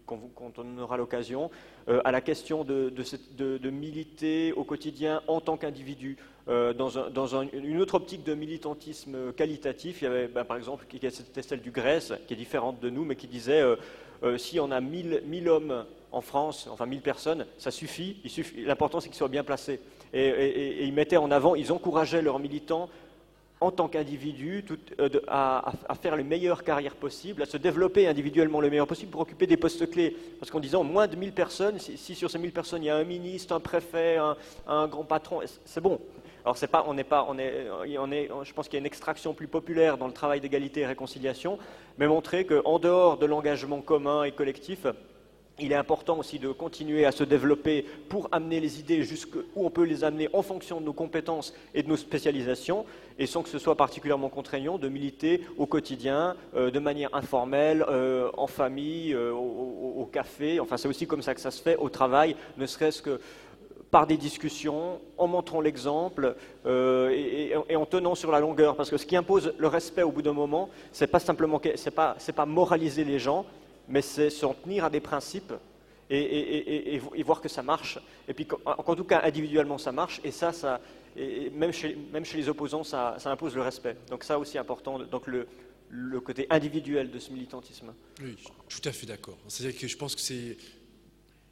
quand, 0.07 0.57
on 0.57 0.77
aura 0.79 0.97
l'occasion, 0.97 1.51
à 1.87 2.11
la 2.11 2.21
question 2.21 2.63
de, 2.63 3.69
militer 3.69 4.53
au 4.53 4.63
quotidien 4.63 5.21
en 5.27 5.39
tant 5.39 5.55
qu'individu. 5.55 6.17
dans, 6.47 7.45
une 7.53 7.79
autre 7.79 7.93
optique 7.93 8.23
de 8.23 8.33
militantisme 8.33 9.33
qualitatif, 9.33 10.01
il 10.01 10.05
y 10.05 10.07
avait 10.07 10.27
ben, 10.27 10.45
par 10.45 10.57
exemple 10.57 10.83
c'était 11.11 11.43
celle 11.43 11.61
du 11.61 11.69
Grèce, 11.69 12.11
qui 12.25 12.33
est 12.33 12.37
différente 12.37 12.79
de 12.79 12.89
nous, 12.89 13.05
mais 13.05 13.15
qui 13.15 13.27
disait 13.27 13.63
si 14.37 14.59
on 14.59 14.71
a 14.71 14.81
1000 14.81 15.47
hommes 15.47 15.85
en 16.11 16.21
France, 16.21 16.67
enfin 16.71 16.85
1000 16.85 17.01
personnes, 17.01 17.45
ça 17.57 17.71
suffit. 17.71 18.17
L'important, 18.57 18.99
c'est 18.99 19.09
qu'ils 19.09 19.17
soient 19.17 19.27
bien 19.27 19.43
placés. 19.43 19.79
Et, 20.13 20.85
ils 20.85 20.93
mettaient 20.93 21.17
en 21.17 21.31
avant, 21.31 21.55
ils 21.55 21.71
encourageaient 21.71 22.21
leurs 22.21 22.39
militants 22.39 22.89
en 23.59 23.71
tant 23.71 23.87
qu'individus 23.87 24.63
euh, 24.99 25.09
à, 25.27 25.73
faire 25.99 26.15
les 26.15 26.23
meilleures 26.23 26.63
carrières 26.63 26.95
possibles, 26.95 27.41
à 27.41 27.45
se 27.47 27.57
développer 27.57 28.07
individuellement 28.07 28.61
le 28.61 28.69
meilleur 28.69 28.85
possible 28.85 29.11
pour 29.11 29.21
occuper 29.21 29.47
des 29.47 29.57
postes 29.57 29.89
clés. 29.89 30.15
Parce 30.39 30.51
qu'en 30.51 30.59
disant 30.59 30.83
moins 30.83 31.07
de 31.07 31.15
1000 31.15 31.31
personnes, 31.33 31.79
si, 31.79 32.15
sur 32.15 32.29
ces 32.29 32.37
1000 32.37 32.51
personnes 32.51 32.83
il 32.83 32.87
y 32.87 32.89
a 32.89 32.95
un 32.95 33.03
ministre, 33.03 33.55
un 33.55 33.59
préfet, 33.59 34.17
un, 34.67 34.87
grand 34.87 35.03
patron, 35.03 35.41
c'est 35.65 35.81
bon. 35.81 35.99
Alors 36.45 36.55
c'est 36.55 36.67
pas, 36.67 36.85
on 36.87 36.93
n'est 36.93 37.03
pas, 37.03 37.25
on 37.27 37.37
est, 37.39 37.67
est, 37.67 38.29
je 38.43 38.53
pense 38.53 38.67
qu'il 38.67 38.75
y 38.75 38.77
a 38.77 38.79
une 38.79 38.85
extraction 38.85 39.33
plus 39.33 39.47
populaire 39.47 39.97
dans 39.97 40.07
le 40.07 40.13
travail 40.13 40.39
d'égalité 40.39 40.81
et 40.81 40.85
réconciliation, 40.85 41.57
mais 41.97 42.07
montrer 42.07 42.45
qu'en 42.45 42.79
dehors 42.79 43.17
de 43.17 43.25
l'engagement 43.25 43.81
commun 43.81 44.23
et 44.23 44.31
collectif, 44.31 44.85
il 45.59 45.71
est 45.71 45.75
important 45.75 46.19
aussi 46.19 46.39
de 46.39 46.51
continuer 46.51 47.05
à 47.05 47.11
se 47.11 47.23
développer 47.23 47.85
pour 48.09 48.29
amener 48.31 48.59
les 48.59 48.79
idées 48.79 49.03
jusqu'où 49.03 49.39
on 49.55 49.69
peut 49.69 49.83
les 49.83 50.03
amener 50.03 50.29
en 50.33 50.41
fonction 50.41 50.79
de 50.79 50.85
nos 50.85 50.93
compétences 50.93 51.53
et 51.73 51.83
de 51.83 51.87
nos 51.87 51.97
spécialisations, 51.97 52.85
et 53.17 53.25
sans 53.25 53.41
que 53.41 53.49
ce 53.49 53.59
soit 53.59 53.75
particulièrement 53.75 54.29
contraignant 54.29 54.77
de 54.77 54.87
militer 54.87 55.41
au 55.57 55.65
quotidien, 55.65 56.35
euh, 56.55 56.69
de 56.69 56.79
manière 56.79 57.13
informelle, 57.15 57.83
euh, 57.89 58.29
en 58.37 58.47
famille, 58.47 59.13
euh, 59.13 59.31
au, 59.31 60.07
café. 60.11 60.59
Enfin, 60.59 60.77
c'est 60.77 60.87
aussi 60.87 61.05
comme 61.05 61.21
ça 61.21 61.35
que 61.35 61.41
ça 61.41 61.51
se 61.51 61.61
fait 61.61 61.75
au 61.75 61.89
travail, 61.89 62.35
ne 62.57 62.65
serait-ce 62.65 63.01
que 63.01 63.19
par 63.91 64.07
des 64.07 64.17
discussions, 64.17 64.99
en 65.17 65.27
montrant 65.27 65.61
l'exemple 65.61 66.35
et, 66.65 67.53
en 67.55 67.85
tenant 67.85 68.15
sur 68.15 68.31
la 68.31 68.41
longueur. 68.41 68.75
Parce 68.75 68.89
que 68.89 68.97
ce 68.97 69.05
qui 69.05 69.15
impose 69.15 69.53
le 69.57 69.67
respect 69.67 70.03
au 70.03 70.11
bout 70.11 70.21
d'un 70.21 70.33
moment, 70.33 70.69
c'est 70.91 71.07
pas 71.07 71.19
simplement, 71.19 71.61
pas, 71.95 72.17
pas 72.35 72.45
moraliser 72.45 73.05
les 73.05 73.17
gens, 73.17 73.45
mais 73.87 74.01
c'est 74.01 74.29
s'en 74.29 74.53
tenir 74.53 74.85
à 74.85 74.89
des 74.89 74.99
principes 74.99 75.53
et, 76.09 76.99
voir 77.23 77.41
que 77.41 77.49
ça 77.49 77.63
marche. 77.63 77.99
Et 78.27 78.33
puis, 78.33 78.47
en, 78.65 78.95
tout 78.95 79.03
cas, 79.03 79.21
individuellement, 79.23 79.77
ça 79.77 79.91
marche. 79.91 80.21
Et 80.23 80.31
ça, 80.31 80.53
ça 80.53 80.79
même, 81.53 81.71
chez, 81.73 81.97
les 82.35 82.49
opposants, 82.49 82.83
ça, 82.83 83.17
impose 83.25 83.55
le 83.55 83.61
respect. 83.61 83.97
Donc 84.09 84.23
ça 84.23 84.39
aussi 84.39 84.57
important, 84.57 84.99
donc 84.99 85.27
le, 85.27 85.47
côté 86.21 86.47
individuel 86.49 87.11
de 87.11 87.19
ce 87.19 87.31
militantisme. 87.31 87.93
Oui, 88.21 88.35
tout 88.69 88.81
à 88.87 88.91
fait 88.91 89.05
d'accord. 89.05 89.37
C'est-à-dire 89.47 89.79
que 89.79 89.87
je 89.87 89.97
pense 89.97 90.15
que 90.15 90.21
c'est 90.21 90.57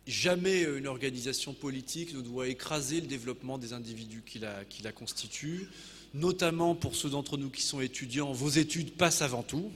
jamais 0.05 0.63
une 0.63 0.87
organisation 0.87 1.53
politique 1.53 2.13
ne 2.13 2.21
doit 2.21 2.47
écraser 2.47 3.01
le 3.01 3.07
développement 3.07 3.57
des 3.57 3.73
individus 3.73 4.23
qui 4.25 4.39
la 4.39 4.91
constituent, 4.91 5.67
notamment 6.13 6.75
pour 6.75 6.95
ceux 6.95 7.09
d'entre 7.09 7.37
nous 7.37 7.49
qui 7.49 7.63
sont 7.63 7.81
étudiants. 7.81 8.31
Vos 8.31 8.49
études 8.49 8.95
passent 8.95 9.21
avant 9.21 9.43
tout 9.43 9.71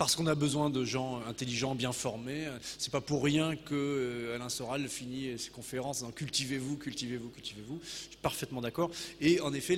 parce 0.00 0.16
qu'on 0.16 0.26
a 0.28 0.34
besoin 0.34 0.70
de 0.70 0.82
gens 0.82 1.20
intelligents, 1.28 1.74
bien 1.74 1.92
formés. 1.92 2.48
C'est 2.78 2.90
pas 2.90 3.02
pour 3.02 3.22
rien 3.22 3.54
que 3.54 3.74
euh, 3.74 4.34
Alain 4.34 4.48
Soral 4.48 4.88
finit 4.88 5.38
ses 5.38 5.50
conférences 5.50 6.02
en 6.02 6.10
cultivez-vous, 6.10 6.78
cultivez-vous, 6.78 7.28
cultivez-vous. 7.28 7.78
Je 7.84 8.08
suis 8.08 8.16
parfaitement 8.22 8.62
d'accord. 8.62 8.90
Et 9.20 9.40
en 9.42 9.52
effet, 9.52 9.76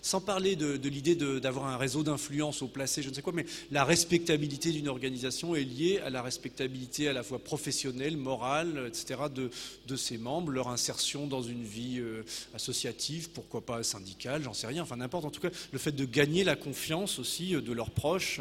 sans 0.00 0.22
parler 0.22 0.56
de, 0.56 0.88
l'idée 0.88 1.16
d'avoir 1.16 1.66
un 1.66 1.76
réseau 1.76 2.02
d'influence 2.02 2.62
au 2.62 2.66
placé, 2.66 3.02
je 3.02 3.10
ne 3.10 3.14
sais 3.14 3.20
quoi, 3.20 3.34
mais 3.34 3.44
la 3.70 3.84
respectabilité 3.84 4.72
d'une 4.72 4.88
organisation 4.88 5.54
est 5.54 5.64
liée 5.64 5.98
à 5.98 6.08
la 6.08 6.22
respectabilité 6.22 7.06
à 7.06 7.12
la 7.12 7.22
fois 7.22 7.38
professionnelle, 7.38 8.16
morale, 8.16 8.86
etc., 8.88 9.20
de, 9.34 9.96
ses 9.96 10.16
membres, 10.16 10.50
leur 10.50 10.68
insertion 10.68 11.26
dans 11.26 11.42
une 11.42 11.62
vie 11.62 11.98
euh, 11.98 12.22
associative, 12.54 13.28
pourquoi 13.34 13.60
pas 13.60 13.82
syndicale, 13.82 14.42
j'en 14.44 14.54
sais 14.54 14.66
rien, 14.66 14.82
enfin 14.82 14.96
n'importe. 14.96 15.26
En 15.26 15.30
tout 15.30 15.42
cas, 15.42 15.50
le 15.72 15.78
fait 15.78 15.92
de 15.92 16.06
gagner 16.06 16.42
la 16.42 16.56
confiance 16.56 17.18
aussi 17.18 17.54
euh, 17.54 17.60
de 17.60 17.74
leurs 17.74 17.90
proches 17.90 18.40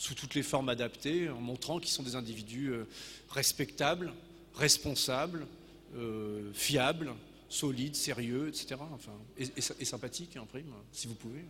sous 0.00 0.14
toutes 0.14 0.34
les 0.34 0.42
formes 0.42 0.70
adaptées, 0.70 1.28
en 1.28 1.42
montrant 1.42 1.78
qu'ils 1.78 1.90
sont 1.90 2.02
des 2.02 2.16
individus 2.16 2.68
euh, 2.68 2.86
respectables, 3.28 4.14
responsables, 4.54 5.46
euh, 5.94 6.50
fiables, 6.54 7.12
solides, 7.50 7.94
sérieux, 7.94 8.48
etc. 8.48 8.76
Enfin, 8.94 9.12
et, 9.36 9.84
sympathiques, 9.84 10.38
en 10.38 10.46
prime, 10.46 10.72
si 10.90 11.06
vous 11.06 11.14
pouvez. 11.14 11.44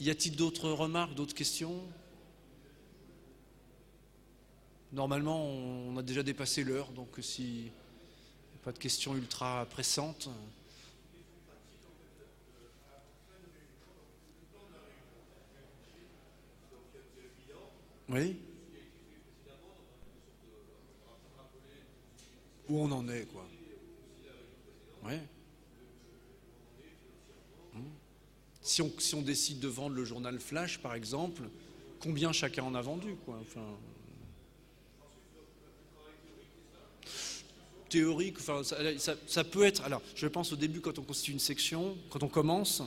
Y 0.00 0.10
a-t-il 0.10 0.34
d'autres 0.34 0.68
remarques, 0.68 1.14
d'autres 1.14 1.36
questions? 1.36 1.80
Normalement, 4.92 5.46
on 5.46 5.96
a 5.98 6.02
déjà 6.02 6.24
dépassé 6.24 6.64
l'heure, 6.64 6.90
donc 6.90 7.10
si 7.20 7.70
Pas 8.64 8.72
de 8.72 8.78
questions 8.78 9.14
ultra 9.14 9.66
pressantes. 9.70 10.28
Oui 18.08 18.36
Où 22.68 22.78
on 22.78 22.90
en 22.92 23.08
est, 23.08 23.26
quoi. 23.26 23.46
Oui. 25.04 25.14
Hmm. 27.74 27.80
Si 28.62 28.80
on, 28.80 28.90
si 28.98 29.14
on, 29.14 29.22
décide 29.22 29.60
de 29.60 29.68
vendre 29.68 29.94
le 29.94 30.04
journal 30.04 30.40
Flash, 30.40 30.78
par 30.78 30.94
exemple, 30.94 31.42
combien 32.00 32.32
chacun 32.32 32.62
en 32.64 32.74
a 32.74 32.80
vendu, 32.80 33.16
quoi. 33.26 33.38
Enfin, 33.42 33.76
théorique, 37.94 38.38
enfin, 38.38 38.62
ça, 38.64 39.44
peut 39.44 39.62
être. 39.62 39.84
Alors, 39.84 40.02
je 40.16 40.26
pense 40.26 40.52
au 40.52 40.56
début, 40.56 40.80
quand 40.80 40.98
on 40.98 41.02
constitue 41.02 41.32
une 41.32 41.38
section, 41.38 41.96
quand 42.10 42.22
on 42.22 42.28
commence, 42.28 42.82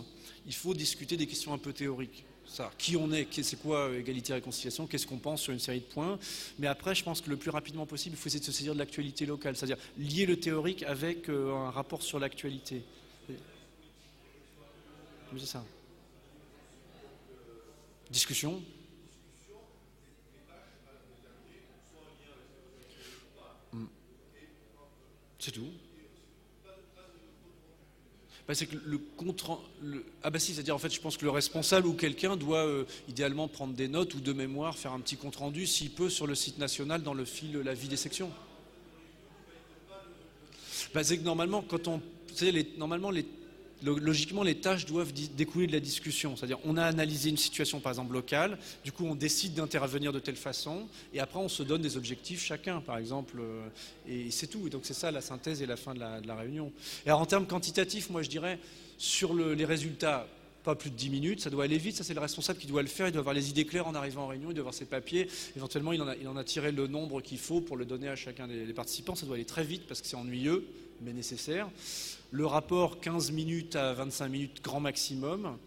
il 0.45 0.53
faut 0.53 0.73
discuter 0.73 1.15
des 1.15 1.27
questions 1.27 1.53
un 1.53 1.57
peu 1.57 1.71
théoriques. 1.71 2.25
Ça, 2.47 2.71
qui 2.77 2.95
on 2.95 3.11
est, 3.11 3.27
c'est 3.43 3.59
quoi 3.61 3.89
euh, 3.89 3.99
égalité 3.99 4.31
et 4.31 4.35
réconciliation, 4.35 4.87
qu'est-ce 4.87 5.05
qu'on 5.05 5.17
pense 5.17 5.41
sur 5.41 5.53
une 5.53 5.59
série 5.59 5.81
de 5.81 5.85
points. 5.85 6.17
Mais 6.59 6.67
après, 6.67 6.95
je 6.95 7.03
pense 7.03 7.21
que 7.21 7.29
le 7.29 7.37
plus 7.37 7.51
rapidement 7.51 7.85
possible, 7.85 8.15
il 8.15 8.19
faut 8.19 8.27
essayer 8.27 8.39
de 8.39 8.45
se 8.45 8.51
saisir 8.51 8.73
de 8.73 8.79
l'actualité 8.79 9.25
locale, 9.25 9.55
c'est-à-dire 9.55 9.77
lier 9.97 10.25
le 10.25 10.39
théorique 10.39 10.83
avec 10.83 11.29
euh, 11.29 11.53
un 11.53 11.69
rapport 11.69 12.01
sur 12.01 12.19
l'actualité. 12.19 12.83
C'est 15.37 15.45
ça. 15.45 15.65
Discussion 18.09 18.63
C'est 25.47 25.51
tout. 25.53 25.71
Bah, 28.47 28.55
c'est 28.55 28.65
que 28.65 28.77
le 28.85 28.97
contre. 28.97 29.59
Ah 30.23 30.29
bah 30.29 30.39
si, 30.39 30.53
c'est-à-dire 30.53 30.75
en 30.75 30.79
fait, 30.79 30.93
je 30.93 31.01
pense 31.01 31.17
que 31.17 31.25
le 31.25 31.31
responsable 31.31 31.85
ou 31.85 31.93
quelqu'un 31.93 32.37
doit 32.37 32.65
euh, 32.65 32.85
idéalement 33.09 33.49
prendre 33.49 33.73
des 33.73 33.89
notes 33.89 34.13
ou 34.15 34.21
de 34.21 34.31
mémoire, 34.31 34.77
faire 34.77 34.93
un 34.93 35.01
petit 35.01 35.17
compte 35.17 35.35
rendu, 35.35 35.67
s'il 35.67 35.91
peut, 35.91 36.09
sur 36.09 36.27
le 36.27 36.35
site 36.35 36.57
national 36.57 37.03
dans 37.03 37.13
le 37.13 37.25
fil 37.25 37.57
la 37.57 37.73
vie 37.73 37.89
des 37.89 37.97
sections. 37.97 38.31
Bah, 40.93 41.03
c'est 41.03 41.17
que 41.17 41.23
normalement, 41.23 41.61
quand 41.61 41.89
on, 41.89 42.01
les, 42.41 42.71
normalement 42.77 43.11
les 43.11 43.25
logiquement, 43.83 44.43
les 44.43 44.55
tâches 44.55 44.85
doivent 44.85 45.13
découler 45.13 45.67
de 45.67 45.71
la 45.71 45.79
discussion. 45.79 46.35
C'est-à-dire, 46.35 46.59
on 46.65 46.77
a 46.77 46.83
analysé 46.83 47.29
une 47.29 47.37
situation, 47.37 47.79
par 47.79 47.91
exemple, 47.91 48.13
locale, 48.13 48.57
du 48.83 48.91
coup, 48.91 49.05
on 49.05 49.15
décide 49.15 49.53
d'intervenir 49.53 50.11
de 50.11 50.19
telle 50.19 50.35
façon, 50.35 50.87
et 51.13 51.19
après, 51.19 51.39
on 51.39 51.49
se 51.49 51.63
donne 51.63 51.81
des 51.81 51.97
objectifs 51.97 52.43
chacun, 52.43 52.81
par 52.81 52.97
exemple, 52.97 53.37
euh, 53.39 53.67
et 54.07 54.31
c'est 54.31 54.47
tout. 54.47 54.67
Et 54.67 54.69
donc, 54.69 54.81
c'est 54.83 54.93
ça 54.93 55.11
la 55.11 55.21
synthèse 55.21 55.61
et 55.61 55.65
la 55.65 55.77
fin 55.77 55.93
de 55.93 55.99
la, 55.99 56.35
réunion. 56.35 56.71
Et 57.05 57.09
alors, 57.09 57.21
en 57.21 57.25
termes 57.25 57.47
quantitatifs, 57.47 58.09
moi, 58.09 58.21
je 58.21 58.29
dirais, 58.29 58.59
sur 58.97 59.33
les 59.33 59.65
résultats, 59.65 60.27
pas 60.63 60.75
plus 60.75 60.89
de 60.89 60.95
10 60.95 61.09
minutes, 61.09 61.41
ça 61.41 61.49
doit 61.49 61.63
aller 61.63 61.77
vite, 61.77 61.95
ça 61.95 62.03
c'est 62.03 62.13
le 62.13 62.19
responsable 62.19 62.59
qui 62.59 62.67
doit 62.67 62.81
le 62.81 62.89
faire, 62.89 63.07
il 63.07 63.13
doit 63.13 63.21
avoir 63.21 63.33
les 63.33 63.49
idées 63.49 63.65
claires 63.65 63.87
en 63.87 63.95
arrivant 63.95 64.23
en 64.23 64.27
réunion, 64.27 64.49
il 64.51 64.53
doit 64.53 64.63
avoir 64.63 64.73
ses 64.73 64.83
papiers, 64.83 65.29
éventuellement 65.55 65.93
il 65.93 66.01
en 66.01 66.35
a, 66.35 66.43
tiré 66.43 66.73
le 66.73 66.87
nombre 66.87 67.21
qu'il 67.21 67.37
faut 67.37 67.61
pour 67.61 67.77
le 67.77 67.85
donner 67.85 68.09
à 68.09 68.17
chacun 68.17 68.49
des 68.49 68.73
participants, 68.73 69.15
ça 69.15 69.25
doit 69.25 69.35
aller 69.35 69.45
très 69.45 69.63
vite 69.63 69.83
parce 69.87 70.01
que 70.01 70.07
c'est 70.07 70.17
ennuyeux, 70.17 70.67
mais 71.01 71.13
nécessaire. 71.13 71.69
Le 72.31 72.45
rapport 72.45 72.99
15 72.99 73.31
minutes 73.31 73.75
à 73.75 73.93
25 73.93 74.27
minutes 74.27 74.61
grand 74.63 74.79
maximum. 74.79 75.57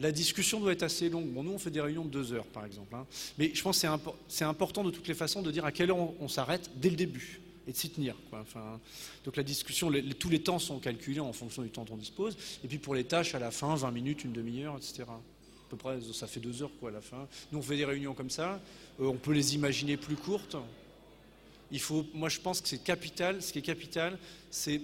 La 0.00 0.12
discussion 0.12 0.60
doit 0.60 0.72
être 0.72 0.84
assez 0.84 1.08
longue. 1.08 1.26
Bon, 1.26 1.42
nous, 1.42 1.52
on 1.52 1.58
fait 1.58 1.70
des 1.70 1.80
réunions 1.80 2.04
de 2.04 2.10
deux 2.10 2.32
heures, 2.32 2.46
par 2.46 2.64
exemple. 2.64 2.94
Hein. 2.94 3.06
Mais 3.36 3.50
je 3.52 3.62
pense 3.62 3.80
que 3.80 3.88
c'est 4.28 4.44
important 4.44 4.84
de 4.84 4.90
toutes 4.90 5.08
les 5.08 5.14
façons 5.14 5.42
de 5.42 5.50
dire 5.50 5.64
à 5.64 5.72
quelle 5.72 5.90
heure 5.90 6.20
on, 6.20 6.28
s'arrête 6.28 6.70
dès 6.76 6.90
le 6.90 6.96
début 6.96 7.40
et 7.66 7.72
de 7.72 7.76
s'y 7.76 7.90
tenir. 7.90 8.14
Enfin, 8.32 8.80
donc 9.24 9.36
la 9.36 9.42
discussion, 9.42 9.92
tous 10.18 10.28
les 10.28 10.40
temps 10.40 10.58
sont 10.58 10.78
calculés 10.78 11.20
en 11.20 11.32
fonction 11.32 11.62
du 11.62 11.70
temps 11.70 11.84
dont 11.84 11.94
on 11.94 11.98
dispose. 11.98 12.36
Et 12.64 12.68
puis 12.68 12.78
pour 12.78 12.94
les 12.94 13.04
tâches, 13.04 13.34
à 13.34 13.40
la 13.40 13.50
fin, 13.50 13.74
20 13.74 13.90
minutes, 13.90 14.24
une 14.24 14.32
demi-heure, 14.32 14.76
etc. 14.76 15.04
À 15.08 15.70
peu 15.70 15.76
près, 15.76 15.98
ça 16.12 16.26
fait 16.26 16.40
deux 16.40 16.62
heures 16.62 16.70
à 16.86 16.90
la 16.90 17.00
fin. 17.00 17.26
Nous, 17.50 17.58
on 17.58 17.62
fait 17.62 17.76
des 17.76 17.84
réunions 17.84 18.14
comme 18.14 18.30
ça. 18.30 18.60
Euh, 19.00 19.06
on 19.06 19.16
peut 19.16 19.32
les 19.32 19.54
imaginer 19.54 19.96
plus 19.96 20.16
courtes. 20.16 20.56
Il 21.70 21.80
faut, 21.80 22.06
moi, 22.14 22.28
je 22.28 22.38
pense 22.38 22.60
que 22.60 22.68
c'est 22.68 22.82
capital. 22.82 23.42
Ce 23.42 23.52
qui 23.52 23.58
est 23.58 23.62
capital, 23.62 24.18
c'est 24.50 24.80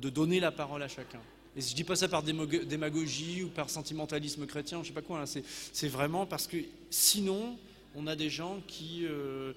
de 0.00 0.10
donner 0.10 0.40
la 0.40 0.52
parole 0.52 0.82
à 0.82 0.88
chacun. 0.88 1.20
Et 1.56 1.60
je 1.60 1.70
ne 1.70 1.74
dis 1.76 1.84
pas 1.84 1.96
ça 1.96 2.08
par 2.08 2.22
démagogie 2.22 3.44
ou 3.44 3.48
par 3.48 3.70
sentimentalisme 3.70 4.44
chrétien, 4.46 4.78
je 4.78 4.82
ne 4.82 4.86
sais 4.88 4.92
pas 4.92 5.02
quoi, 5.02 5.20
hein. 5.20 5.40
c'est 5.72 5.88
vraiment 5.88 6.26
parce 6.26 6.48
que 6.48 6.56
sinon, 6.90 7.56
on 7.94 8.06
a 8.06 8.16
des 8.16 8.28
gens 8.28 8.60
qui 8.66 9.06
euh, 9.06 9.52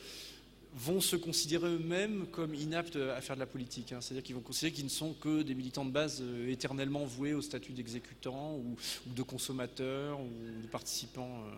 vont 0.75 1.01
se 1.01 1.15
considérer 1.15 1.67
eux-mêmes 1.67 2.27
comme 2.31 2.53
inaptes 2.53 2.97
à 2.97 3.19
faire 3.21 3.35
de 3.35 3.39
la 3.39 3.47
politique. 3.47 3.91
Hein. 3.93 3.99
C'est-à-dire 4.01 4.23
qu'ils 4.23 4.35
vont 4.35 4.41
considérer 4.41 4.73
qu'ils 4.73 4.85
ne 4.85 4.89
sont 4.89 5.13
que 5.13 5.41
des 5.41 5.55
militants 5.55 5.85
de 5.85 5.91
base 5.91 6.21
euh, 6.21 6.51
éternellement 6.51 7.05
voués 7.05 7.33
au 7.33 7.41
statut 7.41 7.71
d'exécutants 7.71 8.55
ou, 8.57 8.75
de 9.07 9.23
consommateurs 9.23 10.19
ou 10.19 10.61
de 10.61 10.67
participants. 10.67 11.43
Euh. 11.47 11.51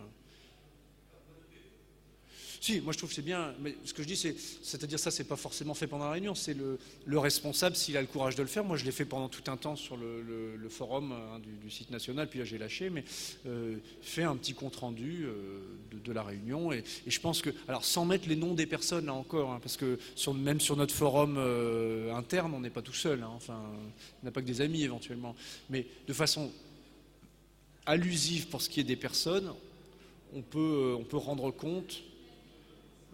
Si, 2.61 2.81
moi 2.81 2.91
je 2.91 2.97
trouve 2.97 3.09
que 3.09 3.15
c'est 3.15 3.21
bien, 3.21 3.53
mais 3.61 3.75
ce 3.85 3.93
que 3.93 4.03
je 4.03 4.07
dis, 4.07 4.17
c'est, 4.17 4.35
c'est-à-dire 4.61 4.99
ça, 4.99 5.11
c'est 5.11 5.23
pas 5.23 5.37
forcément 5.37 5.73
fait 5.73 5.87
pendant 5.87 6.05
la 6.05 6.11
réunion, 6.11 6.35
c'est 6.35 6.53
le, 6.53 7.19
responsable, 7.19 7.75
s'il 7.75 7.95
a 7.95 8.01
le 8.01 8.07
courage 8.07 8.35
de 8.35 8.41
le 8.41 8.47
faire. 8.47 8.65
Moi 8.65 8.75
je 8.75 8.83
l'ai 8.83 8.91
fait 8.91 9.05
pendant 9.05 9.29
tout 9.29 9.49
un 9.49 9.55
temps 9.55 9.75
sur 9.75 9.95
le, 9.95 10.69
forum 10.69 11.13
hein, 11.13 11.39
du, 11.39 11.69
site 11.71 11.89
national, 11.89 12.27
puis 12.29 12.39
là 12.39 12.45
j'ai 12.45 12.57
lâché, 12.57 12.89
mais 12.89 13.03
euh, 13.47 13.77
fait 14.01 14.23
un 14.23 14.35
petit 14.35 14.53
compte 14.53 14.75
rendu 14.75 15.25
euh, 15.25 15.61
de, 15.91 16.11
la 16.11 16.21
réunion. 16.21 16.73
Et, 16.73 16.83
je 17.07 17.19
pense 17.19 17.41
que, 17.41 17.49
alors 17.67 17.85
sans 17.85 18.05
mettre 18.05 18.27
les 18.27 18.35
noms 18.35 18.53
des 18.53 18.65
personnes 18.65 19.05
là 19.05 19.13
encore, 19.13 19.51
hein, 19.51 19.59
parce 19.61 19.77
que 19.77 19.97
même 20.33 20.59
sur 20.59 20.75
notre 20.75 20.93
forum 20.93 21.35
euh, 21.37 22.13
interne, 22.13 22.53
on 22.53 22.59
n'est 22.59 22.69
pas 22.69 22.81
tout 22.81 22.93
seul, 22.93 23.23
hein, 23.23 23.31
enfin, 23.35 23.61
on 24.21 24.25
n'a 24.25 24.31
pas 24.31 24.41
que 24.41 24.47
des 24.47 24.61
amis 24.61 24.83
éventuellement, 24.83 25.35
mais 25.69 25.87
de 26.07 26.13
façon 26.13 26.51
allusive 27.85 28.47
pour 28.47 28.61
ce 28.61 28.69
qui 28.69 28.79
est 28.79 28.83
des 28.83 28.95
personnes, 28.95 29.51
on 30.35 30.41
peut, 30.41 30.95
on 30.99 31.03
peut 31.03 31.17
rendre 31.17 31.49
compte 31.51 32.03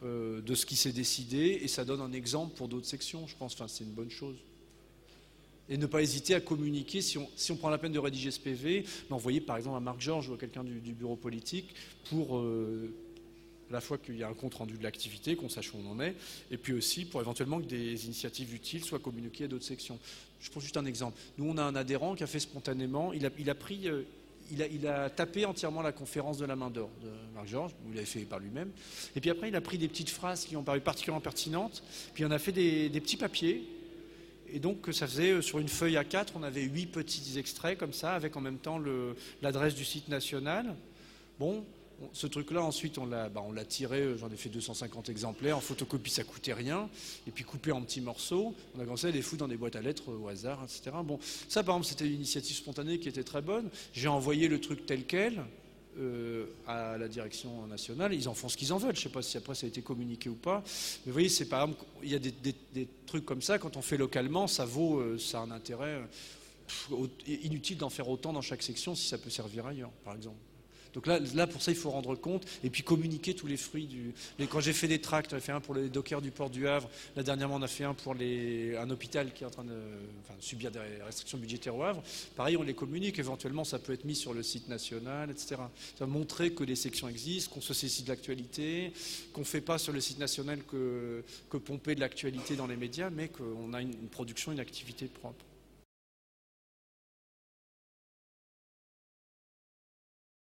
euh, 0.06 0.42
de 0.42 0.54
ce 0.54 0.66
qui 0.68 0.76
s'est 0.76 0.92
décidé 0.92 1.60
et 1.62 1.68
ça 1.68 1.84
donne 1.84 2.02
un 2.02 2.14
exemple 2.14 2.56
pour 2.56 2.68
d'autres 2.68 2.86
sections, 2.86 3.26
je 3.26 3.36
pense. 3.36 3.54
Enfin, 3.54 3.68
c'est 3.68 3.84
une 3.84 3.92
bonne 3.94 4.12
chose. 4.12 4.36
Et 5.68 5.78
ne 5.78 5.88
pas 5.88 6.04
hésiter 6.04 6.36
à 6.36 6.42
communiquer, 6.42 7.02
si 7.02 7.18
on, 7.18 7.56
prend 7.56 7.70
la 7.70 7.80
peine 7.80 7.92
de 7.92 7.98
rédiger 7.98 8.30
ce 8.30 8.40
PV, 8.40 8.86
l'envoyer 9.10 9.42
par 9.42 9.58
exemple 9.58 9.78
à 9.78 9.80
Marc 9.80 10.00
Georges 10.00 10.30
ou 10.30 10.36
à 10.36 10.38
quelqu'un 10.38 10.64
du, 10.64 10.94
bureau 10.94 11.16
politique 11.16 11.74
pour 12.12 12.38
euh, 12.38 12.94
la 13.72 13.82
fois 13.82 13.98
qu'il 13.98 14.16
y 14.16 14.22
a 14.22 14.30
un 14.30 14.36
compte 14.36 14.54
rendu 14.54 14.78
de 14.78 14.84
l'activité, 14.84 15.36
qu'on 15.36 15.50
sache 15.50 15.74
où 15.74 15.78
on 15.84 15.90
en 15.90 16.00
est, 16.00 16.16
et 16.52 16.58
puis 16.58 16.74
aussi 16.74 17.06
pour 17.06 17.20
éventuellement 17.20 17.60
que 17.60 17.66
des 17.66 18.06
initiatives 18.06 18.54
utiles 18.54 18.84
soient 18.84 19.00
communiquées 19.00 19.46
à 19.46 19.48
d'autres 19.48 19.66
sections. 19.66 19.98
Je 20.40 20.52
prends 20.52 20.60
juste 20.60 20.78
un 20.78 20.86
exemple. 20.86 21.20
Nous, 21.40 21.50
on 21.50 21.58
a 21.58 21.64
un 21.64 21.76
adhérent 21.76 22.14
qui 22.14 22.24
a 22.24 22.28
fait 22.28 22.40
spontanément, 22.40 23.12
il 23.12 23.26
a, 23.26 23.30
il 23.40 23.50
a 23.50 23.56
pris. 23.56 23.88
Euh, 23.88 24.04
il 24.52 24.88
a, 24.88 25.10
tapé 25.10 25.46
entièrement 25.46 25.82
la 25.82 25.92
conférence 25.92 26.38
de 26.38 26.46
la 26.46 26.56
main 26.56 26.70
d'or 26.70 26.90
de 27.02 27.10
Marc 27.34 27.48
Georges, 27.48 27.72
où 27.86 27.92
il 27.92 27.98
avait 27.98 28.06
fait 28.06 28.22
par 28.22 28.40
lui-même. 28.40 28.72
Et 29.16 29.22
puis 29.22 29.30
après, 29.30 29.50
il 29.50 29.56
a 29.56 29.62
pris 29.62 29.78
des 29.78 29.88
petites 29.88 30.10
phrases 30.10 30.46
qui 30.46 30.56
ont 30.56 30.64
paru 30.64 30.82
particulièrement 30.82 31.22
pertinentes, 31.22 31.84
puis 32.14 32.26
en 32.26 32.32
a 32.32 32.40
fait 32.40 32.52
des, 32.52 32.90
petits 33.00 33.18
papiers. 33.18 33.68
Et 34.54 34.60
donc, 34.60 34.88
ça 34.92 35.08
faisait 35.08 35.32
euh, 35.32 35.42
sur 35.42 35.60
une 35.60 35.68
feuille 35.68 35.96
A4, 35.96 36.28
on 36.36 36.44
avait 36.44 36.62
huit 36.62 36.86
petits 36.86 37.38
extraits 37.40 37.78
comme 37.78 37.94
ça, 37.94 38.14
avec 38.14 38.38
en 38.38 38.42
même 38.42 38.60
temps 38.60 38.80
l'adresse 39.42 39.74
du 39.74 39.84
site 39.84 40.08
national. 40.08 40.76
Bon, 41.40 41.66
ce 42.14 42.28
truc-là, 42.28 42.62
ensuite, 42.62 42.98
on 42.98 43.06
l'a 43.06 43.30
bah, 43.30 43.44
tiré, 43.68 44.02
euh, 44.02 44.18
j'en 44.18 44.30
ai 44.30 44.36
fait 44.36 44.50
250 44.50 45.10
exemplaires. 45.10 45.58
En 45.58 45.62
photocopie, 45.62 46.12
ça 46.12 46.24
coûtait 46.24 46.54
rien. 46.54 46.90
Et 47.28 47.32
puis 47.32 47.44
coupé 47.44 47.72
en 47.72 47.82
petits 47.82 48.02
morceaux. 48.02 48.54
On 48.76 48.80
a 48.80 48.84
commencé 48.84 49.08
à 49.08 49.12
les 49.12 49.22
foutre 49.22 49.42
dans 49.42 49.48
des 49.48 49.58
boîtes 49.58 49.76
à 49.76 49.82
lettres 49.82 50.12
euh, 50.12 50.24
au 50.24 50.28
hasard, 50.28 50.64
etc. 50.64 50.96
Bon, 51.04 51.20
ça, 51.48 51.64
par 51.64 51.76
exemple, 51.76 51.88
c'était 51.88 52.08
une 52.08 52.16
initiative 52.16 52.56
spontanée 52.56 53.00
qui 53.00 53.10
était 53.10 53.24
très 53.24 53.42
bonne. 53.42 53.70
J'ai 53.94 54.08
envoyé 54.08 54.48
le 54.48 54.60
truc 54.60 54.86
tel 54.86 55.06
quel. 55.06 55.44
Euh, 55.98 56.48
à 56.68 56.98
la 56.98 57.08
direction 57.08 57.66
nationale, 57.68 58.14
ils 58.14 58.28
en 58.28 58.34
font 58.34 58.50
ce 58.50 58.58
qu'ils 58.58 58.74
en 58.74 58.78
veulent. 58.78 58.96
Je 58.96 59.00
ne 59.00 59.04
sais 59.04 59.10
pas 59.10 59.22
si 59.22 59.38
après 59.38 59.56
ça 59.56 59.66
a 59.66 59.70
été 59.70 59.82
communiqué 59.82 60.28
ou 60.28 60.36
pas. 60.36 60.62
Mais 60.66 61.12
vous 61.12 61.14
voyez, 61.14 61.30
c'est 61.30 61.46
par 61.46 61.62
exemple, 61.62 61.86
il 62.04 62.10
y 62.10 62.16
a 62.16 62.20
des, 62.20 62.88
trucs 63.06 63.24
comme 63.24 63.42
ça, 63.42 63.60
quand 63.60 63.78
on 63.78 63.82
fait 63.82 63.96
localement, 63.96 64.48
ça 64.48 64.66
vaut, 64.66 65.18
ça 65.18 65.40
a 65.40 65.44
un 65.44 65.52
intérêt 65.52 66.02
inutile 67.26 67.78
d'en 67.78 67.90
faire 67.90 68.10
autant 68.10 68.34
dans 68.34 68.42
chaque 68.42 68.62
section 68.62 68.94
si 68.94 69.08
ça 69.08 69.18
peut 69.18 69.30
servir 69.30 69.68
ailleurs, 69.68 69.92
par 70.04 70.16
exemple. 70.16 70.36
Donc 70.96 71.08
là, 71.08 71.48
pour 71.48 71.62
ça, 71.62 71.72
il 71.72 71.78
faut 71.78 71.92
rendre 71.92 72.16
compte 72.16 72.46
et 72.64 72.70
puis 72.70 72.82
communiquer 72.82 73.36
tous 73.36 73.48
les 73.48 73.58
fruits 73.58 73.86
du. 73.86 74.14
quand 74.48 74.62
j'ai 74.62 74.74
fait 74.74 74.88
des 74.88 75.02
tracts, 75.02 75.32
j'en 75.32 75.38
ai 75.38 75.42
fait 75.42 75.52
un 75.52 75.60
pour 75.60 75.76
les 75.76 75.90
dockers 75.90 76.22
du 76.22 76.32
port 76.32 76.50
du 76.50 76.68
Havre. 76.68 76.90
Là, 77.16 77.24
dernièrement, 77.24 77.56
on 77.56 77.62
a 77.62 77.68
fait 77.68 77.84
un 77.84 77.94
pour 77.94 78.14
un 78.16 78.90
hôpital 78.90 79.34
qui 79.34 79.44
est 79.44 79.48
en 79.48 79.52
train 79.52 79.66
de 79.66 79.78
subir 80.40 80.72
des 80.72 80.80
restrictions 81.06 81.38
budgétaires 81.38 81.76
au 81.76 81.84
Havre. 81.84 82.02
Pareil, 82.36 82.56
on 82.58 82.64
les 82.64 82.74
communique. 82.74 83.20
Éventuellement, 83.20 83.66
ça 83.66 83.78
peut 83.78 83.94
être 83.94 84.06
mis 84.06 84.16
sur 84.16 84.34
le 84.34 84.42
site 84.42 84.70
national, 84.70 85.30
etc. 85.30 85.56
Ça 85.98 86.06
va 86.06 86.08
montrer 86.08 86.54
que 86.54 86.64
les 86.64 86.76
sections 86.76 87.10
existent, 87.10 87.54
qu'on 87.54 87.62
se 87.62 87.74
saisit 87.74 88.04
de 88.04 88.10
l'actualité, 88.10 88.94
qu'on 89.34 89.42
ne 89.42 89.46
fait 89.46 89.62
pas 89.62 89.78
sur 89.78 89.92
le 89.92 90.00
site 90.00 90.20
national 90.20 90.64
que, 90.64 91.24
que 91.50 91.58
pomper 91.58 91.96
de 91.96 92.00
l'actualité 92.00 92.56
dans 92.56 92.68
les 92.68 92.78
médias, 92.78 93.10
mais 93.10 93.28
qu'on 93.28 93.74
a 93.74 93.82
une 93.82 94.08
production, 94.08 94.52
une 94.52 94.60
activité 94.60 95.06
propre. 95.08 95.45